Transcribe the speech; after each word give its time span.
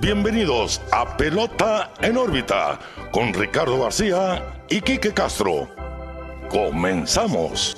Bienvenidos 0.00 0.80
a 0.92 1.16
Pelota 1.16 1.92
en 2.00 2.16
órbita 2.16 2.78
con 3.10 3.34
Ricardo 3.34 3.80
García 3.80 4.62
y 4.70 4.80
Quique 4.80 5.12
Castro. 5.12 5.68
Comenzamos. 6.48 7.76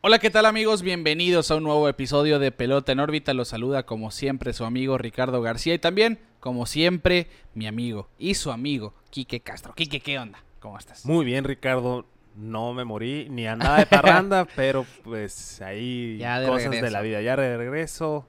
Hola, 0.00 0.18
¿qué 0.18 0.30
tal 0.30 0.46
amigos? 0.46 0.80
Bienvenidos 0.80 1.50
a 1.50 1.56
un 1.56 1.64
nuevo 1.64 1.86
episodio 1.86 2.38
de 2.38 2.50
Pelota 2.50 2.92
en 2.92 3.00
órbita. 3.00 3.34
Los 3.34 3.48
saluda 3.48 3.84
como 3.84 4.10
siempre 4.10 4.54
su 4.54 4.64
amigo 4.64 4.96
Ricardo 4.96 5.42
García 5.42 5.74
y 5.74 5.78
también, 5.78 6.18
como 6.40 6.64
siempre, 6.64 7.26
mi 7.52 7.66
amigo 7.66 8.08
y 8.18 8.34
su 8.36 8.50
amigo 8.50 8.94
Quique 9.10 9.40
Castro. 9.40 9.74
Quique, 9.74 10.00
¿qué 10.00 10.18
onda? 10.18 10.42
¿Cómo 10.60 10.78
estás? 10.78 11.04
Muy 11.04 11.26
bien, 11.26 11.44
Ricardo. 11.44 12.06
No 12.36 12.74
me 12.74 12.84
morí 12.84 13.28
ni 13.30 13.46
a 13.46 13.56
nada 13.56 13.78
de 13.78 13.86
parranda, 13.86 14.44
pero 14.56 14.84
pues 15.02 15.60
ahí 15.62 16.18
Ya 16.18 16.38
de 16.40 16.48
cosas 16.48 16.70
de 16.70 16.90
la 16.90 17.00
vida. 17.00 17.22
Ya 17.22 17.36
de 17.36 17.56
regreso, 17.56 18.28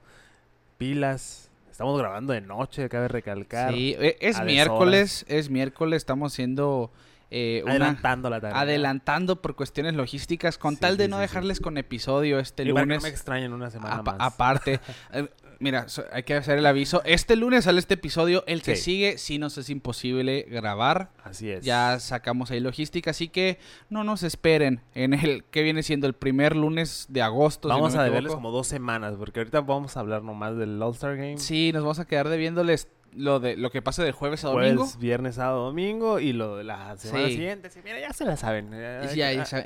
pilas. 0.78 1.50
Estamos 1.70 1.98
grabando 1.98 2.32
de 2.32 2.40
noche, 2.40 2.88
cabe 2.88 3.08
recalcar. 3.08 3.72
Sí, 3.72 3.94
eh, 4.00 4.16
es 4.20 4.42
miércoles, 4.42 5.24
es 5.28 5.48
miércoles, 5.48 5.98
estamos 5.98 6.32
haciendo 6.32 6.90
eh, 7.30 7.60
una... 7.64 7.74
Adelantando 7.74 8.30
la 8.30 8.40
tarea. 8.40 8.60
Adelantando 8.60 9.42
por 9.42 9.54
cuestiones 9.54 9.94
logísticas, 9.94 10.58
con 10.58 10.74
Sí, 10.74 10.80
tal 10.80 10.96
de 10.96 11.04
sí, 11.04 11.10
no 11.10 11.16
sí, 11.18 11.22
dejarles 11.22 11.60
con 11.60 11.78
episodio 11.78 12.38
este 12.38 12.64
para 12.64 12.74
que 12.74 12.80
lunes. 12.80 12.98
no 12.98 13.02
me 13.02 13.08
extrañen 13.10 13.52
una 13.52 13.70
semana 13.70 14.02
más. 14.02 14.16
Aparte, 14.18 14.80
mira, 15.58 15.86
hay 16.12 16.22
que 16.22 16.34
hacer 16.34 16.58
el 16.58 16.66
aviso. 16.66 17.02
Este 17.04 17.36
lunes 17.36 17.64
sale 17.64 17.78
este 17.78 17.94
episodio. 17.94 18.44
El 18.46 18.62
que 18.62 18.76
Sí. 18.76 18.82
sigue, 18.82 19.18
sí 19.18 19.38
nos 19.38 19.58
es 19.58 19.70
imposible 19.70 20.46
grabar. 20.48 21.10
Así 21.24 21.50
es. 21.50 21.64
Ya 21.64 21.98
sacamos 22.00 22.50
ahí 22.50 22.60
logística, 22.60 23.10
así 23.10 23.28
que 23.28 23.58
no 23.90 24.04
nos 24.04 24.22
esperen 24.22 24.80
en 24.94 25.14
el 25.14 25.44
que 25.44 25.62
viene 25.62 25.82
siendo 25.82 26.06
el 26.06 26.14
primer 26.14 26.56
lunes 26.56 27.06
de 27.08 27.22
agosto. 27.22 27.68
si 27.68 27.74
Vamos 27.74 27.94
no 27.94 28.00
a 28.00 28.04
deberles 28.04 28.32
como 28.34 28.50
dos 28.50 28.66
semanas, 28.66 29.14
porque 29.18 29.40
ahorita 29.40 29.60
vamos 29.62 29.96
a 29.96 30.00
hablar 30.00 30.22
nomás 30.22 30.56
del 30.56 30.80
All-Star 30.82 31.16
Game. 31.16 31.38
Sí, 31.38 31.70
nos 31.72 31.82
vamos 31.82 31.98
a 31.98 32.06
quedar 32.06 32.28
debiéndoles 32.28 32.88
lo 33.14 33.40
de 33.40 33.56
lo 33.56 33.70
que 33.70 33.82
pase 33.82 34.02
de 34.02 34.12
jueves 34.12 34.44
a 34.44 34.50
Jueves, 34.50 34.74
domingo. 34.76 34.98
viernes, 34.98 35.34
sábado, 35.36 35.64
domingo 35.66 36.20
y 36.20 36.32
lo 36.32 36.56
de 36.56 36.64
la 36.64 36.96
semana 36.96 37.26
Sí. 37.26 37.32
siguiente. 37.34 37.70
Sí, 37.70 37.80
mira, 37.84 37.98
ya 37.98 38.12
se 38.12 38.24
la 38.24 38.36
saben. 38.36 38.72
ah, 38.74 39.02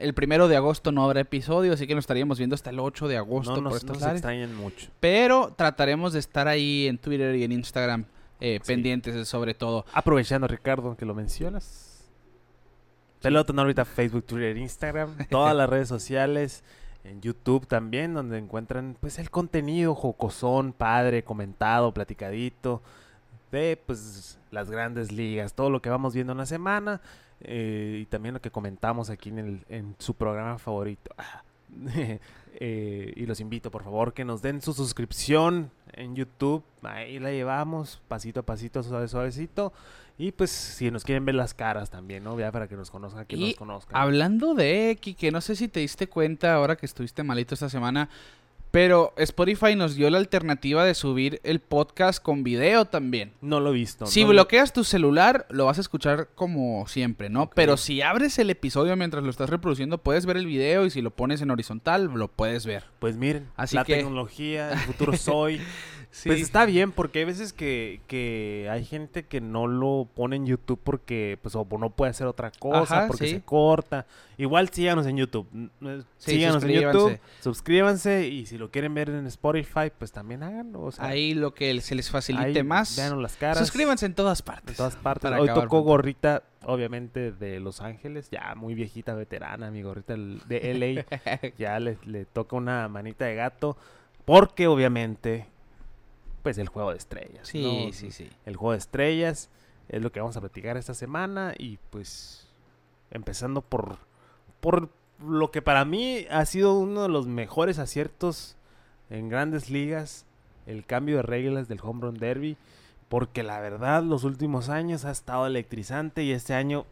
el 0.00 0.14
primero 0.14 0.48
de 0.48 0.56
agosto 0.56 0.92
no 0.92 1.04
habrá 1.04 1.20
episodio, 1.20 1.72
así 1.72 1.86
que 1.86 1.94
nos 1.94 2.02
estaríamos 2.02 2.38
viendo 2.38 2.54
hasta 2.54 2.70
el 2.70 2.78
8 2.80 3.08
de 3.08 3.16
agosto 3.16 3.60
no 3.60 3.70
por 3.70 3.84
nos, 3.84 4.02
extrañen 4.02 4.54
mucho. 4.56 4.88
Pero 5.00 5.52
trataremos 5.56 6.12
de 6.12 6.20
estar 6.20 6.48
ahí 6.48 6.86
en 6.86 6.98
Twitter 6.98 7.34
y 7.36 7.44
en 7.44 7.52
Instagram 7.52 8.04
eh, 8.40 8.58
Sí. 8.62 8.72
pendientes 8.72 9.28
sobre 9.28 9.54
todo. 9.54 9.84
Aprovechando, 9.92 10.46
Ricardo, 10.48 10.96
que 10.96 11.04
lo 11.04 11.14
mencionas. 11.14 12.10
Pelota 13.20 13.52
no 13.52 13.62
ahorita 13.62 13.84
Facebook, 13.84 14.24
Twitter, 14.24 14.56
Instagram, 14.56 15.16
todas 15.30 15.54
las 15.54 15.68
redes 15.70 15.88
sociales, 15.88 16.64
en 17.04 17.20
YouTube 17.20 17.66
también, 17.66 18.14
donde 18.14 18.38
encuentran 18.38 18.96
pues 19.00 19.18
el 19.18 19.30
contenido 19.30 19.94
jocosón, 19.94 20.72
padre, 20.72 21.22
comentado, 21.22 21.92
platicadito, 21.94 22.82
de 23.52 23.76
pues 23.76 24.38
las 24.50 24.70
grandes 24.70 25.12
ligas, 25.12 25.54
todo 25.54 25.70
lo 25.70 25.80
que 25.80 25.90
vamos 25.90 26.14
viendo 26.14 26.32
en 26.32 26.38
la 26.38 26.46
semana 26.46 27.00
eh, 27.40 28.00
y 28.02 28.06
también 28.06 28.34
lo 28.34 28.40
que 28.40 28.50
comentamos 28.50 29.10
aquí 29.10 29.28
en, 29.28 29.38
el, 29.38 29.64
en 29.68 29.94
su 29.98 30.14
programa 30.14 30.58
favorito. 30.58 31.10
Ah, 31.18 31.42
eh, 32.54 33.12
y 33.16 33.26
los 33.26 33.40
invito, 33.40 33.70
por 33.70 33.82
favor, 33.82 34.12
que 34.12 34.24
nos 34.24 34.42
den 34.42 34.60
su 34.60 34.72
suscripción 34.72 35.70
en 35.92 36.14
YouTube. 36.14 36.62
Ahí 36.82 37.18
la 37.18 37.30
llevamos, 37.30 38.00
pasito 38.08 38.40
a 38.40 38.42
pasito, 38.42 38.82
suave, 38.82 39.08
suavecito. 39.08 39.72
Y 40.18 40.32
pues, 40.32 40.50
si 40.50 40.90
nos 40.90 41.04
quieren 41.04 41.24
ver 41.24 41.34
las 41.34 41.54
caras 41.54 41.90
también, 41.90 42.22
¿no? 42.22 42.38
Ya 42.38 42.52
para 42.52 42.68
que 42.68 42.76
nos 42.76 42.90
conozcan, 42.90 43.24
que 43.26 43.36
Y 43.36 43.48
nos 43.48 43.54
conozcan. 43.56 43.96
Hablando 43.96 44.54
de 44.54 44.98
que 45.00 45.30
no 45.30 45.40
sé 45.40 45.56
si 45.56 45.68
te 45.68 45.80
diste 45.80 46.06
cuenta 46.06 46.54
ahora 46.54 46.76
que 46.76 46.86
estuviste 46.86 47.22
malito 47.22 47.54
esta 47.54 47.68
semana, 47.68 48.08
pero 48.72 49.12
Spotify 49.16 49.76
nos 49.76 49.94
dio 49.94 50.10
la 50.10 50.18
alternativa 50.18 50.84
de 50.84 50.94
subir 50.94 51.40
el 51.44 51.60
podcast 51.60 52.20
con 52.20 52.42
video 52.42 52.86
también. 52.86 53.34
No 53.40 53.60
lo 53.60 53.70
he 53.70 53.74
visto. 53.74 54.06
Si 54.06 54.22
no- 54.24 54.30
bloqueas 54.30 54.72
tu 54.72 54.82
celular, 54.82 55.46
lo 55.50 55.66
vas 55.66 55.78
a 55.78 55.82
escuchar 55.82 56.30
como 56.34 56.88
siempre, 56.88 57.28
¿no? 57.30 57.50
Pero 57.50 57.76
si 57.76 58.02
abres 58.02 58.38
el 58.40 58.50
episodio 58.50 58.96
mientras 58.96 59.22
lo 59.22 59.30
estás 59.30 59.50
reproduciendo, 59.50 59.98
puedes 59.98 60.26
ver 60.26 60.36
el 60.38 60.46
video 60.46 60.84
y 60.86 60.90
si 60.90 61.02
lo 61.02 61.10
pones 61.10 61.40
en 61.42 61.50
horizontal, 61.52 62.06
lo 62.14 62.26
puedes 62.28 62.66
ver. 62.66 62.84
Pues 62.98 63.16
miren, 63.16 63.46
Así 63.56 63.76
la 63.76 63.84
que- 63.84 63.96
tecnología, 63.96 64.72
el 64.72 64.78
futuro 64.78 65.16
soy. 65.16 65.60
Pues 66.26 66.42
está 66.42 66.66
bien, 66.66 66.92
porque 66.92 67.20
hay 67.20 67.24
veces 67.24 67.54
que, 67.54 68.02
que 68.06 68.68
hay 68.70 68.84
gente 68.84 69.22
que 69.24 69.40
no 69.40 69.66
lo 69.66 70.06
pone 70.14 70.36
en 70.36 70.44
YouTube 70.46 70.78
porque 70.84 71.38
pues 71.40 71.54
o 71.56 71.66
no 71.80 71.88
puede 71.88 72.10
hacer 72.10 72.26
otra 72.26 72.50
cosa, 72.50 72.98
Ajá, 72.98 73.06
porque 73.08 73.26
sí. 73.28 73.34
se 73.36 73.40
corta. 73.40 74.04
Igual 74.36 74.68
síganos 74.68 75.06
en 75.06 75.16
YouTube. 75.16 75.46
n- 75.54 75.70
Sí, 76.18 76.32
síganos 76.32 76.62
en. 76.64 76.70
YouTube, 76.70 77.18
suscríbanse 77.40 78.28
y 78.28 78.44
si 78.46 78.58
lo 78.58 78.70
quieren 78.70 78.92
ver 78.92 79.08
en 79.08 79.26
Spotify, 79.26 79.90
pues 79.98 80.12
también 80.12 80.42
háganlo. 80.42 80.82
O 80.82 80.92
sea, 80.92 81.06
Ahí 81.06 81.32
lo 81.34 81.54
que 81.54 81.80
se 81.80 81.94
les 81.94 82.10
facilite 82.10 82.58
ahí 82.58 82.62
más. 82.62 82.94
véanos 82.96 83.20
las 83.22 83.36
caras. 83.36 83.58
Suscríbanse 83.58 84.04
en 84.06 84.14
todas 84.14 84.40
En 84.40 84.44
partes. 84.46 84.76
todas 84.76 84.96
partes. 84.96 85.22
para 85.30 85.40
Hoy 85.40 85.48
tocó 85.48 85.60
pronto. 85.60 85.82
gorrita, 85.82 86.42
obviamente, 86.64 87.32
de 87.32 87.58
Los 87.60 87.80
Ángeles, 87.80 88.28
ya 88.30 88.54
muy 88.54 88.74
viejita, 88.74 89.14
veterana, 89.14 89.70
mi 89.70 89.80
gorrita 89.82 90.14
de 90.16 90.74
LA. 90.74 91.50
ya 91.58 91.80
le, 91.80 91.96
le 92.04 92.24
toca 92.26 92.54
una 92.56 92.86
manita 92.88 93.24
de 93.24 93.34
gato. 93.34 93.76
Porque 94.24 94.66
obviamente, 94.68 95.46
pues 96.42 96.58
el 96.58 96.68
juego 96.68 96.90
de 96.90 96.98
estrellas. 96.98 97.48
Sí, 97.48 97.86
¿no? 97.86 97.92
sí, 97.92 98.10
sí. 98.10 98.28
El 98.44 98.56
juego 98.56 98.72
de 98.72 98.78
estrellas 98.78 99.50
es 99.88 100.02
lo 100.02 100.12
que 100.12 100.20
vamos 100.20 100.36
a 100.36 100.40
platicar 100.40 100.76
esta 100.76 100.94
semana. 100.94 101.54
Y 101.58 101.78
pues, 101.90 102.48
empezando 103.10 103.62
por, 103.62 103.98
por 104.60 104.90
lo 105.24 105.50
que 105.50 105.62
para 105.62 105.84
mí 105.84 106.26
ha 106.30 106.44
sido 106.44 106.74
uno 106.78 107.02
de 107.02 107.08
los 107.08 107.26
mejores 107.26 107.78
aciertos 107.78 108.56
en 109.10 109.28
grandes 109.28 109.70
ligas. 109.70 110.26
El 110.66 110.84
cambio 110.86 111.16
de 111.16 111.22
reglas 111.22 111.68
del 111.68 111.80
Home 111.82 112.02
Run 112.02 112.18
Derby. 112.18 112.56
Porque 113.08 113.42
la 113.42 113.60
verdad, 113.60 114.02
los 114.02 114.24
últimos 114.24 114.68
años 114.68 115.04
ha 115.04 115.10
estado 115.10 115.46
electrizante. 115.46 116.24
Y 116.24 116.32
este 116.32 116.54
año, 116.54 116.86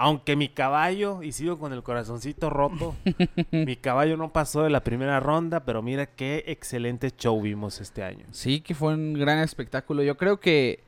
aunque 0.00 0.36
mi 0.36 0.48
caballo, 0.48 1.24
y 1.24 1.32
sigo 1.32 1.58
con 1.58 1.72
el 1.72 1.82
corazoncito 1.82 2.50
roto, 2.50 2.94
mi 3.50 3.74
caballo 3.74 4.16
no 4.16 4.32
pasó 4.32 4.62
de 4.62 4.70
la 4.70 4.84
primera 4.84 5.18
ronda. 5.18 5.64
Pero 5.64 5.82
mira 5.82 6.06
qué 6.06 6.44
excelente 6.46 7.10
show 7.10 7.40
vimos 7.42 7.80
este 7.80 8.04
año. 8.04 8.24
Sí, 8.30 8.60
que 8.60 8.76
fue 8.76 8.94
un 8.94 9.14
gran 9.14 9.40
espectáculo. 9.40 10.04
Yo 10.04 10.16
creo 10.16 10.38
que 10.38 10.84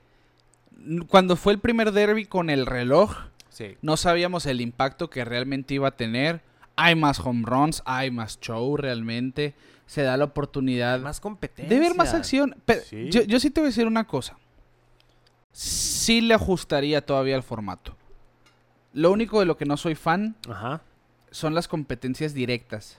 cuando 1.09 1.34
fue 1.37 1.53
el 1.53 1.59
primer 1.59 1.91
derby 1.93 2.25
con 2.25 2.50
el 2.50 2.66
reloj, 2.66 3.16
Sí. 3.49 3.76
no 3.82 3.97
sabíamos 3.97 4.47
el 4.47 4.60
impacto 4.60 5.10
que 5.10 5.25
realmente 5.25 5.75
iba 5.75 5.88
a 5.88 5.97
tener. 5.97 6.41
Hay 6.76 6.94
más 6.94 7.19
home 7.19 7.43
runs, 7.44 7.82
hay 7.84 8.10
más 8.12 8.38
show 8.41 8.76
realmente. 8.76 9.54
Se 9.87 10.03
da 10.03 10.16
la 10.16 10.25
oportunidad 10.26 11.00
Más 11.00 11.19
competencia. 11.19 11.75
de 11.75 11.81
ver 11.81 11.97
más 11.97 12.15
acción. 12.15 12.54
Pero 12.65 12.82
Sí. 12.84 13.10
yo, 13.10 13.22
yo 13.22 13.41
sí 13.41 13.50
te 13.50 13.60
voy 13.60 13.66
a 13.66 13.70
decir 13.70 13.88
una 13.88 14.06
cosa. 14.06 14.38
Sí 15.53 16.20
le 16.20 16.34
ajustaría 16.34 17.04
todavía 17.04 17.34
al 17.34 17.43
formato. 17.43 17.97
Lo 18.92 19.10
único 19.12 19.40
de 19.40 19.46
lo 19.46 19.56
que 19.56 19.64
no 19.64 19.76
soy 19.76 19.94
fan 19.94 20.36
Ajá. 20.48 20.80
son 21.30 21.54
las 21.54 21.68
competencias 21.68 22.34
directas. 22.34 22.98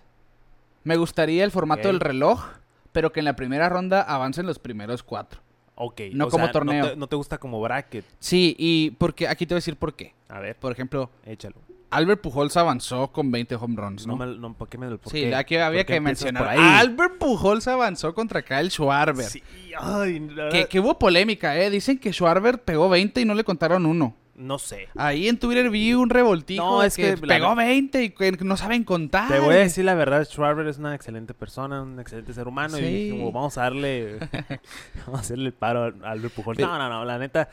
Me 0.83 0.97
gustaría 0.97 1.43
el 1.43 1.51
formato 1.51 1.87
del 1.87 1.99
reloj, 1.99 2.43
pero 2.91 3.11
que 3.11 3.19
en 3.19 3.25
la 3.25 3.35
primera 3.35 3.69
ronda 3.69 4.01
avancen 4.01 4.45
los 4.45 4.57
primeros 4.59 5.03
cuatro. 5.03 5.41
Ok. 5.75 6.01
No 6.13 6.25
o 6.27 6.29
como 6.29 6.45
sea, 6.45 6.51
torneo. 6.51 6.83
No 6.83 6.89
te, 6.91 6.95
no 6.95 7.07
te 7.07 7.15
gusta 7.15 7.37
como 7.37 7.61
bracket. 7.61 8.05
Sí, 8.19 8.55
y 8.57 8.91
porque 8.91 9.27
aquí 9.27 9.45
te 9.45 9.53
voy 9.53 9.57
a 9.57 9.61
decir 9.61 9.75
por 9.75 9.93
qué. 9.93 10.13
A 10.29 10.39
ver, 10.39 10.55
Por 10.55 10.71
ejemplo, 10.71 11.09
échalo. 11.25 11.55
Albert 11.91 12.21
Pujols 12.21 12.55
avanzó 12.55 13.11
con 13.11 13.31
20 13.31 13.55
home 13.55 13.75
runs, 13.75 14.07
¿no? 14.07 14.15
No, 14.15 14.25
me, 14.25 14.37
no, 14.37 14.53
¿por 14.53 14.69
qué 14.69 14.77
me 14.77 14.89
lo 14.89 14.95
sí, 15.05 15.23
qué? 15.23 15.35
aquí 15.35 15.57
había 15.57 15.81
¿Por 15.81 15.87
qué 15.87 15.93
que 15.95 15.99
mencionar. 15.99 16.43
por 16.43 16.49
ahí? 16.53 16.57
Albert 16.57 17.17
Pujols 17.17 17.67
avanzó 17.67 18.13
contra 18.13 18.41
Kyle 18.41 18.71
Schwarber. 18.71 19.25
Sí, 19.25 19.43
ay, 19.77 20.19
la 20.21 20.67
que 20.67 20.79
hubo 20.79 20.97
polémica, 20.97 21.57
¿eh? 21.59 21.69
Dicen 21.69 21.99
que 21.99 22.13
Schwarber 22.13 22.63
pegó 22.63 22.87
20 22.87 23.19
y 23.19 23.25
no 23.25 23.33
le 23.33 23.43
contaron 23.43 23.85
uno. 23.85 24.15
No 24.35 24.57
sé. 24.59 24.87
Ahí 24.95 25.27
en 25.27 25.37
Twitter 25.37 25.69
vi 25.69 25.93
un 25.93 26.09
revoltijo 26.09 26.63
No, 26.63 26.83
es 26.83 26.95
que, 26.95 27.15
que 27.15 27.17
pegó 27.27 27.53
ne- 27.55 27.65
20 27.65 28.03
y 28.03 28.09
que 28.11 28.31
no 28.41 28.57
saben 28.57 28.83
contar. 28.83 29.27
Te 29.29 29.39
voy 29.39 29.53
a 29.55 29.57
decir 29.59 29.85
la 29.85 29.93
verdad, 29.93 30.23
Schwarber 30.25 30.65
es 30.67 30.77
una 30.77 30.95
excelente 30.95 31.33
persona, 31.33 31.81
un 31.81 31.99
excelente 31.99 32.33
ser 32.33 32.47
humano. 32.47 32.77
Sí. 32.77 32.83
Y 32.83 32.89
dije, 33.05 33.09
como, 33.19 33.31
vamos 33.31 33.57
a 33.57 33.61
darle. 33.63 34.17
vamos 35.05 35.19
a 35.19 35.21
hacerle 35.21 35.47
el 35.47 35.53
paro 35.53 35.93
a 36.03 36.09
Albert 36.11 36.33
Pujol. 36.33 36.55
Pero- 36.55 36.69
No, 36.69 36.77
no, 36.77 36.89
no, 36.89 37.05
la 37.05 37.17
neta. 37.19 37.49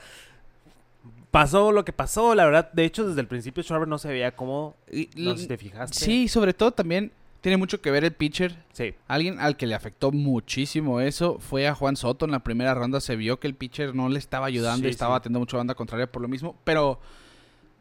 Pasó 1.30 1.72
lo 1.72 1.84
que 1.84 1.92
pasó, 1.92 2.34
la 2.34 2.46
verdad. 2.46 2.70
De 2.72 2.84
hecho, 2.84 3.06
desde 3.06 3.20
el 3.20 3.26
principio 3.26 3.62
Schwarber 3.62 3.86
no 3.88 3.98
se 3.98 4.08
veía 4.08 4.34
como. 4.34 4.74
Y- 4.90 5.10
No 5.16 5.34
sé 5.36 5.42
si 5.42 5.48
te 5.48 5.58
fijaste. 5.58 5.98
Sí, 5.98 6.26
sobre 6.28 6.54
todo 6.54 6.72
también 6.72 7.12
tiene 7.40 7.56
mucho 7.56 7.80
que 7.80 7.90
ver 7.90 8.04
el 8.04 8.12
pitcher. 8.12 8.56
Sí. 8.72 8.94
Alguien 9.06 9.38
al 9.40 9.56
que 9.56 9.66
le 9.66 9.74
afectó 9.74 10.10
muchísimo 10.10 11.00
eso 11.00 11.38
fue 11.38 11.68
a 11.68 11.74
Juan 11.74 11.96
Soto. 11.96 12.24
En 12.24 12.32
la 12.32 12.40
primera 12.40 12.74
ronda 12.74 13.00
se 13.00 13.16
vio 13.16 13.38
que 13.38 13.46
el 13.46 13.54
pitcher 13.54 13.94
no 13.94 14.08
le 14.08 14.18
estaba 14.18 14.46
ayudando 14.46 14.88
y 14.88 14.90
estaba 14.90 15.16
sí. 15.18 15.22
teniendo 15.24 15.40
mucha 15.40 15.56
banda 15.56 15.74
contraria 15.74 16.10
por 16.10 16.22
lo 16.22 16.28
mismo. 16.28 16.56
Pero 16.64 17.00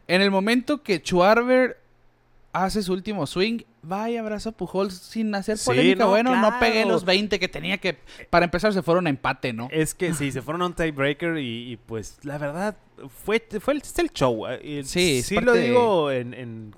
en 0.07 0.21
el 0.21 0.31
momento 0.31 0.83
que 0.83 0.99
Schwarber 0.99 1.79
hace 2.53 2.81
su 2.81 2.93
último 2.93 3.27
swing, 3.27 3.59
vaya 3.83 4.19
abrazo 4.21 4.49
a 4.49 4.51
Pujols 4.51 4.95
sin 4.97 5.33
hacer 5.35 5.57
Sí, 5.57 5.65
polémica. 5.65 6.03
no, 6.05 6.09
bueno, 6.09 6.35
no 6.35 6.59
pegué 6.59 6.85
los 6.85 7.05
20 7.05 7.39
que 7.39 7.47
tenía 7.47 7.77
que... 7.77 7.99
Para 8.29 8.45
empezar 8.45 8.73
se 8.73 8.81
fueron 8.81 9.05
a 9.05 9.09
empate, 9.11 9.53
¿no? 9.53 9.67
Es 9.71 9.93
que 9.93 10.13
sí, 10.13 10.31
se 10.31 10.41
fueron 10.41 10.61
a 10.63 10.67
un 10.67 10.73
tiebreaker 10.73 11.37
y, 11.37 11.71
y, 11.73 11.77
pues 11.77 12.17
la 12.23 12.37
verdad 12.39 12.75
fue, 13.09 13.45
fue 13.59 13.75
el, 13.75 13.81
es 13.81 13.99
el 13.99 14.11
show. 14.11 14.47
eh, 14.47 14.59
y 14.63 14.83
Sí, 14.85 15.21
sí 15.21 15.35
lo 15.35 15.53
digo 15.53 16.09
en, 16.11 16.33
en- 16.33 16.75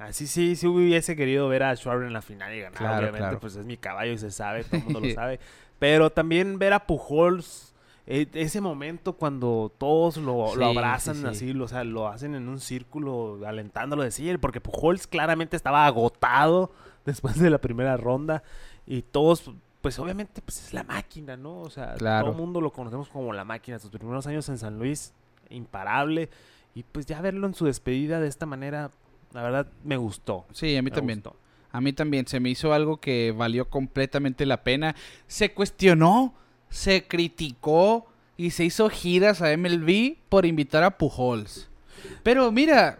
Así 0.00 0.26
sí, 0.26 0.56
sí 0.56 0.66
hubiese 0.66 1.16
querido 1.16 1.48
ver 1.48 1.62
a 1.64 1.74
Schwarber 1.76 2.06
en 2.06 2.12
la 2.12 2.22
final 2.22 2.54
y 2.54 2.60
ganar. 2.60 2.78
Claro, 2.78 2.96
obviamente, 2.98 3.18
claro. 3.18 3.40
pues 3.40 3.56
es 3.56 3.64
mi 3.64 3.76
caballo 3.76 4.12
y 4.12 4.18
se 4.18 4.30
sabe, 4.30 4.64
todo 4.64 4.76
el 4.76 4.84
mundo 4.84 5.00
lo 5.00 5.10
sabe. 5.14 5.40
Pero 5.78 6.10
también 6.10 6.58
ver 6.58 6.72
a 6.72 6.86
Pujols, 6.86 7.74
eh, 8.06 8.26
ese 8.34 8.60
momento 8.60 9.12
cuando 9.14 9.72
todos 9.76 10.16
lo, 10.16 10.54
lo 10.56 10.66
abrazan 10.66 11.16
sí, 11.16 11.20
sí. 11.22 11.26
así, 11.26 11.52
lo, 11.52 11.64
o 11.64 11.68
sea, 11.68 11.84
lo 11.84 12.08
hacen 12.08 12.34
en 12.34 12.48
un 12.48 12.58
círculo 12.60 13.40
alentándolo 13.46 14.02
de 14.02 14.10
sí, 14.10 14.34
porque 14.38 14.60
Pujols 14.60 15.06
claramente 15.06 15.56
estaba 15.56 15.84
agotado 15.86 16.72
después 17.04 17.38
de 17.38 17.50
la 17.50 17.58
primera 17.58 17.96
ronda 17.96 18.42
y 18.86 19.02
todos, 19.02 19.50
pues 19.82 19.98
obviamente, 19.98 20.40
pues 20.42 20.64
es 20.64 20.72
la 20.74 20.82
máquina, 20.84 21.36
¿no? 21.36 21.60
O 21.60 21.70
sea, 21.70 21.94
Claro. 21.94 22.24
todo 22.26 22.32
el 22.34 22.40
mundo 22.40 22.60
lo 22.60 22.72
conocemos 22.72 23.08
como 23.08 23.32
la 23.32 23.44
máquina. 23.44 23.78
Sus 23.78 23.90
primeros 23.90 24.26
años 24.26 24.48
en 24.48 24.56
San 24.58 24.78
Luis, 24.78 25.12
imparable. 25.50 26.30
Y 26.74 26.82
pues 26.84 27.06
ya 27.06 27.20
verlo 27.20 27.46
en 27.46 27.54
su 27.54 27.66
despedida 27.66 28.20
de 28.20 28.28
esta 28.28 28.46
manera, 28.46 28.90
la 29.32 29.42
verdad 29.42 29.66
me 29.84 29.96
gustó. 29.96 30.46
Sí, 30.52 30.76
a 30.76 30.82
mí 30.82 30.90
me 30.90 30.96
también. 30.96 31.18
gustó. 31.20 31.36
A 31.70 31.80
mí 31.80 31.92
también 31.92 32.26
se 32.26 32.40
me 32.40 32.48
hizo 32.50 32.72
algo 32.72 32.96
que 32.98 33.32
valió 33.36 33.68
completamente 33.68 34.46
la 34.46 34.62
pena. 34.62 34.94
Se 35.26 35.52
cuestionó, 35.52 36.34
se 36.70 37.06
criticó 37.06 38.06
y 38.36 38.50
se 38.50 38.64
hizo 38.64 38.88
giras 38.88 39.42
a 39.42 39.54
MLB 39.56 40.16
por 40.28 40.46
invitar 40.46 40.82
a 40.84 40.96
Pujols. 40.96 41.68
Pero 42.22 42.50
mira, 42.52 42.98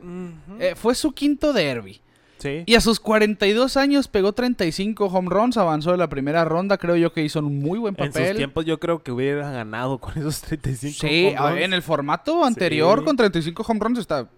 eh, 0.59 0.75
fue 0.77 0.95
su 0.95 1.13
quinto 1.13 1.53
derby. 1.53 2.01
Sí. 2.39 2.63
Y 2.67 2.75
a 2.77 2.81
sus 2.81 3.01
42 3.01 3.77
años 3.77 4.07
pegó 4.07 4.33
35 4.33 5.07
home 5.07 5.29
runs, 5.29 5.57
avanzó 5.57 5.91
de 5.91 5.97
la 5.97 6.09
primera 6.09 6.45
ronda. 6.45 6.79
Creo 6.79 6.95
yo 6.95 7.13
que 7.13 7.25
hizo 7.25 7.41
un 7.41 7.59
muy 7.59 7.81
buen 7.81 7.97
En 7.99 8.13
sus 8.13 8.15
papel. 8.21 8.37
tiempos 8.37 8.65
yo 8.65 8.79
creo 8.79 9.03
que 9.03 9.11
hubiera 9.11 9.51
ganado 9.51 9.99
con 9.99 10.17
esos 10.19 10.41
35 10.43 10.95
Sí, 11.01 11.35
home 11.37 11.51
runs. 11.51 11.63
en 11.63 11.73
el 11.73 11.83
formato 11.83 12.45
anterior 12.45 13.01
Sí. 13.01 13.05
con 13.07 13.17
35 13.17 13.65
home 13.67 13.81
runs 13.81 13.99
está 13.99 14.29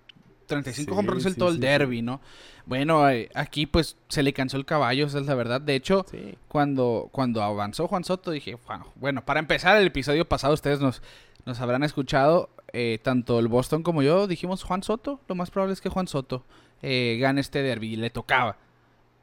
35 0.51 0.95
home 0.95 1.09
runs 1.09 1.37
todo 1.37 1.49
el 1.49 1.61
derby, 1.61 2.03
¿no? 2.03 2.21
Bueno, 2.67 3.09
eh, 3.09 3.31
aquí 3.35 3.67
pues 3.67 3.97
se 4.09 4.23
le 4.23 4.33
cansó 4.33 4.57
el 4.57 4.65
caballo, 4.67 5.07
esa 5.07 5.19
es 5.19 5.27
la 5.27 5.35
verdad. 5.35 5.61
De 5.61 5.75
hecho, 5.75 6.05
cuando, 6.49 7.09
cuando 7.11 7.43
avanzó 7.43 7.89
Juan 7.89 8.05
Soto, 8.05 8.31
dije, 8.31 8.57
"Bueno, 8.67 8.87
bueno, 8.97 9.25
para 9.25 9.41
empezar 9.41 9.77
el 9.79 9.87
episodio 9.87 10.29
pasado, 10.29 10.53
ustedes 10.55 10.81
nos, 10.81 11.03
nos 11.47 11.61
habrán 11.61 11.83
escuchado, 11.83 12.51
eh, 12.73 12.99
tanto 13.03 13.39
el 13.39 13.49
Boston 13.49 13.83
como 13.83 14.03
yo, 14.03 14.27
dijimos 14.27 14.63
Juan 14.63 14.83
Soto, 14.83 15.21
lo 15.27 15.35
más 15.35 15.51
probable 15.51 15.73
es 15.73 15.81
que 15.81 15.89
Juan 15.89 16.07
Soto 16.07 16.45
eh, 16.83 17.19
gane 17.21 17.41
este 17.41 17.63
derby, 17.63 17.95
y 17.95 17.97
le 17.97 18.11
tocaba. 18.11 18.57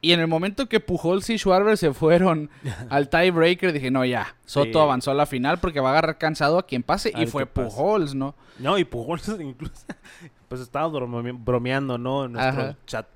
Y 0.00 0.12
en 0.12 0.20
el 0.20 0.28
momento 0.28 0.68
que 0.68 0.78
Pujols 0.78 1.28
y 1.30 1.38
Schwarber 1.38 1.76
se 1.76 1.92
fueron 1.92 2.50
al 2.90 3.08
tiebreaker, 3.08 3.72
dije, 3.72 3.90
no, 3.90 4.04
ya, 4.04 4.36
Soto 4.44 4.72
Sí. 4.72 4.78
avanzó 4.78 5.10
a 5.10 5.14
la 5.14 5.26
final 5.26 5.58
porque 5.58 5.80
va 5.80 5.88
a 5.88 5.92
agarrar 5.92 6.18
cansado 6.18 6.58
a 6.58 6.66
quien 6.66 6.82
pase. 6.84 7.12
Y 7.16 7.26
fue. 7.26 7.46
Pujols, 7.46 8.14
¿no? 8.14 8.34
No, 8.60 8.78
y 8.78 8.84
Pujols 8.84 9.26
incluso, 9.40 9.74
pues 10.48 10.60
estaba 10.60 10.88
brome- 10.88 11.36
bromeando, 11.38 11.98
¿no? 11.98 12.24
En 12.24 12.32
nuestro 12.32 12.62
Ajá. 12.62 12.76
chat. 12.86 13.06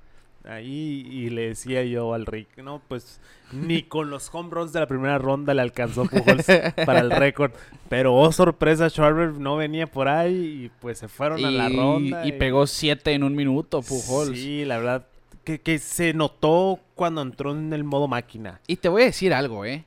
Ahí 0.45 1.07
y 1.09 1.29
le 1.29 1.47
decía 1.49 1.85
yo 1.85 2.13
al 2.13 2.25
Rick, 2.25 2.57
no, 2.57 2.81
pues 2.89 3.21
ni 3.53 3.81
con 3.83 4.09
los 4.09 4.29
home 4.33 4.49
runs 4.51 4.73
de 4.73 4.81
la 4.81 4.87
primera 4.87 5.17
ronda 5.17 5.53
le 5.53 5.61
alcanzó 5.61 6.03
Pujols 6.05 6.45
para 6.85 6.99
el 6.99 7.11
récord. 7.11 7.51
Pero 7.87 8.13
oh 8.13 8.29
sorpresa, 8.33 8.89
Schwarber 8.89 9.29
no 9.39 9.55
venía 9.55 9.87
por 9.87 10.09
ahí 10.09 10.65
y 10.65 10.71
pues 10.81 10.99
se 10.99 11.07
fueron 11.07 11.45
a 11.45 11.49
la 11.49 11.69
Y- 11.69 11.75
ronda. 11.77 12.25
Y 12.27 12.33
pegó 12.33 12.67
siete 12.67 13.13
en 13.13 13.23
un 13.23 13.35
minuto, 13.35 13.81
Pujols. 13.81 14.37
Sí, 14.37 14.65
la 14.65 14.77
verdad 14.79 15.07
que, 15.45 15.61
que 15.61 15.79
se 15.79 16.13
notó 16.13 16.79
cuando 16.95 17.21
entró 17.21 17.51
en 17.51 17.71
el 17.71 17.85
modo 17.85 18.09
máquina. 18.09 18.59
Y 18.67 18.75
te 18.75 18.89
voy 18.89 19.03
a 19.03 19.05
decir 19.05 19.33
algo, 19.33 19.63
¿eh? 19.63 19.85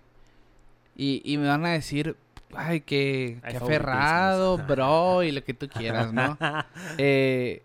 Y, 0.96 1.20
y 1.22 1.36
me 1.36 1.48
van 1.48 1.66
a 1.66 1.72
decir, 1.72 2.16
ay, 2.54 2.80
que, 2.80 3.38
que 3.48 3.56
aferrado, 3.56 4.58
bro, 4.58 5.22
y 5.22 5.32
lo 5.32 5.42
que 5.44 5.54
tú 5.54 5.68
quieras, 5.68 6.12
¿no? 6.12 6.36
Eh, 6.98 7.62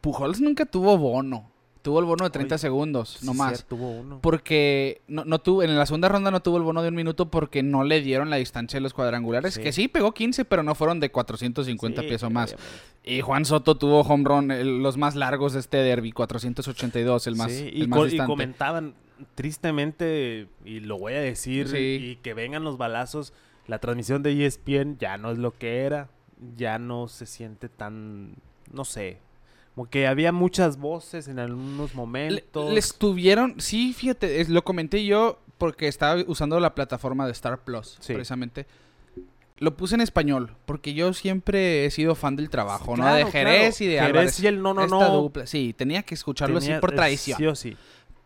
Pujols 0.00 0.40
nunca 0.40 0.64
tuvo 0.66 0.96
bono. 0.96 1.50
Tuvo 1.82 2.00
el 2.00 2.06
bono 2.06 2.24
de 2.24 2.30
30 2.30 2.56
Oye, 2.56 2.60
segundos, 2.60 3.16
Sí, 3.20 3.26
no 3.26 3.34
más. 3.34 3.50
cierto, 3.58 3.76
tuvo 3.76 3.90
uno. 3.92 4.18
Porque 4.20 5.00
no, 5.06 5.24
no 5.24 5.38
tuvo, 5.38 5.62
en 5.62 5.76
la 5.78 5.86
segunda 5.86 6.08
ronda 6.08 6.30
no 6.30 6.40
tuvo 6.40 6.56
el 6.58 6.62
bono 6.64 6.82
de 6.82 6.88
un 6.88 6.94
minuto 6.94 7.30
porque 7.30 7.62
no 7.62 7.84
le 7.84 8.00
dieron 8.02 8.30
la 8.30 8.36
distancia 8.36 8.76
de 8.78 8.82
los 8.82 8.92
cuadrangulares. 8.92 9.54
Sí. 9.54 9.62
Que 9.62 9.72
sí, 9.72 9.88
pegó 9.88 10.12
15, 10.12 10.44
pero 10.44 10.62
no 10.64 10.74
fueron 10.74 10.98
de 11.00 11.10
450 11.10 12.02
Sí, 12.02 12.08
pies 12.08 12.22
o 12.24 12.30
más. 12.30 12.52
obviamente. 12.52 12.78
Y 13.04 13.20
Juan 13.22 13.44
Soto 13.44 13.76
tuvo 13.76 14.00
home 14.00 14.24
run, 14.24 14.50
el- 14.50 14.82
los 14.82 14.96
más 14.98 15.14
largos 15.14 15.52
de 15.54 15.60
este 15.60 15.78
derby, 15.78 16.12
482, 16.12 17.26
el 17.28 17.36
más, 17.36 17.52
Sí, 17.52 17.68
el 17.72 17.82
y, 17.84 17.86
más 17.86 17.96
co- 17.98 18.06
y 18.06 18.10
distante. 18.10 18.28
comentaban 18.32 18.94
tristemente, 19.34 20.48
y 20.64 20.80
lo 20.80 20.98
voy 20.98 21.14
a 21.14 21.20
decir, 21.20 21.68
Sí. 21.68 21.76
y 21.78 22.16
que 22.16 22.34
vengan 22.34 22.64
los 22.64 22.76
balazos, 22.76 23.32
la 23.68 23.78
transmisión 23.78 24.22
de 24.24 24.44
ESPN 24.44 24.98
ya 24.98 25.16
no 25.18 25.30
es 25.30 25.38
lo 25.38 25.52
que 25.56 25.82
era, 25.82 26.08
ya 26.56 26.78
no 26.80 27.06
se 27.06 27.26
siente 27.26 27.68
tan, 27.68 28.34
no 28.72 28.84
sé, 28.84 29.18
como 29.76 29.88
que 29.88 30.08
había 30.08 30.32
muchas 30.32 30.78
voces 30.78 31.28
en 31.28 31.38
algunos 31.38 31.94
momentos. 31.94 32.72
Les 32.72 32.94
tuvieron, 32.96 33.60
sí, 33.60 33.92
fíjate, 33.92 34.40
es- 34.40 34.48
lo 34.48 34.64
comenté 34.64 35.04
yo 35.04 35.38
porque 35.56 35.86
estaba 35.86 36.20
usando 36.26 36.58
la 36.58 36.74
plataforma 36.74 37.26
de 37.26 37.32
Star 37.32 37.58
Plus, 37.62 37.96
Sí. 38.00 38.14
precisamente. 38.14 38.66
Lo 39.60 39.76
puse 39.76 39.96
en 39.96 40.00
español, 40.00 40.54
porque 40.66 40.94
yo 40.94 41.12
siempre 41.12 41.84
he 41.84 41.90
sido 41.90 42.14
fan 42.14 42.36
del 42.36 42.48
trabajo, 42.48 42.96
¿no? 42.96 43.02
Claro, 43.02 43.16
De 43.26 43.32
Jerez 43.32 43.76
claro. 43.76 43.90
y 43.90 43.92
de 43.92 43.98
Jerez 44.00 44.08
Álvarez. 44.08 44.40
y 44.40 44.46
el 44.46 44.62
no, 44.62 44.72
no, 44.72 44.84
Esta 44.84 44.96
no. 45.08 45.14
dupla, 45.16 45.46
sí, 45.48 45.74
tenía 45.76 46.04
que 46.04 46.14
escucharlo 46.14 46.60
Tenía- 46.60 46.76
así 46.76 46.80
por 46.80 46.92
eh, 46.92 46.96
tradición. 46.96 47.38
Sí 47.38 47.46
o 47.46 47.54
sí. 47.56 47.76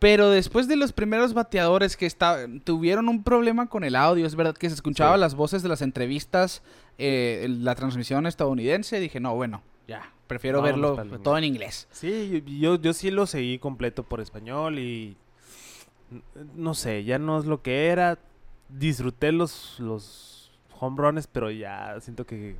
Pero 0.03 0.29
después 0.31 0.67
de 0.69 0.75
los 0.77 0.93
primeros 0.93 1.33
bateadores 1.33 1.97
que 1.97 2.07
esta- 2.07 2.47
tuvieron 2.65 3.09
un 3.09 3.23
problema 3.23 3.69
con 3.69 3.85
el 3.85 3.95
audio, 3.97 4.27
es 4.27 4.35
verdad 4.35 4.55
que 4.57 4.69
se 4.69 4.75
escuchaba 4.75 5.15
Sí. 5.15 5.21
las 5.21 5.35
voces 5.37 5.63
de 5.63 5.69
las 5.69 5.81
entrevistas, 5.81 6.63
eh, 6.99 7.47
la 7.49 7.75
transmisión 7.77 8.27
estadounidense, 8.27 8.99
dije, 8.99 9.21
no, 9.21 9.35
bueno, 9.37 9.63
ya, 9.87 10.13
prefiero 10.27 10.61
verlo 10.61 10.97
todo 11.23 11.39
en 11.39 11.45
inglés. 11.45 11.87
Sí, 11.93 12.43
yo, 12.59 12.75
yo 12.81 12.93
sí 12.93 13.11
lo 13.13 13.27
seguí 13.27 13.59
completo 13.61 14.03
por 14.03 14.21
español 14.21 14.81
y 14.81 15.17
no 16.57 16.75
sé, 16.75 17.05
ya 17.05 17.19
no 17.19 17.39
es 17.39 17.47
lo 17.47 17.63
que 17.63 17.87
era. 17.87 18.19
Disfruté 18.69 19.31
los, 19.33 19.79
los 19.79 20.51
home 20.81 20.97
runs, 21.01 21.27
pero 21.29 21.51
ya 21.51 21.97
siento 22.01 22.27
que 22.27 22.57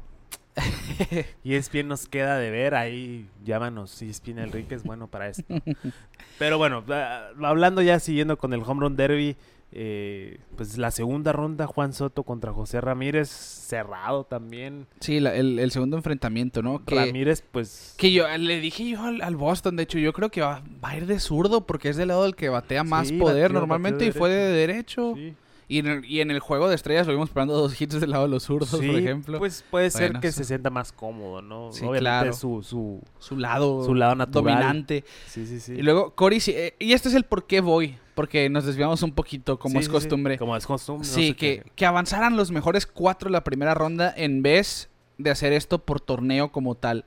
ESPN 1.45 1.89
nos 1.89 2.07
queda 2.09 2.39
de 2.39 2.51
ver 2.51 2.75
ahí. 2.75 3.27
Llámanos, 3.45 4.01
ESPN 4.03 4.39
Enrique 4.41 4.75
es 4.75 4.83
bueno 4.85 5.09
para 5.09 5.29
esto. 5.29 5.45
Pero 6.39 6.59
bueno, 6.59 6.85
ah, 6.89 7.29
hablando 7.43 7.83
ya, 7.83 7.99
siguiendo 8.01 8.37
con 8.39 8.53
el 8.53 8.63
home 8.65 8.81
run 8.81 8.97
derby, 8.97 9.37
eh, 9.75 10.39
pues 10.57 10.77
la 10.77 10.91
segunda 10.91 11.33
ronda, 11.33 11.67
Juan 11.67 11.93
Soto 11.95 12.25
contra 12.25 12.53
José 12.53 12.81
Ramírez, 12.81 13.31
cerrado 13.31 14.25
también. 14.25 14.87
Sí, 15.01 15.19
la- 15.21 15.35
el, 15.35 15.59
el 15.59 15.71
segundo 15.71 15.97
enfrentamiento, 15.97 16.63
¿no? 16.63 16.85
Que, 16.85 16.95
Ramírez, 16.97 17.43
pues... 17.51 17.95
que 17.97 18.13
yo 18.13 18.27
le 18.37 18.61
dije 18.61 18.87
yo 18.91 19.03
al, 19.03 19.23
al 19.23 19.37
Boston, 19.37 19.77
de 19.77 19.85
hecho, 19.85 19.99
yo 19.99 20.13
creo 20.13 20.31
que 20.31 20.43
va, 20.43 20.63
va 20.85 20.91
a 20.91 20.97
ir 20.99 21.07
de 21.07 21.19
zurdo 21.19 21.67
porque 21.67 21.89
es 21.89 21.97
del 21.97 22.09
lado 22.09 22.25
del 22.25 22.37
que 22.37 22.51
batea 22.51 22.85
más 22.85 23.09
Sí, 23.09 23.17
poder 23.19 23.53
normalmente 23.53 24.05
y 24.05 24.13
fue 24.13 24.29
de 24.31 24.53
derecho. 24.53 25.15
sí. 25.17 25.35
Y, 25.73 25.79
en 25.79 25.87
el, 25.87 26.05
y 26.05 26.21
en 26.21 26.31
el 26.31 26.39
juego 26.41 26.69
de 26.69 26.75
estrellas 26.75 27.07
lo 27.07 27.13
vimos 27.15 27.31
esperando 27.31 27.55
dos 27.57 27.81
hits 27.81 27.99
del 28.01 28.11
lado 28.11 28.25
de 28.25 28.29
los 28.31 28.43
zurdos, 28.43 28.71
por 28.71 28.85
ejemplo. 28.85 29.39
Pues 29.39 29.65
puede 29.71 29.91
ser 29.91 30.09
Bueno, 30.11 30.21
que 30.21 30.29
eso- 30.29 30.39
se 30.39 30.45
sienta 30.45 30.69
más 30.71 30.93
cómodo, 30.93 31.41
¿no? 31.41 31.73
Sí, 31.73 31.81
Obviamente 31.81 32.01
claro. 32.01 32.33
su, 32.35 32.63
su, 32.63 33.01
su 33.19 33.37
lado, 33.39 33.85
su 33.85 33.95
lado 33.95 34.15
natural. 34.15 34.55
dominante. 34.57 35.05
Sí, 35.27 35.47
sí, 35.47 35.61
sí. 35.61 35.73
Y 35.73 35.83
luego 35.83 36.15
Cory, 36.15 36.43
eh, 36.49 36.75
y 36.79 36.93
este 36.93 37.09
es 37.09 37.15
el 37.15 37.25
por 37.25 37.47
qué 37.47 37.61
voy, 37.63 37.97
porque 38.15 38.51
nos 38.51 38.67
desviamos 38.67 39.03
un 39.03 39.13
poquito, 39.13 39.59
como 39.59 39.73
Sí, 39.73 39.79
es 39.79 39.85
sí, 39.87 39.91
costumbre. 39.93 40.37
Como 40.39 40.57
es 40.57 40.67
costumbre. 40.67 41.09
no 41.09 41.15
Sí, 41.15 41.29
sé 41.29 41.37
que, 41.37 41.63
qué. 41.65 41.71
que 41.75 41.87
avanzaran 41.87 42.37
los 42.37 42.51
mejores 42.51 42.87
cuatro 42.87 43.31
la 43.31 43.43
primera 43.43 43.73
ronda 43.75 44.13
en 44.15 44.43
vez 44.43 44.91
de 45.17 45.31
hacer 45.31 45.53
esto 45.55 45.79
por 45.79 46.01
torneo 46.01 46.53
como 46.53 46.75
tal. 46.75 47.05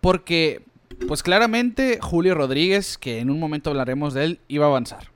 Porque, 0.00 0.62
pues 1.08 1.22
claramente, 1.22 1.98
Julio 2.00 2.34
Rodríguez, 2.34 2.98
que 2.98 3.18
en 3.20 3.30
un 3.30 3.38
momento 3.40 3.70
hablaremos 3.70 4.14
de 4.14 4.24
él, 4.24 4.40
iba 4.48 4.66
a 4.66 4.68
avanzar. 4.68 5.10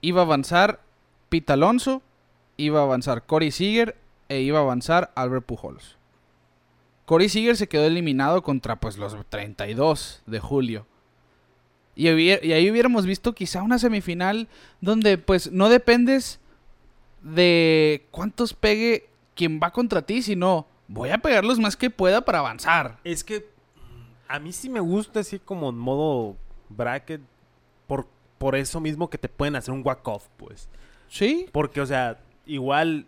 Iba 0.00 0.20
a 0.22 0.24
avanzar 0.24 0.80
Pete 1.30 1.54
Alonso, 1.54 2.02
iba 2.58 2.80
a 2.80 2.82
avanzar 2.82 3.24
Corey 3.24 3.50
Seager 3.50 3.96
e 4.28 4.40
iba 4.40 4.58
a 4.58 4.62
avanzar 4.62 5.12
Albert 5.14 5.46
Pujols. 5.46 5.96
Corey 7.06 7.28
Seager 7.28 7.56
se 7.56 7.68
quedó 7.68 7.86
eliminado 7.86 8.42
contra 8.42 8.78
pues 8.78 8.98
los 8.98 9.16
32 9.28 10.22
de 10.26 10.38
julio. 10.40 10.86
Y, 11.96 12.08
y 12.08 12.52
ahí 12.52 12.70
hubiéramos 12.70 13.06
visto 13.06 13.34
quizá 13.34 13.62
una 13.62 13.78
semifinal 13.78 14.48
donde 14.80 15.18
pues 15.18 15.50
no 15.50 15.68
dependes 15.68 16.40
de 17.22 18.06
cuántos 18.10 18.54
pegue 18.54 19.08
quien 19.34 19.60
va 19.62 19.72
contra 19.72 20.02
ti, 20.02 20.22
sino 20.22 20.66
voy 20.88 21.10
a 21.10 21.18
pegar 21.18 21.44
los 21.44 21.58
más 21.58 21.76
que 21.76 21.90
pueda 21.90 22.24
para 22.24 22.40
avanzar. 22.40 22.98
Es 23.04 23.24
que 23.24 23.48
a 24.28 24.38
mí 24.38 24.52
sí 24.52 24.68
me 24.68 24.80
gusta 24.80 25.20
así 25.20 25.38
como 25.38 25.70
en 25.70 25.78
modo 25.78 26.36
bracket 26.68 27.20
por, 27.86 28.06
por 28.38 28.54
eso 28.54 28.80
mismo 28.80 29.10
que 29.10 29.18
te 29.18 29.28
pueden 29.28 29.56
hacer 29.56 29.74
un 29.74 29.82
walk-off, 29.84 30.28
pues. 30.36 30.68
¿Sí? 31.10 31.46
Porque, 31.52 31.80
o 31.82 31.86
sea, 31.86 32.18
igual, 32.46 33.04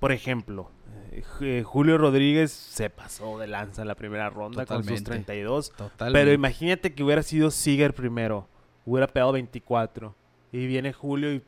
por 0.00 0.12
ejemplo, 0.12 0.68
eh, 1.12 1.22
Ju- 1.38 1.62
Julio 1.62 1.96
Rodríguez 1.96 2.50
se 2.52 2.90
pasó 2.90 3.38
de 3.38 3.46
lanza 3.46 3.82
en 3.82 3.88
la 3.88 3.94
primera 3.94 4.28
ronda 4.28 4.66
con 4.66 4.78
sus 4.84 5.02
Totalmente. 5.02 5.10
32. 5.10 5.70
Totalmente. 5.70 6.18
Pero 6.20 6.32
imagínate 6.34 6.92
que 6.92 7.02
hubiera 7.02 7.22
sido 7.22 7.50
Seager 7.50 7.94
primero. 7.94 8.46
Hubiera 8.84 9.06
pegado 9.06 9.32
24. 9.32 10.14
Y 10.52 10.66
viene 10.66 10.92
Julio 10.92 11.32
y 11.32 11.42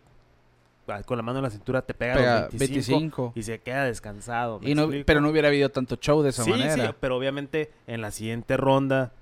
ah, 0.89 1.03
con 1.05 1.17
la 1.19 1.23
mano 1.23 1.41
en 1.41 1.43
la 1.45 1.51
cintura 1.51 1.83
te 1.83 1.95
pega, 1.95 2.15
Pega 2.15 2.41
los 2.43 2.51
25, 2.59 2.99
25. 2.99 3.33
y 3.35 3.43
se 3.43 3.61
queda 3.61 3.85
descansado. 3.85 4.61
¿me 4.61 4.71
Y 4.71 4.75
no- 4.75 4.89
pero 5.05 5.21
no 5.21 5.29
hubiera 5.31 5.49
habido 5.49 5.69
tanto 5.69 5.97
show 5.97 6.23
de 6.23 6.31
esa 6.31 6.45
sí, 6.45 6.51
manera. 6.51 6.75
sí, 6.89 6.95
pero 7.01 7.17
obviamente 7.17 7.73
en 7.87 8.01
la 8.01 8.11
siguiente 8.13 8.57
ronda 8.57 9.13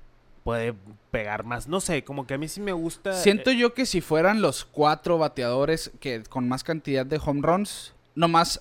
puede 0.45 0.75
pegar 1.11 1.43
más. 1.45 1.67
No 1.67 1.81
sé, 1.81 2.05
como 2.05 2.27
que 2.27 2.35
a 2.35 2.39
mí 2.39 2.47
sí 2.47 2.61
me 2.61 2.73
gusta. 2.73 3.15
Siento 3.15 3.51
eh, 3.51 3.57
yo 3.57 3.75
que 3.75 3.87
si 3.87 4.01
fueran 4.01 4.41
los 4.43 4.65
cuatro 4.65 5.19
bateadores 5.19 5.91
que 5.99 6.23
con 6.23 6.47
más 6.49 6.63
cantidad 6.63 7.05
de 7.05 7.21
home 7.25 7.41
runs, 7.43 7.95
nomás, 8.15 8.61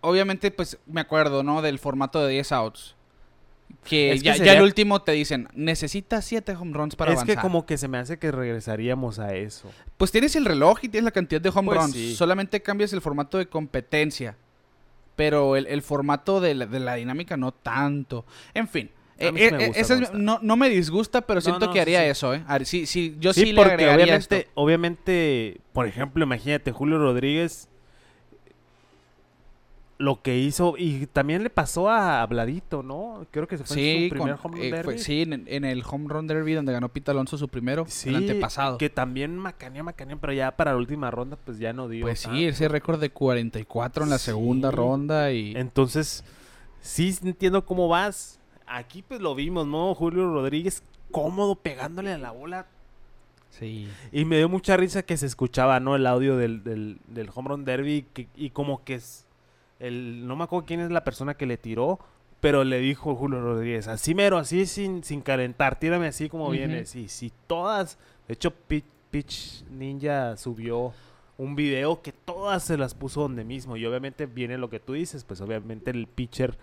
obviamente, 0.00 0.50
pues 0.50 0.78
me 0.86 1.00
acuerdo, 1.02 1.42
¿no? 1.44 1.62
Del 1.62 1.78
formato 1.78 2.24
de 2.24 2.32
10 2.32 2.52
outs. 2.52 2.96
Que, 3.84 4.12
Es 4.12 4.22
que 4.22 4.38
ya, 4.38 4.52
el 4.54 4.62
último 4.62 5.00
te 5.02 5.12
dicen, 5.12 5.48
necesitas 5.54 6.24
7 6.26 6.54
home 6.56 6.72
runs 6.74 6.94
para 6.96 7.12
es 7.12 7.18
avanzar. 7.18 7.36
que 7.36 7.42
como 7.42 7.64
que 7.64 7.78
se 7.78 7.88
me 7.88 7.98
hace 7.98 8.18
que 8.18 8.30
regresaríamos 8.30 9.18
a 9.18 9.34
eso. 9.34 9.70
Pues 9.96 10.10
tienes 10.12 10.34
el 10.36 10.44
reloj 10.44 10.78
y 10.82 10.88
tienes 10.88 11.04
la 11.04 11.10
cantidad 11.10 11.40
de 11.40 11.48
home 11.48 11.66
Pues 11.66 11.80
runs. 11.80 11.92
sí. 11.92 12.14
Solamente 12.14 12.60
cambias 12.62 12.92
el 12.92 13.00
formato 13.00 13.38
de 13.38 13.46
competencia. 13.46 14.36
Pero 15.16 15.56
el, 15.56 15.66
el 15.66 15.82
formato 15.82 16.40
de 16.40 16.54
la, 16.54 16.66
de 16.66 16.80
la 16.80 16.94
dinámica 16.94 17.36
no 17.36 17.52
tanto. 17.52 18.24
En 18.54 18.66
fin. 18.68 18.90
A 19.28 19.32
mí 19.32 19.40
eh, 19.40 19.48
sí 19.48 19.54
me 19.54 19.62
eh, 19.62 19.66
gusta, 19.68 19.80
esa 19.80 19.94
me 19.96 20.02
es- 20.04 20.10
gusta. 20.10 20.22
no, 20.24 20.38
no 20.42 20.56
me 20.56 20.68
disgusta, 20.70 21.20
pero 21.22 21.40
siento 21.40 21.70
que 21.72 21.80
haría 21.80 22.04
eso, 22.06 22.34
¿eh? 22.34 22.42
A 22.46 22.54
ver, 22.54 22.66
sí, 22.66 22.86
sí, 22.86 23.16
yo 23.20 23.32
sí, 23.32 23.46
le 23.46 23.54
porque 23.54 23.72
agregaría 23.74 24.04
obviamente, 24.04 24.38
esto. 24.38 24.50
obviamente, 24.54 25.60
por 25.72 25.86
ejemplo, 25.86 26.24
imagínate, 26.24 26.72
Julio 26.72 26.98
Rodríguez 26.98 27.68
lo 29.98 30.20
que 30.20 30.36
hizo, 30.36 30.74
y 30.76 31.06
también 31.06 31.44
le 31.44 31.50
pasó 31.50 31.88
a 31.88 32.26
Bladito, 32.26 32.82
¿no? 32.82 33.24
Creo 33.30 33.46
que 33.46 33.56
se 33.56 33.62
fue 33.62 33.76
en 33.76 33.82
Sí, 33.84 34.04
su 34.08 34.14
primer 34.16 34.36
con- 34.36 34.50
home 34.52 34.56
run 34.58 34.64
eh, 34.66 34.82
fue- 34.82 34.94
derby. 34.94 34.98
sí, 34.98 35.22
en, 35.22 35.44
en 35.46 35.64
el 35.64 35.84
home 35.88 36.06
run 36.08 36.26
derby 36.26 36.54
donde 36.54 36.72
ganó 36.72 36.88
Pete 36.88 37.12
Alonso 37.12 37.38
su 37.38 37.46
primero, 37.46 37.84
Sí, 37.86 38.08
el 38.08 38.16
antepasado. 38.16 38.78
Que 38.78 38.90
también 38.90 39.38
macanea, 39.38 39.84
macanea, 39.84 40.16
pero 40.16 40.32
ya 40.32 40.56
para 40.56 40.72
la 40.72 40.78
última 40.78 41.08
ronda, 41.12 41.36
pues 41.36 41.58
ya 41.60 41.72
no 41.72 41.88
dio. 41.88 42.04
Pues 42.04 42.18
sí, 42.20 42.46
ese 42.46 42.66
récord 42.66 42.98
de 43.00 43.10
44 43.10 44.02
en 44.02 44.10
la 44.10 44.18
Sí. 44.18 44.24
segunda 44.26 44.72
ronda 44.72 45.30
y... 45.30 45.52
Entonces, 45.56 46.24
sí 46.80 47.16
entiendo 47.22 47.64
cómo 47.64 47.86
vas. 47.86 48.40
Aquí 48.76 49.02
pues 49.02 49.20
lo 49.20 49.34
vimos, 49.34 49.66
¿no? 49.66 49.94
Julio 49.94 50.32
Rodríguez 50.32 50.82
cómodo 51.10 51.54
pegándole 51.56 52.12
a 52.12 52.18
la 52.18 52.30
bola. 52.30 52.66
Sí. 53.50 53.86
Y 54.12 54.24
me 54.24 54.38
dio 54.38 54.48
mucha 54.48 54.76
risa 54.76 55.02
que 55.02 55.16
se 55.16 55.26
escuchaba, 55.26 55.78
¿no? 55.78 55.94
El 55.94 56.06
audio 56.06 56.36
del, 56.36 56.64
del, 56.64 56.98
del 57.08 57.30
home 57.34 57.50
run 57.50 57.64
derby 57.64 58.06
que- 58.14 58.28
y 58.34 58.50
como 58.50 58.82
que 58.84 58.94
es 58.94 59.26
el 59.78 60.26
no 60.26 60.36
me 60.36 60.44
acuerdo 60.44 60.64
quién 60.66 60.80
es 60.80 60.90
la 60.90 61.04
persona 61.04 61.34
que 61.34 61.44
le 61.44 61.58
tiró, 61.58 61.98
pero 62.40 62.64
le 62.64 62.78
dijo 62.78 63.14
Julio 63.14 63.40
Rodríguez, 63.42 63.88
así 63.88 64.14
mero, 64.14 64.38
así 64.38 64.64
sin, 64.66 65.04
sin 65.04 65.20
calentar, 65.20 65.78
tírame 65.78 66.06
así 66.06 66.28
como 66.28 66.44
Ujú. 66.44 66.52
vienes. 66.52 66.96
Y 66.96 67.08
si 67.08 67.30
todas, 67.46 67.98
de 68.26 68.34
hecho 68.34 68.52
Pi- 68.52 68.84
Pitch 69.10 69.64
Ninja 69.70 70.36
subió 70.38 70.92
un 71.36 71.54
video 71.56 72.00
que 72.00 72.12
todas 72.12 72.62
se 72.62 72.78
las 72.78 72.94
puso 72.94 73.20
donde 73.22 73.44
mismo 73.44 73.76
y 73.76 73.84
obviamente 73.84 74.26
viene 74.26 74.56
lo 74.56 74.70
que 74.70 74.80
tú 74.80 74.94
dices, 74.94 75.24
pues 75.24 75.40
obviamente 75.42 75.90
el 75.90 76.06
pitcher 76.06 76.56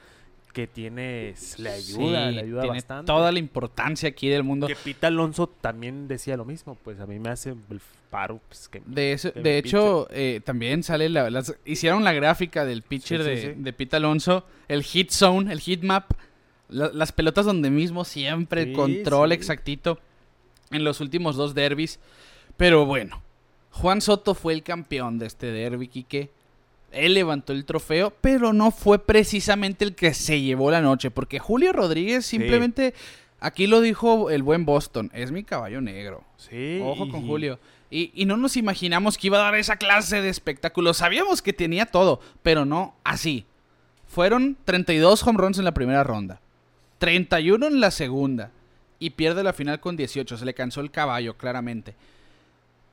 que 0.54 0.68
tiene 0.68 1.34
le 1.58 1.70
ayuda, 1.70 2.30
Sí, 2.30 2.36
le 2.36 2.42
ayuda 2.42 2.62
tiene 2.62 2.78
bastante. 2.78 3.06
toda 3.08 3.32
la 3.32 3.40
importancia 3.40 4.10
aquí 4.10 4.30
del 4.30 4.44
mundo. 4.44 4.68
Que 4.68 4.76
Pita 4.76 5.08
Alonso 5.08 5.48
también 5.48 6.08
decía 6.08 6.36
lo 6.38 6.46
mismo, 6.46 6.76
pues 6.84 7.00
a 7.00 7.06
mí 7.06 7.20
me 7.20 7.30
hace 7.30 7.50
el 7.52 7.82
paro 8.10 8.40
pues, 8.48 8.68
que 8.68 8.82
De, 8.86 9.12
eso- 9.14 9.32
de 9.32 9.58
hecho, 9.58 10.08
eh, 10.12 10.42
también 10.44 10.82
sale 10.84 11.10
la, 11.10 11.30
las- 11.30 11.56
hicieron 11.66 12.04
la 12.04 12.14
gráfica 12.14 12.66
del 12.66 12.82
pitcher 12.82 13.24
Sí, 13.24 13.42
sí, 13.42 13.54
de, 13.56 13.74
Pete 13.74 13.96
Alonso, 13.98 14.46
el 14.68 14.84
hit 14.84 15.12
zone, 15.12 15.52
el 15.54 15.60
hit 15.60 15.84
map, 15.84 16.12
la- 16.70 16.92
las 16.94 17.12
pelotas 17.12 17.46
donde 17.46 17.70
mismo 17.70 18.04
siempre, 18.06 18.74
control 18.74 19.32
exactito 19.32 20.00
en 20.72 20.84
los 20.84 21.00
últimos 21.02 21.36
dos 21.36 21.54
derbis. 21.54 22.00
Pero 22.58 22.86
bueno, 22.86 23.22
Juan 23.72 24.02
Soto 24.02 24.34
fue 24.34 24.54
el 24.54 24.64
campeón 24.64 25.20
de 25.20 25.28
este 25.28 25.48
derby, 25.52 25.88
Quique. 25.88 26.32
Él 26.92 27.14
levantó 27.14 27.54
el 27.54 27.66
trofeo, 27.66 28.14
pero 28.22 28.54
no 28.54 28.72
fue 28.72 29.00
precisamente 29.00 29.86
el 29.86 29.96
que 29.96 30.14
se 30.14 30.42
llevó 30.42 30.72
la 30.72 30.82
noche, 30.82 31.12
porque 31.12 31.40
Julio 31.40 31.72
Rodríguez 31.74 32.26
simplemente, 32.26 32.94
aquí 33.40 33.68
lo 33.68 33.82
dijo 33.82 34.30
el 34.30 34.44
buen 34.44 34.66
Boston, 34.66 35.12
es 35.14 35.32
mi 35.32 35.44
caballo 35.44 35.82
negro. 35.82 36.24
Sí. 36.38 36.80
Ojo 36.84 37.10
con 37.10 37.28
Julio. 37.28 37.60
Y, 37.92 38.12
y 38.14 38.26
no 38.26 38.38
nos 38.38 38.58
imaginamos 38.58 39.18
que 39.18 39.28
iba 39.28 39.38
a 39.40 39.44
dar 39.44 39.56
esa 39.56 39.78
clase 39.78 40.22
de 40.22 40.30
espectáculo. 40.30 40.94
Sabíamos 40.94 41.42
que 41.42 41.54
tenía 41.54 41.86
todo, 41.86 42.20
pero 42.44 42.66
no 42.66 42.96
así. 43.04 43.46
Fueron 44.08 44.58
32 44.66 45.22
home 45.26 45.38
runs 45.38 45.60
en 45.60 45.66
la 45.66 45.74
primera 45.74 46.04
ronda, 46.04 46.42
31 46.98 47.68
en 47.68 47.80
la 47.80 47.92
segunda, 47.92 48.52
y 48.98 49.12
pierde 49.12 49.44
la 49.44 49.54
final 49.54 49.80
con 49.80 49.96
18. 49.96 50.38
Se 50.38 50.46
le 50.46 50.56
cansó 50.56 50.82
el 50.82 50.92
caballo, 50.92 51.38
claramente. 51.38 51.96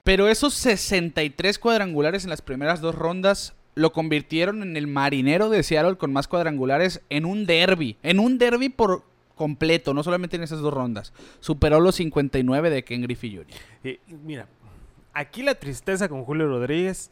Pero 0.05 0.29
esos 0.29 0.55
63 0.55 1.59
cuadrangulares 1.59 2.25
en 2.25 2.31
las 2.31 2.43
primeras 2.43 2.81
dos 2.81 2.95
rondas 2.95 3.55
lo 3.77 3.93
convirtieron 3.93 4.63
en 4.63 4.77
el 4.77 4.87
marinero 4.87 5.51
de 5.51 5.63
Seattle 5.63 5.97
con 5.97 6.13
más 6.13 6.27
cuadrangulares 6.27 7.03
en 7.11 7.27
un 7.27 7.47
derby. 7.47 7.99
En 8.03 8.19
un 8.19 8.39
derby 8.39 8.71
por 8.71 9.05
completo, 9.37 9.93
no 9.93 10.03
solamente 10.03 10.37
en 10.37 10.43
esas 10.43 10.61
dos 10.61 10.73
rondas. 10.73 11.13
Superó 11.41 11.79
los 11.79 11.95
59 11.97 12.71
de 12.71 12.85
Ken 12.85 13.03
Griffey 13.03 13.37
Jr. 13.37 14.01
mira, 14.25 14.49
aquí 15.13 15.43
la 15.43 15.55
tristeza 15.55 16.09
con 16.09 16.25
Julio 16.25 16.49
Rodríguez 16.49 17.11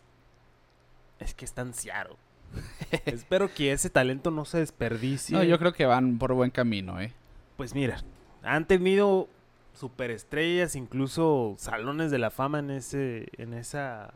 es 1.21 1.35
que 1.35 1.45
está 1.45 1.71
Seattle. 1.71 2.17
Espero 3.05 3.53
que 3.53 3.73
ese 3.73 3.91
talento 3.91 4.31
no 4.31 4.47
se 4.47 4.59
desperdicie. 4.59 5.37
No, 5.37 5.45
yo 5.45 5.59
creo 5.59 5.75
que 5.75 5.85
van 5.85 6.19
por 6.19 6.33
buen 6.33 6.51
camino, 6.51 6.99
¿eh? 6.99 7.13
Pues 7.59 7.75
mira, 7.75 8.03
han 8.43 8.67
tenido 8.67 9.29
superestrellas, 9.75 10.77
incluso 10.77 11.57
salones 11.59 12.11
de 12.11 12.19
la 12.19 12.31
fama 12.31 12.61
en 12.61 12.71
ese 12.71 13.29
en 13.37 13.53
esa 13.53 14.15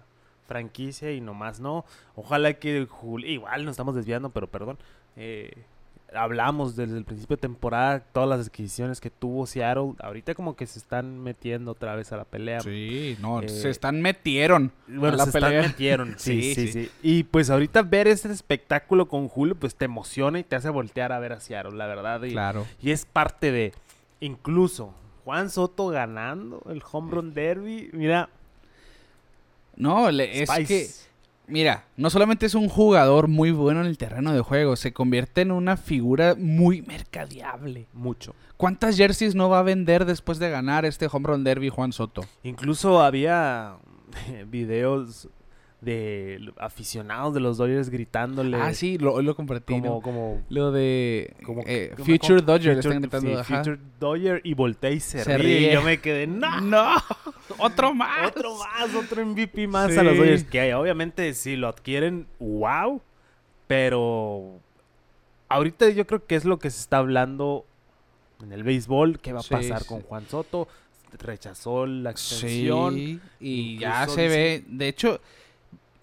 franquicia 0.49 1.13
y 1.13 1.21
nomás 1.21 1.61
no. 1.61 1.85
Ojalá 2.17 2.55
que 2.55 2.89
Jul- 2.89 3.25
igual 3.27 3.65
nos 3.65 3.73
estamos 3.75 3.95
desviando, 3.95 4.31
pero 4.31 4.49
perdón. 4.49 4.79
eh, 5.15 5.53
hablamos 6.15 6.75
desde 6.75 6.97
el 6.97 7.05
principio 7.05 7.37
de 7.37 7.43
temporada 7.43 8.01
todas 8.01 8.27
las 8.31 8.47
adquisiciones 8.47 8.99
que 8.99 9.11
tuvo 9.11 9.47
Seattle. 9.47 9.93
Ahorita 9.99 10.35
como 10.35 10.57
que 10.57 10.65
se 10.67 10.79
están 10.79 11.19
metiendo 11.23 11.73
otra 11.73 11.95
vez 11.97 12.13
a 12.13 12.17
la 12.17 12.25
pelea. 12.25 12.61
Sí, 12.61 13.19
no, 13.21 13.43
Eh, 13.43 13.49
se 13.51 13.69
están 13.69 14.01
metieron. 14.01 14.73
Bueno, 14.87 15.15
a 15.15 15.17
la 15.19 15.27
se 15.27 15.33
pelea. 15.33 15.51
están 15.51 15.71
metieron. 15.71 16.15
Sí, 16.19 16.41
Sí, 16.43 16.55
sí, 16.55 16.73
sí. 16.73 16.85
sí, 16.87 16.91
Y 17.03 17.25
pues 17.25 17.51
ahorita 17.51 17.83
ver 17.83 18.09
este 18.09 18.33
espectáculo 18.33 19.07
con 19.07 19.29
Julio, 19.29 19.55
pues 19.55 19.75
te 19.77 19.85
emociona 19.85 20.39
y 20.39 20.45
te 20.45 20.57
hace 20.57 20.71
voltear 20.71 21.13
a 21.13 21.19
ver 21.19 21.35
a 21.35 21.41
Seattle, 21.41 21.77
la 21.77 21.87
verdad. 21.87 22.23
Y, 22.23 22.31
Claro. 22.31 22.67
y 22.81 22.91
es 22.93 23.05
parte 23.05 23.53
de, 23.53 23.75
incluso, 24.21 24.95
Juan 25.27 25.51
Soto 25.51 25.89
ganando 25.89 26.63
el 26.71 26.83
Home 26.91 27.11
Run 27.13 27.35
Derby. 27.35 27.91
Mira, 27.93 28.31
No, 29.79 30.11
le- 30.11 30.43
es 30.43 30.51
que, 30.67 30.89
mira, 31.47 31.85
no 31.97 32.11
solamente 32.11 32.45
es 32.47 32.55
un 32.55 32.69
jugador 32.69 33.29
muy 33.29 33.51
bueno 33.53 33.81
en 33.81 33.87
el 33.87 33.97
terreno 33.97 34.33
de 34.35 34.41
juego, 34.41 34.77
se 34.77 34.93
convierte 34.93 35.41
en 35.41 35.53
una 35.53 35.77
figura 35.77 36.35
muy 36.37 36.83
mercadeable. 36.83 37.87
mucho. 37.93 38.35
¿Cuántas 38.57 38.97
jerseys 38.97 39.35
no 39.37 39.49
va 39.49 39.61
a 39.61 39.63
vender 39.63 40.05
después 40.05 40.39
de 40.41 40.51
ganar 40.51 40.85
este 40.85 41.09
home 41.11 41.29
run 41.29 41.45
derby 41.45 41.69
Juan 41.69 41.93
Soto? 41.93 42.23
Incluso 42.43 43.01
había 43.01 43.77
videos 44.49 45.29
de 45.81 46.53
aficionados 46.59 47.35
de 47.35 47.41
los 47.41 47.57
Dodgers 47.57 47.89
gritándole. 47.89 48.57
Ah, 48.57 48.75
sí, 48.75 48.99
lo, 48.99 49.23
lo 49.23 49.37
compartí, 49.37 49.75
Como, 49.75 49.87
¿no? 49.87 50.01
como, 50.01 50.43
Lo 50.49 50.73
de 50.73 51.35
como 51.45 51.63
eh, 51.67 51.95
Future 51.99 52.43
Dodger, 52.43 52.77
Future- 52.77 52.79
están 52.81 53.01
gritando. 53.03 53.31
sí, 53.31 53.37
ajá. 53.37 53.59
Future 53.59 53.79
Dodger 54.01 54.41
y 54.43 54.55
voltea 54.55 54.91
y 54.91 54.99
se, 55.01 55.23
Se 55.23 55.39
ríe. 55.39 55.59
ríe. 55.59 55.71
Y 55.71 55.75
yo 55.75 55.83
me 55.83 55.99
quedé, 56.01 56.27
no. 56.27 56.61
No, 56.61 56.95
otro 57.59 57.95
más. 57.95 58.27
Otro 58.29 58.57
más, 58.59 58.93
otro 58.95 59.25
MVP 59.25 59.69
más 59.69 59.93
Sí. 59.93 59.99
a 59.99 60.03
los 60.03 60.17
Dodgers. 60.17 60.45
Que 60.45 60.75
obviamente 60.75 61.33
si 61.35 61.55
lo 61.55 61.69
adquieren, 61.69 62.27
wow. 62.41 63.01
Pero 63.69 64.59
ahorita 65.49 65.91
yo 65.91 66.07
creo 66.07 66.27
que 66.27 66.35
es 66.35 66.45
lo 66.45 66.59
que 66.59 66.71
se 66.71 66.81
está 66.81 66.99
hablando 66.99 67.65
en 68.43 68.53
el 68.53 68.65
béisbol. 68.65 69.21
¿Qué 69.21 69.33
va 69.33 69.41
a 69.41 69.43
Sí, 69.43 69.51
pasar 69.51 69.85
con 69.85 70.01
Juan 70.03 70.27
Soto? 70.29 70.67
Rechazó 71.19 71.87
la 71.87 72.11
extensión. 72.11 73.21
Y 73.41 73.79
ya 73.79 74.07
se 74.09 74.23
dice- 74.23 74.29
ve. 74.29 74.65
De 74.67 74.89
hecho, 74.89 75.21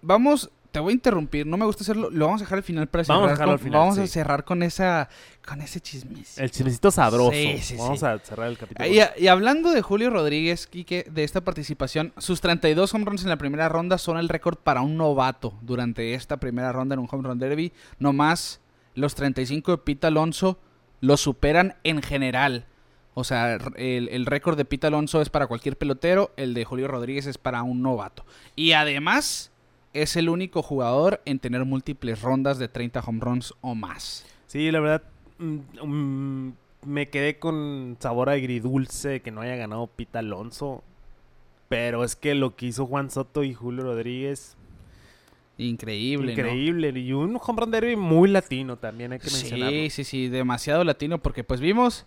vamos, 0.06 0.50
te 0.72 0.80
voy 0.80 0.92
a 0.92 0.94
interrumpir, 0.96 1.46
no 1.48 1.56
me 1.58 1.66
gusta 1.66 1.84
hacerlo, 1.84 2.10
lo 2.10 2.26
vamos 2.26 2.42
a 2.42 2.44
dejar 2.46 2.58
al 2.58 2.64
final 2.64 2.88
para 2.88 3.04
cerrar. 3.06 3.18
Vamos 3.20 3.30
a 3.30 3.32
dejarlo 3.34 3.52
con- 3.54 3.60
al 3.60 3.64
final, 3.64 3.80
vamos 3.80 3.98
a 3.98 4.08
cerrar 4.08 4.44
con 4.44 4.62
esa, 4.64 5.10
con 5.48 5.62
ese 5.62 5.80
chismecito. 5.80 6.42
El 6.42 6.52
chismecito 6.52 6.92
sabroso. 6.92 7.32
Sí, 7.32 7.58
sí, 7.62 7.76
Vamos 7.78 8.04
a 8.04 8.20
cerrar 8.20 8.48
el 8.50 8.58
capítulo. 8.58 8.88
Y, 8.90 9.00
y 9.18 9.28
hablando 9.28 9.72
de 9.72 9.82
Julio 9.82 10.10
Rodríguez, 10.10 10.68
Quique, 10.68 11.06
de 11.10 11.24
esta 11.24 11.42
participación, 11.42 12.12
sus 12.18 12.42
32 12.42 12.94
home 12.94 13.06
runs 13.06 13.24
en 13.24 13.30
la 13.30 13.38
primera 13.38 13.70
ronda 13.70 13.98
son 13.98 14.18
el 14.18 14.28
récord 14.30 14.58
para 14.58 14.82
un 14.82 14.98
novato 14.98 15.54
durante 15.62 16.14
esta 16.14 16.38
primera 16.38 16.72
ronda 16.74 16.94
en 16.96 17.00
un 17.00 17.08
home 17.10 17.28
run 17.30 17.40
derby. 17.40 17.72
No 18.00 18.12
más, 18.12 18.60
los 18.96 19.16
35 19.16 19.72
de 19.72 19.78
Pete 19.78 20.08
Alonso 20.08 20.60
lo 21.00 21.16
superan 21.18 21.76
en 21.86 22.02
general. 22.02 22.66
O 23.14 23.24
sea, 23.24 23.54
el, 23.78 24.10
el 24.10 24.26
récord 24.26 24.58
de 24.58 24.66
Pete 24.66 24.88
Alonso 24.88 25.22
es 25.22 25.30
para 25.30 25.48
cualquier 25.48 25.78
pelotero, 25.78 26.32
el 26.36 26.54
de 26.54 26.66
Julio 26.66 26.90
Rodríguez 26.90 27.28
es 27.28 27.38
para 27.38 27.64
un 27.64 27.82
novato. 27.82 28.26
Y 28.58 28.74
además, 28.74 29.52
es 29.96 30.16
el 30.16 30.30
único 30.30 30.62
jugador 30.62 31.22
en 31.26 31.40
tener 31.40 31.66
múltiples 31.66 32.22
rondas 32.22 32.60
de 32.60 32.68
30 32.68 33.00
home 33.00 33.20
runs 33.22 33.54
o 33.62 33.76
más. 33.76 34.26
Sí, 34.48 34.70
la 34.72 34.80
verdad, 34.80 35.04
mm, 35.40 35.86
mm, 35.86 36.54
me 36.86 37.10
quedé 37.10 37.40
con 37.40 37.98
sabor 38.00 38.30
agridulce 38.30 39.22
que 39.22 39.32
no 39.32 39.42
haya 39.42 39.56
ganado 39.56 39.88
Pita 39.88 40.20
Alonso. 40.20 40.84
Pero 41.70 42.04
es 42.04 42.16
que 42.16 42.36
lo 42.36 42.56
que 42.56 42.68
hizo 42.68 42.86
Juan 42.86 43.10
Soto 43.10 43.44
y 43.44 43.54
Julio 43.54 43.84
Rodríguez, 43.84 44.56
Increíble, 45.58 46.36
¿no? 46.36 46.42
increíble. 46.42 47.00
Y 47.00 47.14
un 47.14 47.40
home 47.42 47.62
run 47.62 47.72
derby 47.72 47.96
muy 47.96 48.30
latino 48.30 48.78
también, 48.78 49.14
hay 49.14 49.20
que 49.20 49.32
mencionarlo. 49.32 49.78
Sí, 49.78 49.90
sí, 49.90 50.04
sí, 50.04 50.28
demasiado 50.28 50.84
latino 50.84 51.20
porque 51.20 51.44
pues 51.44 51.62
vimos 51.62 52.06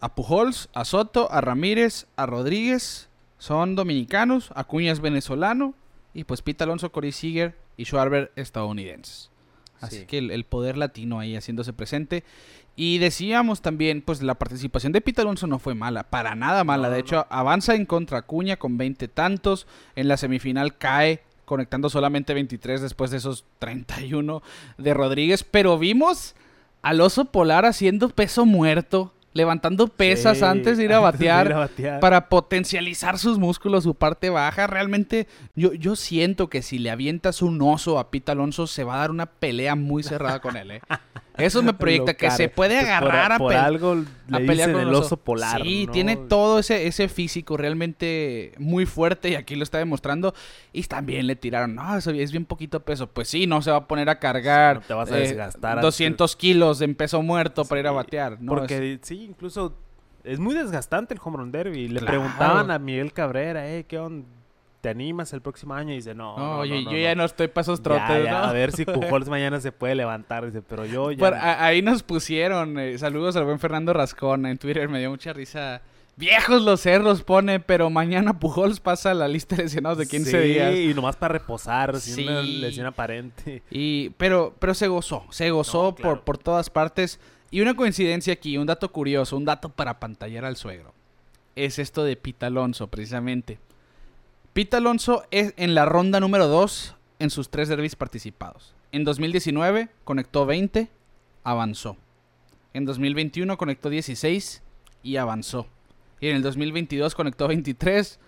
a 0.00 0.14
Pujols, 0.14 0.68
a 0.74 0.84
Soto, 0.84 1.30
a 1.32 1.40
Ramírez, 1.40 2.06
a 2.16 2.26
Rodríguez, 2.26 3.08
son 3.38 3.74
dominicanos, 3.74 4.50
Acuña 4.54 4.92
es 4.92 5.00
venezolano, 5.00 5.74
y 6.14 6.24
pues 6.24 6.40
Pete 6.42 6.64
Alonso, 6.64 6.90
Corey 6.92 7.12
Seager 7.12 7.56
y 7.76 7.84
Schwarber 7.84 8.32
estadounidenses. 8.36 9.30
Así 9.80 9.98
Sí. 10.00 10.06
que 10.06 10.18
el, 10.18 10.30
el 10.30 10.44
poder 10.44 10.76
latino 10.78 11.18
ahí 11.18 11.36
haciéndose 11.36 11.72
presente. 11.72 12.24
Y 12.76 12.98
decíamos 12.98 13.60
también, 13.60 14.02
pues 14.02 14.22
la 14.22 14.34
participación 14.36 14.92
de 14.92 15.00
Pete 15.00 15.20
Alonso 15.20 15.46
no 15.46 15.58
fue 15.58 15.74
mala, 15.74 16.04
para 16.04 16.34
nada 16.34 16.64
mala. 16.64 16.88
No, 16.88 16.94
de 16.94 17.00
no, 17.00 17.04
hecho, 17.06 17.26
avanza 17.30 17.74
en 17.74 17.86
contra 17.86 18.18
Acuña 18.18 18.56
con 18.56 18.78
20 18.78 19.08
tantos. 19.08 19.66
En 19.94 20.08
la 20.08 20.16
semifinal 20.16 20.76
cae 20.78 21.22
conectando 21.44 21.90
solamente 21.90 22.32
23 22.34 22.80
después 22.80 23.10
de 23.10 23.18
esos 23.18 23.44
31 23.58 24.42
de 24.78 24.94
Rodríguez. 24.94 25.44
Pero 25.44 25.78
vimos 25.78 26.34
al 26.82 27.00
oso 27.00 27.26
polar 27.26 27.64
haciendo 27.64 28.08
peso 28.08 28.44
muerto, 28.44 29.13
levantando 29.34 29.88
pesas 29.88 30.38
Sí, 30.38 30.44
antes 30.44 30.78
de 30.78 30.84
ir 30.84 30.92
a 30.94 30.98
antes 31.06 31.18
de 31.18 31.26
ir 31.26 31.30
batear 31.32 31.52
a 31.52 31.58
batear. 31.58 32.00
para 32.00 32.28
potencializar 32.28 33.18
sus 33.18 33.38
músculos, 33.38 33.84
su 33.84 33.94
parte 33.94 34.30
baja. 34.30 34.66
Realmente, 34.66 35.26
yo, 35.54 35.74
yo 35.74 35.96
siento 35.96 36.48
que 36.48 36.62
si 36.62 36.78
le 36.78 36.90
avientas 36.90 37.42
un 37.42 37.60
oso 37.60 37.98
a 37.98 38.10
Pita 38.10 38.32
Alonso, 38.32 38.66
se 38.66 38.84
va 38.84 38.94
a 38.94 38.98
dar 38.98 39.10
una 39.10 39.26
pelea 39.26 39.74
muy 39.74 40.02
cerrada 40.02 40.40
con 40.40 40.56
él. 40.56 40.70
¿eh? 40.70 40.80
Eso 41.36 41.62
me 41.62 41.74
proyecta 41.74 42.14
que 42.14 42.30
se 42.30 42.48
puede 42.48 42.74
pues, 42.76 42.84
por- 42.86 43.10
agarrar 43.10 43.32
a, 43.32 43.38
por 43.38 43.54
algo 43.54 43.94
le 43.96 44.36
a 44.36 44.38
pelear 44.38 44.72
con 44.72 44.80
el 44.80 44.94
oso 44.94 45.16
polar. 45.16 45.60
Sí, 45.62 45.86
¿no? 45.86 45.92
tiene 45.92 46.16
todo 46.16 46.60
ese, 46.60 46.86
ese 46.86 47.08
físico 47.08 47.56
realmente 47.56 48.52
muy 48.58 48.86
fuerte 48.86 49.30
y 49.30 49.34
aquí 49.34 49.56
lo 49.56 49.62
está 49.64 49.78
demostrando. 49.78 50.32
Y 50.72 50.82
también 50.84 51.26
le 51.26 51.36
tiraron, 51.36 51.74
no, 51.74 51.96
eso 51.96 52.10
es 52.12 52.30
bien 52.30 52.44
poquito 52.44 52.80
peso. 52.80 53.08
Pues 53.08 53.28
sí, 53.28 53.46
no 53.46 53.62
se 53.62 53.70
va 53.70 53.78
a 53.78 53.86
poner 53.88 54.08
a 54.10 54.18
cargar 54.18 54.76
Sí, 54.76 54.80
no 54.82 54.86
te 54.86 54.94
vas 54.94 55.10
a 55.12 55.18
eh, 55.18 55.20
desgastar 55.22 55.72
antes. 55.72 55.82
200 55.82 56.36
kilos 56.36 56.80
en 56.80 56.94
peso 56.94 57.20
muerto 57.22 57.64
para 57.64 57.80
ir 57.80 57.86
a 57.88 57.92
batear. 57.92 58.40
No, 58.40 58.54
Porque 58.54 58.98
sí, 59.02 59.24
incluso 59.24 59.74
es 60.22 60.38
muy 60.38 60.54
desgastante 60.54 61.14
el 61.14 61.20
home 61.22 61.38
run 61.38 61.52
derby. 61.52 61.88
Le 61.88 62.00
Claro. 62.00 62.06
preguntaban 62.18 62.70
a 62.70 62.78
Miguel 62.78 63.12
Cabrera, 63.12 63.68
eh, 63.68 63.84
¿qué 63.86 63.98
onda? 63.98 64.26
¿Te 64.84 64.90
animas 64.90 65.32
el 65.32 65.40
próximo 65.40 65.72
año? 65.72 65.92
Y 65.94 65.96
dice, 65.96 66.14
no, 66.14 66.36
No, 66.36 66.44
no, 66.56 66.58
oye, 66.58 66.82
no, 66.84 66.92
yo 66.92 66.98
ya 66.98 67.14
no. 67.14 67.24
estoy 67.24 67.48
para 67.48 67.62
esos 67.62 67.80
trotes. 67.82 68.28
A 68.28 68.52
ver 68.52 68.70
si 68.70 68.84
Pujols 68.84 69.30
mañana 69.30 69.58
se 69.58 69.72
puede 69.72 69.94
levantar. 69.94 70.44
Dice, 70.44 70.60
pero 70.60 70.84
yo 70.84 71.10
ya... 71.10 71.18
Por- 71.18 71.32
no". 71.34 71.38
a- 71.42 71.64
ahí 71.64 71.80
nos 71.80 72.02
pusieron, 72.02 72.78
eh, 72.78 72.98
saludos 72.98 73.34
al 73.36 73.44
buen 73.46 73.58
Fernando 73.58 73.94
Rascón 73.94 74.44
en 74.44 74.58
Twitter, 74.58 74.86
me 74.90 74.98
dio 74.98 75.08
mucha 75.08 75.32
risa. 75.32 75.80
Viejos 76.16 76.60
los 76.60 76.82
cerros 76.82 77.22
pone, 77.22 77.60
pero 77.60 77.88
mañana 77.88 78.38
Pujols 78.38 78.78
pasa 78.78 79.14
la 79.14 79.26
lista 79.26 79.56
de 79.56 79.62
lesionados 79.62 79.96
de 79.96 80.06
15 80.06 80.30
Sí, 80.30 80.48
días. 80.48 80.74
y 80.76 80.92
nomás 80.92 81.16
para 81.16 81.32
reposar, 81.32 81.98
sin 81.98 82.28
una 82.28 82.42
Sí. 82.42 82.58
lesión 82.58 82.86
aparente. 82.86 83.62
Y, 83.70 84.10
pero, 84.18 84.54
pero 84.58 84.74
se 84.74 84.86
gozó, 84.88 85.24
se 85.30 85.50
gozó 85.50 85.82
No, 85.84 85.94
claro. 85.94 86.16
por, 86.16 86.24
por 86.24 86.36
todas 86.38 86.68
partes. 86.68 87.18
Y 87.50 87.62
una 87.62 87.74
coincidencia 87.74 88.34
aquí, 88.34 88.58
un 88.58 88.66
dato 88.66 88.92
curioso, 88.92 89.34
un 89.38 89.46
dato 89.46 89.70
para 89.70 89.98
pantallar 89.98 90.44
al 90.44 90.56
suegro. 90.56 90.92
Es 91.56 91.78
esto 91.78 92.04
de 92.04 92.16
Pita 92.16 92.48
Alonso, 92.48 92.86
precisamente. 92.88 93.58
Pita 94.54 94.76
Alonso 94.76 95.24
es 95.32 95.52
en 95.56 95.74
la 95.74 95.84
ronda 95.84 96.20
número 96.20 96.46
2 96.46 96.94
en 97.18 97.30
sus 97.30 97.50
tres 97.50 97.68
derbis 97.68 97.96
participados. 97.96 98.76
En 98.92 99.02
2019 99.02 99.88
conectó 100.04 100.46
20, 100.46 100.88
avanzó. 101.42 101.96
En 102.72 102.84
2021 102.84 103.58
conectó 103.58 103.90
16 103.90 104.62
y 105.02 105.16
avanzó. 105.16 105.66
Y 106.20 106.28
en 106.28 106.36
el 106.36 106.42
2022 106.42 107.16
conectó 107.16 107.48
23 107.48 108.20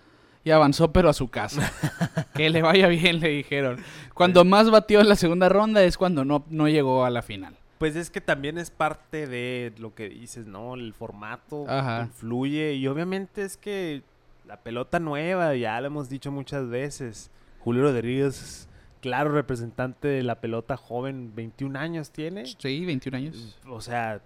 y 0.43 0.51
avanzó, 0.51 0.91
pero 0.91 1.07
a 1.07 1.13
su 1.13 1.29
casa. 1.29 1.71
que 2.35 2.49
le 2.49 2.61
vaya 2.61 2.89
bien, 2.89 3.21
le 3.21 3.29
dijeron. 3.29 3.81
Cuando 4.13 4.43
más 4.43 4.69
batió 4.69 4.99
en 4.99 5.07
la 5.07 5.15
segunda 5.15 5.47
ronda 5.47 5.81
es 5.81 5.97
cuando 5.97 6.25
no, 6.25 6.43
no 6.49 6.67
llegó 6.67 7.05
a 7.05 7.09
la 7.09 7.21
final. 7.21 7.55
Pues 7.77 7.95
es 7.95 8.09
que 8.09 8.19
también 8.19 8.57
es 8.57 8.69
parte 8.69 9.27
de 9.27 9.71
lo 9.77 9.95
que 9.95 10.09
dices, 10.09 10.45
¿no? 10.45 10.75
El 10.75 10.93
formato 10.93 11.63
Ajá. 11.69 12.01
influye 12.01 12.73
y 12.73 12.85
obviamente 12.85 13.43
es 13.43 13.55
que 13.55 14.03
la 14.47 14.57
pelota 14.57 14.99
nueva, 14.99 15.55
ya 15.55 15.79
lo 15.81 15.87
hemos 15.87 16.09
dicho 16.09 16.31
muchas 16.31 16.67
veces. 16.69 17.29
Julio 17.59 17.83
Rodríguez, 17.83 18.67
claro 19.01 19.31
representante 19.31 20.07
de 20.07 20.23
la 20.23 20.39
pelota 20.39 20.77
joven, 20.77 21.33
21 21.35 21.77
años 21.77 22.11
tiene. 22.11 22.45
Sí, 22.45 22.85
21 22.85 23.17
años. 23.17 23.59
O 23.67 23.81
sea, 23.81 24.21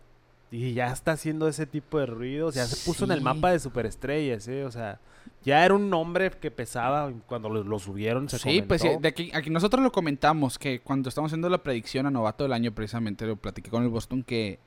y 0.52 0.74
ya 0.74 0.92
está 0.92 1.14
haciendo 1.14 1.48
ese 1.48 1.66
tipo 1.66 1.98
de 2.00 2.06
ruidos, 2.06 2.56
ya 2.56 2.66
se 2.66 2.86
puso 2.86 3.06
en 3.06 3.12
el 3.12 3.22
mapa 3.22 3.52
de 3.52 3.60
superestrellas, 3.60 4.48
¿eh? 4.48 4.66
O 4.66 4.72
sea, 4.72 5.00
ya 5.44 5.66
era 5.66 5.74
un 5.74 5.90
nombre 5.90 6.30
que 6.30 6.52
pesaba 6.52 7.12
cuando 7.26 7.50
lo, 7.50 7.64
lo 7.64 7.80
subieron, 7.80 8.30
se 8.30 8.38
Sí, 8.38 8.62
pues 8.62 8.84
de 8.84 9.08
aquí, 9.08 9.32
aquí 9.34 9.50
nosotros 9.50 9.82
lo 9.82 9.92
comentamos, 9.92 10.60
que 10.60 10.82
cuando 10.82 11.10
estamos 11.10 11.30
haciendo 11.30 11.50
la 11.50 11.64
predicción 11.64 12.06
a 12.06 12.12
novato 12.12 12.44
del 12.44 12.54
año, 12.54 12.72
precisamente 12.74 13.26
lo 13.26 13.38
platiqué 13.38 13.72
con 13.72 13.84
el 13.84 13.90
Boston, 13.90 14.24
que 14.24 14.60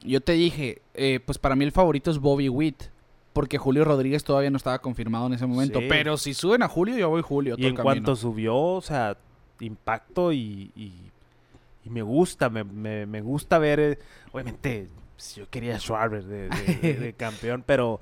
yo 0.00 0.20
te 0.20 0.32
dije, 0.32 0.82
eh, 0.94 1.20
pues 1.24 1.38
para 1.38 1.54
mí 1.54 1.64
el 1.64 1.72
favorito 1.72 2.10
es 2.10 2.18
Bobby 2.18 2.48
Witt, 2.48 2.84
porque 3.36 3.58
Julio 3.58 3.84
Rodríguez 3.84 4.24
todavía 4.24 4.48
no 4.50 4.56
estaba 4.56 4.78
confirmado 4.78 5.26
en 5.26 5.34
ese 5.34 5.44
momento, 5.46 5.78
Sí. 5.80 5.86
pero 5.90 6.16
si 6.16 6.32
suben 6.32 6.62
a 6.62 6.68
Julio, 6.68 6.96
yo 6.96 7.10
voy 7.10 7.20
Julio. 7.20 7.54
Y 7.58 7.60
todo 7.60 7.68
en 7.68 7.76
cuanto 7.76 8.16
subió, 8.16 8.56
o 8.56 8.80
sea, 8.80 9.18
impacto 9.60 10.32
y, 10.32 10.72
y, 10.74 10.92
y 11.84 11.90
me 11.90 12.00
gusta, 12.00 12.48
me, 12.48 12.64
me, 12.64 13.04
me 13.04 13.20
gusta 13.20 13.58
ver, 13.58 13.78
eh, 13.78 13.98
obviamente, 14.32 14.88
pues, 15.14 15.34
yo 15.36 15.48
quería 15.50 15.76
a 15.76 15.78
Schwarber 15.78 16.24
de, 16.24 16.48
de- 16.48 16.94
de 16.94 17.12
campeón, 17.16 17.62
pero, 17.66 18.00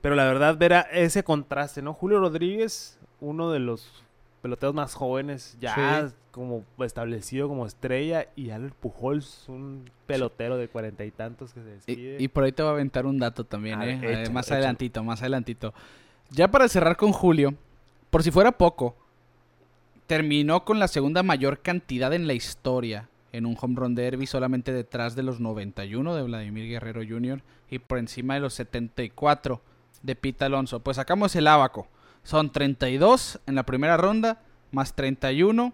pero 0.00 0.14
la 0.14 0.24
verdad 0.26 0.56
ver 0.56 0.74
a 0.74 0.80
ese 0.92 1.24
contraste, 1.24 1.82
¿no? 1.82 1.92
Julio 1.92 2.20
Rodríguez, 2.20 2.98
uno 3.20 3.50
de 3.50 3.58
los 3.58 4.04
peloteros 4.42 4.74
más 4.74 4.94
jóvenes, 4.94 5.56
ya 5.60 6.08
Sí. 6.08 6.14
como 6.30 6.64
establecido 6.78 7.48
como 7.48 7.66
estrella, 7.66 8.26
y 8.36 8.50
Albert 8.50 8.74
Pujols, 8.76 9.44
un 9.48 9.90
pelotero 10.06 10.56
de 10.56 10.68
cuarenta 10.68 11.04
y 11.04 11.10
tantos 11.10 11.52
que 11.52 11.60
se 11.60 11.66
despide. 11.68 12.16
Y, 12.20 12.24
y 12.24 12.28
por 12.28 12.44
ahí 12.44 12.52
te 12.52 12.62
voy 12.62 12.70
a 12.70 12.72
aventar 12.74 13.04
un 13.06 13.18
dato 13.18 13.44
también, 13.44 13.82
¿eh? 13.82 13.96
ver, 14.00 14.04
Eh, 14.04 14.12
échalo, 14.22 14.32
más 14.34 14.46
échalo. 14.46 14.58
adelantito, 14.58 15.04
más 15.04 15.20
adelantito. 15.20 15.74
Ya 16.30 16.48
para 16.50 16.68
cerrar 16.68 16.96
con 16.96 17.12
Julio, 17.12 17.54
por 18.10 18.22
si 18.22 18.30
fuera 18.30 18.52
poco, 18.52 18.96
terminó 20.06 20.64
con 20.64 20.78
la 20.78 20.88
segunda 20.88 21.22
mayor 21.22 21.60
cantidad 21.60 22.12
en 22.12 22.26
la 22.26 22.34
historia 22.34 23.08
en 23.32 23.46
un 23.46 23.56
home 23.60 23.76
run 23.76 23.94
derby, 23.94 24.26
solamente 24.26 24.72
detrás 24.72 25.14
de 25.14 25.22
los 25.22 25.38
91 25.38 26.16
de 26.16 26.22
Vladimir 26.22 26.68
Guerrero 26.68 27.02
Jr. 27.08 27.42
y 27.70 27.78
por 27.78 27.98
encima 27.98 28.34
de 28.34 28.40
los 28.40 28.54
74 28.54 29.60
de 30.02 30.16
Pete 30.16 30.44
Alonso. 30.46 30.80
Pues 30.80 30.96
sacamos 30.96 31.36
el 31.36 31.46
abaco. 31.46 31.86
Son 32.22 32.52
32 32.52 33.40
en 33.46 33.54
la 33.54 33.64
primera 33.64 33.96
ronda, 33.96 34.42
más 34.72 34.94
31 34.94 35.72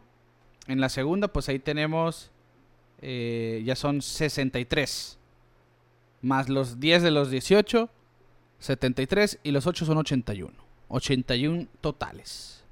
en 0.68 0.80
la 0.80 0.88
segunda, 0.88 1.28
pues 1.28 1.48
ahí 1.48 1.58
tenemos, 1.58 2.30
eh, 3.00 3.62
ya 3.64 3.76
son 3.76 4.02
63 4.02 5.18
más 6.26 6.48
los 6.48 6.80
10 6.80 7.02
de 7.02 7.10
los 7.10 7.30
18, 7.30 7.88
73 8.58 9.38
y 9.42 9.50
los 9.52 9.66
8 9.66 9.84
son 9.84 9.98
81. 9.98 10.52
81 10.88 11.66
totales. 11.80 12.64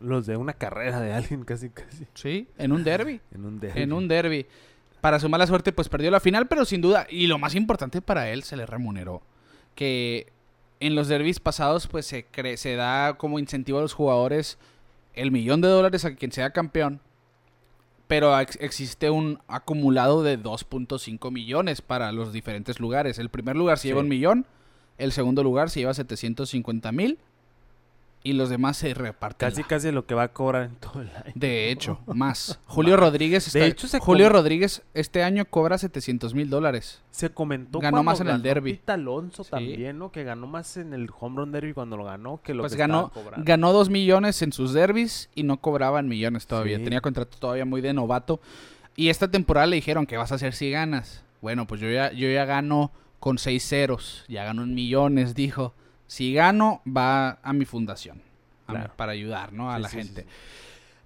Los 0.00 0.26
de 0.26 0.36
una 0.36 0.52
carrera 0.52 1.00
de 1.00 1.12
alguien 1.12 1.44
casi, 1.44 1.70
casi. 1.70 2.06
¿Sí? 2.14 2.48
En 2.58 2.72
un 2.72 2.84
derby. 2.84 3.20
En 3.34 3.44
un 3.44 3.60
derbi. 3.60 3.80
en 3.80 3.92
un 3.92 4.08
derby. 4.08 4.46
Para 5.00 5.20
su 5.20 5.28
mala 5.28 5.46
suerte, 5.46 5.72
pues 5.72 5.88
perdió 5.88 6.10
la 6.10 6.20
final, 6.20 6.48
pero 6.48 6.64
sin 6.64 6.80
duda, 6.80 7.06
y 7.08 7.26
lo 7.26 7.38
más 7.38 7.54
importante 7.54 8.00
para 8.00 8.30
él, 8.30 8.42
se 8.42 8.56
le 8.56 8.66
remuneró. 8.66 9.22
Que 9.74 10.32
en 10.80 10.94
los 10.94 11.08
derbis 11.08 11.40
pasados, 11.40 11.86
pues 11.86 12.06
se, 12.06 12.26
cre- 12.30 12.56
se 12.56 12.76
da 12.76 13.14
como 13.16 13.38
incentivo 13.38 13.78
a 13.78 13.82
los 13.82 13.94
jugadores 13.94 14.58
el 15.14 15.30
millón 15.30 15.60
de 15.60 15.68
dólares 15.68 16.04
a 16.04 16.14
quien 16.14 16.32
sea 16.32 16.50
campeón. 16.50 17.00
Pero 18.06 18.38
ex- 18.38 18.58
existe 18.60 19.10
un 19.10 19.40
acumulado 19.48 20.22
de 20.22 20.38
2.5 20.38 21.30
millones 21.32 21.80
para 21.82 22.12
los 22.12 22.32
diferentes 22.32 22.78
lugares. 22.78 23.18
El 23.18 23.30
primer 23.30 23.56
lugar 23.56 23.78
se 23.78 23.82
Sí. 23.82 23.88
lleva 23.88 24.00
un 24.00 24.08
millón, 24.08 24.46
el 24.98 25.12
segundo 25.12 25.42
lugar 25.42 25.70
se 25.70 25.80
lleva 25.80 25.94
750 25.94 26.92
mil 26.92 27.18
y 28.28 28.32
los 28.32 28.48
demás 28.48 28.76
se 28.76 28.92
reparten. 28.94 29.48
Casi, 29.48 29.62
casi 29.62 29.92
lo 29.92 30.04
que 30.06 30.14
va 30.14 30.24
a 30.24 30.28
cobrar 30.32 30.64
en 30.64 30.76
todo 30.76 31.00
el 31.02 31.08
año. 31.10 31.32
de 31.34 31.70
hecho, 31.70 32.00
más. 32.06 32.58
Julio 32.66 32.96
Rodríguez 32.96 33.52
De 33.52 33.66
hecho, 33.66 33.86
se 33.88 33.98
Julio 34.00 34.28
Rodríguez 34.28 34.82
este 34.94 35.22
año 35.22 35.44
cobra 35.44 35.78
700 35.78 36.34
mil 36.34 36.50
dólares. 36.50 37.02
Se 37.10 37.30
comentó 37.30 37.78
Ganó 37.80 38.02
más 38.02 38.20
en 38.20 38.28
el 38.28 38.42
derbi. 38.42 38.74
Pete 38.74 38.92
Alonso 38.92 39.44
Sí. 39.44 39.50
también, 39.50 39.98
¿no? 39.98 40.10
Que 40.10 40.24
ganó 40.24 40.46
más 40.46 40.76
en 40.76 40.92
el 40.92 41.08
home 41.18 41.36
run 41.36 41.52
derby 41.52 41.72
cuando 41.72 41.96
lo 41.96 42.04
ganó 42.04 42.40
que 42.42 42.52
lo 42.54 42.62
Pues 42.62 42.72
que 42.72 42.78
ganó, 42.78 43.10
cobrando. 43.10 43.44
ganó 43.46 43.72
2 43.72 43.88
millones 43.90 44.42
en 44.42 44.52
sus 44.52 44.72
derbis 44.72 45.30
y 45.34 45.42
no 45.44 45.58
cobraban 45.60 46.08
millones 46.08 46.46
todavía. 46.46 46.78
Sí. 46.78 46.84
Tenía 46.84 47.00
contrato 47.00 47.38
todavía 47.38 47.64
muy 47.64 47.80
de 47.80 47.92
novato. 47.92 48.40
Y 48.96 49.08
esta 49.10 49.28
temporada 49.30 49.66
le 49.66 49.76
dijeron 49.76 50.06
que 50.06 50.16
vas 50.16 50.32
a 50.32 50.36
hacer 50.36 50.52
si 50.54 50.70
ganas. 50.70 51.22
Bueno, 51.42 51.66
pues 51.66 51.80
yo 51.80 51.90
ya, 51.90 52.12
yo 52.12 52.28
ya 52.28 52.44
gano 52.44 52.90
con 53.20 53.38
6 53.38 53.62
ceros. 53.68 54.24
Ya 54.28 54.44
gano 54.44 54.62
en 54.64 54.74
millones, 54.74 55.34
dijo. 55.34 55.74
Si 56.06 56.32
gano, 56.34 56.82
va 56.86 57.38
a 57.42 57.52
mi 57.52 57.64
fundación. 57.64 58.22
a 58.68 58.72
mi- 58.72 58.78
Claro. 58.78 58.92
para 58.96 59.12
ayudar, 59.12 59.52
¿no? 59.52 59.70
A 59.70 59.76
Sí, 59.76 59.82
la 59.82 59.88
sí, 59.88 59.96
gente. 59.98 60.22
sí. 60.22 60.28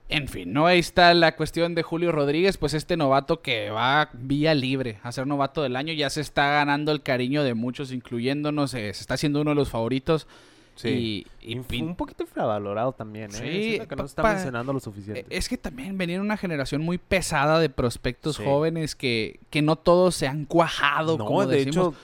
En 0.08 0.28
fin, 0.28 0.52
¿no? 0.52 0.66
Ahí 0.66 0.78
está 0.78 1.12
la 1.14 1.36
cuestión 1.36 1.74
de 1.74 1.82
Julio 1.82 2.10
Rodríguez, 2.10 2.56
pues 2.56 2.72
este 2.74 2.96
novato 2.96 3.42
que 3.42 3.68
va 3.70 4.08
vía 4.14 4.54
libre 4.54 4.98
a 5.02 5.12
ser 5.12 5.26
novato 5.26 5.62
del 5.62 5.76
año, 5.76 5.92
ya 5.92 6.08
se 6.10 6.20
está 6.22 6.48
ganando 6.50 6.90
el 6.90 7.02
cariño 7.02 7.44
de 7.44 7.52
muchos, 7.54 7.92
incluyéndonos, 7.92 8.72
eh, 8.74 8.92
se 8.94 9.02
está 9.02 9.14
haciendo 9.14 9.40
uno 9.42 9.50
de 9.50 9.54
los 9.56 9.68
favoritos. 9.68 10.26
Sí. 10.74 11.26
Y, 11.42 11.58
un 11.82 11.94
poquito 11.94 12.22
infravalorado 12.22 12.92
también, 12.92 13.30
¿eh? 13.34 13.78
Sí, 13.80 13.86
que 13.86 13.94
no 13.96 14.02
se 14.04 14.12
está 14.12 14.22
mencionando 14.22 14.72
lo 14.72 14.80
suficiente. 14.80 15.26
es 15.28 15.46
que 15.48 15.58
también 15.58 15.98
venía 15.98 16.18
una 16.20 16.38
generación 16.38 16.80
muy 16.82 16.96
pesada 16.96 17.60
de 17.60 17.68
prospectos 17.68 18.36
Sí. 18.36 18.44
jóvenes 18.44 18.96
que, 18.96 19.38
que 19.50 19.60
no 19.60 19.76
todos 19.76 20.14
se 20.16 20.26
han 20.26 20.46
cuajado, 20.46 21.18
no, 21.18 21.26
como 21.26 21.46
de 21.46 21.58
decimos. 21.58 21.76
hecho, 21.76 21.94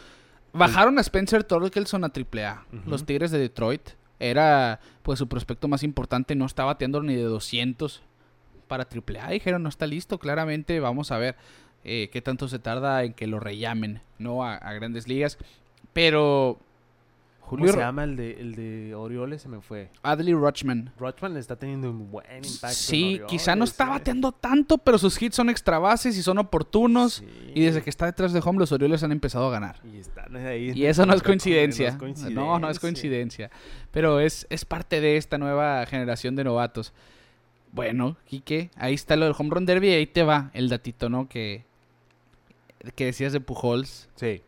Bajaron 0.57 0.99
a 0.99 1.01
Spencer 1.01 1.45
Torkelson 1.45 2.05
a 2.05 2.09
AAA. 2.09 2.65
Ujú. 2.73 2.91
Los 2.91 3.05
Tigres 3.05 3.31
de 3.31 3.39
Detroit. 3.39 3.91
Era 4.19 4.81
pues 5.03 5.19
su 5.19 5.29
prospecto 5.29 5.69
más 5.69 5.83
importante. 5.83 6.35
No 6.35 6.47
está 6.47 6.65
bateando 6.65 7.03
ni 7.03 7.15
de 7.15 7.23
200 7.23 8.03
para 8.67 8.85
AAA. 8.85 9.31
Dijeron, 9.31 9.63
no 9.63 9.69
está 9.69 9.87
listo. 9.87 10.19
Claramente 10.19 10.81
vamos 10.81 11.13
a 11.13 11.19
ver 11.19 11.37
eh, 11.85 12.09
qué 12.13 12.23
tanto 12.23 12.49
se 12.49 12.59
tarda 12.59 13.05
en 13.05 13.13
que 13.13 13.27
lo 13.27 13.41
rellamen 13.41 14.01
¿no? 14.19 14.43
a, 14.45 14.55
a 14.55 14.73
grandes 14.73 15.07
ligas. 15.07 15.39
Pero 15.93 16.59
¿Cómo 17.49 17.59
Julio 17.61 17.73
se 17.73 17.79
Ro- 17.79 17.83
llama 17.85 18.05
el 18.05 18.17
de, 18.17 18.33
el 18.41 18.55
de 18.57 18.95
Orioles? 18.95 19.43
Se 19.43 19.49
me 19.49 19.61
fue. 19.61 19.89
Adley 20.03 20.35
Rutschman. 20.35 20.93
Rochman 20.99 21.37
está 21.37 21.57
teniendo 21.57 21.91
un 21.91 22.11
buen 22.11 22.27
impacto. 22.45 22.67
en 22.67 22.73
Sí, 22.75 23.21
quizá 23.29 23.55
no 23.55 23.65
está 23.65 23.85
¿eh? 23.85 23.91
bateando 23.91 24.33
tanto, 24.33 24.79
pero 24.79 24.99
sus 24.99 25.21
hits 25.23 25.37
son 25.37 25.49
extra 25.49 25.79
bases 25.79 26.17
y 26.19 26.23
son 26.23 26.39
oportunos. 26.39 27.15
Sí. 27.15 27.53
Y 27.55 27.65
desde 27.65 27.83
que 27.83 27.91
está 27.91 28.07
detrás 28.07 28.33
de 28.33 28.41
home, 28.45 28.59
los 28.59 28.73
Orioles 28.73 29.03
han 29.05 29.13
empezado 29.13 29.47
a 29.47 29.51
ganar. 29.53 29.81
Y 29.85 29.99
están 29.99 30.35
ahí. 30.37 30.73
Y 30.75 30.87
eso 30.87 31.07
no 31.07 31.13
es 31.15 31.21
No 31.23 31.27
coincidencia. 31.27 31.99
No, 32.31 32.59
no 32.59 32.69
es 32.69 32.79
coincidencia. 32.81 33.51
Pero 33.93 34.19
es, 34.21 34.47
es 34.51 34.65
parte 34.65 35.01
de 35.01 35.17
esta 35.17 35.39
nueva 35.39 35.87
generación 35.87 36.35
de 36.37 36.45
novatos. 36.45 36.93
Bueno, 37.73 38.17
Quique, 38.27 38.71
ahí 38.77 38.95
está 38.95 39.17
lo 39.17 39.27
del 39.27 39.35
home 39.39 39.51
run 39.51 39.67
derby 39.67 39.89
y 39.89 39.93
ahí 39.95 40.07
te 40.07 40.23
va 40.23 40.51
el 40.55 40.69
datito, 40.69 41.09
¿no? 41.09 41.29
Que, 41.29 41.65
que 42.95 43.05
decías 43.07 43.33
de 43.33 43.41
Pujols. 43.41 44.09
Sí. 44.17 44.43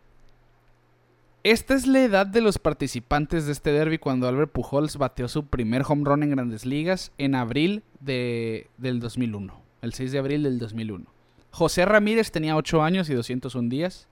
Esta 1.45 1.75
es 1.75 1.87
la 1.87 2.03
edad 2.03 2.27
de 2.27 2.41
los 2.41 2.59
participantes 2.59 3.47
de 3.47 3.53
este 3.53 3.71
derby 3.71 3.99
cuando 3.99 4.27
Albert 4.27 4.51
Pujols 4.51 4.97
bateó 4.97 5.29
su 5.29 5.47
primer 5.47 5.83
home 5.87 6.03
run 6.05 6.25
en 6.25 6.31
Grandes 6.31 6.67
Ligas 6.67 7.13
en 7.17 7.37
abril 7.37 7.85
de, 8.01 8.69
del 8.77 8.99
2001. 8.99 9.63
El 9.81 9.95
6 9.95 10.13
de 10.13 10.19
abril 10.19 10.43
del 10.43 10.59
2001. 10.59 11.07
José 11.53 11.85
Ramírez 11.85 12.33
tenía 12.33 12.57
8 12.57 12.83
años 12.83 13.09
y 13.09 13.15
201 13.15 13.69
días. 13.69 14.09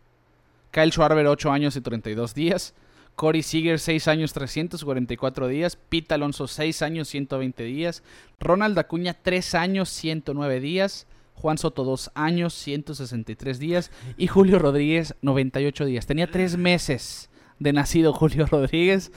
Kyle 0.70 0.92
Schwarber 0.92 1.26
8 1.26 1.50
años 1.50 1.74
y 1.74 1.80
32 1.80 2.32
días. 2.32 2.74
Corey 3.16 3.42
Seager 3.42 3.80
6 3.80 4.06
años 4.06 4.32
344 4.32 5.48
días. 5.48 5.76
Pete 5.76 6.14
Alonso 6.14 6.46
6 6.46 6.82
años 6.82 7.08
120 7.08 7.64
días. 7.64 8.04
Ronald 8.38 8.78
Acuña 8.78 9.14
3 9.14 9.54
años 9.56 9.88
109 9.88 10.60
días. 10.60 11.08
Juan 11.36 11.58
Soto 11.58 11.84
2 11.84 12.10
años 12.14 12.54
163 12.54 13.58
días. 13.58 13.90
Y 14.16 14.26
Julio 14.26 14.58
Rodríguez 14.58 15.14
98 15.22 15.84
días. 15.84 16.06
Tenía 16.06 16.30
3 16.30 16.56
meses 16.56 17.30
de 17.58 17.72
nacido 17.72 18.12
Julio 18.12 18.46
Rodríguez. 18.50 19.12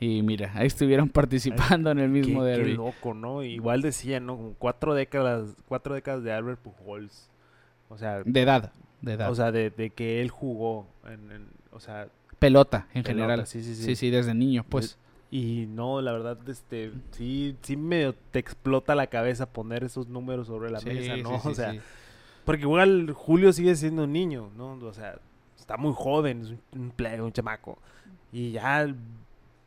Y 0.00 0.22
mira, 0.22 0.52
ahí 0.54 0.66
estuvieron 0.66 1.08
participando 1.08 1.90
en 1.90 1.98
el 1.98 2.08
mismo 2.10 2.40
qué, 2.42 2.50
qué 2.52 2.56
derby. 2.58 2.74
loco, 2.74 3.14
¿no? 3.14 3.42
Igual 3.42 3.80
decía, 3.82 4.20
¿no? 4.20 4.36
Como 4.36 4.54
Cuatro 4.54 4.94
décadas, 4.94 5.56
cuatro 5.66 5.94
décadas 5.94 6.22
de 6.22 6.32
Albert 6.32 6.60
Pujols. 6.60 7.30
O 7.88 7.96
sea, 7.98 8.22
De 8.24 8.42
edad. 8.42 8.72
De 9.00 9.12
edad. 9.14 9.30
o 9.30 9.34
sea 9.34 9.52
de, 9.52 9.70
de 9.70 9.90
que 9.90 10.20
él 10.20 10.30
jugó. 10.30 10.86
En, 11.06 11.30
en- 11.30 11.48
o 11.70 11.80
sea, 11.80 12.08
pelota 12.38 12.86
en 12.94 13.02
pelota, 13.02 13.08
general. 13.24 13.46
Sí, 13.46 13.62
sí, 13.62 13.74
sí. 13.74 13.82
Sí, 13.84 13.96
sí, 13.96 14.10
desde 14.10 14.34
niño, 14.34 14.64
pues. 14.68 14.98
Y 15.30 15.66
no, 15.66 16.00
la 16.00 16.12
verdad, 16.12 16.38
este, 16.48 16.92
sí, 17.10 17.56
sí 17.62 17.76
medio 17.76 18.14
te 18.30 18.38
explota 18.38 18.94
la 18.94 19.08
cabeza 19.08 19.46
poner 19.46 19.82
esos 19.82 20.08
números 20.08 20.46
sobre 20.46 20.70
la 20.70 20.80
Sí, 20.80 20.88
mesa, 20.90 21.16
¿no? 21.16 21.40
sí, 21.40 21.48
o 21.48 21.54
sea, 21.54 21.74
porque 22.44 22.62
igual 22.62 23.10
Julio 23.12 23.52
sigue 23.52 23.74
siendo 23.74 24.04
un 24.04 24.12
niño, 24.12 24.50
¿no? 24.56 24.74
O 24.74 24.92
sea, 24.92 25.18
está 25.58 25.76
muy 25.76 25.92
joven, 25.96 26.42
es 26.42 26.54
un, 26.72 26.90
plebe, 26.90 27.22
un 27.22 27.32
chamaco. 27.32 27.78
Y 28.32 28.52
ya 28.52 28.86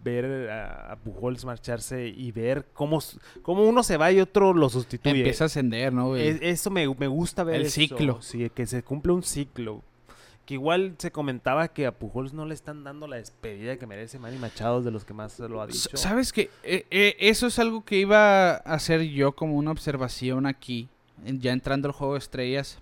ver 0.03 0.49
a, 0.49 0.95
Pujols 1.03 1.43
marcharse 1.43 2.07
y 2.07 2.31
ver 2.31 2.65
cómo, 2.73 2.99
cómo 3.41 3.63
uno 3.67 3.83
se 3.83 3.97
va 3.97 4.11
y 4.11 4.21
otro 4.21 4.53
lo 4.53 4.69
sustituye. 4.69 5.17
Empieza 5.17 5.45
a 5.45 5.47
ascender, 5.47 5.91
¿no? 5.91 6.09
güey? 6.09 6.27
Es- 6.27 6.39
eso 6.41 6.69
me, 6.69 6.87
me 6.95 7.07
gusta 7.07 7.43
ver 7.43 7.55
El 7.55 7.61
eso, 7.63 7.75
ciclo. 7.75 8.21
Sí, 8.21 8.49
que 8.51 8.65
se 8.67 8.83
cumple 8.83 9.11
un 9.11 9.23
ciclo. 9.23 9.81
Que 10.47 10.53
igual 10.53 10.95
se 10.97 11.11
comentaba 11.11 11.67
que 11.67 11.85
a 11.85 11.91
Pujols 11.91 12.31
no 12.31 12.45
le 12.45 12.53
están 12.53 12.85
dando 12.85 13.05
la 13.05 13.17
despedida 13.17 13.75
que 13.75 13.85
merece 13.85 14.17
Manny 14.17 14.37
Machado, 14.37 14.81
de 14.81 14.91
los 14.91 15.03
que 15.03 15.13
más 15.13 15.37
lo 15.39 15.61
ha 15.61 15.67
dicho. 15.67 15.89
¿Sabes 15.93 16.31
qué? 16.31 16.49
Eh, 16.63 16.85
eh, 16.89 17.17
eso 17.19 17.47
es 17.47 17.59
algo 17.59 17.83
que 17.83 17.97
iba 17.97 18.51
a 18.51 18.55
hacer 18.55 19.01
yo 19.01 19.33
como 19.33 19.55
una 19.55 19.71
observación 19.71 20.45
aquí, 20.45 20.87
ya 21.25 21.51
entrando 21.51 21.89
al 21.89 21.91
juego 21.91 22.13
de 22.13 22.19
estrellas. 22.19 22.79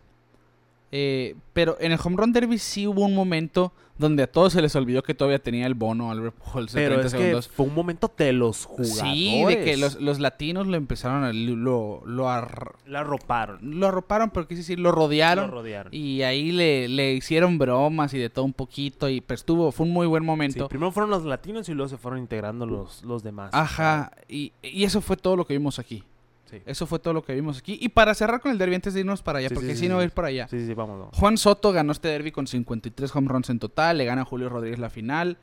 Eh, 0.97 1.35
pero 1.51 1.75
en 1.81 1.91
el 1.91 1.99
Home 2.01 2.15
Run 2.15 2.31
Derby 2.31 2.57
sí 2.57 2.87
hubo 2.87 3.01
un 3.03 3.13
momento 3.13 3.73
donde 3.97 4.23
a 4.23 4.27
todos 4.31 4.53
se 4.53 4.61
les 4.61 4.73
olvidó 4.77 5.03
que 5.03 5.13
todavía 5.13 5.39
tenía 5.39 5.65
el 5.67 5.73
bono 5.73 6.09
Albert 6.11 6.35
Pujols 6.35 6.71
de 6.73 6.79
Pero 6.81 6.95
30 6.99 7.05
es 7.07 7.11
segundos. 7.11 7.47
que 7.49 7.53
fue 7.53 7.65
un 7.65 7.73
momento 7.73 8.13
de 8.17 8.31
los 8.33 8.65
jugadores. 8.65 8.97
Sí, 8.97 9.43
de 9.45 9.63
que 9.63 9.75
los, 9.77 9.99
los 10.01 10.19
latinos 10.19 10.67
lo 10.67 10.75
empezaron 10.77 11.23
a... 11.25 11.33
lo, 11.33 12.01
lo, 12.05 12.29
ar- 12.29 12.75
arroparon. 12.93 13.59
lo 13.79 13.87
arroparon, 13.87 14.29
pero 14.31 14.47
quise 14.47 14.59
decir, 14.61 14.79
lo 14.79 14.91
rodearon. 14.93 15.47
Lo 15.49 15.55
rodearon. 15.55 15.93
Y 15.93 16.21
ahí 16.23 16.51
le, 16.51 16.87
le 16.89 17.13
hicieron 17.13 17.57
bromas 17.57 18.13
y 18.13 18.17
de 18.19 18.29
todo 18.29 18.45
un 18.45 18.53
poquito. 18.53 19.09
Y 19.09 19.19
pues 19.21 19.41
estuvo, 19.41 19.71
fue 19.71 19.85
un 19.85 19.91
muy 19.93 20.07
buen 20.07 20.23
Sí, 20.23 20.27
momento. 20.27 20.67
primero 20.69 20.91
fueron 20.91 21.09
los 21.09 21.23
latinos 21.25 21.67
y 21.69 21.73
luego 21.73 21.89
se 21.89 21.97
fueron 21.97 22.19
integrando 22.19 22.65
los, 22.65 23.03
los 23.03 23.23
demás. 23.23 23.51
Ajá, 23.53 24.11
y, 24.29 24.51
y 24.61 24.83
eso 24.85 24.99
fue 25.01 25.15
todo 25.17 25.35
lo 25.37 25.45
que 25.45 25.53
vimos 25.53 25.79
aquí. 25.79 26.03
Sí. 26.49 26.61
Eso 26.65 26.85
fue 26.85 26.99
todo 26.99 27.13
lo 27.13 27.23
que 27.23 27.33
vimos 27.33 27.57
aquí. 27.57 27.77
Y 27.81 27.89
para 27.89 28.13
cerrar 28.13 28.39
con 28.39 28.51
el 28.51 28.57
derby, 28.57 28.75
antes 28.75 28.93
de 28.93 28.99
irnos 28.99 29.21
para 29.21 29.39
allá, 29.39 29.49
Sí, 29.49 29.55
porque 29.55 29.71
sí, 29.73 29.81
si 29.81 29.89
no 29.89 30.01
ir 30.03 30.11
para 30.11 30.27
allá. 30.27 30.47
Sí, 30.47 30.65
sí. 30.65 30.75
Juan 31.13 31.37
Soto 31.37 31.71
ganó 31.71 31.91
este 31.91 32.07
derby 32.07 32.31
con 32.31 32.45
53 32.47 33.15
home 33.15 33.27
runs 33.27 33.49
en 33.49 33.59
total. 33.59 33.97
Le 33.97 34.05
gana 34.05 34.21
a 34.21 34.25
Julio 34.25 34.49
Rodríguez 34.49 34.79
la 34.79 34.89
final. 34.89 35.37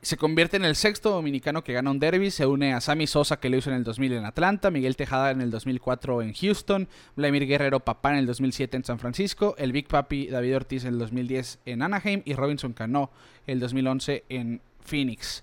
Se 0.00 0.16
convierte 0.16 0.56
en 0.56 0.64
el 0.64 0.76
sexto 0.76 1.10
dominicano 1.10 1.64
que 1.64 1.72
gana 1.72 1.90
un 1.90 1.98
derby. 1.98 2.30
Se 2.30 2.46
une 2.46 2.72
a 2.72 2.80
Sammy 2.80 3.06
Sosa, 3.06 3.40
que 3.40 3.48
lo 3.48 3.56
hizo 3.56 3.70
en 3.70 3.76
el 3.76 3.84
2000 3.84 4.12
en 4.12 4.24
Atlanta. 4.26 4.70
Miguel 4.70 4.94
Tejada 4.94 5.30
en 5.30 5.40
el 5.40 5.50
2004 5.50 6.22
en 6.22 6.34
Houston. 6.34 6.88
Vladimir 7.16 7.46
Guerrero 7.46 7.80
Papá 7.80 8.12
en 8.12 8.18
el 8.18 8.26
2007 8.26 8.76
en 8.76 8.84
San 8.84 8.98
Francisco. 8.98 9.54
El 9.58 9.72
Big 9.72 9.88
Papi 9.88 10.28
David 10.28 10.56
Ortiz 10.56 10.84
en 10.84 10.94
el 10.94 10.98
2010 11.00 11.60
en 11.64 11.82
Anaheim. 11.82 12.22
Y 12.24 12.34
Robinson 12.34 12.74
Cano 12.74 13.10
el 13.46 13.58
2011 13.58 14.24
en 14.28 14.60
Phoenix. 14.80 15.42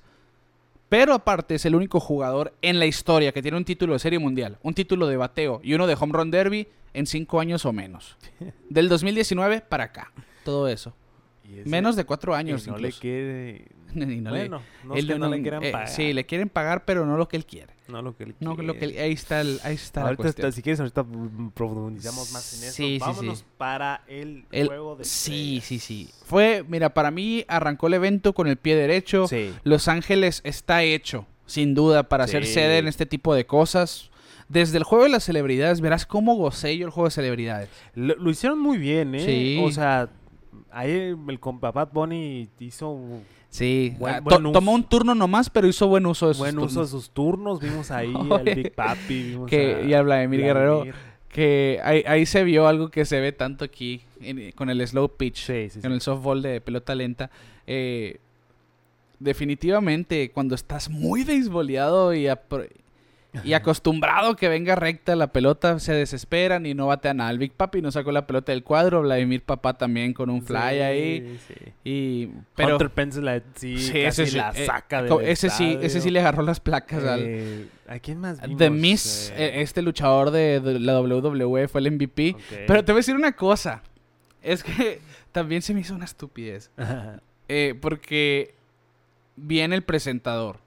Pero 0.90 1.14
aparte 1.14 1.56
es 1.56 1.66
el 1.66 1.76
único 1.76 2.00
jugador 2.00 2.54
en 2.62 2.80
la 2.80 2.86
historia 2.86 3.32
que 3.32 3.42
tiene 3.42 3.58
un 3.58 3.66
título 3.66 3.94
de 3.94 4.00
serie 4.00 4.20
mundial, 4.20 4.58
un 4.62 4.74
título 4.74 5.08
de 5.08 5.18
bateo 5.18 5.60
y 5.64 5.74
uno 5.74 5.88
de 5.88 5.96
home 6.00 6.14
run 6.14 6.32
derby 6.32 6.68
en 6.94 7.08
cinco 7.08 7.40
años 7.40 7.66
o 7.66 7.74
menos. 7.74 8.18
Del 8.70 8.88
2019 8.90 9.62
para 9.62 9.86
acá. 9.86 10.12
Todo 10.44 10.68
eso. 10.68 10.94
Menos 11.66 11.96
de 11.96 12.06
cuatro 12.06 12.34
y 12.34 12.36
años 12.38 12.68
no 12.68 12.74
le 12.78 12.88
incluso. 12.88 13.02
quiere... 13.02 13.66
Y 13.96 14.20
no 14.20 14.32
le- 14.32 14.40
bueno, 14.50 14.62
no 14.84 14.94
él 14.96 15.00
es 15.00 15.14
que 15.14 15.20
no, 15.20 15.30
le 15.30 15.38
no- 15.38 15.42
quieran 15.42 15.64
eh, 15.64 15.72
pagar. 15.72 15.88
sí, 15.88 16.12
le 16.12 16.26
quieren 16.26 16.50
pagar, 16.50 16.84
pero 16.86 17.06
no 17.06 17.16
lo 17.18 17.28
que 17.30 17.38
él 17.38 17.46
quiere. 17.46 17.74
No 17.88 18.02
lo 18.02 18.16
que 18.18 18.24
él 18.24 18.36
No 18.40 18.56
quiere. 18.56 18.68
lo 18.68 18.74
que 18.80 18.86
él- 18.86 18.98
ahí 18.98 19.12
está, 19.14 19.42
el- 19.42 19.60
ahí 19.64 19.76
está 19.76 20.00
la 20.02 20.06
ahorita, 20.08 20.24
cuestión. 20.24 20.48
está- 20.48 20.56
si 20.56 20.62
quieres, 20.64 20.80
ahorita 20.80 21.06
profundizamos 21.54 22.32
más 22.32 22.54
en 22.54 22.64
eso. 22.68 22.74
Sí, 22.76 22.84
sí, 22.94 22.98
Vámonos 23.00 23.40
sí. 23.40 23.46
para 23.58 24.04
el, 24.08 24.46
El- 24.52 24.68
juego 24.68 24.96
de 24.96 25.04
sí, 25.06 25.58
estrellas. 25.58 25.64
sí, 25.66 25.80
sí. 25.80 26.10
Fue, 26.26 26.64
mira, 26.68 26.94
para 26.94 27.12
mí 27.12 27.46
arrancó 27.48 27.88
el 27.88 27.94
evento 27.96 28.34
con 28.34 28.48
el 28.48 28.58
pie 28.58 28.76
derecho. 28.76 29.28
Sí. 29.28 29.54
Los 29.64 29.88
Ángeles 29.88 30.42
está 30.44 30.84
hecho, 30.84 31.26
sin 31.46 31.74
duda, 31.76 32.04
para 32.10 32.24
hacer 32.26 32.46
Sí. 32.46 32.54
sede 32.54 32.78
en 32.80 32.88
este 32.88 33.06
tipo 33.06 33.34
de 33.34 33.46
cosas. 33.46 34.10
Desde 34.48 34.78
el 34.78 34.84
juego 34.84 35.06
de 35.06 35.10
las 35.10 35.24
celebridades, 35.24 35.82
verás 35.82 36.06
cómo 36.06 36.36
gocé 36.36 36.78
yo 36.78 36.86
el 36.86 36.92
juego 36.92 37.08
de 37.08 37.12
celebridades. 37.12 37.70
Lo, 37.96 38.16
lo 38.16 38.30
hicieron 38.30 38.60
muy 38.60 38.78
bien, 38.78 39.16
¿eh? 39.16 39.26
Sí. 39.26 39.62
O 39.64 39.72
sea, 39.72 40.10
ahí 40.72 40.92
el 41.28 41.40
compa 41.40 41.72
Bad 41.72 41.90
Bunny 41.92 42.50
hizo 42.60 43.00
Sí, 43.56 43.94
Buen- 43.98 44.16
ah, 44.16 44.20
buen 44.20 44.44
to- 44.44 44.50
uso. 44.50 44.52
tomó 44.52 44.74
un 44.74 44.84
turno 44.84 45.16
nomás, 45.16 45.50
pero 45.50 45.66
hizo 45.68 45.88
buen 45.88 46.06
uso 46.06 46.28
de 46.28 46.34
sus 46.34 46.40
buen 46.40 46.58
uso 46.60 46.66
de 46.68 46.74
turnos. 46.74 46.90
sus 46.90 47.10
turnos. 47.12 47.60
Vimos 47.62 47.90
ahí 47.92 48.14
al 48.32 48.44
Big 48.44 48.74
Papi, 48.74 49.24
vimos 49.24 49.50
que- 49.50 49.76
a 49.76 49.82
y 49.82 49.94
a 49.94 50.02
Vladimir 50.02 50.42
Guerrero. 50.42 50.76
Vladimir. 50.82 50.96
Que 51.30 51.80
ahí, 51.84 52.04
ahí 52.08 52.26
se 52.26 52.44
vio 52.44 52.68
algo 52.68 52.90
que 52.90 53.04
se 53.06 53.20
ve 53.20 53.32
tanto 53.32 53.66
aquí 53.66 54.02
en- 54.22 54.52
con 54.52 54.70
el 54.70 54.86
slow 54.88 55.10
pitch, 55.10 55.46
Sí, 55.46 55.70
sí, 55.70 55.80
con 55.82 55.92
sí. 55.92 55.96
el 55.96 56.02
softball 56.02 56.42
de 56.42 56.60
pelota 56.62 56.96
lenta. 56.96 57.30
Eh, 57.68 58.20
definitivamente, 59.20 60.32
cuando 60.32 60.56
estás 60.56 60.90
muy 60.90 61.24
beisboleado 61.24 62.14
y, 62.14 62.26
apro- 62.28 62.68
y 63.44 63.54
acostumbrado 63.54 64.36
que 64.36 64.48
venga 64.50 64.76
recta 64.76 65.16
la 65.16 65.28
pelota, 65.32 65.80
se 65.80 65.94
desesperan 65.94 66.66
y 66.66 66.74
no 66.74 66.88
batean 66.88 67.18
nada. 67.18 67.32
El 67.32 67.38
Big 67.40 67.52
Papi 67.54 67.82
no 67.82 67.92
sacó 67.92 68.12
la 68.12 68.26
pelota 68.28 68.52
del 68.52 68.64
cuadro, 68.64 69.02
Vladimir 69.02 69.44
Papá 69.44 69.78
también 69.78 70.14
con 70.14 70.30
un 70.30 70.42
fly 70.42 70.58
Sí, 70.76 70.80
ahí. 70.80 71.40
sí. 71.48 71.54
Y, 71.84 72.30
pero 72.56 72.74
Hunter 72.76 72.90
Pence 72.90 73.22
la, 73.22 73.42
sí, 73.56 73.78
Sí, 73.78 74.04
casi 74.04 74.22
ese 74.24 74.28
sí, 74.28 74.38
la 74.38 74.50
eh, 74.52 74.66
saca 74.66 75.08
co- 75.08 75.22
ese 75.22 75.50
sí, 75.50 75.78
ese 75.82 76.02
sí 76.02 76.10
le 76.12 76.20
agarró 76.20 76.44
las 76.44 76.60
placas 76.60 77.04
al 77.04 77.20
Eh, 77.24 77.68
¿A 77.88 78.00
quién 78.00 78.20
más 78.20 78.42
vimos? 78.42 78.58
The 78.58 78.70
Miz, 78.70 79.30
Eh, 79.32 79.46
eh, 79.46 79.62
este 79.62 79.82
luchador 79.82 80.32
de, 80.32 80.60
de 80.60 80.80
la 80.80 81.00
WWE 81.02 81.68
fue 81.68 81.82
el 81.82 81.92
MVP. 81.92 82.36
Pero 82.68 82.84
te 82.86 82.92
voy 82.92 83.00
a 83.00 83.02
decir 83.02 83.16
una 83.16 83.34
cosa. 83.34 83.84
Es 84.42 84.64
que 84.64 85.00
también 85.32 85.62
se 85.62 85.74
me 85.74 85.82
hizo 85.82 85.94
una 85.96 86.06
estupidez. 86.06 86.72
Porque 87.82 88.56
viene 89.36 89.76
el 89.76 89.84
presentador 89.84 90.60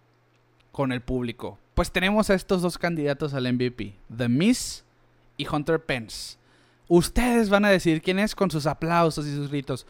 con 0.73 0.93
el 0.93 1.01
público. 1.01 1.59
Pues 1.79 1.93
tenemos 1.93 2.29
a 2.29 2.35
estos 2.35 2.61
dos 2.61 2.77
candidatos 2.77 3.35
al 3.35 3.53
MVP. 3.53 3.95
The 4.17 4.29
Miz 4.29 4.83
y 5.37 5.47
Hunter 5.47 5.79
Pence. 5.79 6.37
Ustedes 6.89 7.51
van 7.51 7.65
a 7.65 7.71
decir 7.71 8.03
quién 8.03 8.19
es 8.19 8.35
con 8.35 8.51
sus 8.51 8.67
aplausos 8.67 9.25
y 9.29 9.33
sus 9.33 9.49
gritos. 9.49 9.87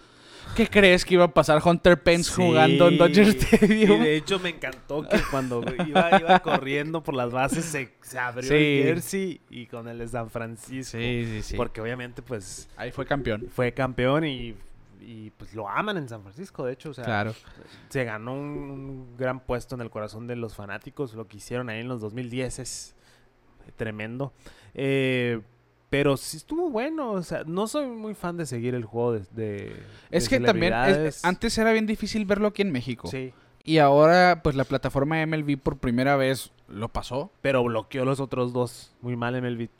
¿Qué 0.54 0.66
crees 0.68 1.02
que 1.02 1.14
iba 1.14 1.24
a 1.24 1.32
pasar 1.32 1.62
Hunter 1.64 2.02
Pence 2.02 2.30
jugando 2.30 2.88
en 2.88 2.98
Dodger 2.98 3.28
Stadium? 3.28 4.02
Y 4.02 4.04
de 4.04 4.16
hecho 4.16 4.38
me 4.38 4.50
encantó 4.50 5.08
que 5.08 5.18
cuando 5.30 5.64
iba, 5.86 6.18
iba 6.20 6.38
corriendo 6.40 7.02
por 7.02 7.14
las 7.14 7.30
bases 7.30 7.64
se, 7.64 7.94
se 8.02 8.18
abrió 8.18 8.46
Sí. 8.50 8.54
el 8.54 8.84
jersey 8.84 9.40
y 9.48 9.64
con 9.64 9.88
el 9.88 9.96
de 9.96 10.08
San 10.08 10.28
Francisco. 10.28 10.98
Sí, 10.98 11.24
sí, 11.24 11.42
sí. 11.42 11.56
Porque 11.56 11.80
obviamente 11.80 12.20
pues 12.20 12.68
Ahí 12.76 12.92
fue 12.92 13.06
campeón. 13.06 13.48
fue 13.50 13.72
campeón 13.72 14.26
y 14.26 14.54
y 15.00 15.30
pues 15.30 15.54
lo 15.54 15.68
aman 15.68 15.96
en 15.96 16.08
San 16.08 16.22
Francisco, 16.22 16.64
de 16.64 16.72
hecho, 16.72 16.90
o 16.90 16.94
sea, 16.94 17.04
Claro. 17.04 17.34
se 17.88 18.04
ganó 18.04 18.32
un, 18.34 18.40
un 18.40 19.16
gran 19.16 19.40
puesto 19.40 19.74
en 19.74 19.80
el 19.80 19.90
corazón 19.90 20.26
de 20.26 20.36
los 20.36 20.54
fanáticos. 20.54 21.14
Lo 21.14 21.26
que 21.26 21.36
hicieron 21.38 21.68
ahí 21.68 21.80
en 21.80 21.88
los 21.88 22.00
2010 22.00 22.58
es 22.58 22.94
tremendo. 23.76 24.32
Eh, 24.74 25.40
pero 25.90 26.16
sí 26.16 26.36
estuvo 26.36 26.70
bueno. 26.70 27.12
O 27.12 27.22
sea, 27.22 27.44
no 27.44 27.66
soy 27.66 27.86
muy 27.86 28.14
fan 28.14 28.36
de 28.36 28.46
seguir 28.46 28.74
el 28.74 28.84
juego 28.84 29.12
de. 29.14 29.20
de- 29.32 29.82
Es 30.10 30.28
de 30.28 30.38
que 30.38 30.44
también 30.44 30.74
es- 30.74 31.24
antes 31.24 31.56
era 31.58 31.72
bien 31.72 31.86
difícil 31.86 32.24
verlo 32.26 32.48
aquí 32.48 32.62
en 32.62 32.72
México. 32.72 33.08
Sí. 33.08 33.32
Y 33.64 33.78
ahora, 33.78 34.40
pues 34.42 34.56
la 34.56 34.64
plataforma 34.64 35.20
MLB 35.26 35.56
por 35.58 35.78
primera 35.78 36.16
vez 36.16 36.52
lo 36.68 36.88
pasó. 36.88 37.30
Pero 37.42 37.62
bloqueó 37.64 38.04
los 38.04 38.18
otros 38.20 38.52
dos 38.52 38.94
muy 39.02 39.16
mal 39.16 39.34
el 39.34 39.70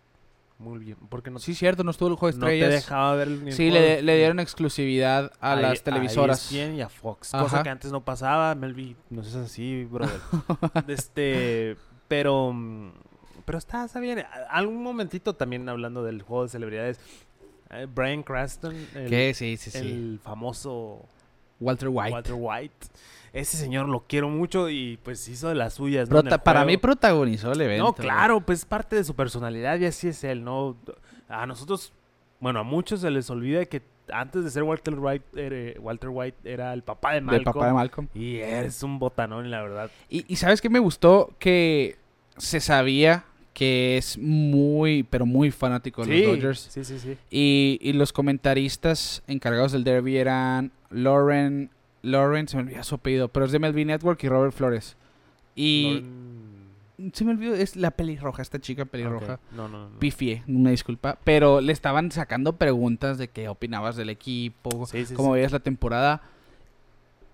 Muy 0.58 0.78
bien. 0.78 0.96
Porque 1.08 1.30
no, 1.30 1.38
Sí, 1.38 1.54
cierto, 1.54 1.84
no 1.84 1.92
estuvo 1.92 2.08
el 2.08 2.16
juego 2.16 2.32
de 2.36 2.40
no 2.40 2.46
te 2.46 2.54
estrellas. 2.58 2.82
dejaba 2.84 3.14
ver 3.14 3.28
el 3.28 3.52
sí, 3.52 3.70
juego. 3.70 3.84
le, 3.86 4.02
le 4.02 4.16
dieron 4.16 4.40
exclusividad 4.40 5.30
a, 5.40 5.54
las 5.54 5.82
televisoras. 5.84 6.50
A 6.52 6.56
ESPN 6.56 6.74
y 6.74 6.82
a 6.82 6.88
Fox. 6.88 7.32
Ajá. 7.34 7.44
Cosa 7.44 7.62
que 7.62 7.68
antes 7.68 7.92
no 7.92 8.04
pasaba. 8.04 8.54
Melvi, 8.56 8.96
no 9.10 9.22
es 9.22 9.34
así, 9.36 9.84
brother. 9.84 10.20
este, 10.88 11.76
pero, 12.08 12.52
mm, 12.52 12.90
pero 13.44 13.58
está, 13.58 13.84
está 13.84 14.00
bien. 14.00 14.24
Algún 14.50 14.82
momentito 14.82 15.34
también 15.34 15.68
hablando 15.68 16.02
del 16.02 16.22
juego 16.22 16.42
de 16.42 16.48
celebridades. 16.48 16.98
eh, 17.70 17.86
Brian 17.94 18.22
Cranston, 18.24 18.74
el, 18.94 19.08
Que 19.10 19.34
sí, 19.34 19.56
sí, 19.56 19.70
sí. 19.70 19.78
el 19.78 20.20
famoso 20.22 21.04
Walter 21.60 21.88
White. 21.88 22.12
Walter 22.14 22.34
White. 22.36 22.86
Ese 23.32 23.56
señor 23.56 23.88
lo 23.88 24.04
quiero 24.06 24.28
mucho 24.28 24.68
y 24.68 24.98
pues 25.02 25.28
hizo 25.28 25.48
de 25.48 25.54
las 25.54 25.74
suyas. 25.74 26.08
¿no? 26.08 26.20
El 26.20 26.40
para 26.40 26.64
mí 26.64 26.76
protagonizó 26.76 27.52
el 27.52 27.60
evento. 27.60 27.84
No, 27.84 27.92
claro, 27.92 28.40
pues 28.40 28.64
parte 28.64 28.96
de 28.96 29.04
su 29.04 29.14
personalidad 29.14 29.78
y 29.78 29.86
así 29.86 30.08
es 30.08 30.24
él, 30.24 30.44
¿no? 30.44 30.76
A 31.28 31.46
nosotros, 31.46 31.92
bueno, 32.40 32.60
a 32.60 32.62
muchos 32.62 33.00
se 33.00 33.10
les 33.10 33.28
olvida 33.30 33.64
que 33.66 33.82
antes 34.12 34.44
de 34.44 34.50
ser 34.50 34.62
Walter 34.62 34.94
White, 34.98 35.26
era, 35.36 35.80
Walter 35.80 36.10
White 36.10 36.38
era 36.44 36.72
el 36.72 36.82
papá 36.82 37.14
de 37.14 37.20
Malcolm. 37.20 37.44
papá 37.44 37.66
de 37.66 37.72
Malcolm. 37.72 38.08
Y 38.14 38.36
es 38.36 38.82
un 38.82 38.98
botanón, 38.98 39.50
la 39.50 39.62
verdad. 39.62 39.90
Y, 40.08 40.24
y 40.32 40.36
¿sabes 40.36 40.60
qué 40.60 40.70
me 40.70 40.78
gustó? 40.78 41.34
Que 41.38 41.98
se 42.36 42.60
sabía 42.60 43.24
que 43.52 43.96
es 43.96 44.16
muy, 44.18 45.02
pero 45.02 45.26
muy 45.26 45.50
fanático 45.50 46.04
de 46.04 46.14
sí, 46.14 46.22
los 46.22 46.36
Dodgers. 46.36 46.60
sí, 46.70 46.84
sí, 46.84 46.98
sí. 46.98 47.16
Y, 47.28 47.78
y 47.82 47.92
los 47.92 48.12
comentaristas 48.12 49.22
encargados 49.26 49.72
del 49.72 49.82
derby 49.82 50.16
eran 50.16 50.70
Lauren, 50.90 51.70
Lauren, 52.08 52.48
se 52.48 52.56
me 52.56 52.64
olvidó 52.64 52.82
su 52.82 52.94
apellido, 52.96 53.28
pero 53.28 53.46
es 53.46 53.52
de 53.52 53.58
MLB 53.58 53.84
Network 53.86 54.22
y 54.24 54.28
Robert 54.28 54.52
Flores. 54.54 54.96
Y 55.54 56.02
Lauren- 56.02 57.12
se 57.12 57.24
me 57.24 57.30
olvidó, 57.30 57.54
es 57.54 57.76
la 57.76 57.92
pelirroja, 57.92 58.42
esta 58.42 58.58
chica 58.60 58.84
pelirroja. 58.84 59.34
Ok, 59.34 59.40
No, 59.56 59.68
no, 59.68 59.88
no. 59.88 59.98
Pifié, 59.98 60.42
una 60.48 60.70
disculpa. 60.70 61.18
Pero 61.24 61.60
le 61.60 61.72
estaban 61.72 62.10
sacando 62.10 62.56
preguntas 62.56 63.18
de 63.18 63.28
qué 63.28 63.48
opinabas 63.48 63.94
del 63.96 64.10
equipo, 64.10 64.86
Sí, 64.86 65.06
sí, 65.06 65.14
cómo 65.14 65.28
sí. 65.28 65.34
veías 65.34 65.52
la 65.52 65.60
temporada. 65.60 66.22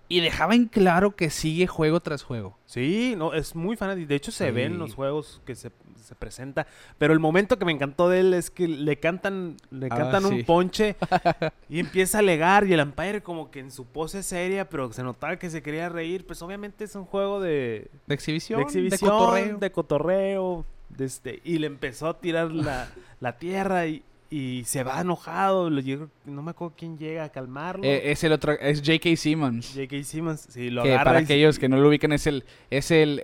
Y 0.08 0.20
dejaba 0.20 0.54
en 0.54 0.66
claro 0.66 1.16
que 1.16 1.30
sigue 1.30 1.66
juego 1.66 2.00
tras 2.00 2.22
juego. 2.22 2.58
Sí, 2.66 3.14
no, 3.16 3.32
es 3.34 3.54
muy 3.54 3.76
fanático. 3.76 4.06
De 4.08 4.14
hecho, 4.16 4.30
se 4.32 4.50
ve 4.50 4.64
en 4.64 4.72
Sí. 4.72 4.78
los 4.78 4.94
juegos 4.94 5.40
que 5.46 5.54
se, 5.54 5.70
se 6.02 6.14
presenta. 6.14 6.66
Pero 6.98 7.14
el 7.14 7.20
momento 7.20 7.58
que 7.58 7.64
me 7.64 7.72
encantó 7.72 8.10
de 8.10 8.20
él 8.20 8.34
es 8.34 8.50
que 8.50 8.68
le 8.68 8.98
cantan, 8.98 9.56
le 9.70 9.86
Ah, 9.90 9.96
cantan 9.96 10.24
sí. 10.28 10.34
un 10.34 10.44
ponche 10.44 10.96
y 11.70 11.78
empieza 11.80 12.18
a 12.18 12.20
alegar. 12.20 12.66
Y 12.66 12.74
el 12.74 12.80
umpire, 12.82 13.22
como 13.22 13.50
que 13.50 13.60
en 13.60 13.70
su 13.70 13.86
pose 13.86 14.22
seria, 14.22 14.68
pero 14.68 14.92
se 14.92 15.02
notaba 15.02 15.36
que 15.38 15.48
se 15.48 15.62
quería 15.62 15.88
reír. 15.88 16.26
Pues 16.26 16.42
obviamente 16.42 16.84
es 16.84 16.94
un 16.96 17.06
juego 17.06 17.40
de, 17.40 17.90
De 18.06 18.14
exhibición, 18.14 18.58
de 18.60 18.64
exhibición, 18.64 19.00
de 19.00 19.16
cotorreo. 19.18 19.58
de 19.58 19.72
cotorreo, 19.72 20.66
de 20.90 21.04
este, 21.06 21.40
y 21.44 21.58
le 21.58 21.66
empezó 21.66 22.08
a 22.08 22.18
tirar 22.20 22.52
la, 22.52 22.88
la 23.20 23.38
tierra 23.38 23.86
y, 23.86 24.02
y 24.36 24.64
se 24.64 24.82
va 24.82 25.00
enojado. 25.00 25.70
lo 25.70 25.80
no 26.24 26.42
me 26.42 26.50
acuerdo 26.50 26.74
quién 26.76 26.98
llega 26.98 27.24
a 27.24 27.28
calmarlo. 27.28 27.84
Eh, 27.84 28.10
es 28.10 28.24
el 28.24 28.32
otro, 28.32 28.52
es 28.52 28.80
J.K. 28.80 29.16
Simmons. 29.16 29.72
J.K. 29.74 30.02
Simmons, 30.02 30.46
sí, 30.50 30.70
lo 30.70 30.82
que 30.82 30.90
agarra 30.92 31.04
para 31.04 31.20
y- 31.20 31.24
aquellos 31.24 31.58
que 31.58 31.68
no 31.68 31.76
lo 31.76 31.88
ubican 31.88 32.12
es 32.12 32.26
el, 32.26 32.44
es 32.70 32.90
el, 32.90 33.22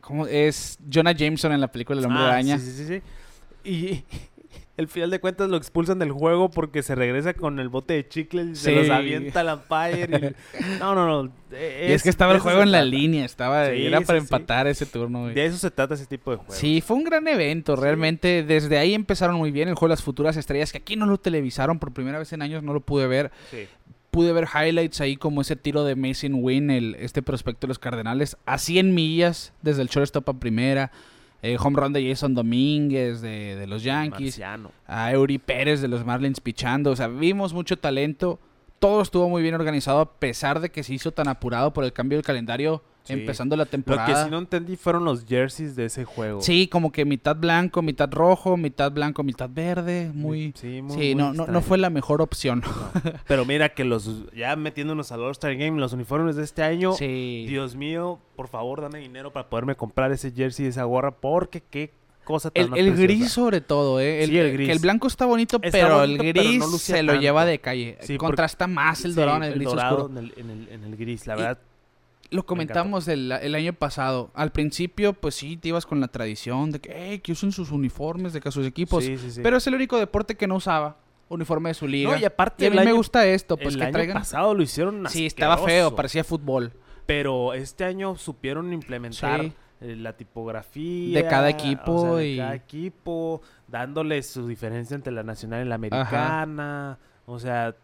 ¿cómo? 0.00 0.26
Es 0.26 0.78
Jonah 0.92 1.12
Jameson 1.12 1.52
en 1.52 1.60
la 1.60 1.68
película 1.68 1.98
El 1.98 2.06
Hombre 2.06 2.22
Ah, 2.22 2.28
Araña. 2.28 2.58
Sí, 2.58 2.70
sí, 2.70 2.86
sí, 2.86 2.86
sí. 2.86 3.02
Y 3.62 4.04
el 4.80 4.88
final 4.88 5.10
de 5.10 5.20
cuentas 5.20 5.48
lo 5.48 5.56
expulsan 5.56 5.98
del 6.00 6.10
juego 6.10 6.50
porque 6.50 6.82
se 6.82 6.94
regresa 6.96 7.34
con 7.34 7.60
el 7.60 7.68
bote 7.68 7.94
de 7.94 8.08
chicles 8.08 8.48
y 8.48 8.56
se 8.56 8.72
los 8.72 8.90
avienta 8.90 9.40
al 9.40 9.58
umpire. 9.60 10.34
y- 10.58 10.78
No, 10.80 10.94
no, 10.96 11.06
no. 11.24 11.32
eh, 11.52 11.86
y 11.90 11.92
es 11.92 12.02
que 12.02 12.08
estaba 12.10 12.32
el 12.32 12.40
juego 12.40 12.62
en 12.62 12.72
la 12.72 12.82
línea, 12.82 13.24
estaba, 13.24 13.66
Sí, 13.70 13.86
era 13.86 14.00
para 14.00 14.18
sí. 14.18 14.24
empatar 14.24 14.66
ese 14.66 14.86
turno. 14.86 15.22
güey. 15.22 15.34
De 15.34 15.46
eso 15.46 15.56
se 15.58 15.70
trata 15.70 15.94
ese 15.94 16.06
tipo 16.06 16.32
de 16.32 16.38
juegos. 16.38 16.56
Sí, 16.56 16.80
fue 16.80 16.96
un 16.96 17.04
gran 17.04 17.28
evento, 17.28 17.76
realmente. 17.76 18.42
Desde 18.42 18.76
ahí 18.78 18.94
empezaron 18.94 19.36
muy 19.36 19.50
bien 19.52 19.68
el 19.68 19.74
juego 19.76 19.88
de 19.90 19.92
las 19.98 20.02
futuras 20.02 20.36
estrellas, 20.36 20.72
que 20.72 20.78
aquí 20.78 20.96
no 20.96 21.06
lo 21.06 21.18
televisaron 21.18 21.78
por 21.78 21.92
primera 21.92 22.18
vez 22.18 22.32
en 22.32 22.42
años, 22.42 22.62
no 22.62 22.72
lo 22.72 22.80
pude 22.80 23.06
ver. 23.06 23.30
Sí. 23.50 23.68
Pude 24.10 24.32
ver 24.32 24.48
highlights 24.52 25.00
ahí 25.00 25.16
como 25.16 25.40
ese 25.40 25.54
tiro 25.54 25.84
de 25.84 25.94
Mason 25.94 26.32
Wynn, 26.34 26.70
el, 26.70 26.96
este 26.98 27.22
prospecto 27.22 27.66
de 27.66 27.68
los 27.68 27.78
Cardenales, 27.78 28.36
a 28.44 28.58
100 28.58 28.92
millas 28.92 29.52
desde 29.62 29.82
el 29.82 29.88
shortstop 29.88 30.28
a 30.30 30.32
primera. 30.40 30.90
Eh, 31.42 31.56
home 31.58 31.80
run 31.80 31.92
de 31.92 32.08
Jason 32.08 32.34
Domínguez 32.34 33.20
de, 33.20 33.56
de 33.56 33.66
los 33.66 33.82
Yankees. 33.82 34.38
Marciano. 34.38 34.72
a 34.86 35.12
Eury 35.12 35.38
Pérez 35.38 35.80
de 35.80 35.88
los 35.88 36.04
Marlins 36.04 36.40
pichando. 36.40 36.90
O 36.90 36.96
sea, 36.96 37.08
vimos 37.08 37.52
mucho 37.52 37.76
talento. 37.76 38.38
Todo 38.78 39.02
estuvo 39.02 39.28
muy 39.28 39.42
bien 39.42 39.54
organizado 39.54 40.00
a 40.00 40.12
pesar 40.18 40.60
de 40.60 40.70
que 40.70 40.82
se 40.82 40.94
hizo 40.94 41.12
tan 41.12 41.28
apurado 41.28 41.72
por 41.72 41.84
el 41.84 41.92
cambio 41.92 42.16
del 42.18 42.24
calendario 42.24 42.82
Sí. 43.02 43.14
empezando 43.14 43.56
la 43.56 43.64
Lo 43.64 43.70
temporada. 43.70 44.06
que 44.06 44.14
sí 44.24 44.30
no 44.30 44.38
entendí 44.38 44.76
fueron 44.76 45.04
los 45.04 45.24
jerseys 45.24 45.74
de 45.74 45.86
ese 45.86 46.04
juego. 46.04 46.40
Sí, 46.42 46.68
como 46.68 46.92
que 46.92 47.04
mitad 47.04 47.34
blanco, 47.34 47.82
mitad 47.82 48.10
rojo, 48.12 48.56
mitad 48.56 48.92
blanco, 48.92 49.22
mitad 49.22 49.48
verde. 49.50 50.10
Muy... 50.14 50.52
Sí, 50.56 50.82
muy, 50.82 50.92
Sí, 50.92 50.98
muy 50.98 51.14
no, 51.14 51.24
no, 51.28 51.32
no 51.34 51.42
extraño. 51.44 51.60
fue 51.62 51.78
la 51.78 51.90
mejor 51.90 52.20
opción. 52.22 52.62
Pero 53.26 53.44
mira 53.44 53.70
que 53.70 53.84
los, 53.84 54.26
ya 54.34 54.54
metiéndonos 54.56 55.10
al 55.12 55.22
All-Star 55.22 55.56
Game, 55.56 55.80
los 55.80 55.92
uniformes 55.92 56.36
de 56.36 56.44
este 56.44 56.62
año, 56.62 56.92
Sí. 56.92 57.46
Dios 57.48 57.74
mío, 57.74 58.18
por 58.36 58.48
favor 58.48 58.80
dame 58.80 58.98
dinero 59.00 59.32
para 59.32 59.48
poderme 59.48 59.74
comprar 59.74 60.12
ese 60.12 60.30
jersey, 60.30 60.66
esa 60.66 60.84
gorra, 60.84 61.10
porque 61.10 61.62
qué 61.68 61.92
cosa 62.24 62.50
tan 62.50 62.76
El, 62.76 62.88
el 62.88 62.96
gris 62.96 63.32
sobre 63.32 63.60
todo, 63.60 63.98
¿eh? 63.98 64.22
El, 64.22 64.30
Sí, 64.30 64.38
el 64.38 64.52
gris. 64.52 64.66
Que 64.68 64.72
el 64.72 64.78
blanco 64.78 65.08
está 65.08 65.26
bonito, 65.26 65.56
Está 65.62 65.70
pero 65.78 65.98
bonito, 66.00 66.22
el 66.22 66.32
pero 66.34 66.44
gris 66.48 66.58
no 66.60 66.68
se 66.78 67.02
lo 67.02 67.14
lleva 67.14 67.44
de 67.44 67.58
calle. 67.60 67.96
Sí, 68.02 68.12
porque- 68.14 68.18
Contrasta 68.18 68.66
más 68.68 69.04
el 69.04 69.12
Sí, 69.12 69.16
dorado 69.16 69.38
en 69.38 69.42
el 69.44 69.54
gris 69.54 69.64
dorado 69.68 69.96
oscuro. 70.04 70.18
En 70.18 70.24
el, 70.26 70.34
en 70.36 70.50
el- 70.50 70.68
en 70.68 70.84
el 70.84 70.96
gris, 70.96 71.26
la 71.26 71.34
Y- 71.34 71.36
verdad. 71.38 71.58
Lo 72.30 72.46
comentamos 72.46 73.08
el, 73.08 73.32
el 73.32 73.54
año 73.54 73.72
pasado. 73.72 74.30
Al 74.34 74.52
principio, 74.52 75.12
pues 75.14 75.34
sí, 75.34 75.56
te 75.56 75.68
ibas 75.68 75.84
con 75.86 76.00
la 76.00 76.08
tradición 76.08 76.70
de 76.70 76.80
que, 76.80 77.10
"Ey, 77.12 77.18
que 77.18 77.32
usen 77.32 77.50
sus 77.52 77.70
uniformes, 77.72 78.32
de 78.32 78.40
que 78.40 78.50
sus 78.52 78.66
equipos. 78.66 79.04
sí, 79.04 79.18
sí, 79.18 79.30
sí. 79.32 79.40
Pero 79.42 79.56
es 79.56 79.66
el 79.66 79.74
único 79.74 79.98
deporte 79.98 80.36
que 80.36 80.46
no 80.46 80.56
usaba 80.56 80.98
uniforme 81.28 81.70
de 81.70 81.74
su 81.74 81.86
liga. 81.88 82.10
no, 82.10 82.16
y 82.16 82.24
aparte 82.24 82.64
y 82.64 82.66
a 82.68 82.70
mí 82.70 82.78
me 82.84 82.92
gusta 82.92 83.24
esto, 83.26 83.56
pues 83.56 83.74
el 83.74 83.80
que 83.80 83.84
año 83.86 83.92
traigan... 83.92 84.16
pasado 84.18 84.52
lo 84.54 84.62
hicieron 84.62 85.08
Sí, 85.08 85.26
estaba 85.26 85.56
feo, 85.56 85.64
asqueroso, 85.66 85.96
parecía 85.96 86.24
fútbol. 86.24 86.72
Pero 87.06 87.54
este 87.54 87.84
año 87.84 88.16
supieron 88.16 88.72
implementar 88.72 89.40
eh, 89.80 89.96
la 89.96 90.16
tipografía 90.16 91.22
De 91.22 91.28
cada 91.28 91.48
equipo 91.48 91.92
o 91.94 92.00
sea, 92.02 92.14
de 92.16 92.28
y- 92.28 92.36
cada 92.36 92.54
equipo, 92.54 93.42
dándole 93.68 94.22
su 94.22 94.46
diferencia 94.46 94.94
entre 94.94 95.12
la 95.12 95.22
nacional 95.22 95.64
y 95.64 95.68
la 95.68 95.74
americana. 95.76 96.98
O 97.26 97.38
sea, 97.38 97.74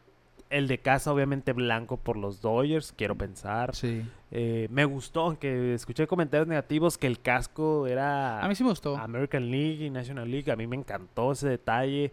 el 0.50 0.68
de 0.68 0.78
casa 0.78 1.12
obviamente 1.12 1.52
blanco 1.52 1.96
por 1.96 2.16
los 2.16 2.40
Dodgers, 2.40 2.92
quiero 2.96 3.16
pensar. 3.16 3.74
Sí. 3.74 4.02
Eh, 4.30 4.68
me 4.70 4.84
gustó, 4.84 5.22
aunque 5.22 5.74
escuché 5.74 6.06
comentarios 6.06 6.46
negativos 6.48 6.98
que 6.98 7.06
el 7.06 7.20
casco 7.20 7.86
era 7.86 8.40
A 8.44 8.48
mí 8.48 8.54
sí 8.54 8.62
me 8.64 8.70
gustó. 8.70 8.96
American 8.96 9.50
League 9.50 9.84
y 9.86 9.90
National 9.90 10.30
League. 10.30 10.50
A 10.50 10.56
mí 10.56 10.66
me 10.66 10.76
encantó 10.76 11.32
ese 11.32 11.48
detalle. 11.48 12.12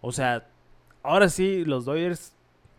O 0.00 0.12
sea, 0.12 0.46
ahora 1.02 1.28
sí, 1.28 1.64
los 1.64 1.84
Dodgers 1.84 2.34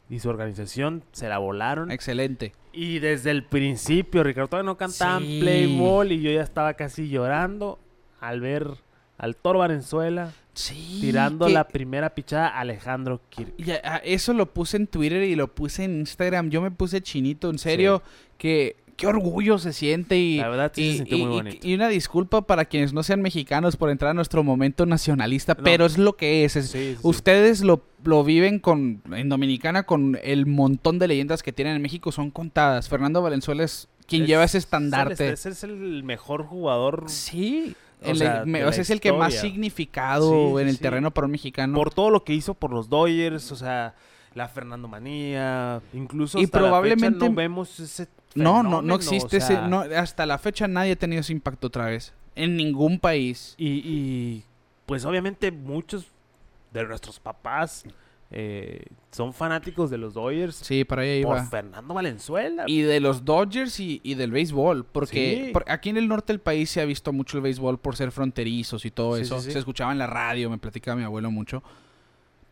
y 0.10 0.20
su 0.20 0.30
organización 0.30 1.04
se 1.12 1.28
la 1.30 1.38
volaron. 1.38 1.90
Excelente. 1.92 2.54
Y 2.72 3.00
desde 3.00 3.32
el 3.32 3.44
principio, 3.46 4.24
Ricardo, 4.24 4.48
todavía 4.50 4.66
no 4.72 4.78
cantaban 4.78 5.24
Sí. 5.24 5.40
play 5.42 5.78
ball 5.80 6.12
y 6.12 6.22
yo 6.22 6.32
ya 6.32 6.42
estaba 6.42 6.74
casi 6.74 7.08
llorando 7.10 7.80
al 8.20 8.42
ver 8.42 8.68
al 9.24 9.36
Toro 9.36 9.60
Valenzuela 9.60 10.32
Sí. 10.54 11.00
tirando 11.02 11.48
que- 11.48 11.54
la 11.54 11.68
primera 11.68 12.14
pichada 12.14 12.48
a 12.50 12.60
Alejandro 12.60 13.22
Kirk. 13.30 13.54
eso 14.04 14.34
lo 14.34 14.54
puse 14.54 14.78
en 14.78 14.88
Twitter 14.88 15.24
y 15.24 15.36
lo 15.36 15.48
puse 15.48 15.86
en 15.86 16.00
Instagram. 16.00 16.50
Yo 16.50 16.62
me 16.62 16.70
puse 16.72 17.02
chinito, 17.02 17.50
en 17.50 17.58
serio, 17.58 18.04
que 18.38 18.76
qué 18.96 19.08
orgullo 19.08 19.58
se 19.58 19.74
siente 19.74 20.18
y, 20.18 20.38
La 20.38 20.50
verdad 20.50 20.72
sí 20.76 20.82
y, 20.84 20.92
se 20.92 20.98
sintió 20.98 21.18
muy 21.18 21.28
bonito. 21.28 21.68
y 21.68 21.74
una 21.74 21.88
disculpa 21.88 22.44
para 22.44 22.66
quienes 22.66 22.94
no 22.94 23.02
sean 23.02 23.22
mexicanos 23.24 23.76
por 23.76 23.90
entrar 23.90 24.12
a 24.12 24.14
nuestro 24.14 24.44
momento 24.44 24.86
nacionalista, 24.86 25.56
No. 25.58 25.64
pero 25.64 25.86
es 25.88 25.98
lo 25.98 26.16
que 26.16 26.46
es. 26.46 26.56
es- 26.56 26.70
Sí, 26.70 26.78
sí, 26.78 26.94
sí. 26.94 27.00
Ustedes 27.02 27.62
lo, 27.62 27.82
lo 28.04 28.24
viven 28.24 28.60
con 28.60 29.02
en 29.12 29.30
Dominicana 29.30 29.84
con 29.84 30.20
el 30.22 30.46
montón 30.46 31.00
de 31.00 31.08
leyendas 31.08 31.42
que 31.42 31.52
tienen 31.52 31.78
en 31.78 31.82
México, 31.82 32.12
son 32.12 32.30
contadas. 32.30 32.88
Fernando 32.90 33.22
Valenzuela 33.24 33.64
es 33.64 33.88
quien 34.06 34.24
Es- 34.24 34.28
lleva 34.28 34.44
ese 34.44 34.60
estandarte. 34.60 35.32
Es 35.32 35.64
el 35.64 36.04
mejor 36.04 36.44
jugador 36.46 37.06
Sí. 37.08 37.76
O 38.12 38.16
sea, 38.16 38.44
me- 38.46 38.64
o 38.66 38.72
sea, 38.72 38.82
es 38.82 38.90
el 38.90 39.00
que 39.00 39.12
más 39.14 39.34
significado 39.36 40.30
Sí, 40.58 40.62
en 40.62 40.68
el 40.68 40.76
sí. 40.78 40.82
terreno 40.82 41.12
para 41.12 41.26
un 41.26 41.32
mexicano. 41.32 41.76
por 41.76 41.94
todo 41.94 42.10
lo 42.10 42.24
que 42.24 42.34
hizo 42.34 42.54
por 42.54 42.72
los 42.72 42.90
Dodgers, 42.90 43.52
o 43.52 43.56
sea, 43.56 43.96
la 44.34 44.48
Fernando 44.48 44.88
Manía, 44.88 45.82
incluso 45.94 46.40
Y 46.40 46.46
hasta 46.46 46.58
la 46.60 46.64
fecha 46.68 46.70
probablemente- 46.72 47.30
no 47.30 47.36
vemos 47.36 47.80
ese 47.80 48.08
No, 48.36 48.64
no, 48.64 48.82
no 48.82 48.96
existe 48.96 49.38
o 49.38 49.40
sea, 49.42 49.60
ese. 49.60 49.68
No, 49.68 49.82
hasta 49.82 50.26
la 50.26 50.38
fecha 50.40 50.68
nadie 50.68 50.94
ha 50.94 50.96
tenido 50.96 51.20
ese 51.22 51.34
impacto 51.34 51.68
otra 51.68 51.86
vez. 51.86 52.14
En 52.36 52.58
ningún 52.58 52.98
país. 53.00 53.54
Y, 53.60 53.68
y, 53.86 54.44
pues 54.88 55.06
obviamente 55.06 55.52
muchos 55.52 56.08
de 56.72 56.84
nuestros 56.86 57.20
papás 57.20 57.84
eh, 58.34 58.86
son 59.12 59.32
fanáticos 59.32 59.90
de 59.92 59.98
los 60.00 60.14
Dodgers 60.16 60.56
Sí, 60.56 60.84
para 60.84 61.04
allá 61.04 61.24
por 61.26 61.38
iba. 61.38 61.46
Fernando 61.46 61.94
Valenzuela. 61.94 62.64
Y 62.68 62.82
de 62.82 63.00
los 63.00 63.24
Dodgers 63.26 63.80
y, 63.80 64.02
y 64.04 64.16
del 64.16 64.32
béisbol, 64.32 64.86
porque 64.86 65.46
Sí. 65.48 65.52
por- 65.54 65.66
aquí 65.68 65.90
en 65.90 65.98
el 65.98 66.08
norte 66.08 66.34
del 66.34 66.40
país 66.40 66.70
se 66.70 66.82
ha 66.82 66.86
visto 66.86 67.14
mucho 67.14 67.38
el 67.38 67.44
béisbol 67.44 67.78
por 67.80 67.96
ser 67.96 68.12
fronterizos 68.12 68.86
y 68.86 68.92
todo 68.92 69.16
Sí, 69.18 69.22
eso. 69.22 69.40
sí, 69.40 69.46
sí. 69.46 69.52
Se 69.52 69.60
escuchaba 69.60 69.92
en 69.92 70.00
la 70.00 70.08
radio, 70.08 70.50
me 70.50 70.58
platicaba 70.58 70.98
mi 70.98 71.04
abuelo 71.04 71.30
mucho. 71.32 71.62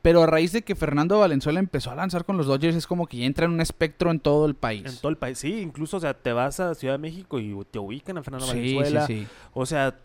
Pero 0.04 0.24
a 0.24 0.26
raíz 0.28 0.52
de 0.52 0.64
que 0.64 0.74
Fernando 0.76 1.20
Valenzuela 1.20 1.60
empezó 1.60 1.92
a 1.92 1.96
lanzar 1.96 2.26
con 2.26 2.36
los 2.36 2.48
Dodgers, 2.48 2.76
es 2.76 2.88
como 2.88 3.06
que 3.06 3.18
ya 3.18 3.26
entra 3.26 3.46
en 3.46 3.52
un 3.52 3.62
espectro 3.62 4.10
en 4.10 4.20
todo 4.20 4.46
el 4.48 4.56
país. 4.56 4.84
En 4.86 4.98
todo 4.98 5.10
el 5.10 5.18
país, 5.18 5.38
sí, 5.38 5.60
incluso, 5.62 5.98
o 5.98 6.00
sea, 6.00 6.16
te 6.16 6.34
vas 6.34 6.60
a 6.60 6.74
Ciudad 6.74 6.96
de 6.96 6.98
México 7.00 7.40
y 7.40 7.56
te 7.70 7.78
ubican 7.78 8.18
a 8.18 8.24
Fernando 8.24 8.48
sí, 8.48 8.52
sí, 8.54 8.76
Valenzuela. 8.76 9.06
sí. 9.08 9.28
O 9.54 9.66
sea, 9.66 9.96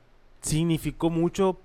significó 0.43 1.09
mucho 1.11 1.59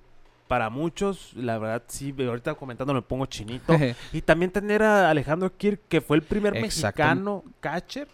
para 0.52 0.70
muchos, 0.70 1.32
la 1.34 1.58
verdad, 1.58 1.84
sí, 1.88 2.14
ahorita 2.20 2.56
comentando 2.56 2.94
me 2.94 3.02
pongo 3.02 3.26
chinito. 3.26 3.74
y 4.12 4.22
también 4.22 4.52
tener 4.52 4.84
a 4.84 5.10
Alejandro 5.10 5.56
Kirk, 5.56 5.80
que 5.88 6.02
fue 6.02 6.18
el 6.18 6.24
primer 6.24 6.58
Exacto. 6.58 7.02
mexicano 7.04 7.44
catcher 7.62 8.10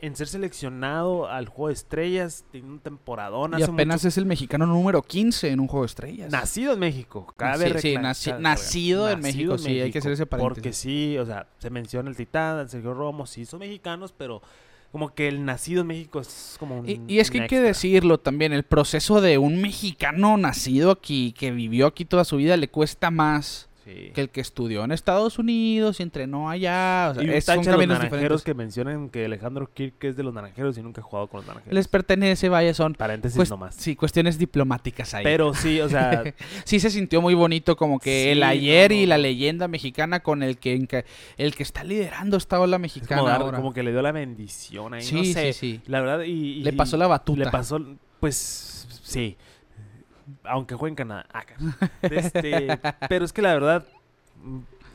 en 0.00 0.16
ser 0.16 0.26
seleccionado 0.28 1.28
al 1.28 1.46
Juego 1.46 1.68
de 1.68 1.74
Estrellas, 1.74 2.46
tiene 2.50 2.68
un 2.68 2.78
temporadón 2.78 3.52
y 3.52 3.56
hace 3.62 3.70
apenas 3.70 3.96
mucho- 4.00 4.08
es 4.08 4.16
el 4.16 4.24
mexicano 4.24 4.64
número 4.64 5.02
15 5.02 5.50
en 5.50 5.60
un 5.60 5.66
juego 5.68 5.82
de 5.84 5.88
estrellas. 5.88 6.32
Nacido 6.32 6.72
en 6.72 6.78
México. 6.78 7.26
Cabe 7.36 7.74
Sí, 7.74 7.90
sí, 7.90 7.94
naci- 7.96 8.30
cabe- 8.30 8.42
nacido 8.42 9.10
en 9.10 9.20
nacido 9.20 9.52
México, 9.52 9.58
sí, 9.58 9.80
hay 9.82 9.92
que 9.92 9.98
hacer 9.98 10.12
ese 10.12 10.24
paréntesis. 10.24 10.54
Porque 10.62 10.72
sí, 10.72 11.18
o 11.18 11.26
sea, 11.26 11.48
se 11.58 11.68
menciona 11.68 12.08
el 12.08 12.16
Titán, 12.16 12.60
el 12.60 12.70
Sergio 12.70 12.94
Romo, 12.94 13.26
sí 13.26 13.44
son 13.44 13.60
mexicanos, 13.60 14.14
pero 14.16 14.40
como 14.94 15.12
que 15.12 15.26
el 15.26 15.44
nacido 15.44 15.80
en 15.80 15.88
México 15.88 16.20
es 16.20 16.54
como 16.56 16.78
un 16.78 16.88
Y, 16.88 17.00
y 17.08 17.18
es 17.18 17.28
que 17.28 17.40
hay 17.40 17.48
que 17.48 17.58
decirlo 17.58 18.18
también, 18.18 18.52
el 18.52 18.62
proceso 18.62 19.20
de 19.20 19.38
un 19.38 19.60
mexicano 19.60 20.36
nacido 20.36 20.92
aquí, 20.92 21.34
que 21.36 21.50
vivió 21.50 21.88
aquí 21.88 22.04
toda 22.04 22.24
su 22.24 22.36
vida, 22.36 22.56
le 22.56 22.68
cuesta 22.68 23.10
más 23.10 23.68
Sí. 23.84 24.12
que 24.14 24.20
el 24.22 24.30
que 24.30 24.40
estudió 24.40 24.82
en 24.82 24.92
Estados 24.92 25.38
Unidos 25.38 26.00
y 26.00 26.02
entrenó 26.04 26.48
allá. 26.48 27.08
O 27.10 27.14
sea, 27.14 27.22
y 27.22 27.28
es- 27.30 27.44
son 27.44 27.52
a 27.52 27.56
los 27.58 27.66
caminos 27.66 27.98
naranjeros 27.98 28.12
diferentes. 28.40 28.42
que 28.44 28.54
mencionan 28.54 29.10
que 29.10 29.24
Alejandro 29.26 29.70
Kirk 29.72 30.02
es 30.04 30.16
de 30.16 30.22
los 30.22 30.32
naranjeros 30.32 30.78
y 30.78 30.82
nunca 30.82 31.02
ha 31.02 31.04
jugado 31.04 31.26
con 31.28 31.40
los 31.40 31.46
naranjeros. 31.46 31.74
Les 31.74 31.86
pertenece, 31.88 32.48
vaya, 32.48 32.72
son 32.72 32.94
Paréntesis 32.94 33.50
nomás. 33.50 33.74
sí, 33.74 33.94
cuestiones 33.94 34.38
diplomáticas 34.38 35.12
ahí. 35.12 35.22
Pero 35.24 35.52
sí, 35.54 35.80
o 35.82 35.88
sea, 35.90 36.22
sí 36.64 36.80
se 36.80 36.88
sintió 36.90 37.20
muy 37.20 37.34
bonito 37.34 37.76
como 37.76 37.98
que 37.98 38.24
Sí, 38.24 38.28
el 38.30 38.40
no, 38.40 38.46
ayer 38.46 38.90
no, 38.90 38.96
y 38.96 39.06
la 39.06 39.16
no. 39.16 39.22
leyenda 39.22 39.68
mexicana 39.68 40.20
con 40.20 40.42
el 40.42 40.56
que 40.56 41.04
el 41.36 41.54
que 41.54 41.62
está 41.62 41.84
liderando 41.84 42.36
esta 42.38 42.58
ola 42.60 42.78
mexicana 42.78 43.20
como, 43.20 43.28
dar- 43.28 43.42
ahora. 43.42 43.56
como 43.58 43.74
que 43.74 43.82
le 43.82 43.90
dio 43.92 44.00
la 44.00 44.12
bendición 44.12 44.94
ahí. 44.94 45.02
sí, 45.02 45.14
no 45.14 45.24
sé, 45.24 45.52
sí, 45.52 45.72
sí. 45.74 45.80
La 45.86 46.00
verdad, 46.00 46.22
y, 46.24 46.30
y- 46.30 46.62
Le 46.64 46.72
pasó 46.72 46.96
la 46.96 47.06
batuta. 47.06 47.44
Le 47.44 47.50
pasó, 47.50 47.78
pues, 48.20 48.86
sí. 49.02 49.36
Aunque 50.44 50.74
juegue 50.74 50.90
en 50.92 50.96
Canadá. 50.96 51.26
Ah, 51.32 51.44
Este, 52.02 52.78
pero 53.08 53.24
es 53.24 53.32
que 53.32 53.42
la 53.42 53.52
verdad 53.54 53.84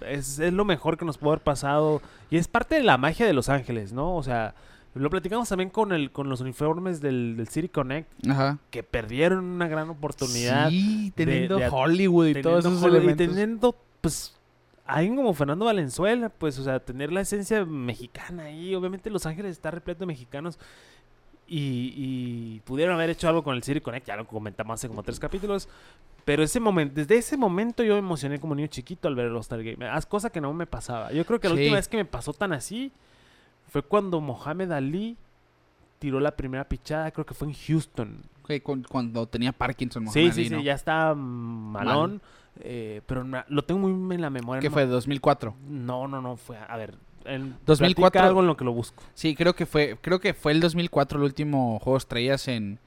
es, 0.08 0.40
es 0.40 0.54
lo 0.54 0.66
mejor 0.66 0.98
que 0.98 1.06
nos 1.06 1.18
puede 1.18 1.34
haber 1.34 1.44
pasado. 1.44 2.02
Y 2.30 2.38
es 2.38 2.48
parte 2.48 2.76
de 2.76 2.84
la 2.84 2.98
magia 2.98 3.26
de 3.26 3.34
Los 3.34 3.50
Ángeles, 3.50 3.94
¿no? 3.94 4.16
O 4.16 4.24
sea, 4.24 4.56
lo 4.96 5.10
platicamos 5.10 5.48
también 5.50 5.70
con 5.70 5.92
el 5.92 6.12
con 6.12 6.30
los 6.30 6.42
uniformes 6.42 7.02
del, 7.02 7.36
del 7.38 7.48
City 7.48 7.70
Connect, 7.70 8.10
Ajá. 8.30 8.58
que 8.72 8.84
perdieron 8.84 9.46
una 9.46 9.68
gran 9.68 9.90
oportunidad. 9.90 10.70
Sí, 10.70 11.12
teniendo 11.16 11.58
de- 11.58 11.70
Hollywood 11.70 12.28
y 12.28 12.34
todos 12.42 12.64
teniendo 12.64 12.70
esos 12.70 12.84
Hollywood 12.84 12.96
y 13.02 13.06
elementos. 13.08 13.28
teniendo, 13.36 13.76
pues, 14.02 14.36
alguien 14.86 15.16
como 15.16 15.34
Fernando 15.34 15.66
Valenzuela, 15.66 16.30
pues, 16.30 16.58
o 16.58 16.64
sea, 16.64 16.80
tener 16.80 17.12
la 17.12 17.22
esencia 17.22 17.64
mexicana 17.66 18.44
ahí. 18.46 18.74
Obviamente 18.74 19.10
Los 19.10 19.26
Ángeles 19.26 19.52
está 19.52 19.70
repleto 19.72 20.00
de 20.00 20.06
mexicanos. 20.08 20.58
Y, 21.52 21.94
y 21.96 22.60
pudieron 22.64 22.94
haber 22.96 23.10
hecho 23.10 23.28
algo 23.28 23.44
con 23.44 23.56
el 23.56 23.64
City 23.64 23.82
Connect, 23.82 24.06
ya 24.08 24.16
lo 24.16 24.28
comentamos 24.28 24.76
hace 24.76 24.88
como 24.88 25.02
tres 25.02 25.20
capítulos. 25.20 25.68
Pero 26.26 26.44
ese 26.44 26.60
momento, 26.60 26.94
desde 26.96 27.18
ese 27.18 27.38
momento 27.38 27.84
yo 27.84 27.94
me 27.94 28.00
emocioné 28.00 28.40
como 28.40 28.54
niño 28.54 28.68
chiquito 28.68 29.08
al 29.08 29.16
ver 29.16 29.26
el 29.28 29.34
All-Star 29.36 29.64
Game. 29.64 29.84
Haz 29.88 30.06
cosa 30.06 30.30
que 30.30 30.40
no 30.42 30.54
me 30.54 30.68
pasaba. 30.68 31.12
Yo 31.12 31.26
creo 31.26 31.40
que 31.40 31.50
la 31.50 31.56
Sí. 31.56 31.62
última 31.62 31.78
vez 31.78 31.88
que 31.88 31.98
me 31.98 32.06
pasó 32.06 32.34
tan 32.34 32.54
así 32.54 32.92
fue 33.72 33.82
cuando 33.82 34.22
Mohamed 34.22 34.72
Ali 34.72 35.18
tiró 35.98 36.20
la 36.20 36.32
primera 36.36 36.64
pichada, 36.70 37.10
creo 37.12 37.26
que 37.26 37.34
fue 37.34 37.48
en 37.48 37.54
Houston. 37.56 38.22
Con- 38.64 38.84
cuando 38.84 39.28
tenía 39.28 39.52
Parkinson. 39.52 40.04
Sí, 40.08 40.20
Mohamed 40.20 40.34
sí, 40.34 40.40
Ali, 40.42 40.50
sí, 40.50 40.56
¿no? 40.56 40.62
ya 40.62 40.74
está 40.74 41.14
malón. 41.16 42.22
eh, 42.62 43.02
pero 43.06 43.24
lo 43.48 43.64
tengo 43.64 43.88
muy 43.88 44.16
en 44.16 44.22
la 44.22 44.30
memoria. 44.30 44.60
Que 44.62 44.68
no 44.70 44.74
fue 44.74 44.86
2004. 44.86 45.56
No, 45.68 46.08
no, 46.08 46.22
no, 46.22 46.36
fue. 46.36 46.58
A 46.58 46.78
ver. 46.78 46.96
En 47.26 47.56
2004. 47.66 47.96
platica 47.96 48.26
algo 48.26 48.40
en 48.42 48.48
lo 48.48 48.58
que 48.58 48.64
lo 48.66 48.72
busco. 48.74 49.04
Sí, 49.14 49.36
creo 49.36 49.56
que 49.56 49.66
fue, 49.66 49.98
creo 50.02 50.20
que 50.20 50.34
fue 50.34 50.52
el 50.52 50.60
2004 50.60 51.18
el 51.20 51.24
último 51.26 51.80
juego 51.80 51.98
de 51.98 52.00
estrellas 52.00 52.48
en, 52.48 52.80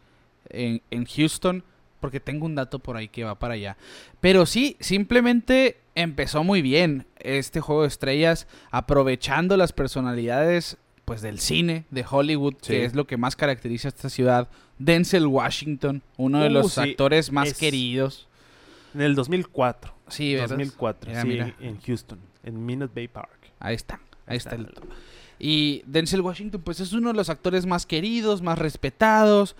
en, 0.49 0.83
en 0.91 1.05
Houston, 1.07 1.63
porque 2.01 2.19
tengo 2.21 2.47
un 2.47 2.55
dato 2.55 2.79
por 2.81 2.97
ahí 2.97 3.09
que 3.09 3.23
va 3.25 3.37
para 3.39 3.55
allá. 3.55 3.77
Pero 4.21 4.45
sí, 4.47 4.77
simplemente 4.81 5.79
empezó 5.95 6.43
muy 6.43 6.63
bien 6.63 7.07
este 7.19 7.61
juego 7.61 7.83
de 7.83 7.89
estrellas, 7.89 8.47
aprovechando 8.71 9.57
las 9.57 9.73
personalidades 9.73 10.77
pues 11.05 11.21
del 11.21 11.39
cine 11.41 11.85
de 11.91 12.05
Hollywood, 12.09 12.55
Sí. 12.63 12.73
que 12.75 12.85
es 12.85 12.95
lo 12.95 13.07
que 13.07 13.17
más 13.17 13.35
caracteriza 13.37 13.89
a 13.89 13.91
esta 13.91 14.09
ciudad. 14.09 14.49
Denzel 14.79 15.27
Washington, 15.27 16.03
uno 16.17 16.41
de 16.43 16.49
Uh, 16.49 16.53
los 16.53 16.73
sí, 16.75 16.81
actores 16.81 17.31
más 17.33 17.49
es- 17.49 17.59
queridos. 17.59 18.29
En 18.95 19.01
el 19.03 19.15
2004. 19.15 19.93
Sí, 20.09 20.35
¿verdad? 20.35 20.51
2004. 20.51 21.11
Mira, 21.11 21.23
sí, 21.23 21.29
mira. 21.29 21.55
en 21.61 21.81
Houston. 21.81 22.19
En 22.45 22.65
Minute 22.67 22.93
Bay 22.95 23.09
Park. 23.09 23.39
Ahí 23.59 23.75
está, 23.75 24.01
ahí 24.27 24.37
está 24.37 24.55
el. 24.57 24.73
Y 25.39 25.83
Denzel 25.87 26.21
Washington, 26.21 26.61
pues 26.63 26.81
es 26.81 26.93
uno 26.93 27.09
de 27.09 27.15
los 27.15 27.29
actores 27.29 27.67
más 27.67 27.87
queridos, 27.87 28.43
más 28.43 28.59
respetados. 28.59 29.57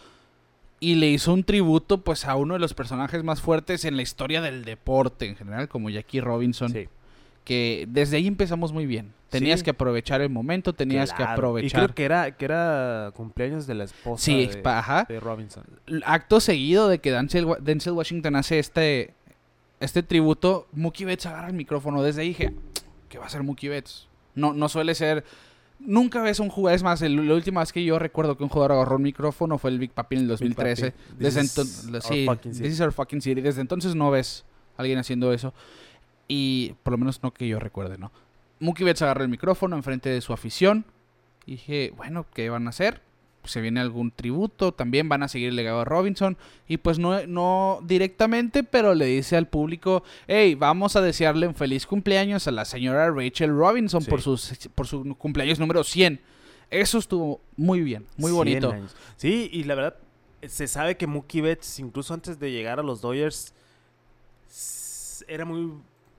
Y 0.79 0.97
le 0.97 1.09
hizo 1.11 1.33
un 1.33 1.45
tributo, 1.45 1.99
pues, 1.99 2.25
a 2.25 2.35
uno 2.35 2.55
de 2.55 2.61
los 2.61 2.75
personajes 2.75 3.23
más 3.23 3.41
fuertes 3.41 3.85
en 3.85 3.95
la 3.97 4.03
historia 4.03 4.41
del 4.43 4.65
deporte 4.65 5.27
en 5.27 5.37
general, 5.37 5.69
como 5.69 5.91
Jackie 5.91 6.21
Robinson. 6.21 6.73
Sí. 6.73 6.89
Que 7.45 7.87
desde 7.89 8.17
ahí 8.17 8.27
empezamos 8.27 8.73
muy 8.73 8.87
bien. 8.87 9.13
Tenías 9.31 9.61
Sí. 9.61 9.65
que 9.65 9.71
aprovechar 9.71 10.21
el 10.21 10.29
momento, 10.31 10.73
tenías 10.73 11.13
que 11.13 11.23
aprovechar. 11.23 11.67
Y 11.69 11.85
creo 11.85 11.95
que 11.95 12.05
era, 12.05 12.37
que 12.37 12.45
era 12.45 13.13
cumpleaños 13.15 13.67
de 13.69 13.75
la 13.75 13.85
esposa 13.85 14.25
Sí, 14.25 14.47
de, 14.47 14.57
pa- 14.59 14.79
ajá. 14.81 15.07
de 15.09 15.21
Robinson. 15.21 15.65
Acto 16.05 16.41
seguido 16.41 16.89
de 16.89 16.99
que 16.99 17.13
Denzel, 17.13 17.47
Denzel 17.61 17.93
Washington 17.95 18.37
hace 18.37 18.59
este, 18.59 19.15
este 19.81 20.03
tributo, 20.03 20.67
Mookie 20.73 21.05
Betts 21.05 21.27
agarra 21.27 21.47
el 21.49 21.55
micrófono. 21.55 22.03
Desde 22.03 22.23
ahí 22.23 22.29
dije, 22.29 22.53
¿qué 23.09 23.19
va 23.19 23.27
a 23.27 23.29
ser 23.31 23.43
Mookie 23.45 23.69
Betts? 23.69 24.09
No, 24.35 24.53
no 24.55 24.69
suele 24.69 24.95
ser... 24.95 25.25
Nunca 25.81 26.23
ves 26.23 26.39
un 26.39 26.49
jugador, 26.49 26.77
es 26.77 26.83
más, 26.85 27.03
el- 27.03 27.27
la 27.27 27.35
última 27.35 27.61
vez 27.61 27.73
que 27.73 27.85
yo 27.85 27.99
recuerdo 27.99 28.37
que 28.37 28.45
un 28.45 28.49
jugador 28.49 28.73
agarró 28.73 28.97
un 28.97 29.03
micrófono 29.03 29.59
fue 29.59 29.71
el 29.71 29.81
Big 29.81 29.91
Papi 29.91 30.15
en 30.15 30.23
el 30.23 30.29
2013. 30.29 30.93
Papi. 30.93 31.15
Desde 31.19 31.41
entonces, 31.41 32.05
sí, 32.05 32.25
fucking 32.27 32.55
city. 32.55 32.65
this 32.69 32.75
is 32.75 32.81
our 32.81 32.93
fucking 32.93 33.21
city. 33.21 33.41
Desde 33.41 33.61
entonces 33.61 33.97
no 33.97 34.11
ves 34.13 34.45
a 34.77 34.83
alguien 34.83 34.99
haciendo 35.01 35.33
eso. 35.33 35.53
Y 36.29 36.75
por 36.85 36.93
lo 36.93 36.99
menos 36.99 37.21
no 37.25 37.33
que 37.35 37.49
yo 37.49 37.59
recuerde, 37.59 37.99
¿no? 37.99 38.13
Mookie 38.61 38.85
Betts 38.85 39.03
agarró 39.03 39.25
el 39.25 39.29
micrófono 39.29 39.75
enfrente 39.75 40.09
de 40.09 40.21
su 40.21 40.33
afición. 40.33 40.85
Y 41.47 41.53
dije, 41.53 41.93
bueno, 41.97 42.27
¿qué 42.33 42.49
van 42.49 42.69
a 42.69 42.71
hacer? 42.71 43.01
Se 43.45 43.61
viene 43.61 43.81
algún 43.81 44.11
tributo, 44.13 44.73
también 44.73 45.09
van 45.09 45.23
a 45.25 45.29
seguir 45.29 45.49
el 45.49 45.57
legado 45.57 45.81
de 45.81 45.85
Robinson. 45.85 46.37
Y 46.69 46.77
pues 46.77 46.99
no, 46.99 47.27
no 47.27 47.81
directamente, 47.83 48.63
pero 48.63 48.95
le 48.95 49.07
dice 49.07 49.37
al 49.37 49.49
público, 49.49 50.05
hey, 50.29 50.55
vamos 50.55 50.95
a 50.97 51.01
desearle 51.01 51.49
un 51.49 51.55
feliz 51.55 51.87
cumpleaños 51.87 52.47
a 52.47 52.53
la 52.53 52.65
señora 52.65 53.11
Rachel 53.11 53.51
Robinson 53.51 54.03
Sí. 54.03 54.11
por, 54.11 54.23
sus, 54.23 54.53
por 54.75 54.87
su 54.87 55.15
cumpleaños 55.17 55.59
número 55.59 55.83
100. 55.85 56.21
Eso 56.71 56.99
estuvo 56.99 57.41
muy 57.57 57.81
bien, 57.81 58.07
muy 58.17 58.31
100 58.31 58.37
bonito. 58.37 58.71
años. 58.71 58.95
Sí, 59.17 59.51
y 59.53 59.65
la 59.65 59.75
verdad, 59.75 59.97
se 60.47 60.67
sabe 60.69 60.97
que 60.97 61.07
Mookie 61.07 61.41
Betts, 61.41 61.79
incluso 61.81 62.15
antes 62.15 62.39
de 62.39 62.51
llegar 62.53 62.79
a 62.81 62.83
los 62.83 63.01
Dodgers, 63.01 63.53
era 65.29 65.45
muy 65.45 65.73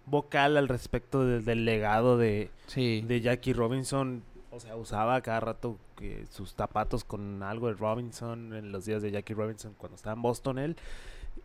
vocal 0.05 0.57
al 0.57 0.67
respecto 0.67 1.25
de- 1.25 1.41
del 1.41 1.65
legado 1.65 2.17
de, 2.17 2.49
Sí. 2.67 3.03
de 3.07 3.21
Jackie 3.21 3.53
Robinson. 3.53 4.23
O 4.55 4.59
sea, 4.59 4.75
usaba 4.75 5.19
cada 5.21 5.39
rato 5.39 5.77
que 5.97 6.25
sus 6.29 6.53
zapatos 6.53 7.03
con 7.03 7.41
algo 7.41 7.67
de 7.67 7.73
Robinson 7.73 8.53
en 8.53 8.71
los 8.71 8.85
días 8.85 9.01
de 9.01 9.09
Jackie 9.11 9.33
Robinson 9.33 9.73
cuando 9.77 9.95
estaba 9.95 10.15
en 10.15 10.21
Boston 10.21 10.59
él. 10.59 10.75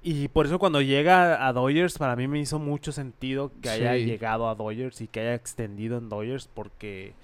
Y 0.02 0.28
por 0.28 0.44
eso 0.46 0.58
cuando 0.58 0.82
llega 0.82 1.46
a 1.46 1.52
Dodgers, 1.54 1.96
para 1.96 2.14
mí 2.16 2.28
me 2.28 2.38
hizo 2.38 2.58
mucho 2.58 2.92
sentido 2.92 3.50
que 3.62 3.70
haya 3.70 3.94
Sí. 3.94 4.04
llegado 4.04 4.48
a 4.48 4.54
Dodgers 4.54 5.00
y 5.00 5.08
que 5.08 5.20
haya 5.20 5.34
extendido 5.34 5.96
en 5.96 6.08
Dodgers 6.10 6.48
porque, 6.52 7.14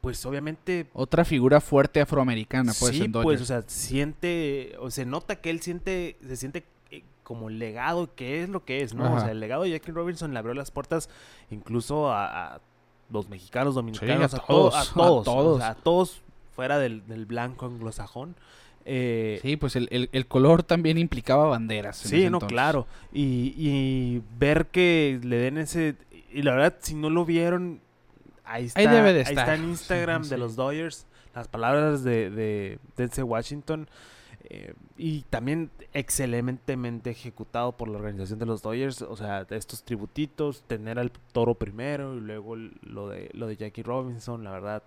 pues 0.00 0.24
obviamente 0.24 0.86
Otra 0.92 1.24
figura 1.24 1.60
fuerte 1.60 2.00
afroamericana, 2.00 2.72
pues, 2.78 2.92
sí, 2.96 3.02
en 3.04 3.12
pues, 3.12 3.24
Dodgers. 3.24 3.42
o 3.42 3.44
sea, 3.46 3.62
siente, 3.66 4.76
o 4.78 4.90
se 4.90 5.04
nota 5.04 5.36
que 5.36 5.50
él 5.50 5.60
siente, 5.60 6.16
se 6.24 6.36
siente 6.36 6.64
eh, 6.92 7.02
como 7.24 7.50
legado, 7.50 8.14
que 8.14 8.42
es 8.44 8.48
lo 8.48 8.64
que 8.64 8.82
es, 8.82 8.94
¿no? 8.94 9.12
O 9.14 9.18
sea, 9.20 9.32
el 9.32 9.40
legado 9.40 9.64
de 9.64 9.70
Jackie 9.70 9.90
Robinson 9.90 10.32
le 10.32 10.38
abrió 10.38 10.54
las 10.54 10.70
puertas 10.70 11.10
incluso 11.50 12.12
a, 12.12 12.54
a 12.54 12.60
los 13.10 13.28
mexicanos, 13.28 13.74
dominicanos, 13.74 14.34
a 14.34 14.38
a, 14.38 14.40
todos, 14.40 14.72
todos, 14.72 14.74
a 14.74 14.80
a 14.80 14.94
todos, 14.94 15.24
todos. 15.24 15.56
o 15.56 15.58
sea, 15.58 15.70
a 15.70 15.74
todos 15.74 16.22
fuera 16.54 16.78
del, 16.78 17.06
del 17.06 17.26
blanco 17.26 17.66
anglosajón. 17.66 18.34
Eh, 18.84 19.40
Sí, 19.42 19.56
pues 19.56 19.74
el, 19.76 19.88
el- 19.90 20.08
el 20.12 20.26
color 20.26 20.62
también 20.62 20.96
implicaba 20.98 21.46
banderas. 21.46 22.04
en 22.04 22.10
Sí, 22.10 22.20
no, 22.20 22.26
entonces. 22.26 22.48
claro. 22.48 22.86
Y, 23.12 23.52
y 23.56 24.22
ver 24.38 24.66
que 24.66 25.18
le 25.22 25.36
den 25.38 25.58
ese... 25.58 25.96
Y 26.32 26.42
la 26.42 26.52
verdad, 26.54 26.76
si 26.80 26.94
no 26.94 27.10
lo 27.10 27.24
vieron, 27.24 27.80
ahí 28.44 28.66
está, 28.66 28.80
Ahí 28.80 28.86
debe 28.86 29.12
de 29.12 29.20
ahí 29.20 29.28
estar. 29.30 29.38
está 29.50 29.54
en 29.54 29.70
Instagram 29.70 30.22
Sí, 30.24 30.30
de 30.30 30.36
sí. 30.36 30.40
los 30.40 30.54
Dodgers, 30.56 31.06
las 31.34 31.48
palabras 31.48 32.04
de, 32.04 32.30
de 32.30 32.78
Denzel 32.96 33.24
Washington. 33.24 33.88
Eh, 34.48 34.74
y 34.96 35.22
también 35.28 35.70
excelentemente 35.92 37.10
ejecutado 37.10 37.72
por 37.72 37.88
la 37.88 37.96
organización 37.98 38.38
de 38.38 38.46
los 38.46 38.62
Dodgers. 38.62 39.02
O 39.02 39.16
sea, 39.16 39.46
estos 39.50 39.82
tributitos, 39.82 40.62
tener 40.66 40.98
al 40.98 41.10
toro 41.32 41.54
primero 41.54 42.16
y 42.16 42.20
luego 42.20 42.56
lo 42.56 43.08
de, 43.08 43.30
lo 43.32 43.46
de 43.46 43.56
Jackie 43.56 43.82
Robinson, 43.82 44.44
la 44.44 44.50
verdad, 44.52 44.82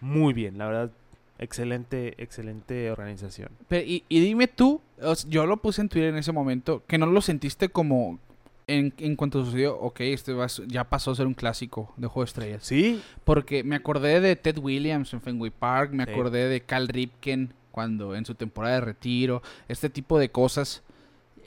muy 0.00 0.32
bien, 0.34 0.58
la 0.58 0.66
verdad, 0.66 0.90
excelente, 1.38 2.14
excelente 2.22 2.90
organización. 2.90 3.50
Pe- 3.68 3.84
y, 3.86 4.04
y 4.08 4.20
dime 4.20 4.48
tú, 4.48 4.80
yo 5.28 5.46
lo 5.46 5.56
puse 5.58 5.80
en 5.80 5.88
Twitter 5.88 6.10
en 6.10 6.16
ese 6.18 6.32
momento, 6.32 6.82
que 6.86 6.98
no 6.98 7.06
lo 7.06 7.20
sentiste 7.20 7.68
como 7.68 8.18
en, 8.66 8.92
en 8.98 9.16
cuanto 9.16 9.44
sucedió, 9.44 9.76
ok, 9.78 10.00
este 10.00 10.32
va 10.32 10.46
ya 10.66 10.84
pasó 10.84 11.10
a 11.10 11.14
ser 11.16 11.26
un 11.26 11.34
clásico 11.34 11.92
de 11.96 12.06
Juego 12.06 12.22
de 12.24 12.28
Estrellas. 12.28 12.62
Sí, 12.64 13.02
Porque 13.24 13.64
me 13.64 13.76
acordé 13.76 14.20
de 14.20 14.36
Ted 14.36 14.58
Williams 14.58 15.12
en 15.12 15.20
Fenway 15.20 15.50
Park, 15.50 15.92
me 15.92 16.04
Sí. 16.04 16.10
acordé 16.10 16.48
de 16.48 16.60
Cal 16.60 16.88
Ripken 16.88 17.54
cuando 17.72 18.14
en 18.14 18.24
su 18.24 18.34
temporada 18.36 18.76
de 18.76 18.80
retiro, 18.82 19.42
este 19.68 19.90
tipo 19.90 20.18
de 20.18 20.30
cosas. 20.30 20.82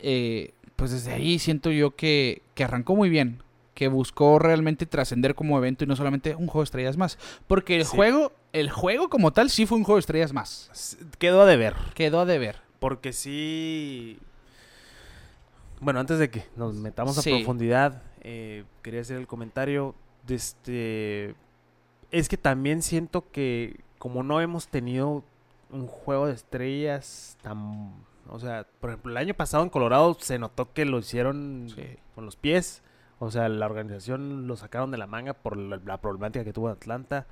eh, 0.01 0.51
pues 0.75 0.91
desde 0.91 1.13
ahí 1.13 1.39
siento 1.39 1.71
yo 1.71 1.95
que, 1.95 2.41
que 2.53 2.65
arrancó 2.65 2.95
muy 2.97 3.07
bien, 3.09 3.41
que 3.73 3.87
buscó 3.87 4.39
realmente 4.39 4.85
trascender 4.85 5.33
como 5.33 5.57
evento 5.57 5.85
y 5.85 5.87
no 5.87 5.95
solamente 5.95 6.35
un 6.35 6.47
juego 6.47 6.59
de 6.61 6.65
estrellas 6.65 6.97
más. 6.97 7.17
Porque 7.47 7.77
el 7.77 7.85
Sí. 7.85 7.95
juego, 7.95 8.33
el 8.51 8.69
juego 8.69 9.09
como 9.09 9.31
tal 9.31 9.49
sí 9.49 9.65
fue 9.65 9.77
un 9.77 9.85
juego 9.85 9.95
de 9.95 10.01
estrellas 10.01 10.33
más. 10.33 10.97
quedó 11.17 11.43
a 11.43 11.45
deber. 11.45 11.75
Quedó 11.93 12.19
a 12.19 12.25
deber. 12.25 12.57
Porque 12.79 13.13
sí. 13.13 14.19
Bueno, 15.79 15.99
antes 15.99 16.19
de 16.19 16.29
que 16.29 16.43
nos 16.55 16.73
metamos 16.75 17.17
a 17.17 17.21
profundidad, 17.21 18.01
eh, 18.21 18.63
quería 18.81 19.01
hacer 19.01 19.17
el 19.17 19.27
comentario. 19.27 19.95
De 20.27 20.35
este. 20.35 21.35
Es 22.11 22.27
que 22.29 22.37
también 22.37 22.81
siento 22.81 23.29
que, 23.31 23.79
como 23.97 24.23
no 24.23 24.41
hemos 24.41 24.67
tenido 24.67 25.23
un 25.71 25.87
juego 25.87 26.27
de 26.27 26.33
estrellas 26.33 27.37
tan. 27.41 27.93
O 28.29 28.39
sea, 28.39 28.65
por 28.79 28.89
ejemplo, 28.91 29.11
el 29.11 29.17
año 29.17 29.33
pasado 29.33 29.63
en 29.63 29.69
Colorado 29.69 30.17
se 30.19 30.39
notó 30.39 30.73
que 30.73 30.85
lo 30.85 30.99
hicieron 30.99 31.67
Sí. 31.75 31.83
con 32.15 32.25
los 32.25 32.35
pies. 32.35 32.81
O 33.19 33.31
sea, 33.31 33.47
la 33.49 33.65
organización 33.65 34.47
lo 34.47 34.57
sacaron 34.57 34.91
de 34.91 34.97
la 34.97 35.07
manga 35.07 35.33
por 35.33 35.57
la, 35.57 35.79
la 35.85 35.97
problemática 36.01 36.43
que 36.43 36.51
tuvo 36.53 36.67
en 36.67 36.73
Atlanta. 36.73 37.27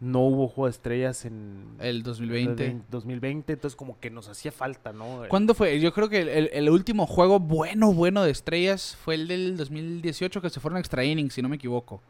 No 0.00 0.20
hubo 0.20 0.48
juego 0.48 0.66
de 0.66 0.70
estrellas 0.72 1.24
en 1.24 1.76
El 1.78 2.02
2020. 2.02 2.66
en 2.66 2.84
2020, 2.90 3.52
entonces 3.54 3.76
como 3.76 3.98
que 4.00 4.10
nos 4.10 4.28
hacía 4.28 4.52
falta, 4.52 4.92
¿no? 4.92 5.22
¿Cuándo 5.28 5.54
fue? 5.54 5.80
Yo 5.80 5.92
creo 5.94 6.08
que 6.08 6.20
el, 6.22 6.28
el- 6.28 6.50
el 6.52 6.68
último 6.68 7.06
juego 7.06 7.38
bueno, 7.40 7.92
bueno 7.92 8.22
de 8.22 8.30
estrellas 8.30 8.96
fue 8.96 9.14
el 9.14 9.28
del 9.28 9.56
2018 9.56 10.42
que 10.42 10.50
se 10.50 10.60
fueron 10.60 10.76
a 10.76 10.80
extra 10.80 11.04
innings, 11.04 11.34
si 11.34 11.42
no 11.42 11.48
me 11.48 11.56
equivoco. 11.56 12.00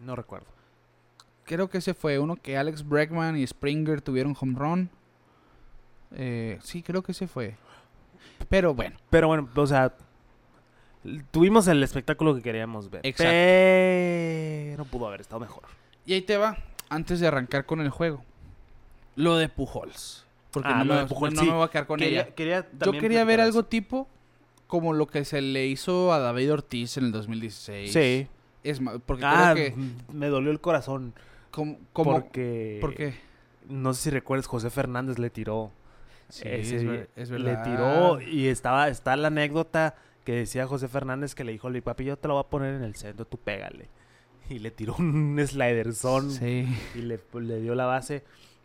No 0.00 0.14
recuerdo. 0.14 0.46
Creo 1.44 1.68
que 1.68 1.78
ese 1.78 1.92
fue 1.94 2.18
uno 2.18 2.36
que 2.36 2.56
Alex 2.56 2.86
Bregman 2.86 3.36
y 3.36 3.46
Springer 3.46 4.00
tuvieron 4.00 4.34
home 4.38 4.58
run. 4.58 4.90
Eh, 6.14 6.58
sí, 6.62 6.82
creo 6.82 7.02
que 7.02 7.12
ese 7.12 7.26
fue. 7.26 7.56
Pero 8.48 8.74
bueno, 8.74 8.96
Pero 9.10 9.28
bueno, 9.28 9.48
o 9.54 9.66
sea, 9.66 9.92
tuvimos 11.30 11.66
el 11.68 11.82
espectáculo 11.82 12.34
que 12.34 12.42
queríamos 12.42 12.90
ver. 12.90 13.00
Exacto. 13.04 13.30
Pero 13.32 14.84
pudo 14.86 15.06
haber 15.08 15.20
estado 15.20 15.40
mejor. 15.40 15.64
y 16.06 16.14
ahí 16.14 16.22
te 16.22 16.36
va, 16.36 16.56
antes 16.88 17.20
de 17.20 17.26
arrancar 17.26 17.66
con 17.66 17.80
el 17.80 17.90
juego. 17.90 18.22
Lo 19.16 19.36
de 19.36 19.48
Pujols. 19.48 20.26
Porque 20.50 20.68
Ah, 20.72 20.78
no, 20.84 20.94
lo 20.94 21.00
de 21.00 21.06
Pujols, 21.06 21.34
no 21.34 21.40
sí. 21.42 21.46
me 21.48 21.54
voy 21.54 21.64
a 21.64 21.68
quedar 21.68 21.86
con 21.86 21.98
quería, 21.98 22.22
ella. 22.22 22.34
quería 22.34 22.68
Yo 22.84 22.92
quería 22.92 23.24
ver 23.24 23.40
algo 23.40 23.60
eso. 23.60 23.66
tipo 23.68 24.08
como 24.66 24.92
lo 24.92 25.06
que 25.06 25.24
se 25.24 25.40
le 25.40 25.66
hizo 25.66 26.12
a 26.12 26.18
David 26.18 26.52
Ortiz 26.52 26.96
en 26.96 27.04
el 27.06 27.12
2016. 27.12 27.92
Sí. 27.92 28.26
Es 28.64 28.80
ma- 28.80 28.98
porque 28.98 29.24
Ah, 29.26 29.52
creo 29.54 29.74
que... 29.74 29.82
me 30.12 30.28
dolió 30.28 30.50
el 30.50 30.60
corazón. 30.60 31.14
Como, 31.50 31.78
como, 31.92 32.12
porque... 32.12 32.78
¿Por 32.80 32.94
qué? 32.94 33.14
No 33.68 33.94
sé 33.94 34.02
si 34.04 34.10
recuerdas, 34.10 34.46
José 34.46 34.70
Fernández 34.70 35.18
le 35.18 35.30
tiró. 35.30 35.70
Sí, 36.28 36.42
ese 36.46 36.76
es, 36.76 36.84
ver- 36.86 37.10
es 37.16 37.30
le 37.30 37.38
verdad. 37.38 37.64
tiró 37.64 38.20
y 38.20 38.48
estaba 38.48 38.88
está 38.88 39.16
la 39.16 39.28
anécdota 39.28 39.94
que 40.24 40.32
decía 40.32 40.66
José 40.66 40.88
Fernández 40.88 41.34
que 41.34 41.44
le 41.44 41.52
dijo, 41.52 41.68
papi, 41.82 42.04
yo 42.04 42.16
te 42.16 42.28
lo 42.28 42.34
voy 42.34 42.44
a 42.44 42.48
poner 42.48 42.74
en 42.74 42.82
el 42.82 42.94
centro, 42.96 43.24
tú 43.26 43.38
pégale. 43.38 43.88
Y 44.50 44.58
le 44.58 44.70
tiró 44.70 44.94
un 44.98 45.38
sliderzón 45.46 46.30
Sí. 46.30 46.66
y 46.94 46.98
le, 46.98 47.18
le 47.40 47.60
dio 47.60 47.74
la 47.74 47.86
base. 47.86 48.24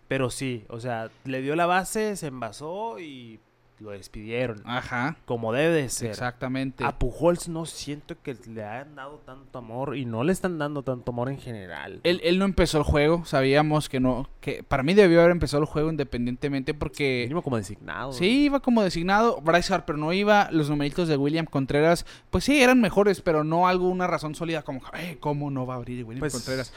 Pero 0.10 0.30
sí, 0.30 0.66
o 0.70 0.80
sea, 0.80 1.10
le 1.24 1.42
dio 1.42 1.56
la 1.56 1.66
base, 1.68 2.16
se 2.18 2.28
envasó 2.28 3.00
y 3.00 3.40
lo 3.80 3.92
despidieron. 3.92 4.62
Ajá. 4.66 5.16
Como 5.26 5.54
debe 5.54 5.74
de 5.74 5.90
ser. 5.90 6.10
Exactamente. 6.10 6.84
A 6.84 7.00
Pujols 7.00 7.48
no 7.48 7.66
siento 7.66 8.16
que 8.22 8.36
le 8.48 8.64
hayan 8.64 8.96
dado 8.96 9.18
tanto 9.26 9.58
amor 9.60 9.96
y 9.96 10.06
no 10.06 10.24
le 10.24 10.32
están 10.34 10.58
dando 10.58 10.84
tanto 10.84 11.12
amor 11.12 11.30
en 11.30 11.38
general. 11.40 12.02
Él, 12.04 12.20
él 12.24 12.40
no 12.40 12.46
empezó 12.46 12.78
el 12.78 12.84
juego, 12.84 13.24
sabíamos 13.26 13.88
que 13.90 14.00
no, 14.00 14.30
que 14.42 14.64
para 14.64 14.84
mí 14.84 14.94
debió 14.94 15.20
haber 15.22 15.32
empezado 15.32 15.64
el 15.64 15.68
juego 15.70 15.90
independientemente 15.90 16.74
porque 16.74 17.22
Mínimo 17.24 17.42
como 17.42 17.58
designado. 17.58 18.12
sí 18.14 18.44
iba 18.46 18.60
como 18.60 18.84
designado, 18.84 19.40
Bryce 19.42 19.74
Harper 19.74 19.98
no 19.98 20.12
iba, 20.14 20.50
los 20.52 20.70
numeritos 20.70 21.08
de 21.08 21.16
William 21.18 21.46
Contreras, 21.46 22.06
pues 22.30 22.44
sí 22.44 22.62
eran 22.62 22.82
mejores, 22.82 23.22
pero 23.22 23.44
no 23.44 23.68
algo 23.68 23.88
una 23.90 24.08
razón 24.08 24.36
sólida 24.36 24.62
como, 24.64 24.82
eh, 24.98 25.18
cómo 25.20 25.52
no 25.52 25.66
va 25.66 25.76
a 25.76 25.78
abrir 25.78 26.04
William 26.04 26.20
Pues, 26.20 26.34
Contreras. 26.34 26.74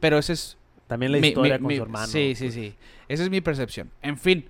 Pero 0.00 0.18
ese 0.18 0.34
es 0.34 0.58
También 0.86 1.12
la 1.12 1.18
mi- 1.18 1.28
historia 1.28 1.54
mi- 1.54 1.60
con 1.60 1.68
mi- 1.68 1.76
su 1.76 1.82
hermano. 1.82 2.06
Sí, 2.08 2.34
sí, 2.36 2.50
sí. 2.50 2.74
Esa 3.08 3.22
es 3.22 3.30
mi 3.30 3.40
percepción. 3.40 3.90
En 4.02 4.18
fin, 4.18 4.44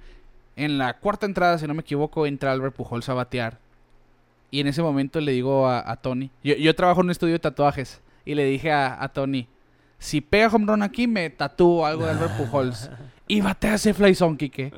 en 0.56 0.78
la 0.78 0.98
cuarta 0.98 1.26
entrada, 1.26 1.58
si 1.58 1.66
no 1.66 1.74
me 1.74 1.80
equivoco, 1.80 2.26
entra 2.26 2.52
Albert 2.52 2.74
Pujols 2.74 3.08
a 3.08 3.14
batear. 3.14 3.58
Y 4.50 4.60
en 4.60 4.66
ese 4.66 4.82
momento 4.82 5.20
le 5.20 5.32
digo 5.32 5.66
a, 5.66 5.90
a 5.90 5.96
Tony, 5.96 6.30
yo, 6.44 6.54
yo 6.54 6.74
trabajo 6.74 7.00
en 7.00 7.06
un 7.06 7.10
estudio 7.10 7.34
de 7.34 7.38
tatuajes, 7.38 8.02
y 8.24 8.34
le 8.34 8.44
dije 8.44 8.70
a, 8.70 9.02
a 9.02 9.08
Tony, 9.08 9.48
si 9.98 10.20
pega 10.20 10.48
home 10.48 10.66
run 10.66 10.82
aquí, 10.82 11.06
me 11.06 11.30
tatúo 11.30 11.86
algo 11.86 12.04
de 12.04 12.10
Albert 12.10 12.36
Pujols. 12.36 12.90
y 13.28 13.40
batea 13.40 13.74
ese 13.74 13.94
flyzone, 13.94 14.36
Kike. 14.36 14.72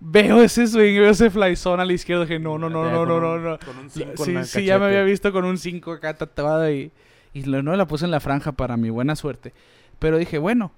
Veo 0.00 0.42
ese 0.42 0.66
swing, 0.66 0.98
veo 0.98 1.10
ese 1.10 1.30
flyzone 1.30 1.82
a 1.82 1.86
la 1.86 1.92
izquierda, 1.92 2.24
dije, 2.24 2.38
no, 2.38 2.58
no, 2.58 2.68
no, 2.68 2.90
no, 2.90 3.06
no, 3.06 3.20
no, 3.20 3.38
no. 3.38 3.58
Con 3.58 3.78
un 3.78 3.90
Sí, 3.90 4.04
sí, 4.44 4.64
ya 4.64 4.78
me 4.78 4.86
había 4.86 5.02
visto 5.02 5.32
con 5.32 5.44
un 5.44 5.58
5 5.58 5.92
acá 5.92 6.14
tatuado 6.14 6.70
y, 6.70 6.90
y 7.32 7.40
no 7.42 7.76
la 7.76 7.86
puse 7.86 8.04
en 8.04 8.10
la 8.10 8.20
franja 8.20 8.52
para 8.52 8.76
mi 8.76 8.90
buena 8.90 9.14
suerte. 9.14 9.52
Pero 9.98 10.18
dije, 10.18 10.38
bueno, 10.38 10.72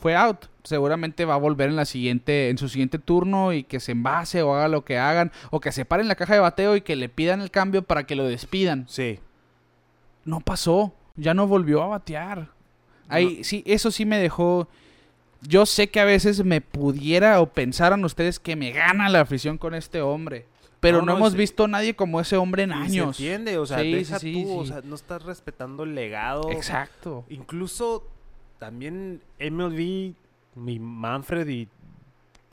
fue 0.00 0.16
out. 0.16 0.46
Seguramente 0.64 1.24
va 1.24 1.34
a 1.34 1.38
volver 1.38 1.68
en 1.70 1.76
la 1.76 1.84
siguiente, 1.84 2.50
en 2.50 2.58
su 2.58 2.68
siguiente 2.68 2.98
turno 2.98 3.52
y 3.52 3.64
que 3.64 3.80
se 3.80 3.92
envase 3.92 4.42
o 4.42 4.54
haga 4.54 4.68
lo 4.68 4.84
que 4.84 4.98
hagan, 4.98 5.32
o 5.50 5.60
que 5.60 5.72
se 5.72 5.84
pare 5.84 6.02
en 6.02 6.08
la 6.08 6.14
caja 6.16 6.34
de 6.34 6.40
bateo 6.40 6.76
y 6.76 6.80
que 6.80 6.96
le 6.96 7.08
pidan 7.08 7.40
el 7.40 7.50
cambio 7.50 7.82
para 7.82 8.04
que 8.04 8.16
lo 8.16 8.24
despidan. 8.24 8.86
Sí. 8.88 9.20
No 10.24 10.40
pasó, 10.40 10.92
ya 11.16 11.32
no 11.34 11.46
volvió 11.46 11.82
a 11.82 11.86
batear. 11.88 12.48
Ahí, 13.08 13.42
sí, 13.42 13.62
eso 13.66 13.90
sí 13.90 14.04
me 14.04 14.18
dejó. 14.18 14.68
Yo 15.42 15.64
sé 15.66 15.88
que 15.90 16.00
a 16.00 16.04
veces 16.04 16.44
me 16.44 16.60
pudiera 16.60 17.40
o 17.40 17.46
pensaran 17.46 18.04
ustedes 18.04 18.38
que 18.38 18.56
me 18.56 18.72
gana 18.72 19.08
la 19.08 19.20
afición 19.22 19.56
con 19.58 19.74
este 19.74 20.02
hombre. 20.02 20.46
Pero 20.80 20.98
No, 20.98 21.06
no, 21.06 21.12
no, 21.12 21.18
hemos 21.18 21.32
sí. 21.32 21.38
visto 21.38 21.64
a 21.64 21.68
nadie 21.68 21.94
como 21.94 22.20
ese 22.20 22.36
hombre 22.36 22.62
en 22.62 22.70
Y 22.70 22.74
años. 22.74 23.16
Se 23.16 23.22
entiende, 23.24 23.58
o 23.58 23.66
sea, 23.66 23.80
Sí, 23.80 23.92
deja 23.92 24.18
sí, 24.18 24.44
tú, 24.44 24.58
o 24.58 24.66
sea, 24.66 24.80
no 24.84 24.94
estás 24.94 25.22
respetando 25.24 25.84
el 25.84 25.94
legado. 25.94 26.50
Exacto. 26.50 27.24
Incluso 27.28 28.06
también 28.60 29.22
MLB, 29.40 30.14
mi 30.54 30.78
Manfred 30.78 31.48
y 31.48 31.68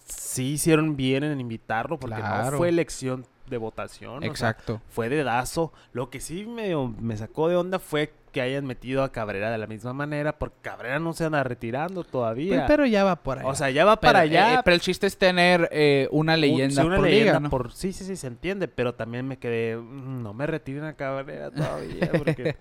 sí 0.06 0.54
hicieron 0.54 0.96
bien 0.96 1.24
en 1.24 1.40
invitarlo 1.40 2.00
porque 2.00 2.18
no 2.18 2.52
fue 2.54 2.70
elección 2.70 3.28
de 3.48 3.58
votación. 3.58 4.18
o 4.18 4.22
sea, 4.22 4.30
Exacto. 4.30 4.82
fue 4.90 5.10
dedazo. 5.10 5.72
Lo 5.92 6.10
que 6.10 6.20
sí 6.20 6.46
me, 6.46 6.76
me 7.00 7.16
sacó 7.18 7.50
de 7.50 7.58
onda 7.58 7.78
fue 7.78 8.14
que 8.32 8.42
hayan 8.42 8.66
metido 8.66 9.04
a 9.04 9.12
Cabrera 9.12 9.50
de 9.52 9.58
la 9.58 9.68
misma 9.68 9.94
manera 9.94 10.38
porque 10.38 10.58
Cabrera 10.62 11.00
no 11.00 11.14
se 11.14 11.26
anda 11.26 11.44
retirando 11.44 12.04
todavía. 12.04 12.56
Pues, 12.58 12.64
pero 12.68 12.86
ya 12.86 13.04
va 13.04 13.16
por 13.16 13.40
ahí. 13.40 13.46
o 13.48 13.56
sea, 13.56 13.70
ya 13.70 13.86
va 13.86 14.00
para 14.00 14.20
allá. 14.20 14.62
pero 14.64 14.76
el 14.76 14.82
chiste 14.82 15.08
es 15.08 15.18
tener 15.18 15.70
eh, 15.72 16.08
una 16.12 16.36
Un- 16.36 16.42
leyenda 16.42 16.82
sí, 16.82 16.88
una 16.88 16.96
por 16.98 17.06
leyenda 17.06 17.26
liga, 17.34 17.40
¿no? 17.40 17.50
por- 17.50 17.72
sí, 17.72 17.94
sí, 17.94 18.04
sí, 18.06 18.16
se 18.16 18.28
entiende, 18.28 18.68
pero 18.68 18.94
también 18.94 19.28
me 19.28 19.38
quedé, 19.38 19.78
"Mm, 19.78 20.22
no 20.24 20.34
me 20.34 20.46
retiren 20.48 20.84
a 20.84 20.94
Cabrera 20.94 21.52
todavía, 21.52 22.12
porque 22.26 22.56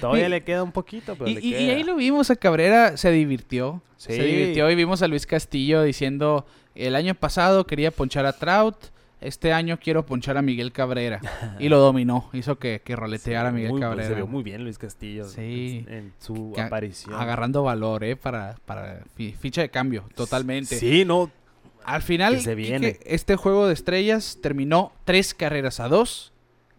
todavía 0.00 0.26
Y- 0.26 0.30
le 0.30 0.42
queda 0.44 0.62
un 0.62 0.72
poquito, 0.72 1.14
pero 1.16 1.30
Y, 1.30 1.50
le 1.50 1.72
ahí 1.74 1.82
lo 1.84 1.96
vimos 1.96 2.30
a 2.30 2.36
Cabrera, 2.36 2.96
se 2.96 3.10
divirtió. 3.10 3.82
Sí. 3.96 4.12
Se 4.14 4.22
divirtió 4.22 4.70
y 4.70 4.74
vimos 4.74 5.00
a 5.02 5.08
Luis 5.08 5.26
Castillo 5.26 5.82
diciendo, 5.82 6.44
el 6.74 6.96
año 6.96 7.14
pasado 7.14 7.66
quería 7.66 7.90
ponchar 7.90 8.26
a 8.26 8.32
Trout, 8.32 8.76
este 9.20 9.52
año 9.52 9.78
quiero 9.82 10.04
ponchar 10.04 10.36
a 10.36 10.42
Miguel 10.42 10.72
Cabrera. 10.72 11.20
y 11.58 11.68
lo 11.68 11.78
dominó, 11.78 12.28
hizo 12.32 12.58
que, 12.58 12.82
que 12.84 12.94
roleteara 12.96 13.48
a 13.48 13.52
Miguel 13.52 13.70
Muy- 13.72 13.80
pues, 13.80 13.88
Cabrera. 13.90 14.08
Se 14.08 14.14
vio 14.14 14.26
muy 14.26 14.42
bien 14.42 14.64
Luis 14.64 14.78
Castillo 14.78 15.24
Sí. 15.28 15.84
en, 15.88 15.94
en 15.94 16.12
su 16.18 16.52
aparición. 16.58 17.14
Agarrando 17.14 17.62
valor, 17.62 18.04
¿eh? 18.04 18.16
Para, 18.16 18.56
para 18.66 19.00
fi- 19.16 19.32
ficha 19.32 19.62
de 19.62 19.68
cambio, 19.70 20.04
totalmente. 20.14 20.76
Sí, 20.78 21.04
no, 21.04 21.30
Al 21.84 22.02
final, 22.02 22.34
se 22.40 22.54
Quique, 22.54 22.54
viene. 22.54 22.98
este 23.04 23.36
juego 23.36 23.66
de 23.66 23.74
estrellas 23.74 24.38
terminó 24.42 24.92
tres 25.04 25.34
carreras 25.34 25.80
a 25.80 25.88
dos. 25.88 26.32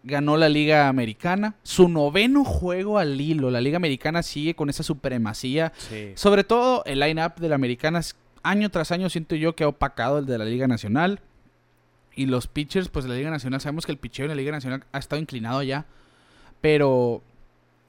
Ganó 0.08 0.36
la 0.36 0.48
Liga 0.48 0.86
Americana. 0.88 1.56
Su 1.64 1.88
noveno 1.88 2.44
juego 2.44 2.98
al 2.98 3.20
hilo. 3.20 3.50
La 3.50 3.60
Liga 3.60 3.76
Americana 3.76 4.22
sigue 4.22 4.54
con 4.54 4.70
esa 4.70 4.84
supremacía. 4.84 5.72
sí. 5.76 6.12
Sobre 6.14 6.44
todo 6.44 6.84
el 6.86 7.00
line-up 7.00 7.34
de 7.40 7.48
la 7.48 7.56
Americana. 7.56 8.00
Año 8.44 8.70
tras 8.70 8.92
año 8.92 9.10
siento 9.10 9.34
yo 9.34 9.56
que 9.56 9.64
ha 9.64 9.68
opacado 9.68 10.18
el 10.20 10.26
de 10.26 10.38
la 10.38 10.44
Liga 10.44 10.68
Nacional. 10.68 11.18
Y 12.16 12.26
los 12.26 12.48
pitchers, 12.48 12.88
pues 12.88 13.04
de 13.04 13.10
la 13.10 13.16
Liga 13.16 13.30
Nacional. 13.30 13.60
Sabemos 13.60 13.86
que 13.86 13.92
el 13.92 13.98
pitchero 13.98 14.24
en 14.24 14.30
la 14.30 14.34
Liga 14.36 14.50
Nacional 14.50 14.82
ha 14.90 14.98
estado 14.98 15.20
inclinado 15.20 15.62
ya. 15.62 15.86
Pero 16.60 17.22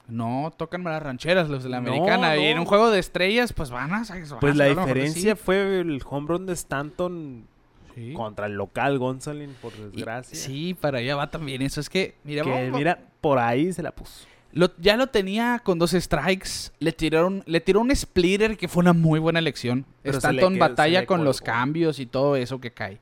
no 0.08 0.54
tocan 0.58 0.84
malas 0.84 1.02
rancheras 1.04 1.50
los 1.50 1.64
de 1.64 1.70
la 1.70 1.82
No, 1.82 1.90
Americana. 1.92 2.38
Y 2.38 2.46
en 2.46 2.60
un 2.60 2.66
juego 2.66 2.92
de 2.92 3.00
estrellas, 3.00 3.54
pues 3.54 3.70
van 3.70 3.94
a. 3.94 4.04
van 4.04 4.24
a 4.24 4.40
Pues 4.40 4.56
la 4.56 4.66
sí. 4.68 4.76
diferencia 4.76 5.36
fue 5.36 5.80
el 5.80 6.02
home 6.08 6.28
run 6.28 6.46
de 6.46 6.54
Stanton 6.54 7.48
Sí. 7.96 8.14
contra 8.14 8.46
el 8.46 8.54
local 8.54 9.00
Gonzolin, 9.00 9.56
por 9.62 9.74
Y- 9.74 9.82
desgracia. 9.96 10.38
sí, 10.38 10.74
para 10.80 11.00
allá 11.00 11.16
va 11.16 11.32
también 11.32 11.62
eso. 11.62 11.80
Es 11.82 11.90
que, 11.90 12.16
mira, 12.24 12.44
que 12.44 12.50
vamos- 12.52 12.78
mira, 12.78 13.00
por 13.22 13.40
ahí 13.40 13.74
se 13.74 13.82
la 13.82 13.92
puso. 13.92 14.28
Lo- 14.54 14.72
ya 14.78 14.98
lo 14.98 15.08
tenía 15.08 15.62
con 15.64 15.78
dos 15.80 15.92
strikes. 15.92 16.72
Le 16.80 16.92
tiraron, 16.92 17.44
le 17.46 17.60
tiró 17.60 17.80
un 17.82 17.94
splitter 17.96 18.56
que 18.58 18.68
fue 18.68 18.82
una 18.82 18.94
muy 18.94 19.20
buena 19.20 19.40
elección. 19.40 19.86
Pero 20.04 20.18
Stanton 20.20 20.54
quedó- 20.54 20.60
batalla 20.60 21.06
con 21.06 21.24
los 21.24 21.42
cambios 21.42 22.00
y 22.00 22.06
todo 22.06 22.36
eso 22.36 22.60
que 22.60 22.72
cae. 22.72 23.00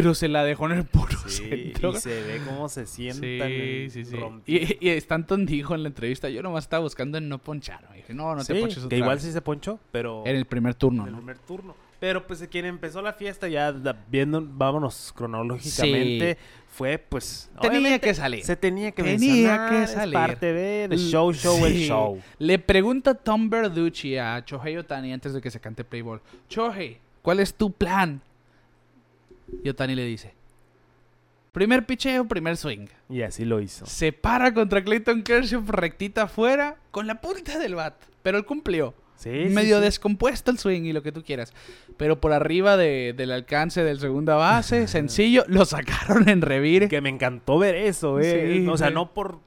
Pero 0.00 0.14
se 0.14 0.28
la 0.28 0.44
dejó 0.44 0.66
en 0.66 0.72
el 0.78 0.84
puro 0.84 1.16
Sí, 1.26 1.48
centro. 1.48 1.90
y 1.92 1.96
se 1.96 2.22
ve 2.22 2.40
cómo 2.46 2.68
se 2.68 2.86
sientan. 2.86 3.20
Sí, 3.48 3.86
sí, 3.90 4.04
sí. 4.04 4.16
Y, 4.46 4.86
y 4.86 4.90
Stanton 4.90 5.44
dijo 5.44 5.74
en 5.74 5.82
la 5.82 5.88
entrevista, 5.88 6.28
yo 6.28 6.40
nomás 6.42 6.64
estaba 6.64 6.82
buscando 6.84 7.18
en 7.18 7.28
no 7.28 7.38
ponchar. 7.38 7.80
Dije, 7.94 8.14
no, 8.14 8.34
no 8.34 8.44
te 8.44 8.54
ponches 8.54 8.78
que 8.78 8.84
otra 8.86 8.98
igual 8.98 9.16
vez". 9.16 9.24
sí 9.24 9.32
se 9.32 9.40
ponchó, 9.40 9.80
pero 9.90 10.22
En 10.24 10.36
el 10.36 10.44
primer 10.44 10.74
turno, 10.74 11.02
en 11.02 11.08
el 11.08 11.12
¿no? 11.14 11.18
primer 11.18 11.38
turno. 11.38 11.74
Pero 12.00 12.24
pues 12.28 12.46
quien 12.48 12.64
empezó 12.64 13.02
la 13.02 13.12
fiesta 13.12 13.48
ya 13.48 13.74
viendo, 14.08 14.40
vámonos 14.48 15.12
cronológicamente, 15.16 16.38
fue 16.68 16.96
pues... 16.98 17.50
Tenía 17.60 17.98
que 17.98 18.14
salir. 18.14 18.44
Se 18.44 18.54
tenía 18.54 18.92
que 18.92 19.02
Tenía 19.02 19.18
mencionar, 19.18 19.70
que 19.70 19.82
es 19.82 19.90
salir. 19.90 20.12
parte 20.14 20.52
de, 20.52 20.86
de 20.86 20.96
show, 20.96 21.32
show, 21.32 21.66
el 21.66 21.74
show. 21.74 22.20
Le 22.38 22.60
pregunta 22.60 23.14
Tom 23.14 23.50
Verducci 23.50 24.16
a 24.16 24.44
Chohei 24.44 24.76
Otani 24.76 25.12
antes 25.12 25.32
de 25.34 25.40
que 25.40 25.50
se 25.50 25.58
cante 25.58 25.82
Play 25.82 26.02
Ball. 26.02 26.20
Chohei, 26.48 26.98
¿cuál 27.20 27.40
es 27.40 27.52
tu 27.52 27.72
plan? 27.72 28.20
Y 29.64 29.68
Otani 29.68 29.94
le 29.94 30.04
dice, 30.04 30.34
primer 31.52 31.86
picheo, 31.86 32.26
primer 32.26 32.56
swing. 32.56 32.86
Y 33.08 33.22
así 33.22 33.44
lo 33.44 33.60
hizo. 33.60 33.86
Se 33.86 34.12
para 34.12 34.52
contra 34.54 34.82
Clayton 34.84 35.22
Kershaw 35.22 35.64
rectita 35.66 36.22
afuera 36.24 36.76
con 36.90 37.06
la 37.06 37.20
punta 37.20 37.58
del 37.58 37.74
bat. 37.74 37.94
Pero 38.22 38.38
él 38.38 38.44
cumplió. 38.44 38.94
Sí, 39.16 39.30
Medio 39.30 39.78
sí. 39.78 39.82
descompuesto 39.84 40.52
el 40.52 40.58
swing 40.58 40.82
y 40.82 40.92
lo 40.92 41.02
que 41.02 41.10
tú 41.10 41.24
quieras. 41.24 41.52
Pero 41.96 42.20
por 42.20 42.32
arriba 42.32 42.76
de- 42.76 43.14
del 43.16 43.32
alcance 43.32 43.82
del 43.82 43.98
segunda 43.98 44.36
base, 44.36 44.86
sencillo, 44.86 45.44
lo 45.48 45.64
sacaron 45.64 46.28
en 46.28 46.40
revire. 46.40 46.88
Que 46.88 47.00
me 47.00 47.08
encantó 47.08 47.58
ver 47.58 47.74
eso, 47.74 48.20
eh. 48.20 48.58
Sí, 48.58 48.68
o 48.68 48.76
sea, 48.76 48.90
no 48.90 49.12
por... 49.12 49.40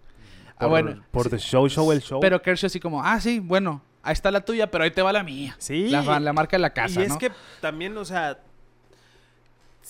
Ah, 0.55 0.67
por- 0.67 0.69
bueno, 0.69 1.03
Por. 1.11 1.29
The 1.29 1.37
Show, 1.39 1.69
Show, 1.69 1.89
el 1.93 2.01
show. 2.01 2.19
Pero 2.19 2.41
Kershaw 2.41 2.67
así 2.67 2.79
como, 2.81 3.01
ah, 3.03 3.19
sí, 3.21 3.39
bueno, 3.39 3.81
ahí 4.03 4.11
está 4.13 4.29
la 4.29 4.41
tuya, 4.43 4.69
pero 4.69 4.83
ahí 4.83 4.91
te 4.91 5.01
va 5.01 5.13
la 5.13 5.23
mía. 5.23 5.55
Sí. 5.57 5.87
La, 5.89 6.19
la 6.19 6.33
marca 6.33 6.57
de 6.57 6.61
la 6.61 6.71
casa, 6.73 6.99
y 6.99 7.03
es 7.03 7.09
¿no? 7.09 7.17
que 7.17 7.31
también, 7.61 7.97
o 7.97 8.03
sea, 8.05 8.39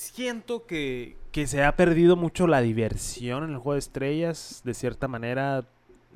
siento 0.01 0.65
que, 0.65 1.15
que 1.31 1.45
se 1.45 1.63
ha 1.63 1.75
perdido 1.75 2.15
mucho 2.15 2.47
la 2.47 2.61
diversión 2.61 3.43
en 3.43 3.51
el 3.51 3.57
juego 3.57 3.73
de 3.73 3.79
estrellas. 3.79 4.61
De 4.63 4.73
cierta 4.73 5.07
manera, 5.07 5.65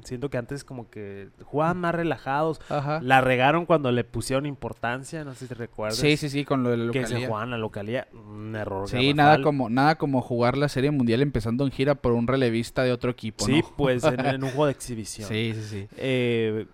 siento 0.03 0.29
que 0.31 0.38
antes 0.38 0.63
como 0.63 0.89
que 0.89 1.29
jugaban 1.43 1.77
más 1.77 1.93
relajados. 1.93 2.59
Ajá. 2.69 2.99
La 3.03 3.21
regaron 3.21 3.67
cuando 3.67 3.91
le 3.91 4.03
pusieron 4.03 4.47
importancia, 4.47 5.23
no 5.23 5.33
sé 5.33 5.41
si 5.41 5.47
te 5.49 5.55
recuerdas. 5.55 5.97
Sí, 5.99 6.17
sí, 6.17 6.29
sí, 6.29 6.45
con 6.45 6.63
lo 6.63 6.71
de 6.71 6.77
la 6.77 6.91
Que 6.91 7.05
se 7.05 7.27
jugaban 7.27 7.51
la 7.51 7.59
localidad. 7.59 8.07
Un 8.13 8.55
error. 8.55 8.89
Sí, 8.89 9.13
nada 9.13 9.41
como, 9.43 9.69
nada 9.69 9.95
como 9.95 10.21
jugar 10.21 10.57
la 10.57 10.67
Serie 10.67 10.89
Mundial 10.89 11.21
empezando 11.21 11.63
en 11.63 11.71
gira 11.71 11.93
por 11.93 12.13
un 12.13 12.25
relevista 12.27 12.83
de 12.83 12.91
otro 12.91 13.11
equipo, 13.11 13.45
Sí, 13.45 13.61
¿no? 13.61 13.73
pues 13.77 14.03
en, 14.03 14.19
en 14.25 14.43
un 14.43 14.49
juego 14.49 14.65
de 14.65 14.71
exhibición. 14.71 15.29
Sí, 15.29 15.53
sí, 15.55 15.63
sí. 15.63 15.88
Eh, 15.97 16.65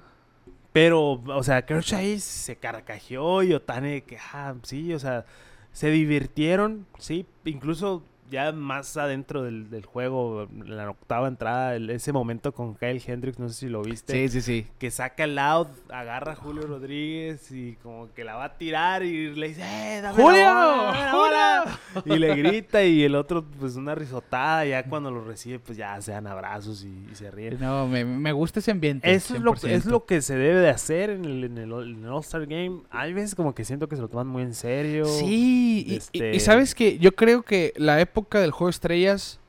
pero, 0.72 1.22
o 1.26 1.44
sea, 1.44 1.66
Kershaw 1.66 2.18
se 2.20 2.56
carcajeó 2.56 3.44
y 3.44 3.54
Otani, 3.54 4.02
que, 4.02 4.18
ah, 4.34 4.56
sí, 4.64 4.94
o 4.94 5.00
sea, 5.00 5.26
se 5.72 5.90
divirtieron, 5.90 6.86
sí, 7.00 7.26
incluso 7.46 8.04
ya 8.32 8.52
más 8.52 8.98
adentro 8.98 9.44
del, 9.44 9.70
del 9.70 9.86
juego, 9.86 10.44
en 10.50 10.76
la 10.76 10.90
octava 10.90 11.28
entrada, 11.28 11.76
el- 11.76 11.90
ese 11.92 12.12
momento 12.14 12.54
con 12.54 12.74
Kyle 12.76 13.02
Hendricks, 13.06 13.38
no 13.38 13.50
sé 13.50 13.56
si 13.56 13.68
lo 13.70 13.84
viste, 13.84 14.14
Sí, 14.14 14.30
sí, 14.30 14.42
sí. 14.42 14.68
que 14.80 14.90
saca 14.90 15.26
el 15.26 15.38
out, 15.38 15.68
agarra 15.90 16.32
a 16.32 16.36
Julio 16.36 16.64
Rodríguez 16.64 17.52
y 17.52 17.76
como 17.84 18.12
que 18.14 18.24
la 18.24 18.36
va 18.36 18.46
a 18.46 18.58
tirar 18.58 19.04
y 19.04 19.36
le 19.36 19.50
dice, 19.50 19.62
¡eh, 19.64 20.02
dame 20.02 20.18
la 20.18 20.24
¡Julio! 20.24 20.46
bola, 20.46 20.84
dame 20.92 21.06
la 21.06 21.16
bola". 21.16 21.80
Y 22.06 22.18
le 22.20 22.36
grita 22.36 22.84
y 22.84 23.04
el 23.04 23.16
otro, 23.16 23.44
pues 23.60 23.76
una 23.76 23.94
risotada, 23.96 24.66
ya 24.66 24.84
cuando 24.86 25.12
lo 25.12 25.24
recibe, 25.24 25.60
pues 25.60 25.78
ya 25.78 26.02
se 26.02 26.12
dan 26.12 26.26
abrazos 26.28 26.84
y, 26.86 27.08
y 27.12 27.16
se 27.16 27.30
ríen. 27.30 27.58
No, 27.60 27.86
me, 27.88 28.06
me 28.06 28.32
gusta 28.32 28.60
ese 28.60 28.72
ambiente. 28.72 29.14
Eso 29.14 29.36
es 29.36 29.42
lo, 29.42 29.54
es 29.54 29.64
100%. 29.64 29.84
lo 29.86 30.06
que 30.06 30.22
se 30.22 30.36
debe 30.36 30.60
de 30.62 30.70
hacer 30.70 31.10
en 31.10 31.26
el, 31.26 31.44
en 31.44 31.58
el, 31.58 31.72
en 31.74 32.06
el 32.06 32.10
All-Star 32.12 32.46
Game. 32.46 32.82
Hay 32.90 33.12
veces 33.14 33.36
como 33.36 33.54
que 33.54 33.66
siento 33.66 33.90
que 33.90 33.98
se 33.98 34.02
lo 34.02 34.08
toman 34.08 34.28
muy 34.28 34.44
en 34.44 34.54
serio. 34.54 35.06
Sí, 35.06 35.84
y- 35.88 35.94
y, 35.94 35.98
este- 35.98 36.36
y 36.36 36.40
sabes 36.40 36.74
que 36.74 36.98
yo 36.98 37.14
creo 37.14 37.44
que 37.44 37.74
la 37.76 38.00
época 38.00 38.21
del 38.30 38.52
juego 38.52 38.68
de 38.68 38.72
estrellas 38.72 39.40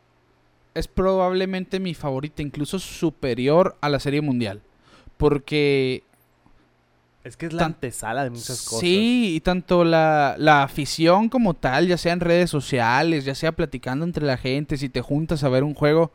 es 0.75 0.89
probablemente 0.89 1.81
mi 1.81 1.95
favorita, 1.95 2.43
incluso 2.43 2.79
superior 2.79 3.77
a 3.81 3.89
la 3.89 4.01
Serie 4.01 4.21
Mundial. 4.21 4.63
Porque 5.17 6.03
Es 7.25 7.37
que 7.37 7.47
es 7.47 7.53
la 7.53 7.67
antesala 7.67 8.25
de 8.25 8.31
muchas 8.31 8.63
cosas. 8.63 8.81
Sí, 8.81 9.35
y 9.37 9.41
tanto 9.41 9.85
la, 9.85 10.35
la 10.39 10.63
afición 10.63 11.29
como 11.29 11.55
tal, 11.55 11.87
ya 11.87 11.99
sea 11.99 12.13
en 12.13 12.21
redes 12.21 12.51
sociales, 12.51 13.25
ya 13.25 13.35
sea 13.35 13.53
platicando 13.53 14.05
entre 14.05 14.27
la 14.27 14.37
gente, 14.37 14.77
si 14.77 14.89
te 14.89 15.03
juntas 15.03 15.45
a 15.45 15.49
ver 15.49 15.63
un 15.63 15.75
juego, 15.75 16.11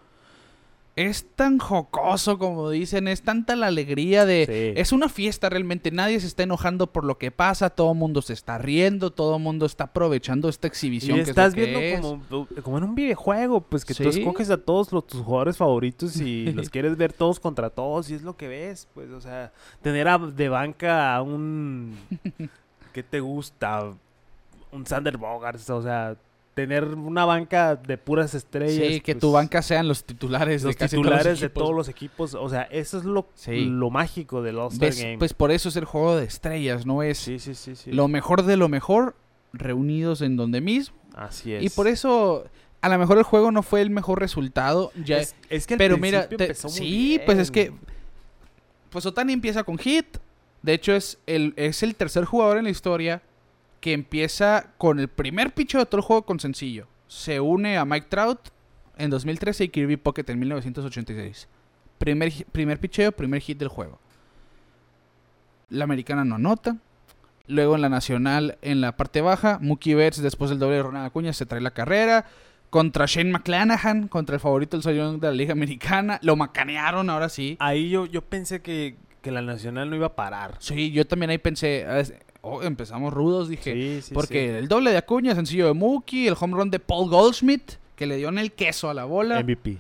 es 0.98 1.28
tan 1.36 1.60
jocoso 1.60 2.40
como 2.40 2.72
dicen, 2.72 3.08
es 3.08 3.22
tanta 3.22 3.56
la 3.56 3.68
alegría 3.68 4.26
de... 4.26 4.74
Sí. 4.74 4.82
Es 4.82 4.92
una 4.92 5.10
fiesta 5.10 5.48
realmente, 5.48 5.92
nadie 5.92 6.20
se 6.20 6.26
está 6.26 6.42
enojando 6.42 6.92
por 6.92 7.04
lo 7.06 7.20
que 7.20 7.30
pasa, 7.30 7.70
todo 7.70 7.92
el 7.92 7.98
mundo 8.00 8.24
se 8.24 8.34
está 8.34 8.58
riendo, 8.58 9.12
todo 9.12 9.38
el 9.38 9.44
mundo 9.44 9.68
está 9.68 9.84
aprovechando 9.86 10.50
esta 10.50 10.66
exhibición. 10.68 11.20
Y 11.20 11.24
que 11.24 11.30
estás 11.30 11.54
es 11.54 11.60
lo 11.60 11.66
que 11.66 11.72
viendo 11.90 12.16
es. 12.16 12.28
como, 12.28 12.48
como 12.64 12.78
en 12.80 12.84
un 12.84 12.96
videojuego, 12.96 13.62
pues 13.62 13.86
que 13.86 13.94
tú 13.94 14.10
escoges 14.10 14.50
a 14.50 14.58
todos 14.58 14.92
los, 14.92 15.06
tus 15.06 15.22
jugadores 15.22 15.56
favoritos 15.56 16.18
y 16.20 16.46
los 16.54 16.70
quieres 16.72 16.98
ver 16.98 17.14
todos 17.14 17.40
contra 17.40 17.70
todos 17.70 18.10
y 18.10 18.16
es 18.16 18.24
lo 18.24 18.36
que 18.36 18.48
ves, 18.48 18.88
pues, 18.96 19.12
o 19.12 19.22
sea, 19.22 19.54
tener 19.84 20.08
a- 20.08 20.18
de 20.18 20.50
banca 20.50 21.16
a 21.16 21.22
un... 21.22 21.96
¿Qué 22.92 23.04
te 23.04 23.20
gusta? 23.20 23.94
Un 24.72 24.86
Sander 24.88 25.18
Bogarts, 25.18 25.70
o 25.70 25.82
sea, 25.84 26.16
tener 26.58 26.86
una 26.86 27.24
banca 27.24 27.76
de 27.76 28.00
puras 28.00 28.34
estrellas. 28.34 28.94
Sí, 28.96 29.00
que 29.02 29.14
pues, 29.14 29.22
tu 29.22 29.32
banca 29.32 29.62
sean 29.62 29.88
los 29.88 30.04
titulares 30.04 30.64
los 30.64 30.74
de 30.74 30.80
casi 30.80 30.96
titulares 30.98 31.24
todos 31.24 31.32
los 31.34 31.40
de 31.42 31.50
todos 31.50 31.76
los 31.76 31.88
equipos. 31.88 32.34
O 32.34 32.50
sea, 32.50 32.64
eso 32.64 32.98
es 32.98 33.04
lo, 33.04 33.28
Sí. 33.36 33.66
lo 33.66 33.92
mágico 33.92 34.42
del 34.42 34.58
All-Star. 34.58 34.92
Game. 34.96 35.20
Pues 35.20 35.36
por 35.36 35.52
eso 35.52 35.70
es 35.70 35.76
el 35.76 35.86
juego 35.86 36.18
de 36.18 36.26
estrellas, 36.26 36.88
¿no? 36.88 37.04
Es 37.04 37.20
sí, 37.20 37.38
sí, 37.38 37.76
lo 37.92 38.08
mejor 38.08 38.42
de 38.42 38.58
lo 38.58 38.70
mejor 38.70 39.16
reunidos 39.54 40.24
en 40.24 40.36
donde 40.36 40.60
mismo. 40.60 40.98
Así 41.16 41.54
es. 41.54 41.64
Y 41.64 41.70
por 41.70 41.88
eso, 41.88 42.46
a 42.82 42.90
lo 42.90 42.98
mejor 42.98 43.20
el 43.20 43.24
juego 43.24 43.52
no 43.52 43.62
fue 43.62 43.82
el 43.82 43.92
mejor 43.92 44.20
resultado. 44.20 44.92
Ya, 45.06 45.20
es, 45.20 45.36
es 45.52 45.68
que 45.68 45.76
al 45.76 45.78
pero 45.78 46.00
mira, 46.00 46.28
te- 46.28 46.36
empezó 46.44 46.70
muy 46.70 46.78
sí, 46.78 47.22
pues 47.24 47.38
es 47.38 47.52
que 47.52 47.72
pues 48.90 49.06
Otani 49.06 49.34
empieza 49.34 49.64
con 49.64 49.78
hit. 49.78 50.18
De 50.64 50.74
hecho, 50.74 50.94
es 50.96 51.20
el, 51.28 51.54
es 51.56 51.84
el 51.84 51.96
tercer 51.96 52.26
jugador 52.26 52.58
en 52.58 52.64
la 52.64 52.72
historia 52.72 53.22
que 53.80 53.94
empieza 53.94 54.74
con 54.78 55.00
el 55.00 55.08
primer 55.08 55.54
picho 55.54 55.78
de 55.78 55.86
todo 55.86 56.00
el 56.00 56.06
juego 56.06 56.24
con 56.24 56.40
sencillo. 56.40 56.88
Se 57.08 57.40
une 57.40 57.78
a 57.78 57.86
Mike 57.86 58.08
Trout 58.10 58.40
en 58.98 59.10
2013 59.10 59.66
y 59.66 59.70
Kirby 59.70 59.98
Pocket 59.98 60.26
en 60.28 60.40
1986. 60.40 61.48
Primer, 61.98 62.32
primer 62.52 62.80
picheo, 62.80 63.12
primer 63.12 63.42
hit 63.42 63.58
del 63.58 63.70
juego. 63.70 64.00
La 65.70 65.84
americana 65.84 66.24
no 66.26 66.36
anota. 66.36 66.78
Luego 67.48 67.76
en 67.76 67.82
la 67.82 67.90
nacional, 67.90 68.58
en 68.62 68.82
la 68.82 68.98
parte 68.98 69.22
baja, 69.22 69.58
Mookie 69.62 69.96
Betts, 69.96 70.22
después 70.22 70.50
del 70.50 70.60
doble 70.60 70.76
de 70.78 70.84
Ronald 70.84 71.06
Acuña, 71.06 71.32
se 71.32 71.46
trae 71.46 71.62
la 71.62 71.72
carrera. 71.72 72.26
Contra 72.70 73.06
Shane 73.06 73.32
McClanahan, 73.32 74.10
contra 74.10 74.36
el 74.36 74.42
favorito 74.42 74.76
del 74.76 74.84
Sayón 74.84 75.22
de 75.22 75.28
la 75.28 75.34
Liga 75.34 75.54
Americana. 75.54 76.20
Lo 76.22 76.36
macanearon 76.36 77.10
ahora 77.10 77.30
sí. 77.30 77.56
Ahí 77.60 77.90
yo, 77.90 78.06
yo 78.06 78.22
pensé 78.22 78.62
que, 78.62 78.98
que 79.22 79.32
la 79.32 79.42
Nacional 79.42 79.90
no 79.90 79.96
iba 79.96 80.08
a 80.08 80.16
parar. 80.16 80.56
Sí, 80.60 80.92
yo 80.92 81.08
también 81.08 81.30
ahí 81.30 81.38
pensé, 81.38 81.86
oh, 82.42 82.64
empezamos 82.64 83.14
rudos, 83.14 83.50
dije. 83.50 83.74
Sí, 83.74 84.02
sí, 84.02 84.14
porque 84.14 84.58
el 84.58 84.68
doble 84.68 84.92
de 84.92 84.98
Acuña, 84.98 85.36
sencillo 85.36 85.68
de 85.68 85.74
Mookie, 85.74 86.28
el 86.28 86.36
home 86.40 86.56
run 86.56 86.70
de 86.72 86.80
Paul 86.80 87.10
Goldschmidt, 87.10 87.74
que 87.96 88.06
le 88.06 88.18
dio 88.18 88.30
en 88.30 88.38
el 88.38 88.52
queso 88.52 88.90
a 88.90 88.94
la 88.94 89.06
bola, 89.06 89.42
MVP. 89.42 89.78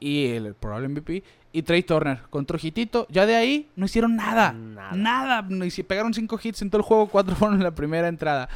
y 0.00 0.26
el 0.26 0.54
probable 0.54 0.88
MVP, 0.88 1.22
y 1.52 1.62
Trey 1.62 1.82
Turner 1.82 2.22
contra 2.30 2.56
Ojitito. 2.56 3.06
Ya 3.10 3.26
de 3.26 3.36
ahí 3.36 3.68
no 3.76 3.86
hicieron 3.86 4.16
nada. 4.16 4.52
Nada. 4.52 4.92
Nada. 4.96 5.42
No 5.48 5.64
hici- 5.64 5.84
pegaron 5.84 6.12
cinco 6.14 6.38
hits 6.42 6.62
en 6.62 6.70
todo 6.70 6.78
el 6.80 6.84
juego, 6.84 7.06
cuatro 7.08 7.34
fueron 7.36 7.56
en 7.58 7.62
la 7.64 7.74
primera 7.74 8.08
entrada. 8.08 8.48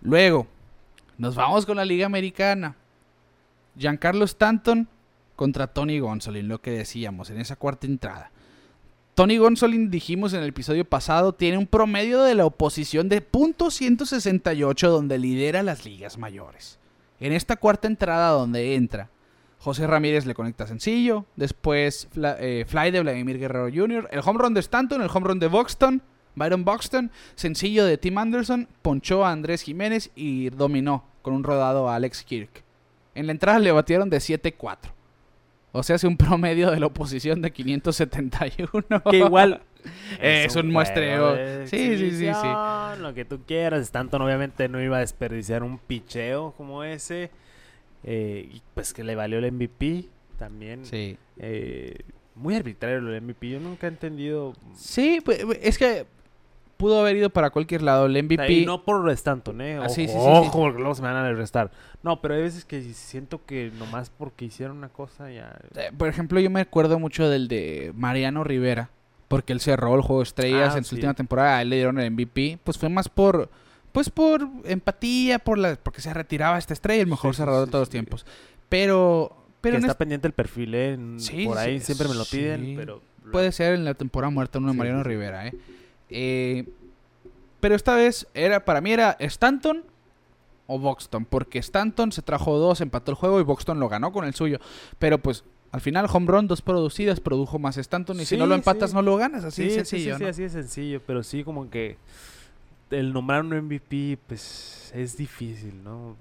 Luego, 0.00 0.46
nos 1.18 1.34
vamos 1.36 1.64
con 1.66 1.76
la 1.76 1.84
Liga 1.84 2.06
Americana. 2.06 2.74
Giancarlo 3.78 4.24
Stanton 4.24 4.88
contra 5.36 5.66
Tony 5.68 5.98
Gonsolin, 6.00 6.48
lo 6.48 6.60
que 6.60 6.72
decíamos 6.72 7.30
en 7.30 7.40
esa 7.40 7.54
cuarta 7.56 7.86
entrada. 7.86 8.31
Tony 9.14 9.36
Gonsolin, 9.36 9.90
dijimos 9.90 10.32
en 10.32 10.42
el 10.42 10.48
episodio 10.48 10.86
pasado, 10.86 11.34
tiene 11.34 11.58
un 11.58 11.66
promedio 11.66 12.22
de 12.22 12.34
la 12.34 12.46
oposición 12.46 13.10
de 13.10 13.22
.168 13.22 14.88
donde 14.88 15.18
lidera 15.18 15.62
las 15.62 15.84
ligas 15.84 16.16
mayores. 16.16 16.78
En 17.20 17.34
esta 17.34 17.56
cuarta 17.56 17.88
entrada 17.88 18.30
donde 18.30 18.74
entra, 18.74 19.10
José 19.58 19.86
Ramírez 19.86 20.24
le 20.24 20.34
conecta 20.34 20.66
sencillo, 20.66 21.26
después 21.36 22.08
eh, 22.16 22.64
fly 22.66 22.90
de 22.90 23.00
Vladimir 23.02 23.38
Guerrero 23.38 23.68
Jr., 23.72 24.08
el 24.10 24.20
home 24.24 24.38
run 24.38 24.54
de 24.54 24.60
Stanton, 24.60 25.02
el 25.02 25.10
home 25.12 25.28
run 25.28 25.38
de 25.38 25.48
Buxton, 25.48 26.00
Byron 26.34 26.64
Buxton, 26.64 27.10
sencillo 27.34 27.84
de 27.84 27.98
Tim 27.98 28.16
Anderson, 28.16 28.66
ponchó 28.80 29.26
a 29.26 29.32
Andrés 29.32 29.60
Jiménez 29.60 30.10
y 30.14 30.48
dominó 30.48 31.04
con 31.20 31.34
un 31.34 31.44
rodado 31.44 31.90
a 31.90 31.96
Alex 31.96 32.24
Kirk. 32.24 32.64
En 33.14 33.26
la 33.26 33.32
entrada 33.32 33.58
le 33.58 33.72
batieron 33.72 34.08
de 34.08 34.16
7-4. 34.16 34.78
O 35.72 35.82
sea, 35.82 35.96
hace 35.96 36.06
un 36.06 36.16
promedio 36.16 36.70
de 36.70 36.78
la 36.78 36.86
oposición 36.86 37.40
de 37.42 37.50
571. 37.50 39.02
Que 39.10 39.18
igual, 39.18 39.62
Es 40.20 40.54
un 40.56 40.62
juego 40.62 40.72
muestreo. 40.72 41.66
Sí, 41.66 41.96
sí, 41.96 42.10
sí, 42.10 42.30
sí. 42.32 42.48
Lo 43.00 43.12
que 43.14 43.24
tú 43.24 43.40
quieras. 43.46 43.82
Stanton 43.82 44.22
obviamente 44.22 44.68
no 44.68 44.80
iba 44.82 44.98
a 44.98 45.00
desperdiciar 45.00 45.62
un 45.62 45.78
picheo 45.78 46.52
como 46.56 46.84
ese. 46.84 47.30
eh, 48.04 48.60
pues 48.74 48.92
que 48.92 49.04
le 49.04 49.14
valió 49.14 49.38
el 49.38 49.50
MVP 49.52 50.08
también. 50.38 50.84
Sí. 50.84 51.16
Eh, 51.38 51.96
muy 52.34 52.54
arbitrario 52.56 52.98
el 52.98 53.22
MVP. 53.22 53.50
Yo 53.50 53.60
nunca 53.60 53.86
he 53.86 53.90
entendido. 53.90 54.54
Sí, 54.74 55.20
pues, 55.24 55.44
es 55.60 55.78
que 55.78 56.06
pudo 56.82 57.00
haber 57.00 57.16
ido 57.16 57.30
para 57.30 57.50
cualquier 57.50 57.82
lado. 57.82 58.06
El 58.06 58.20
MVP. 58.22 58.52
Y 58.52 58.66
no 58.66 58.82
por 58.84 59.08
Stanton, 59.10 59.60
¿eh? 59.60 59.76
Ah, 59.76 59.82
Ojo, 59.86 59.88
sí, 59.90 60.06
sí, 60.08 60.12
sí, 60.12 60.18
sí. 60.18 60.18
ojo, 60.20 60.58
porque 60.60 60.78
luego 60.80 60.94
se 60.94 61.02
me 61.02 61.08
van 61.12 61.16
a 61.24 61.32
restar. 61.32 61.70
No, 62.02 62.20
pero 62.20 62.34
hay 62.34 62.42
veces 62.42 62.64
que 62.64 62.82
siento 62.92 63.40
que 63.46 63.70
nomás 63.78 64.10
porque 64.10 64.44
hicieron 64.46 64.76
una 64.76 64.88
cosa 64.88 65.30
ya. 65.30 65.56
Eh, 65.76 65.90
Por 65.96 66.08
ejemplo, 66.08 66.40
yo 66.40 66.50
me 66.50 66.60
acuerdo 66.60 66.98
mucho 66.98 67.28
del 67.28 67.46
de 67.46 67.92
Mariano 67.94 68.42
Rivera, 68.42 68.90
porque 69.28 69.52
él 69.52 69.60
cerró 69.60 69.94
el 69.94 70.02
juego 70.02 70.20
de 70.20 70.24
estrellas 70.24 70.74
Ah, 70.74 70.78
en 70.78 70.84
su 70.84 70.96
última 70.96 71.14
temporada, 71.14 71.58
a 71.58 71.62
él 71.62 71.70
le 71.70 71.76
dieron 71.76 71.98
el 72.00 72.10
MVP, 72.10 72.58
pues 72.64 72.76
fue 72.76 72.88
más 72.88 73.08
por 73.08 73.48
pues 73.92 74.10
por 74.10 74.48
empatía, 74.64 75.38
por 75.38 75.58
la 75.58 75.76
porque 75.76 76.00
se 76.00 76.12
retiraba 76.12 76.58
esta 76.58 76.72
estrella, 76.72 77.02
el 77.02 77.08
mejor 77.08 77.34
cerrador 77.36 77.66
de 77.66 77.70
todos 77.70 77.82
los 77.82 77.90
tiempos. 77.90 78.26
Pero 78.68 79.36
pero 79.60 79.74
que 79.74 79.78
está 79.80 79.92
este- 79.92 79.98
pendiente 79.98 80.26
el 80.26 80.32
perfil, 80.34 80.74
¿eh? 80.74 80.98
Por 81.46 81.58
ahí 81.58 81.78
siempre 81.78 82.08
me 82.08 82.14
lo 82.14 82.24
piden, 82.24 82.74
pero... 82.76 83.00
puede 83.30 83.52
ser 83.52 83.74
en 83.74 83.84
la 83.84 83.94
temporada 83.94 84.30
muerta 84.30 84.58
uno 84.58 84.72
de 84.72 84.78
Mariano. 84.78 85.02
Rivera, 85.04 85.46
¿eh? 85.46 85.52
Eh, 86.12 86.68
Pero 87.60 87.74
esta 87.74 87.94
vez 87.94 88.26
era 88.34 88.64
para 88.64 88.80
mí 88.80 88.92
era 88.92 89.16
Stanton 89.20 89.84
o 90.66 90.78
Buxton, 90.78 91.24
porque 91.24 91.58
Stanton 91.58 92.10
se 92.12 92.22
trajo 92.22 92.58
dos, 92.58 92.80
empató 92.80 93.10
el 93.12 93.16
juego 93.16 93.40
y 93.40 93.44
Buxton 93.44 93.78
lo 93.80 93.88
ganó 93.88 94.12
con 94.12 94.24
el 94.24 94.34
suyo. 94.34 94.58
Pero 94.98 95.18
pues 95.18 95.44
al 95.70 95.80
final 95.80 96.06
home 96.12 96.26
run, 96.26 96.48
dos 96.48 96.60
producidas, 96.62 97.20
produjo 97.20 97.58
más 97.58 97.76
Stanton 97.78 98.20
y 98.20 98.24
si 98.26 98.36
no 98.36 98.46
lo 98.46 98.54
empatas 98.54 98.90
sí. 98.90 98.96
no 98.96 99.02
lo 99.02 99.16
ganas, 99.16 99.44
así 99.44 99.62
sí, 99.62 99.68
de 99.68 99.74
sencillo. 99.84 100.18
sí, 100.18 100.24
así 100.24 100.42
de 100.42 100.48
sencillo, 100.50 101.00
pero 101.06 101.22
sí 101.22 101.44
como 101.44 101.70
que 101.70 101.96
el 102.90 103.12
nombrar 103.12 103.42
un 103.42 103.54
MVP, 103.56 104.18
pues 104.26 104.90
es 104.94 105.16
difícil, 105.16 105.82
¿no? 105.82 106.16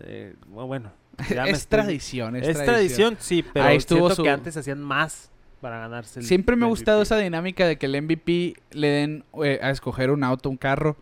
Eh, 0.00 0.34
bueno, 0.48 0.90
ya 1.30 1.42
me 1.44 1.50
es 1.50 1.58
estoy- 1.58 1.68
tradición, 1.78 2.34
es, 2.36 2.48
Es 2.48 2.64
tradición, 2.64 3.16
sí, 3.20 3.44
pero 3.52 3.66
Ahí 3.66 3.76
estuvo 3.76 4.10
su- 4.10 4.22
que 4.22 4.30
antes 4.30 4.56
hacían 4.56 4.82
más 4.82 5.30
para 5.60 5.78
ganarse 5.80 6.20
el 6.20 6.26
Siempre 6.26 6.56
me 6.56 6.64
ha 6.64 6.68
gustado 6.68 7.02
esa 7.02 7.16
dinámica 7.18 7.66
de 7.66 7.76
que 7.76 7.86
el 7.86 8.00
MVP 8.02 8.54
le 8.72 8.88
den 8.88 9.24
eh, 9.44 9.58
a 9.62 9.70
escoger 9.70 10.10
un 10.10 10.22
auto, 10.24 10.48
un 10.50 10.56
carro, 10.56 10.96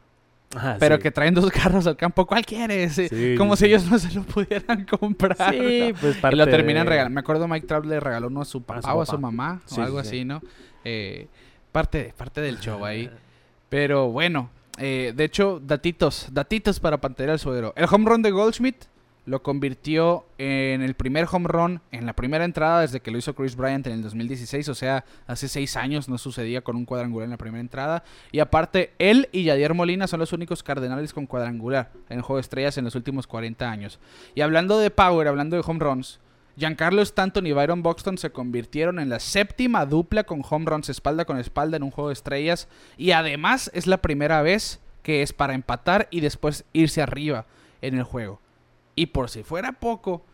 pero 0.79 0.97
sí. 0.97 1.03
que 1.03 1.11
traen 1.11 1.35
dos 1.35 1.51
carros 1.53 1.87
al 1.87 1.97
campo. 1.97 2.27
¿Cuál 2.27 2.45
quieres? 2.47 2.95
Sí, 2.95 3.35
Como 3.37 3.57
sí, 3.57 3.65
si 3.65 3.67
ellos 3.71 3.85
no 3.91 3.99
se 3.99 4.13
lo 4.15 4.23
pudieran 4.23 4.85
comprar. 4.99 5.37
Sí, 5.55 5.93
pues 6.01 6.17
Y 6.17 6.21
parte 6.21 6.37
lo 6.37 6.47
terminan 6.47 6.85
de- 6.87 6.91
regalando. 6.91 7.15
Me 7.15 7.21
acuerdo 7.21 7.47
Mike 7.49 7.67
Trout 7.67 7.85
le 7.87 8.01
regaló 8.01 8.29
uno 8.29 8.41
a 8.43 8.45
su 8.45 8.63
papá, 8.63 8.95
o 8.95 9.03
a 9.03 9.07
su 9.07 9.19
mamá 9.19 9.61
o 9.77 9.81
algo 9.83 10.03
sí, 10.03 10.09
sí. 10.09 10.17
así, 10.17 10.25
¿no? 10.25 10.43
Eh, 10.85 11.27
parte, 11.73 12.15
parte 12.17 12.41
del 12.41 12.59
show 12.61 12.85
ahí. 12.85 13.11
Pero 13.69 14.09
bueno, 14.11 14.51
eh, 14.79 15.13
de 15.17 15.25
hecho, 15.25 15.61
datitos, 15.65 16.29
datitos 16.33 16.79
para 16.81 16.99
Pantera 17.01 17.33
el 17.33 17.39
Suegro. 17.39 17.73
El 17.77 17.87
home 17.91 18.09
run 18.09 18.23
de 18.23 18.31
Goldschmidt 18.31 18.77
lo 19.27 19.43
convirtió 19.43 20.25
en 20.39 20.83
el 20.83 20.95
primer 20.95 21.27
home 21.31 21.49
run 21.49 21.81
en 21.91 22.07
la 22.07 22.15
primera 22.15 22.45
entrada 22.45 22.83
desde 22.83 23.01
que 23.01 23.11
lo 23.11 23.19
hizo 23.19 23.35
Chris 23.35 23.57
Bryant 23.57 23.87
en 23.89 23.95
el 23.95 24.03
2016. 24.03 24.69
O 24.69 24.75
sea, 24.75 25.05
hace 25.27 25.49
seis 25.49 25.77
años 25.77 26.09
no 26.09 26.17
sucedía 26.17 26.63
con 26.63 26.77
un 26.77 26.85
cuadrangular 26.85 27.25
en 27.25 27.33
la 27.33 27.37
primera 27.37 27.61
entrada. 27.61 28.05
Y 28.31 28.39
aparte, 28.39 28.93
él 28.99 29.29
y 29.33 29.43
Yadier 29.43 29.75
Molina 29.75 30.07
son 30.07 30.21
los 30.21 30.33
únicos 30.33 30.63
cardenales 30.63 31.13
con 31.13 31.27
cuadrangular 31.27 31.91
en 32.09 32.19
el 32.19 32.23
juego 32.23 32.39
de 32.39 32.43
estrellas 32.43 32.79
en 32.79 32.85
los 32.85 32.95
últimos 32.95 33.27
40 33.27 33.69
años. 33.69 33.99
Y 34.37 34.43
hablando 34.43 34.79
de 34.79 34.91
power, 34.91 35.27
hablando 35.27 35.57
de 35.57 35.65
home 35.67 35.81
runs, 35.81 36.21
Giancarlo 36.57 37.03
Stanton 37.03 37.47
y 37.47 37.53
Byron 37.53 37.83
Buxton 37.83 38.17
se 38.17 38.31
convirtieron 38.31 38.99
en 38.99 39.11
la 39.11 39.21
séptima 39.21 39.85
dupla 39.85 40.25
con 40.25 40.43
home 40.49 40.65
runs 40.71 40.89
espalda 40.89 41.27
con 41.27 41.39
espalda 41.39 41.77
en 41.77 41.83
un 41.83 41.91
juego 41.91 42.09
de 42.09 42.15
estrellas. 42.15 42.69
Y 42.97 43.11
además 43.11 43.71
es 43.75 43.89
la 43.89 43.99
primera 43.99 44.41
vez 44.41 44.81
que 45.03 45.23
es 45.23 45.33
para 45.33 45.55
empatar 45.55 46.07
y 46.11 46.21
después 46.21 46.65
irse 46.73 47.03
arriba 47.03 47.45
en 47.83 47.99
el 47.99 48.05
juego. 48.05 48.41
Y 48.99 49.07
por 49.07 49.29
si 49.29 49.43
fuera 49.43 49.73
poco, 49.73 50.25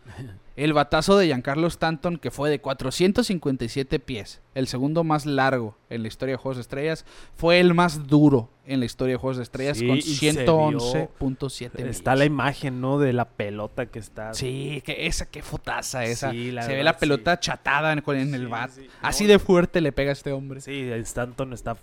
el 0.55 0.71
batazo 0.71 1.17
de 1.17 1.25
Giancarlo 1.25 1.67
Stanton, 1.67 2.15
que 2.17 2.31
fue 2.31 2.49
de 2.49 2.61
457 2.61 3.99
pies, 3.99 4.41
el 4.55 4.67
segundo 4.67 5.03
más 5.03 5.25
largo 5.25 5.75
en 5.89 6.01
la 6.01 6.07
historia 6.07 6.33
de 6.33 6.37
Juegos 6.37 6.55
de 6.57 6.61
Estrellas, 6.61 7.05
fue 7.35 7.59
el 7.59 7.73
más 7.73 8.07
duro 8.07 8.49
en 8.65 8.79
la 8.79 8.85
historia 8.85 9.15
de 9.15 9.17
Juegos 9.17 9.35
de 9.35 9.43
Estrellas 9.43 9.77
Sí, 9.77 9.85
con 9.87 9.97
y 9.97 10.01
se 10.01 10.31
vio- 10.45 10.79
111.7 10.79 11.79
Está 11.89 12.15
la 12.15 12.23
imagen, 12.23 12.79
¿no? 12.79 12.99
De 12.99 13.11
la 13.11 13.25
pelota 13.27 13.87
que 13.87 13.99
está. 13.99 14.33
Sí, 14.33 14.81
que 14.85 15.07
esa, 15.07 15.25
qué 15.29 15.41
fotaza 15.41 16.05
esa. 16.05 16.31
Sí, 16.31 16.51
la 16.51 16.63
Se 16.63 16.73
ve 16.73 16.83
la 16.83 16.93
sí. 16.93 16.99
pelota 17.01 17.39
chatada 17.41 17.91
en, 17.91 18.01
en 18.07 18.33
el 18.33 18.47
bat. 18.47 18.69
sí. 18.71 18.87
Así 19.01 19.25
de 19.27 19.39
fuerte 19.39 19.81
le 19.81 19.91
pega 19.91 20.11
a 20.11 20.13
este 20.13 20.31
hombre. 20.31 20.61
Sí, 20.61 20.89
Stanton 20.89 21.51
está, 21.51 21.75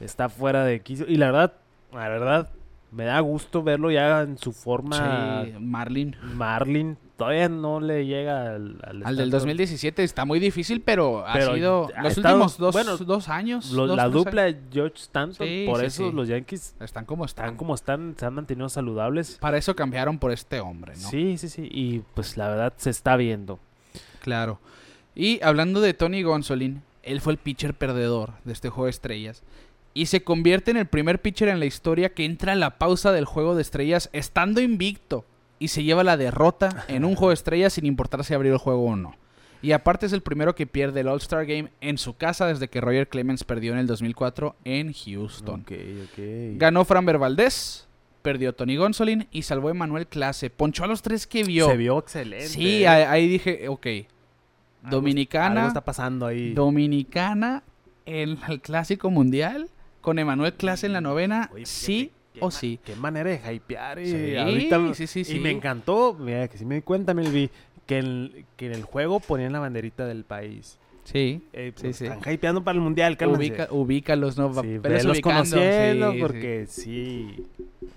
está 0.00 0.28
fuera 0.28 0.64
de 0.64 0.80
quicio. 0.82 1.06
Y 1.08 1.16
la 1.16 1.26
verdad, 1.32 1.54
la 1.92 2.08
verdad, 2.08 2.50
me 2.96 3.04
da 3.04 3.20
gusto 3.20 3.62
verlo 3.62 3.90
ya 3.90 4.22
en 4.22 4.38
su 4.38 4.52
forma. 4.52 5.44
Sí, 5.44 5.52
Marlin. 5.60 6.16
Marlin 6.34 6.96
todavía 7.16 7.48
no 7.48 7.80
le 7.80 8.04
llega 8.06 8.54
al, 8.54 8.78
al 8.82 9.02
Al 9.06 9.16
del 9.16 9.28
Stanton. 9.28 9.30
2017 9.30 10.02
está 10.04 10.24
muy 10.24 10.38
difícil, 10.40 10.80
pero 10.80 11.26
ha 11.26 11.40
sido 11.40 11.88
ha 11.94 12.02
los 12.02 12.16
estado- 12.16 12.34
últimos 12.36 12.58
dos, 12.58 12.72
bueno, 12.72 12.96
dos 12.96 13.28
años. 13.28 13.70
Lo- 13.72 13.86
dos, 13.86 13.96
la 13.96 14.08
dupla 14.08 14.42
de 14.44 14.56
George 14.72 14.96
Stanton, 14.96 15.46
Sí, 15.46 15.64
por 15.68 15.80
sí, 15.80 15.86
eso 15.86 16.10
sí. 16.10 16.16
los 16.16 16.28
Yankees 16.28 16.74
están 16.80 17.04
como 17.04 17.24
están. 17.24 17.44
están 17.46 17.56
como 17.56 17.74
están, 17.74 18.14
se 18.18 18.26
han 18.26 18.34
mantenido 18.34 18.68
saludables. 18.68 19.38
Para 19.40 19.58
eso 19.58 19.76
cambiaron 19.76 20.18
por 20.18 20.32
este 20.32 20.60
hombre, 20.60 20.92
¿no? 21.00 21.08
Sí, 21.08 21.36
sí, 21.38 21.48
sí. 21.48 21.68
Y 21.70 22.02
pues 22.14 22.36
la 22.36 22.48
verdad 22.48 22.72
se 22.76 22.90
está 22.90 23.16
viendo. 23.16 23.58
Claro. 24.20 24.58
Y 25.14 25.42
hablando 25.42 25.80
de 25.80 25.94
Tony 25.94 26.22
Gonsolin, 26.22 26.82
él 27.02 27.20
fue 27.20 27.32
el 27.32 27.38
pitcher 27.38 27.72
perdedor 27.74 28.32
de 28.44 28.52
este 28.52 28.68
juego 28.68 28.84
de 28.86 28.90
estrellas. 28.90 29.42
Y 29.96 30.06
se 30.06 30.22
convierte 30.22 30.70
en 30.70 30.76
el 30.76 30.86
primer 30.86 31.20
pitcher 31.22 31.48
en 31.48 31.58
la 31.58 31.66
historia 31.66 32.12
que 32.12 32.24
entra 32.24 32.52
a 32.52 32.56
la 32.56 32.78
pausa 32.78 33.12
del 33.12 33.24
juego 33.24 33.54
de 33.54 33.62
estrellas 33.62 34.10
estando 34.12 34.60
invicto. 34.60 35.24
Y 35.58 35.68
se 35.68 35.82
lleva 35.84 36.04
la 36.04 36.16
derrota 36.18 36.84
en 36.88 37.04
un 37.06 37.14
juego 37.16 37.30
de 37.30 37.34
estrellas 37.34 37.72
sin 37.72 37.86
importar 37.86 38.22
si 38.24 38.34
abrió 38.34 38.52
el 38.52 38.58
juego 38.58 38.84
o 38.84 38.94
no. 38.96 39.14
Y 39.62 39.72
aparte 39.72 40.04
es 40.04 40.12
el 40.12 40.20
primero 40.20 40.54
que 40.54 40.66
pierde 40.66 41.00
el 41.00 41.08
All-Star 41.08 41.46
Game 41.46 41.70
en 41.80 41.96
su 41.96 42.14
casa 42.14 42.46
desde 42.46 42.68
que 42.68 42.80
Roger 42.82 43.08
Clemens 43.08 43.42
perdió 43.42 43.72
en 43.72 43.78
el 43.78 43.86
2004 43.86 44.54
en 44.64 44.92
Houston. 44.92 45.64
Ganó 46.58 46.84
Framber 46.84 47.16
Valdez, 47.16 47.86
perdió 48.20 48.52
Tony 48.54 48.76
Gonsolin 48.76 49.28
y 49.32 49.42
salvó 49.42 49.68
a 49.68 49.70
Emanuel 49.70 50.06
Clase. 50.06 50.50
Ponchó 50.50 50.84
a 50.84 50.88
los 50.88 51.00
tres 51.00 51.26
que 51.26 51.42
vio. 51.42 51.68
Se 51.70 51.76
vio 51.78 51.98
excelente. 51.98 52.48
Sí, 52.48 52.84
ahí, 52.84 53.02
ahí 53.04 53.28
dije, 53.28 53.66
ok. 53.68 53.86
Algo- 53.86 54.06
Dominicana. 54.90 55.60
Algo 55.62 55.68
está 55.68 55.84
pasando 55.84 56.26
ahí. 56.26 56.52
Dominicana 56.52 57.62
en 58.04 58.38
el 58.48 58.60
Clásico 58.60 59.10
Mundial 59.10 59.70
con 60.06 60.20
Emanuel 60.20 60.52
Clase 60.52 60.86
en 60.86 60.92
la 60.92 61.00
novena, 61.00 61.50
Oye, 61.52 61.66
sí 61.66 62.12
qué 62.32 62.38
o 62.40 62.52
sí. 62.52 62.78
Qué 62.84 62.94
manera 62.94 63.28
de 63.28 63.52
hypear. 63.54 63.98
Y 63.98 64.06
Sí, 64.06 64.36
ahorita- 64.36 64.94
sí, 64.94 65.08
sí, 65.08 65.24
Y 65.28 65.40
me 65.40 65.50
encantó, 65.50 66.14
mira, 66.14 66.46
que 66.46 66.56
sí 66.56 66.64
me 66.64 66.76
di 66.76 66.82
cuenta, 66.82 67.12
Melvi, 67.12 67.50
que 67.86 67.98
en, 67.98 68.46
que 68.56 68.66
en 68.66 68.74
el 68.74 68.84
juego 68.84 69.18
ponían 69.18 69.52
la 69.52 69.58
banderita 69.58 70.06
del 70.06 70.22
país. 70.22 70.78
Sí. 71.02 71.42
Eh, 71.52 71.72
pues, 71.74 71.96
sí. 71.96 72.04
Están 72.06 72.20
hypeando 72.32 72.62
para 72.62 72.76
el 72.76 72.82
mundial, 72.82 73.16
cálmense. 73.16 73.48
Ubica, 73.48 73.68
ubícalos, 73.72 74.38
¿no? 74.38 74.54
Sí, 74.62 74.78
Pero 74.80 74.94
ubicando, 74.94 75.20
conociendo, 75.22 76.12
sí, 76.12 76.18
porque 76.20 76.66
sí. 76.68 77.44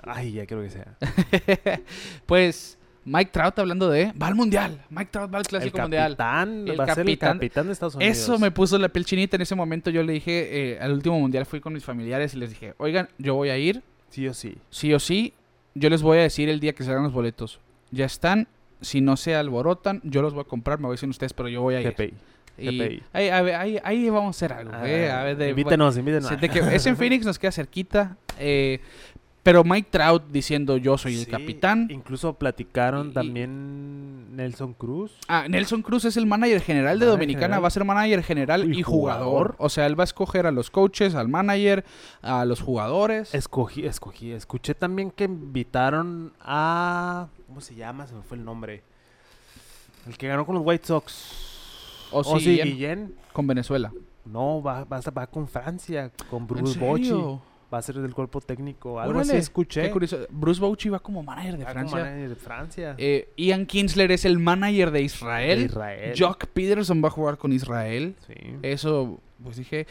Ay, 0.01 0.31
ya 0.31 0.47
quiero 0.47 0.63
que 0.63 0.69
sea. 0.71 0.97
Pues 2.25 2.78
Mike 3.05 3.31
Trout 3.31 3.57
hablando 3.57 3.89
de... 3.89 4.11
Va 4.21 4.27
al 4.27 4.35
Mundial. 4.35 4.83
Mike 4.89 5.09
Trout 5.11 5.33
va 5.33 5.37
al 5.37 5.41
el 5.43 5.47
Clásico 5.47 5.79
Mundial. 5.79 6.11
capitán, 6.17 6.67
El 6.67 6.79
va 6.79 6.83
a 6.83 6.87
ser 6.95 6.99
el 6.99 7.05
capitán- 7.17 7.37
capitán 7.37 7.65
de 7.67 7.73
Estados 7.73 7.95
Unidos. 7.95 8.17
Eso 8.17 8.37
me 8.39 8.51
puso 8.51 8.77
la 8.77 8.89
piel 8.89 9.05
chinita 9.05 9.35
en 9.37 9.41
ese 9.41 9.55
momento. 9.55 9.89
Yo 9.89 10.03
le 10.03 10.13
dije, 10.13 10.73
eh, 10.73 10.79
al 10.79 10.91
último 10.93 11.19
Mundial 11.19 11.45
fui 11.45 11.59
con 11.59 11.73
mis 11.73 11.83
familiares 11.83 12.33
y 12.33 12.37
les 12.37 12.49
dije, 12.51 12.73
oigan, 12.77 13.09
yo 13.17 13.35
voy 13.35 13.49
a 13.49 13.57
ir. 13.57 13.81
Sí 14.09 14.27
o 14.27 14.33
sí. 14.33 14.57
sí 14.69 14.93
o 14.93 14.99
sí, 14.99 15.33
yo 15.75 15.89
les 15.89 16.01
voy 16.01 16.17
a 16.17 16.21
decir 16.21 16.49
el 16.49 16.59
día 16.59 16.73
que 16.73 16.83
salgan 16.83 17.03
los 17.03 17.13
boletos. 17.13 17.59
Ya 17.91 18.05
están, 18.05 18.47
si 18.81 19.01
no 19.01 19.17
se 19.17 19.35
alborotan, 19.35 20.01
yo 20.03 20.21
los 20.21 20.33
voy 20.33 20.41
a 20.41 20.45
comprar, 20.45 20.79
me 20.79 20.83
voy 20.87 20.93
a 20.93 20.95
decir 20.95 21.09
ustedes, 21.09 21.33
pero 21.33 21.47
yo 21.49 21.61
voy 21.61 21.75
a 21.75 21.81
ir. 21.81 21.91
GPI. 21.91 22.13
Y 22.61 23.01
ahí, 23.13 23.29
ahí, 23.29 23.79
ahí 23.83 24.09
vamos 24.09 24.35
a 24.35 24.37
hacer 24.37 24.51
algo. 24.51 24.71
eh, 24.85 25.09
a 25.09 25.23
ver, 25.23 25.37
de- 25.37 25.45
Ah, 25.45 25.49
invítenos, 25.51 25.95
invítenos. 25.97 26.41
de 26.41 26.49
que 26.49 26.59
es 26.59 26.85
en 26.85 26.97
Phoenix, 26.97 27.25
nos 27.25 27.39
queda 27.39 27.51
cerquita. 27.53 28.17
eh, 28.37 28.81
pero 29.43 29.63
Mike 29.63 29.87
Trout 29.91 30.23
diciendo 30.31 30.77
yo 30.77 30.97
soy 30.97 31.17
el 31.19 31.27
capitán. 31.27 31.87
Incluso 31.89 32.33
platicaron 32.33 33.09
Y- 33.09 33.13
también 33.13 34.35
Nelson 34.35 34.73
Cruz. 34.73 35.11
Ah, 35.27 35.47
Nelson 35.49 35.81
Cruz 35.81 36.05
es 36.05 36.15
el 36.17 36.25
manager 36.25 36.61
general 36.61 36.99
de 36.99 37.05
Manager 37.05 37.17
Dominicana, 37.19 37.45
general. 37.45 37.63
va 37.63 37.67
a 37.67 37.71
ser 37.71 37.85
manager 37.85 38.23
general 38.23 38.73
y, 38.73 38.79
Y 38.79 38.83
jugador. 38.83 39.23
jugador. 39.25 39.55
O 39.59 39.69
sea, 39.69 39.85
él 39.85 39.99
va 39.99 40.03
a 40.03 40.05
escoger 40.05 40.45
a 40.45 40.51
los 40.51 40.69
coaches, 40.69 41.15
al 41.15 41.27
manager, 41.27 41.83
a 42.21 42.45
los 42.45 42.61
jugadores. 42.61 43.33
Escogí, 43.33 43.85
escogí. 43.85 44.31
Escuché 44.31 44.75
también 44.75 45.11
que 45.11 45.23
invitaron 45.25 46.33
a. 46.41 47.27
¿Cómo 47.47 47.61
se 47.61 47.75
llama? 47.75 48.07
Se 48.07 48.15
me 48.15 48.21
fue 48.21 48.37
el 48.37 48.45
nombre. 48.45 48.83
El 50.07 50.17
que 50.17 50.27
ganó 50.27 50.45
con 50.45 50.55
los 50.55 50.65
White 50.65 50.85
Sox. 50.87 52.07
Ozzy 52.11 52.33
Ozzy 52.33 52.61
Guillén. 52.61 53.13
Con 53.33 53.45
Venezuela. 53.47 53.91
No, 54.25 54.61
va, 54.61 54.83
va, 54.83 54.97
a- 54.97 55.11
va 55.11 55.27
con 55.27 55.47
Francia, 55.47 56.11
con 56.29 56.41
¿En 56.43 56.47
Bruce? 56.47 56.79
Bochy. 56.79 57.11
Va 57.71 57.77
a 57.77 57.81
ser 57.83 57.95
del 57.95 58.13
cuerpo 58.15 58.41
técnico. 58.41 58.99
Algo 58.99 59.19
así 59.19 59.29
Órale, 59.29 59.39
escuché. 59.41 59.83
Qué 59.83 59.91
curioso. 59.91 60.17
Bruce 60.31 60.59
Bochy 60.59 60.89
va 60.89 60.99
como 60.99 61.21
manager 61.21 61.57
de 61.57 61.63
Va 61.65 61.73
como 61.73 61.87
Francia. 61.89 61.99
manager 61.99 62.29
de 62.29 62.35
Francia. 62.35 62.95
Eh, 62.97 63.29
Ian 63.37 63.65
Kinsler 63.67 64.11
es 64.11 64.25
el 64.25 64.39
manager 64.39 64.89
de 64.89 65.03
Israel. 65.03 65.59
De 65.59 65.65
Israel. 65.65 66.13
Jock 66.17 66.47
Peterson 66.47 67.03
va 67.03 67.09
a 67.09 67.11
jugar 67.11 67.37
con 67.37 67.53
Israel. 67.53 68.15
Sí. 68.25 68.33
Eso, 68.63 69.19
pues 69.43 69.57
dije 69.57 69.85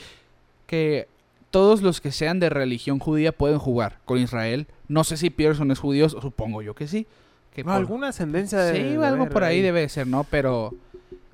que 0.67 1.07
todos 1.51 1.81
los 1.83 2.01
que 2.01 2.11
sean 2.13 2.41
de 2.41 2.51
religión 2.51 2.99
judía 2.99 3.33
pueden 3.33 3.59
jugar 3.59 3.99
con 4.05 4.19
Israel. 4.19 4.67
No 4.89 5.05
sé 5.05 5.17
si 5.17 5.31
Pearson 5.31 5.71
es 5.71 5.79
judío, 5.79 6.09
supongo 6.09 6.63
yo 6.63 6.75
que 6.75 6.89
sí. 6.89 7.07
Que 7.55 7.65
por- 7.65 7.75
Alguna 7.75 8.09
ascendencia 8.09 8.59
de. 8.59 8.75
Sí, 8.77 8.97
de 8.97 9.07
algo 9.07 9.29
por 9.29 9.45
ahí 9.45 9.63
debe 9.63 9.81
de 9.81 9.89
ser, 9.89 10.07
¿no? 10.07 10.25
Pero 10.25 10.75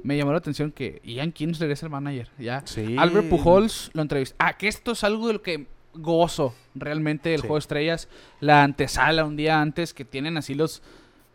me 0.03 0.17
llamó 0.17 0.33
la 0.33 0.39
atención 0.39 0.71
que 0.73 1.01
Ian 1.05 1.33
Kinsler 1.33 1.71
es 1.71 1.83
el 1.83 1.89
manager, 1.91 2.29
ya. 2.39 2.63
Sí. 2.67 2.97
Albert 2.99 3.29
Pujols 3.31 3.91
lo 3.95 4.03
entrevistó. 4.03 4.37
Ah, 4.39 4.57
que 4.59 4.69
esto 4.69 4.93
es 4.93 5.03
algo 5.05 5.27
de 5.27 5.33
lo 5.33 5.43
que 5.43 5.67
gozo 5.95 6.55
realmente 6.75 7.31
del 7.31 7.41
Sí. 7.41 7.47
juego 7.47 7.57
de 7.57 7.61
estrellas. 7.61 8.09
La 8.41 8.63
antesala 8.63 9.25
un 9.25 9.37
día 9.37 9.61
antes 9.61 9.95
que 9.95 10.05
tienen 10.05 10.37
así 10.37 10.55
los, 10.55 10.83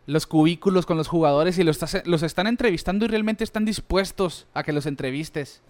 los 0.05 0.28
cubículos 0.28 0.86
con 0.86 0.97
los 0.97 1.07
jugadores 1.07 1.57
y 1.60 1.64
los, 1.64 1.80
los 2.05 2.24
están 2.24 2.47
entrevistando 2.47 3.05
y 3.05 3.07
realmente 3.07 3.43
están 3.43 3.66
dispuestos 3.66 4.47
a 4.53 4.64
que 4.64 4.74
los 4.74 4.86
entrevistes. 4.86 5.62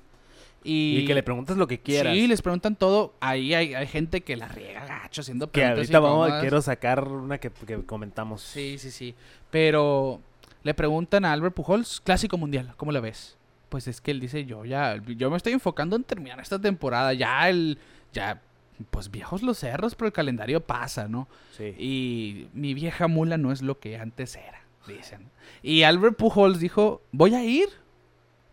Y, 0.64 0.98
Y 1.00 1.06
que 1.06 1.14
le 1.14 1.24
preguntes 1.24 1.56
lo 1.56 1.68
que 1.68 1.80
quieras. 1.80 2.14
Sí, 2.14 2.28
les 2.28 2.42
preguntan 2.42 2.76
todo. 2.76 3.14
Ahí 3.22 3.54
hay, 3.54 3.74
hay 3.76 3.88
gente 3.88 4.22
que 4.22 4.36
la 4.36 4.50
riega 4.50 4.86
gacho 4.86 5.22
haciendo 5.22 5.48
que 5.52 5.62
preguntas 5.62 5.78
ahorita 5.78 6.00
vamos, 6.00 6.32
quiero 6.42 6.62
sacar 6.62 7.08
una 7.08 7.38
que, 7.38 7.50
que 7.50 7.86
comentamos. 7.86 8.42
Sí, 8.42 8.78
sí, 8.78 8.92
sí. 8.92 9.16
Pero 9.52 10.20
le 10.64 10.74
preguntan 10.74 11.24
a 11.24 11.32
Albert 11.32 11.56
Pujols, 11.56 12.02
clásico 12.02 12.38
mundial, 12.38 12.74
¿cómo 12.76 12.92
la 12.92 13.00
ves? 13.00 13.38
Pues 13.70 13.88
es 13.88 14.02
que 14.02 14.12
él 14.12 14.20
dice, 14.20 14.44
yo 14.46 14.66
ya, 14.66 14.98
yo 15.06 15.30
me 15.30 15.38
estoy 15.38 15.54
enfocando 15.54 15.96
en 15.96 16.04
terminar 16.04 16.40
esta 16.42 16.60
temporada. 16.60 17.14
Ya 17.14 17.48
el, 17.50 17.78
ya, 18.12 18.42
pues 18.92 19.12
viejos 19.12 19.42
los 19.44 19.58
cerros, 19.60 19.96
pero 19.96 20.08
el 20.08 20.14
calendario 20.14 20.62
pasa, 20.62 21.08
¿no? 21.08 21.28
Sí. 21.58 21.76
Y 21.78 22.48
mi 22.54 22.74
vieja 22.74 23.08
mula 23.08 23.38
no 23.38 23.52
es 23.52 23.62
lo 23.62 23.80
que 23.80 23.98
antes 23.98 24.36
era, 24.36 24.62
dicen. 24.88 25.30
Y 25.62 25.84
Albert 25.84 26.16
Pujols 26.18 26.60
dijo, 26.60 27.02
voy 27.12 27.34
a 27.36 27.44
ir, 27.44 27.68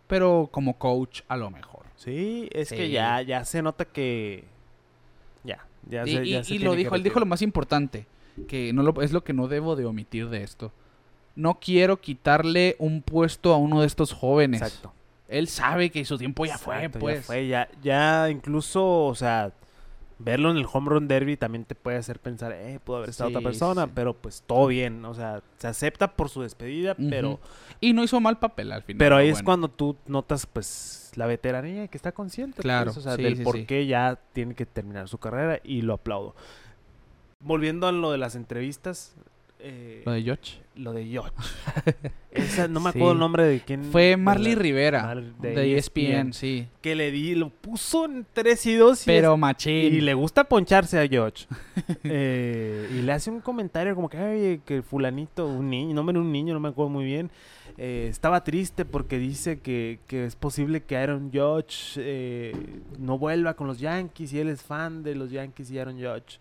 pero 0.07 0.49
como 0.51 0.77
coach 0.77 1.21
a 1.27 1.37
lo 1.37 1.49
mejor. 1.49 1.85
Sí, 1.95 2.49
es 2.51 2.69
que 2.69 2.89
ya, 2.89 3.21
ya 3.21 3.43
se 3.45 3.61
nota 3.61 3.85
que. 3.85 4.43
Ya, 5.43 5.65
ya 5.89 6.03
y 6.05 6.13
se, 6.15 6.25
y- 6.25 6.29
ya 6.31 6.43
se 6.43 6.53
y 6.55 6.59
lo 6.59 6.73
dijo, 6.73 6.95
él 6.95 7.03
dijo 7.03 7.19
lo 7.19 7.25
más 7.25 7.41
importante, 7.41 8.05
que 8.47 8.71
no 8.73 8.83
lo, 8.83 9.01
es 9.01 9.11
lo 9.11 9.23
que 9.23 9.33
no 9.33 9.47
debo 9.47 9.75
de 9.75 9.85
omitir 9.85 10.29
de 10.29 10.43
esto. 10.43 10.71
No 11.35 11.59
quiero 11.59 12.01
quitarle 12.01 12.75
un 12.79 13.01
puesto 13.01 13.53
a 13.53 13.57
uno 13.57 13.81
de 13.81 13.87
estos 13.87 14.11
jóvenes. 14.11 14.61
Exacto. 14.61 14.93
Él 15.27 15.47
sabe 15.47 15.89
que 15.89 16.03
su 16.05 16.17
tiempo 16.17 16.45
ya 16.45 16.57
fue, 16.57 16.89
pues. 16.89 17.17
Ya 17.17 17.23
fue, 17.23 17.47
ya, 17.47 17.69
ya 17.83 18.29
incluso, 18.29 19.05
o 19.05 19.13
sea, 19.15 19.51
verlo 20.19 20.49
en 20.51 20.57
el 20.57 20.65
home 20.71 20.89
run 20.89 21.07
derby 21.07 21.37
también 21.37 21.63
te 21.65 21.75
puede 21.75 21.97
hacer 21.97 22.19
pensar, 22.19 22.51
eh, 22.51 22.79
pudo 22.83 22.97
haber 22.97 23.09
estado 23.09 23.29
Sí, 23.29 23.35
otra 23.35 23.43
persona, 23.49 23.85
sí. 23.85 23.91
pero 23.93 24.13
pues 24.15 24.43
todo 24.45 24.67
bien, 24.67 25.05
o 25.05 25.13
sea, 25.13 25.41
se 25.57 25.67
acepta 25.67 26.13
por 26.15 26.29
su 26.29 26.41
despedida, 26.41 26.95
pero, 26.95 27.39
Y 27.79 27.93
no 27.93 28.03
hizo 28.03 28.19
mal 28.19 28.39
papel 28.39 28.71
al 28.71 28.81
final. 28.83 28.97
pero 28.97 29.15
ahí 29.15 29.29
es 29.29 29.43
cuando 29.43 29.67
tú 29.69 29.95
notas, 30.07 30.45
pues, 30.47 31.11
la 31.15 31.25
veteranía 31.27 31.87
que 31.87 31.97
está 31.97 32.11
consciente, 32.11 32.61
Claro, 32.61 32.85
pues, 32.93 32.97
o 32.97 33.01
sea, 33.01 33.15
sí, 33.15 33.23
del 33.23 33.43
por 33.43 33.65
qué 33.65 33.85
ya 33.85 34.19
tiene 34.33 34.55
que 34.55 34.65
terminar 34.65 35.07
su 35.07 35.17
carrera 35.19 35.59
y 35.63 35.81
lo 35.81 35.93
aplaudo. 35.93 36.35
Volviendo 37.39 37.85
a 37.87 37.91
lo 37.91 38.11
de 38.11 38.17
las 38.17 38.35
entrevistas, 38.35 39.15
eh, 39.59 40.01
Lo 40.05 40.11
de 40.11 40.21
George. 40.23 40.59
lo 40.75 40.93
de 40.93 41.09
Yoch. 41.09 41.31
Esa, 42.31 42.67
no 42.67 42.79
me 42.79 42.91
Sí. 42.91 42.97
acuerdo 42.99 43.13
el 43.13 43.19
nombre 43.19 43.43
de 43.45 43.59
quién. 43.61 43.83
Fue 43.85 44.15
Marley 44.15 44.53
Rivera, 44.55 45.01
Mar- 45.03 45.23
de, 45.23 45.55
de 45.55 45.63
E 45.73 45.77
ESPN, 45.77 46.01
ESPN. 46.27 46.33
sí. 46.33 46.67
Que 46.81 46.95
le 46.95 47.09
di, 47.11 47.33
lo 47.35 47.49
puso 47.49 48.05
en 48.05 48.25
3 48.31 48.65
y 48.67 48.75
2 48.75 49.01
y 49.03 49.05
Pero 49.07 49.33
es- 49.33 49.39
machín. 49.39 49.93
y 49.95 50.01
le 50.01 50.13
gusta 50.13 50.43
poncharse 50.43 50.99
a 50.99 51.07
George. 51.07 51.45
Eh, 52.03 52.89
y 52.93 53.01
le 53.01 53.11
hace 53.11 53.29
un 53.31 53.41
comentario 53.41 53.95
como 53.95 54.09
que, 54.09 54.17
"Ay, 54.17 54.61
que 54.65 54.81
fulanito, 54.81 55.47
un 55.47 55.69
niño, 55.69 55.95
no 55.95 56.09
era 56.09 56.19
un 56.19 56.31
niño, 56.31 56.53
no 56.53 56.59
me 56.59 56.69
acuerdo 56.69 56.89
muy 56.89 57.05
bien. 57.05 57.29
eh, 57.79 58.07
estaba 58.09 58.43
triste 58.43 58.85
porque 58.85 59.19
dice 59.19 59.59
que, 59.59 59.99
que 60.07 60.25
es 60.25 60.35
posible 60.35 60.81
que 60.81 60.97
Aaron 60.97 61.29
eh, 61.97 62.51
no 62.97 63.19
vuelva 63.19 63.53
con 63.55 63.67
los 63.67 63.77
Yankees 63.79 64.33
y 64.33 64.39
él 64.39 64.49
es 64.49 64.63
fan 64.63 65.03
de 65.03 65.13
los 65.13 65.29
Yankees 65.29 65.69
y 65.69 65.77
Aaron 65.77 65.95
Judge. 65.97 66.39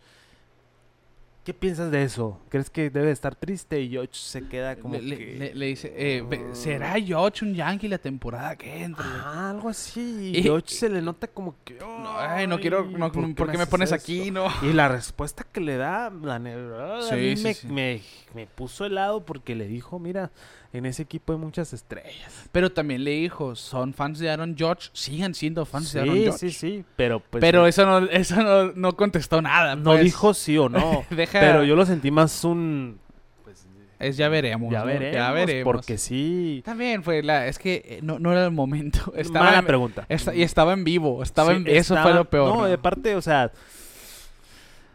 ¿Qué 1.46 1.54
piensas 1.54 1.92
de 1.92 2.02
eso? 2.02 2.40
¿Crees 2.48 2.70
que 2.70 2.90
debe 2.90 3.12
estar 3.12 3.36
triste 3.36 3.80
y 3.80 3.96
Judge 3.96 4.14
se 4.16 4.48
queda 4.48 4.74
como 4.74 4.94
le, 4.94 5.02
le- 5.02 5.16
que... 5.16 5.36
le- 5.38 5.54
le 5.54 5.66
dice, 5.66 5.92
eh, 5.96 6.24
ve- 6.28 6.44
¿será 6.54 6.94
George 7.00 7.44
un 7.44 7.54
Yankee 7.54 7.86
la 7.86 7.98
temporada 7.98 8.56
que 8.56 8.82
entra? 8.82 9.04
Ah, 9.24 9.50
algo 9.50 9.68
así. 9.68 10.32
Y- 10.34 10.48
Judge 10.48 10.70
se 10.74 10.88
le 10.88 11.00
nota 11.00 11.28
como 11.28 11.54
que... 11.64 11.74
No, 11.74 12.18
ay, 12.18 12.48
no 12.48 12.58
quiero, 12.58 12.84
no, 12.86 13.12
¿por 13.12 13.32
¿por, 13.36 13.48
qué 13.52 13.58
me 13.58 13.66
pones 13.68 13.92
esto? 13.92 14.02
aquí? 14.02 14.32
No. 14.32 14.48
Y 14.62 14.72
la 14.72 14.88
respuesta 14.88 15.44
que 15.44 15.60
le 15.60 15.76
da, 15.76 16.10
la 16.10 16.40
verdad, 16.40 16.98
a 16.98 17.02
Sí, 17.10 17.14
mí 17.14 17.36
sí, 17.36 17.44
me, 17.44 17.54
sí. 17.54 17.66
Me, 17.68 18.02
me 18.34 18.46
puso 18.48 18.84
helado 18.84 19.24
porque 19.24 19.54
le 19.54 19.68
dijo, 19.68 20.00
mira, 20.00 20.32
en 20.78 20.86
ese 20.86 21.02
equipo 21.02 21.32
hay 21.32 21.38
muchas 21.38 21.72
estrellas. 21.72 22.48
Pero 22.52 22.70
también 22.72 23.04
le 23.04 23.12
dijo, 23.12 23.54
son 23.56 23.94
fans 23.94 24.18
de 24.18 24.30
Aaron 24.30 24.54
George, 24.56 24.90
sigan 24.92 25.34
siendo 25.34 25.64
fans 25.64 25.92
de 25.92 26.00
Aaron 26.00 26.14
Sí, 26.16 26.22
George. 26.24 26.38
sí, 26.38 26.50
sí, 26.50 26.84
pero 26.96 27.20
pues 27.20 27.40
Pero 27.40 27.60
no, 27.60 27.66
eso 27.66 27.86
no, 27.86 27.98
eso 28.06 28.42
no, 28.42 28.72
no 28.72 28.96
contestó 28.96 29.40
nada. 29.42 29.76
no 29.76 29.92
pues. 29.92 30.04
dijo 30.04 30.34
sí 30.34 30.56
o 30.58 30.68
no. 30.68 31.04
Deja- 31.10 31.40
pero 31.40 31.64
yo 31.64 31.76
lo 31.76 31.86
sentí 31.86 32.10
más 32.10 32.44
un... 32.44 32.98
Pues, 33.44 33.66
Es 33.98 34.16
ya 34.16 34.28
veremos. 34.28 34.72
ya 34.72 34.84
veremos, 34.84 35.14
Ya 35.14 35.30
veremos. 35.32 35.64
porque 35.72 35.98
sí... 35.98 36.62
También 36.64 37.02
fue 37.02 37.22
la, 37.22 37.46
es 37.46 37.58
que 37.58 37.82
eh, 37.84 38.00
no, 38.02 38.18
no 38.18 38.32
era 38.32 38.44
el 38.44 38.50
momento. 38.52 39.12
Estaba 39.16 39.46
Mala 39.46 39.58
en- 39.60 39.66
pregunta. 39.66 40.06
esta- 40.08 40.34
y 40.34 40.42
estaba 40.42 40.72
en 40.72 40.84
vivo. 40.84 41.22
Estaba 41.22 41.50
Sí, 41.52 41.56
en- 41.58 41.66
eso 41.68 41.94
estaba- 41.94 42.02
fue 42.02 42.14
lo 42.14 42.24
peor. 42.30 42.48
No, 42.54 42.62
¿no? 42.62 42.66
de 42.66 42.78
parte, 42.78 43.14
o 43.16 43.22
sea, 43.22 43.50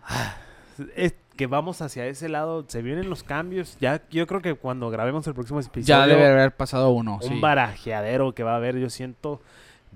es 0.95 1.13
que 1.41 1.47
vamos 1.47 1.81
hacia 1.81 2.05
ese 2.05 2.29
lado, 2.29 2.65
se 2.67 2.83
vienen 2.83 3.09
los 3.09 3.23
cambios. 3.23 3.75
Ya, 3.79 4.03
yo 4.11 4.27
creo 4.27 4.43
que 4.43 4.53
cuando 4.53 4.91
grabemos 4.91 5.25
el 5.25 5.33
próximo 5.33 5.59
episodio, 5.59 5.87
ya 5.87 6.05
debe 6.05 6.27
haber 6.27 6.55
pasado 6.55 6.91
uno. 6.91 7.15
un 7.15 7.29
sí. 7.29 7.39
barajeadero 7.39 8.35
que 8.35 8.43
va 8.43 8.53
a 8.53 8.57
haber, 8.57 8.77
yo 8.77 8.91
siento. 8.91 9.41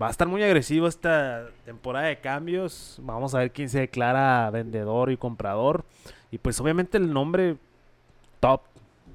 Va 0.01 0.07
a 0.07 0.09
estar 0.09 0.27
muy 0.27 0.41
agresivo 0.41 0.87
esta 0.87 1.45
temporada 1.63 2.07
de 2.07 2.19
cambios. 2.19 2.97
Vamos 3.03 3.35
a 3.35 3.37
ver 3.37 3.51
quién 3.51 3.69
se 3.69 3.77
declara 3.77 4.49
vendedor 4.49 5.11
y 5.11 5.17
comprador. 5.17 5.85
Y 6.31 6.39
pues 6.39 6.59
obviamente 6.59 6.97
el 6.97 7.13
nombre 7.13 7.57
top, 8.39 8.61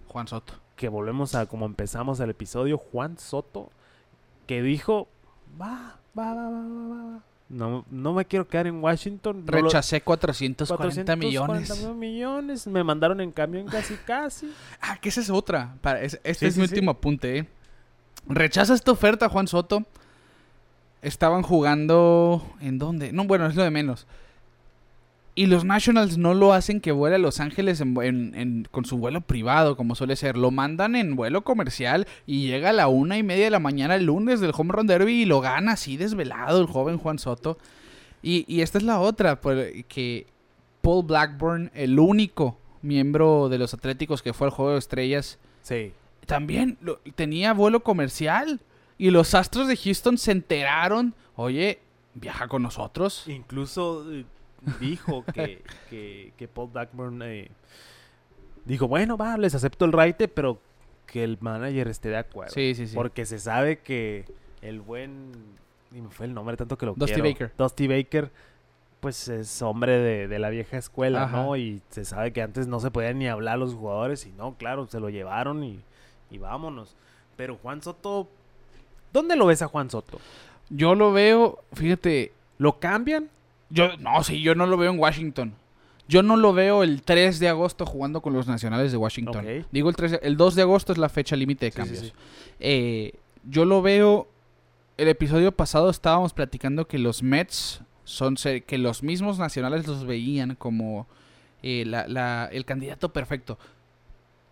Juan 0.06 0.28
Soto. 0.28 0.52
que 0.76 0.88
volvemos 0.88 1.34
a 1.34 1.46
como 1.46 1.66
empezamos 1.66 2.20
el 2.20 2.30
episodio, 2.30 2.78
Juan 2.78 3.18
Soto, 3.18 3.70
que 4.46 4.62
dijo, 4.62 5.08
va, 5.60 5.98
va, 6.16 6.32
va, 6.32 6.48
va, 6.48 6.60
va, 6.60 6.88
va, 6.94 7.04
va. 7.06 7.22
No, 7.50 7.84
no 7.90 8.14
me 8.14 8.24
quiero 8.24 8.46
quedar 8.46 8.68
en 8.68 8.82
Washington. 8.82 9.44
no 9.44 9.52
lo- 9.52 9.62
Rechacé 9.64 10.00
440 10.00 10.66
440 10.66 11.16
millones. 11.16 11.86
millones. 11.96 12.66
Me 12.68 12.84
mandaron 12.84 13.20
en 13.20 13.32
camión 13.32 13.66
casi, 13.66 13.94
casi. 14.06 14.52
Ah, 14.80 14.96
que 15.00 15.08
esa 15.08 15.20
es 15.20 15.28
otra. 15.30 15.74
Para- 15.80 16.00
es- 16.00 16.14
este 16.22 16.34
Sí, 16.34 16.46
es 16.46 16.54
sí, 16.54 16.60
mi 16.60 16.66
sí. 16.68 16.74
último 16.74 16.92
apunte. 16.92 17.38
¿eh? 17.38 17.48
Rechaza 18.28 18.72
esta 18.74 18.92
oferta, 18.92 19.28
Juan 19.28 19.48
Soto. 19.48 19.84
Estaban 21.02 21.42
jugando. 21.42 22.46
¿En 22.60 22.78
dónde? 22.78 23.12
No, 23.12 23.24
bueno, 23.24 23.46
es 23.46 23.56
lo 23.56 23.64
de 23.64 23.70
menos. 23.70 24.06
Y 25.40 25.46
los 25.46 25.64
Nationals 25.64 26.18
no 26.18 26.34
lo 26.34 26.52
hacen 26.52 26.80
que 26.80 26.92
vuele 26.92 27.16
a 27.16 27.18
Los 27.18 27.40
Ángeles 27.40 27.80
en, 27.80 27.96
en- 28.02 28.34
en- 28.34 28.68
con 28.70 28.84
su 28.84 28.98
vuelo 28.98 29.20
privado, 29.22 29.76
como 29.76 29.94
suele 29.94 30.16
ser. 30.16 30.36
Lo 30.36 30.50
mandan 30.50 30.96
en 30.96 31.16
vuelo 31.16 31.44
comercial 31.44 32.06
y 32.26 32.46
llega 32.46 32.70
a 32.70 32.72
la 32.74 32.88
una 32.88 33.16
y 33.16 33.22
media 33.22 33.44
de 33.44 33.50
la 33.50 33.58
mañana 33.58 33.94
el 33.94 34.04
lunes 34.04 34.40
del 34.40 34.52
Home 34.54 34.72
Run 34.72 34.86
Derby 34.86 35.22
y 35.22 35.24
lo 35.24 35.40
gana 35.40 35.72
así 35.72 35.96
desvelado 35.96 36.60
el 36.60 36.66
joven 36.66 36.98
Juan 36.98 37.18
Soto. 37.18 37.56
Y, 38.22 38.44
y 38.54 38.60
esta 38.60 38.76
es 38.78 38.84
la 38.84 39.00
otra, 39.00 39.40
que 39.88 40.26
Paul 40.82 41.06
Blackburn, 41.06 41.70
el 41.74 41.98
único 41.98 42.58
miembro 42.82 43.48
de 43.48 43.58
los 43.58 43.72
Atléticos 43.72 44.22
que 44.22 44.32
fue 44.34 44.46
al 44.48 44.52
Juego 44.52 44.72
de 44.72 44.78
Estrellas, 44.78 45.38
Sí. 45.62 45.92
también 46.26 46.76
lo- 46.82 46.98
tenía 47.14 47.52
vuelo 47.54 47.80
comercial. 47.82 48.60
Y 48.98 49.10
los 49.10 49.34
Astros 49.34 49.68
de 49.68 49.76
Houston 49.78 50.18
se 50.18 50.32
enteraron, 50.32 51.14
oye, 51.36 51.78
viaja 52.14 52.46
con 52.48 52.62
nosotros. 52.62 53.24
Incluso 53.26 54.04
eh, 54.12 54.26
dijo 54.80 55.24
que, 55.32 55.62
que, 55.88 56.32
que 56.36 56.48
Paul 56.48 56.70
Blackburn 56.70 57.22
eh, 57.22 57.50
dijo, 58.64 58.88
bueno, 58.88 59.16
va, 59.16 59.36
les 59.36 59.54
acepto 59.54 59.84
el 59.84 59.92
raite, 59.92 60.28
pero 60.28 60.58
que 61.06 61.24
el 61.24 61.38
manager 61.40 61.88
esté 61.88 62.08
de 62.10 62.18
acuerdo. 62.18 62.52
Sí, 62.52 62.74
sí, 62.74 62.86
sí. 62.86 62.94
Porque 62.94 63.26
se 63.26 63.38
sabe 63.38 63.78
que 63.78 64.24
el 64.62 64.80
buen... 64.80 65.32
Y 65.92 66.00
me 66.00 66.10
fue 66.10 66.26
el 66.26 66.34
nombre 66.34 66.56
tanto 66.56 66.78
que 66.78 66.86
lo 66.86 66.94
Dusty 66.94 67.14
quiero. 67.14 67.28
Baker. 67.28 67.52
Dusty 67.56 67.88
Baker, 67.88 68.30
pues 69.00 69.28
es 69.28 69.60
hombre 69.62 69.98
de, 69.98 70.28
de 70.28 70.38
la 70.38 70.50
vieja 70.50 70.78
escuela, 70.78 71.24
Ajá. 71.24 71.36
¿no? 71.42 71.56
Y 71.56 71.82
se 71.90 72.04
sabe 72.04 72.32
que 72.32 72.42
antes 72.42 72.68
no 72.68 72.78
se 72.80 72.90
podían 72.90 73.18
ni 73.18 73.28
hablar 73.28 73.58
los 73.58 73.74
jugadores 73.74 74.24
y 74.26 74.32
no, 74.32 74.54
claro, 74.54 74.86
se 74.86 75.00
lo 75.00 75.10
llevaron 75.10 75.64
y, 75.64 75.80
y 76.30 76.38
vámonos. 76.38 76.94
Pero 77.36 77.56
Juan 77.56 77.82
Soto... 77.82 78.28
¿Dónde 79.12 79.34
lo 79.34 79.46
ves 79.46 79.62
a 79.62 79.66
Juan 79.66 79.90
Soto? 79.90 80.20
Yo 80.68 80.94
lo 80.94 81.12
veo, 81.12 81.58
fíjate, 81.72 82.32
¿Lo 82.60 82.78
cambian? 82.78 83.30
Yo 83.70 83.96
no, 83.98 84.22
sí, 84.22 84.40
yo 84.42 84.54
no 84.54 84.66
lo 84.66 84.76
veo 84.76 84.90
en 84.92 84.98
Washington. 84.98 85.54
Yo 86.08 86.22
no 86.24 86.36
lo 86.36 86.52
veo 86.52 86.82
el 86.82 87.02
3 87.02 87.38
de 87.38 87.48
agosto 87.48 87.86
jugando 87.86 88.20
con 88.20 88.32
los 88.32 88.48
Nacionales 88.48 88.90
de 88.90 88.98
Washington. 88.98 89.46
Digo 89.70 89.88
el 89.88 89.94
3, 89.96 90.10
de- 90.12 90.20
el 90.24 90.36
2 90.36 90.56
de 90.56 90.62
agosto 90.62 90.92
es 90.92 90.98
la 90.98 91.08
fecha 91.08 91.36
límite 91.36 91.66
de 91.66 91.70
Sí, 91.70 91.76
sí, 91.76 91.78
cambios. 91.82 92.04
sí. 92.06 92.12
Eh, 92.58 93.12
yo 93.48 93.64
lo 93.64 93.80
veo. 93.80 94.28
El 94.96 95.08
episodio 95.08 95.52
pasado 95.52 95.88
estábamos 95.88 96.32
platicando 96.34 96.86
que 96.88 96.98
los 96.98 97.22
Mets 97.22 97.80
son 98.04 98.34
que 98.66 98.76
los 98.78 99.02
mismos 99.04 99.38
nacionales 99.38 99.86
los 99.86 100.04
veían 100.04 100.56
como 100.56 101.06
eh, 101.62 101.84
la- 101.86 102.08
la- 102.08 102.48
el 102.50 102.64
candidato 102.64 103.12
perfecto. 103.12 103.56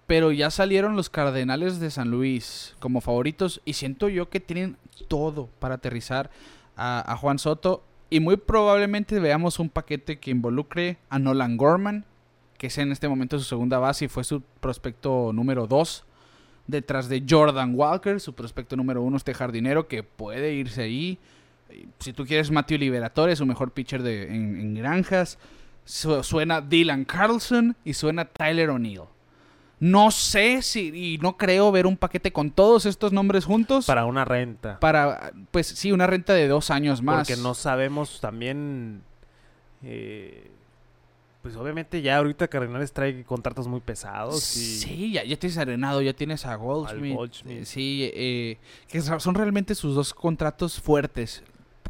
Pero 0.06 0.30
ya 0.32 0.50
salieron 0.50 0.94
los 0.96 1.10
Cardenales 1.10 1.80
de 1.80 1.90
San 1.90 2.10
Luis 2.10 2.76
como 2.78 3.00
favoritos 3.00 3.60
y 3.64 3.72
siento 3.74 4.08
yo 4.08 4.30
que 4.30 4.40
tienen 4.40 4.76
todo 5.08 5.48
para 5.58 5.74
aterrizar 5.74 6.30
a, 6.76 7.12
a 7.12 7.16
Juan 7.16 7.38
Soto. 7.38 7.82
Y 8.10 8.20
muy 8.20 8.36
probablemente 8.36 9.18
veamos 9.20 9.58
un 9.58 9.68
paquete 9.68 10.18
que 10.18 10.30
involucre 10.30 10.96
a 11.10 11.18
Nolan 11.18 11.56
Gorman, 11.56 12.04
que 12.56 12.68
es 12.68 12.78
en 12.78 12.90
este 12.92 13.08
momento 13.08 13.38
su 13.38 13.44
segunda 13.44 13.78
base 13.78 14.06
y 14.06 14.08
fue 14.08 14.24
su 14.24 14.42
prospecto 14.60 15.32
número 15.32 15.66
2. 15.66 16.04
Detrás 16.66 17.08
de 17.08 17.24
Jordan 17.28 17.72
Walker, 17.74 18.20
su 18.20 18.34
prospecto 18.34 18.76
número 18.76 19.02
1, 19.02 19.16
este 19.16 19.34
jardinero 19.34 19.88
que 19.88 20.02
puede 20.02 20.52
irse 20.54 20.82
ahí. 20.82 21.18
Si 21.98 22.12
tú 22.12 22.24
quieres, 22.26 22.50
Matthew 22.50 22.78
Liberatore, 22.78 23.36
su 23.36 23.46
mejor 23.46 23.72
pitcher 23.72 24.02
de, 24.02 24.24
en, 24.34 24.74
granjas. 24.74 25.38
Su- 25.84 26.22
suena 26.22 26.60
Dylan 26.60 27.04
Carlson 27.04 27.76
y 27.84 27.94
suena 27.94 28.24
Tyler 28.26 28.70
O'Neill. 28.70 29.02
No 29.80 30.10
sé 30.10 30.62
si, 30.62 30.88
y 31.14 31.18
no 31.18 31.36
creo 31.36 31.70
ver 31.70 31.86
un 31.86 31.96
paquete 31.96 32.32
con 32.32 32.50
todos 32.50 32.84
estos 32.86 33.12
nombres 33.12 33.44
juntos. 33.44 33.86
Para 33.86 34.04
una 34.06 34.24
renta. 34.24 34.80
para, 34.80 35.32
pues 35.50 35.68
sí, 35.68 35.92
una 35.92 36.06
renta 36.06 36.32
de 36.34 36.48
dos 36.48 36.70
años 36.70 37.00
más. 37.02 37.28
Porque 37.28 37.40
no 37.40 37.54
sabemos 37.54 38.20
también. 38.20 39.02
eh, 39.82 40.50
pues 41.42 41.54
obviamente 41.54 42.02
ya 42.02 42.16
ahorita 42.18 42.48
Cardenales 42.48 42.92
trae 42.92 43.22
contratos 43.24 43.68
muy 43.68 43.80
pesados. 43.80 44.56
Y 44.56 44.78
Sí, 44.80 45.12
ya, 45.12 45.24
ya 45.24 45.36
tienes 45.38 45.56
a 45.56 45.62
Arenado, 45.62 46.02
ya 46.02 46.12
tienes 46.12 46.44
a 46.44 46.56
Goldschmidt. 46.56 47.14
Goldschmidt. 47.14 47.58
eh, 47.62 47.64
sí, 47.64 48.10
eh, 48.12 48.58
que 48.88 49.00
son 49.00 49.34
realmente 49.34 49.74
sus 49.76 49.94
dos 49.94 50.12
contratos 50.12 50.80
fuertes. 50.80 51.44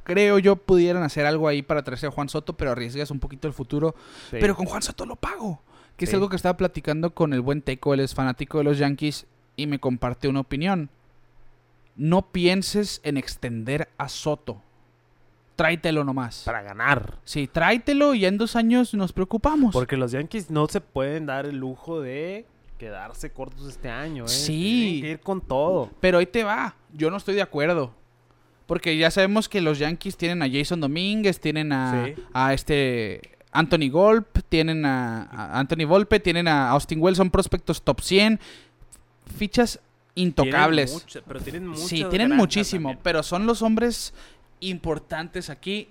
Creo 0.04 0.38
yo 0.38 0.56
pudieran 0.56 1.02
hacer 1.02 1.26
algo 1.26 1.48
ahí 1.48 1.62
para 1.62 1.82
traerse 1.82 2.06
a 2.06 2.10
Juan 2.10 2.28
Soto, 2.28 2.56
pero 2.56 2.70
arriesgas 2.72 3.10
un 3.10 3.18
poquito 3.20 3.48
el 3.48 3.54
futuro. 3.54 3.94
sí. 4.30 4.36
Pero 4.38 4.54
con 4.54 4.66
Juan 4.66 4.82
Soto 4.82 5.06
lo 5.06 5.16
pago. 5.16 5.60
Que 5.98 6.04
es 6.06 6.14
algo 6.14 6.28
que 6.30 6.36
estaba 6.36 6.56
platicando 6.56 7.12
con 7.14 7.32
el 7.34 7.40
buen 7.42 7.60
Teco, 7.60 7.92
él 7.92 8.00
es 8.00 8.14
fanático 8.14 8.58
de 8.58 8.64
los 8.64 8.78
Yankees 8.78 9.26
y 9.56 9.66
me 9.66 9.78
compartió 9.78 10.30
una 10.30 10.40
opinión. 10.40 10.88
No 11.96 12.30
pienses 12.30 13.00
en 13.04 13.16
extender 13.16 13.88
a 13.98 14.08
Soto. 14.08 14.62
Tráetelo 15.56 16.04
nomás. 16.04 16.42
para 16.44 16.62
ganar. 16.62 17.18
Sí, 17.24 17.48
tráetelo 17.48 18.14
y 18.14 18.24
en 18.26 18.38
dos 18.38 18.54
años 18.54 18.94
nos 18.94 19.12
preocupamos. 19.12 19.72
Porque 19.72 19.96
los 19.96 20.12
Yankees 20.12 20.50
no 20.50 20.68
se 20.68 20.80
pueden 20.80 21.26
dar 21.26 21.46
el 21.46 21.56
lujo 21.56 22.00
de 22.00 22.46
quedarse 22.78 23.30
cortos 23.32 23.66
este 23.68 23.90
año. 23.90 24.26
¿eh? 24.26 24.28
Sí. 24.28 24.52
Tienen 24.52 25.00
que 25.02 25.10
ir 25.10 25.20
con 25.20 25.40
todo. 25.40 25.90
Pero 26.00 26.18
ahí 26.18 26.26
te 26.26 26.44
va. 26.44 26.76
Yo 26.94 27.10
no 27.10 27.16
estoy 27.16 27.34
de 27.34 27.42
acuerdo. 27.42 27.92
Porque 28.68 28.96
ya 28.96 29.10
sabemos 29.10 29.48
que 29.48 29.60
los 29.60 29.80
Yankees 29.80 30.16
tienen 30.16 30.42
a 30.42 30.48
Jason 30.48 30.80
Domínguez, 30.80 31.40
tienen 31.40 31.72
a, 31.72 32.04
Sí. 32.06 32.14
a 32.32 32.54
este 32.54 33.37
Anthony 33.52 33.90
Golp, 33.90 34.38
tienen 34.48 34.84
a, 34.84 35.22
a 35.24 35.58
Anthony 35.58 35.86
Volpe, 35.86 36.20
tienen 36.20 36.48
a 36.48 36.70
Austin 36.70 37.00
Wells, 37.00 37.16
son 37.16 37.30
prospectos 37.30 37.82
top 37.82 38.00
100. 38.00 38.38
Fichas 39.36 39.80
intocables. 40.14 40.90
Tienen 40.90 41.04
mucha- 41.04 41.20
pero 41.26 41.40
tienen 41.40 41.66
mucho. 41.68 41.80
sí, 41.86 42.04
tienen 42.10 42.36
muchísimo, 42.36 42.98
pero 43.02 43.22
son 43.22 43.46
los 43.46 43.62
hombres 43.62 44.12
importantes 44.60 45.50
aquí 45.50 45.88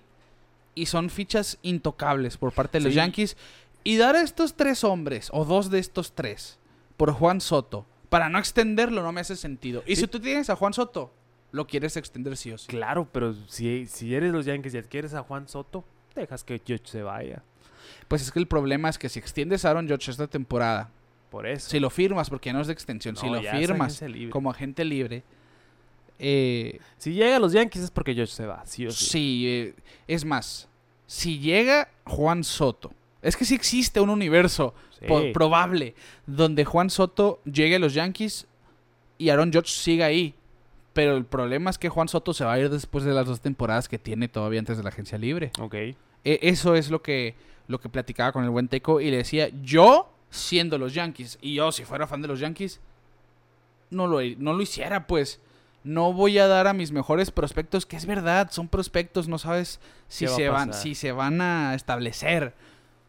y 0.76 0.88
son 0.88 1.10
fichas 1.10 1.58
intocables 1.62 2.38
por 2.38 2.52
parte 2.52 2.78
de 2.80 2.84
los 2.86 2.94
Sí. 2.94 2.98
Yankees. 2.98 3.38
Y 3.84 3.98
dar 3.98 4.16
a 4.16 4.22
estos 4.22 4.56
tres 4.56 4.84
hombres, 4.84 5.30
o 5.32 5.46
dos 5.46 5.70
de 5.70 5.80
estos 5.80 6.14
tres, 6.14 6.60
por 6.98 7.12
Juan 7.14 7.40
Soto, 7.42 7.86
para 8.10 8.28
no 8.30 8.38
extenderlo 8.38 9.02
no 9.02 9.12
me 9.12 9.22
hace 9.22 9.36
sentido. 9.36 9.82
Y 9.88 9.96
Sí. 9.96 10.02
si 10.02 10.08
tú 10.08 10.20
tienes 10.20 10.50
a 10.50 10.56
Juan 10.56 10.74
Soto, 10.74 11.14
lo 11.52 11.66
quieres 11.68 11.96
extender 11.96 12.36
sí 12.36 12.52
o 12.52 12.58
sí. 12.58 12.68
Claro, 12.68 13.08
pero 13.12 13.34
si, 13.48 13.86
si 13.86 14.14
eres 14.14 14.34
los 14.34 14.46
Yankees 14.46 14.74
y 14.74 14.78
adquieres 14.78 15.14
a 15.14 15.24
Juan 15.24 15.48
Soto, 15.48 15.86
dejas 16.22 16.44
que 16.44 16.60
Judge 16.60 16.86
se 16.88 17.02
vaya. 17.04 17.44
Pues 18.08 18.22
es 18.22 18.32
que 18.32 18.40
el 18.40 18.48
problema 18.48 18.90
es 18.90 18.98
que 18.98 19.10
si 19.10 19.20
extiendes 19.20 19.64
a 19.66 19.70
Aaron 19.72 19.88
Judge 19.88 20.10
esta 20.12 20.28
temporada, 20.28 20.90
Por 21.30 21.46
eso. 21.48 21.70
si 21.70 21.80
lo 21.80 21.90
firmas, 21.90 22.30
porque 22.30 22.52
no 22.54 22.62
es 22.62 22.68
de 22.68 22.74
extensión, 22.74 23.16
si 23.16 23.28
lo 23.30 23.42
firmas 23.42 24.02
como 24.30 24.50
agente 24.50 24.84
libre, 24.86 25.24
eh, 26.20 26.80
Si 26.98 27.14
llega 27.14 27.36
a 27.36 27.40
los 27.40 27.54
Yankees 27.54 27.84
es 27.84 27.92
porque 27.92 28.14
Judge 28.14 28.28
se 28.32 28.46
va, 28.46 28.66
sí 28.66 28.88
o 28.88 28.92
sí. 28.92 29.06
Sí, 29.06 29.46
eh, 29.48 29.76
es 30.08 30.26
más, 30.26 30.68
si 31.06 31.40
llega 31.40 31.90
Juan 32.06 32.44
Soto, 32.44 32.92
es 33.22 33.36
que 33.38 33.46
sí 33.46 33.56
existe 33.56 34.00
un 34.00 34.10
universo 34.10 34.74
Sí. 35.00 35.32
probable 35.32 35.94
donde 36.26 36.66
Juan 36.66 36.90
Soto 36.90 37.40
llegue 37.46 37.76
a 37.76 37.80
los 37.80 37.94
Yankees 37.94 38.48
y 39.20 39.30
Aaron 39.30 39.54
Judge 39.54 39.68
siga 39.70 40.08
ahí. 40.08 40.34
Pero 40.94 41.16
el 41.16 41.26
problema 41.26 41.70
es 41.70 41.78
que 41.78 41.90
Juan 41.90 42.08
Soto 42.08 42.34
se 42.34 42.44
va 42.44 42.54
a 42.54 42.60
ir 42.60 42.72
después 42.72 43.04
de 43.04 43.14
las 43.14 43.28
dos 43.28 43.40
temporadas 43.40 43.88
que 43.88 44.00
tiene 44.00 44.28
todavía 44.28 44.58
antes 44.60 44.78
de 44.78 44.82
la 44.84 44.90
agencia 44.90 45.20
libre. 45.20 45.52
Ok. 45.60 45.76
E- 46.28 46.40
eso 46.42 46.76
es 46.76 46.90
lo 46.90 47.02
que, 47.02 47.36
lo 47.68 47.80
que 47.80 47.88
platicaba 47.88 48.34
con 48.34 48.44
el 48.44 48.50
buen 48.50 48.68
Teco 48.68 49.00
y 49.00 49.10
le 49.10 49.18
decía, 49.18 49.50
yo 49.64 50.12
siendo 50.30 50.78
los 50.78 50.94
Yankees 50.94 51.38
y 51.42 51.54
yo 51.56 51.72
si 51.72 51.86
fuera 51.86 52.06
fan 52.06 52.22
de 52.22 52.28
los 52.28 52.42
Yankees, 52.42 52.82
no 53.90 54.08
lo, 54.08 54.20
no 54.38 54.54
lo 54.54 54.62
hiciera 54.62 55.08
pues. 55.08 55.40
No 55.84 56.12
voy 56.12 56.38
a 56.38 56.48
dar 56.48 56.68
a 56.68 56.74
mis 56.74 56.92
mejores 56.92 57.32
prospectos, 57.32 57.86
que 57.86 57.96
es 57.96 58.06
verdad, 58.06 58.50
son 58.52 58.68
prospectos, 58.68 59.30
no 59.30 59.38
sabes 59.38 59.80
si 60.10 60.26
¿Qué 60.26 60.32
va 60.32 60.36
a 60.36 60.38
se, 60.38 60.50
van, 60.50 60.74
si 60.74 60.96
se 60.96 61.12
van 61.14 61.40
a 61.40 61.76
establecer. 61.76 62.54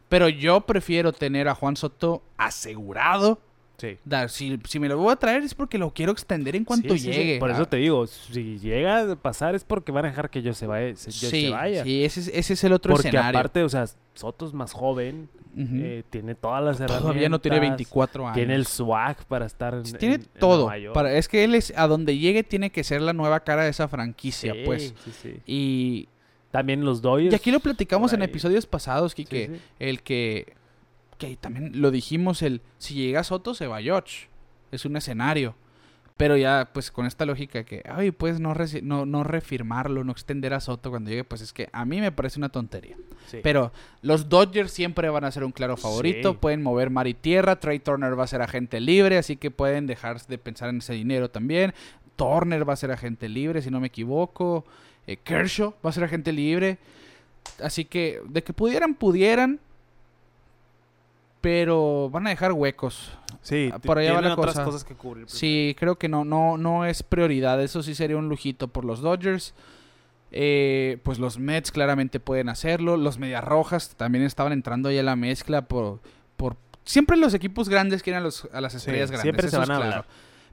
Pero 0.07 0.29
yo 0.29 0.61
prefiero 0.61 1.11
tener 1.11 1.49
a 1.49 1.55
Juan 1.55 1.75
Soto 1.75 2.23
asegurado. 2.37 3.41
Sí. 3.79 3.97
Dar, 4.05 4.29
si, 4.29 4.59
si 4.67 4.77
me 4.79 4.87
lo 4.89 4.97
voy 4.97 5.11
a 5.11 5.15
traer 5.15 5.41
es 5.43 5.55
porque 5.55 5.77
lo 5.77 5.91
quiero 5.93 6.11
extender 6.11 6.55
en 6.55 6.65
cuanto 6.65 6.93
Sí, 6.95 6.99
sí, 6.99 7.13
sí. 7.13 7.17
llegue. 7.19 7.39
Por 7.39 7.49
eso 7.49 7.61
Ah, 7.63 7.69
te 7.69 7.77
digo, 7.77 8.05
si 8.07 8.59
llega 8.59 9.11
a 9.11 9.15
pasar 9.15 9.55
es 9.55 9.63
porque 9.63 9.91
van 9.91 10.05
a 10.05 10.09
dejar 10.09 10.29
que 10.29 10.41
yo 10.41 10.53
se 10.53 10.67
vaya. 10.67 10.95
se- 10.95 11.11
sí, 11.11 11.27
se 11.29 11.49
vaya. 11.49 11.83
sí, 11.83 12.03
ese, 12.03 12.19
es- 12.19 12.27
ese 12.33 12.53
es 12.53 12.63
el 12.65 12.73
otro 12.73 12.93
porque 12.93 13.07
escenario. 13.07 13.39
aparte, 13.39 13.63
o 13.63 13.69
sea, 13.69 13.85
Soto 14.13 14.45
es 14.45 14.53
más 14.53 14.73
joven, 14.73 15.29
eh, 15.57 16.03
tiene 16.09 16.35
todas 16.35 16.61
las 16.63 16.75
herramientas. 16.75 17.01
Todavía 17.01 17.29
no 17.29 17.39
tiene 17.39 17.59
24 17.61 18.25
años. 18.25 18.35
Tiene 18.35 18.55
el 18.55 18.65
swag 18.65 19.23
para 19.27 19.45
estar 19.45 19.73
en, 19.73 19.83
tiene 19.83 20.15
en- 20.15 20.21
en 20.21 20.27
todo. 20.39 20.75
York. 20.75 20.93
Para, 20.93 21.13
es 21.13 21.27
que 21.29 21.45
él 21.45 21.55
es 21.55 21.71
a 21.77 21.87
donde 21.87 22.17
llegue 22.17 22.43
tiene 22.43 22.69
que 22.69 22.83
ser 22.83 23.01
la 23.01 23.13
nueva 23.13 23.39
cara 23.41 23.63
de 23.63 23.69
esa 23.69 23.87
franquicia, 23.87 24.51
Sí, 24.53 24.59
pues. 24.65 24.93
sí, 25.05 25.11
sí. 25.21 25.33
Y, 25.45 26.09
También 26.51 26.83
los 26.83 27.01
Dodgers. 27.01 27.31
y 27.31 27.35
aquí 27.35 27.51
lo 27.51 27.59
platicamos 27.61 28.11
en 28.11 28.21
episodios 28.23 28.65
pasados, 28.65 29.13
sí. 29.13 29.25
El 29.79 30.01
que, 30.01 30.53
que 31.19 31.35
también 31.35 31.79
lo 31.79 31.91
dijimos, 31.91 32.41
el 32.41 32.61
si 32.79 32.95
llega 32.95 33.23
Soto 33.23 33.53
se 33.53 33.67
va 33.67 33.81
George. 33.81 34.29
Es 34.71 34.85
un 34.85 34.97
escenario. 34.97 35.53
Pero 36.17 36.35
ya, 36.35 36.69
pues 36.73 36.91
con 36.91 37.05
esta 37.05 37.25
lógica 37.25 37.63
que, 37.63 37.81
ay, 37.89 38.11
pues 38.11 38.41
no, 38.41 38.53
no, 38.81 39.05
no 39.05 39.23
refirmarlo, 39.23 40.03
no 40.03 40.11
extender 40.11 40.53
a 40.53 40.59
Soto 40.59 40.89
cuando 40.89 41.09
llegue, 41.09 41.23
pues 41.23 41.41
es 41.41 41.53
que 41.53 41.69
a 41.71 41.85
mí 41.85 42.01
me 42.01 42.11
parece 42.11 42.39
una 42.39 42.49
tontería. 42.49 42.97
Sí. 43.27 43.39
Pero 43.41 43.71
los 44.01 44.27
Dodgers 44.27 44.71
siempre 44.71 45.09
van 45.09 45.23
a 45.23 45.31
ser 45.31 45.45
un 45.45 45.53
claro 45.53 45.77
favorito. 45.77 46.31
Sí. 46.31 46.37
Pueden 46.41 46.61
mover 46.61 46.89
mar 46.89 47.07
y 47.07 47.13
tierra. 47.13 47.59
Trey 47.59 47.79
Turner 47.79 48.19
va 48.19 48.25
a 48.25 48.27
ser 48.27 48.41
agente 48.41 48.81
libre, 48.81 49.17
así 49.17 49.37
que 49.37 49.49
pueden 49.49 49.87
dejar 49.87 50.21
de 50.25 50.37
pensar 50.37 50.69
en 50.69 50.79
ese 50.79 50.93
dinero 50.93 51.29
también. 51.29 51.73
Turner 52.17 52.67
va 52.67 52.73
a 52.73 52.77
ser 52.77 52.91
agente 52.91 53.29
libre, 53.29 53.61
si 53.61 53.71
no 53.71 53.79
me 53.79 53.87
equivoco. 53.87 54.65
Eh, 55.07 55.15
Kershaw 55.17 55.73
va 55.85 55.89
a 55.89 55.93
ser 55.93 56.03
agente 56.03 56.33
libre. 56.33 56.79
Así 57.63 57.85
que 57.85 58.21
de 58.27 58.43
que 58.43 58.51
pudieran, 58.51 58.93
pudieran. 58.93 59.61
Pero 61.41 62.09
van 62.09 62.27
a 62.27 62.31
dejar 62.31 62.51
huecos. 62.51 63.11
Sí, 63.41 63.69
Ah, 63.73 63.79
por 63.79 63.97
allá 63.97 64.11
va 64.13 64.19
tienen 64.19 64.29
la 64.35 64.35
otras 64.41 64.55
cosa. 64.55 64.65
cosas 64.65 64.83
que 64.83 64.95
cubrir. 64.95 65.29
Sí, 65.29 65.75
creo 65.79 65.97
que 65.97 66.09
no, 66.09 66.25
no, 66.25 66.57
no 66.57 66.85
es 66.85 67.03
prioridad. 67.03 67.61
Eso 67.63 67.81
sí 67.81 67.95
sería 67.95 68.17
un 68.17 68.27
lujito 68.27 68.67
por 68.67 68.83
los 68.83 68.99
Dodgers. 68.99 69.53
Eh, 70.31 70.97
pues 71.03 71.17
los 71.17 71.39
Mets 71.39 71.71
claramente 71.71 72.19
pueden 72.19 72.49
hacerlo. 72.49 72.97
Los 72.97 73.17
Medias 73.17 73.43
Rojas 73.43 73.95
también 73.95 74.25
estaban 74.25 74.51
entrando 74.53 74.89
ahí 74.89 74.97
a 74.99 75.03
la 75.03 75.15
mezcla 75.15 75.63
por, 75.63 76.01
por 76.37 76.57
siempre 76.83 77.15
los 77.17 77.33
equipos 77.33 77.69
grandes 77.69 78.03
quieren 78.03 78.21
a, 78.21 78.23
los, 78.23 78.47
a 78.51 78.61
las 78.61 78.75
estrellas 78.75 79.09
grandes. 79.09 79.23
siempre 79.23 79.49
se 79.49 79.57
van 79.57 79.63
a 79.71 79.75
claro. 79.77 79.83
hablar. 79.83 80.05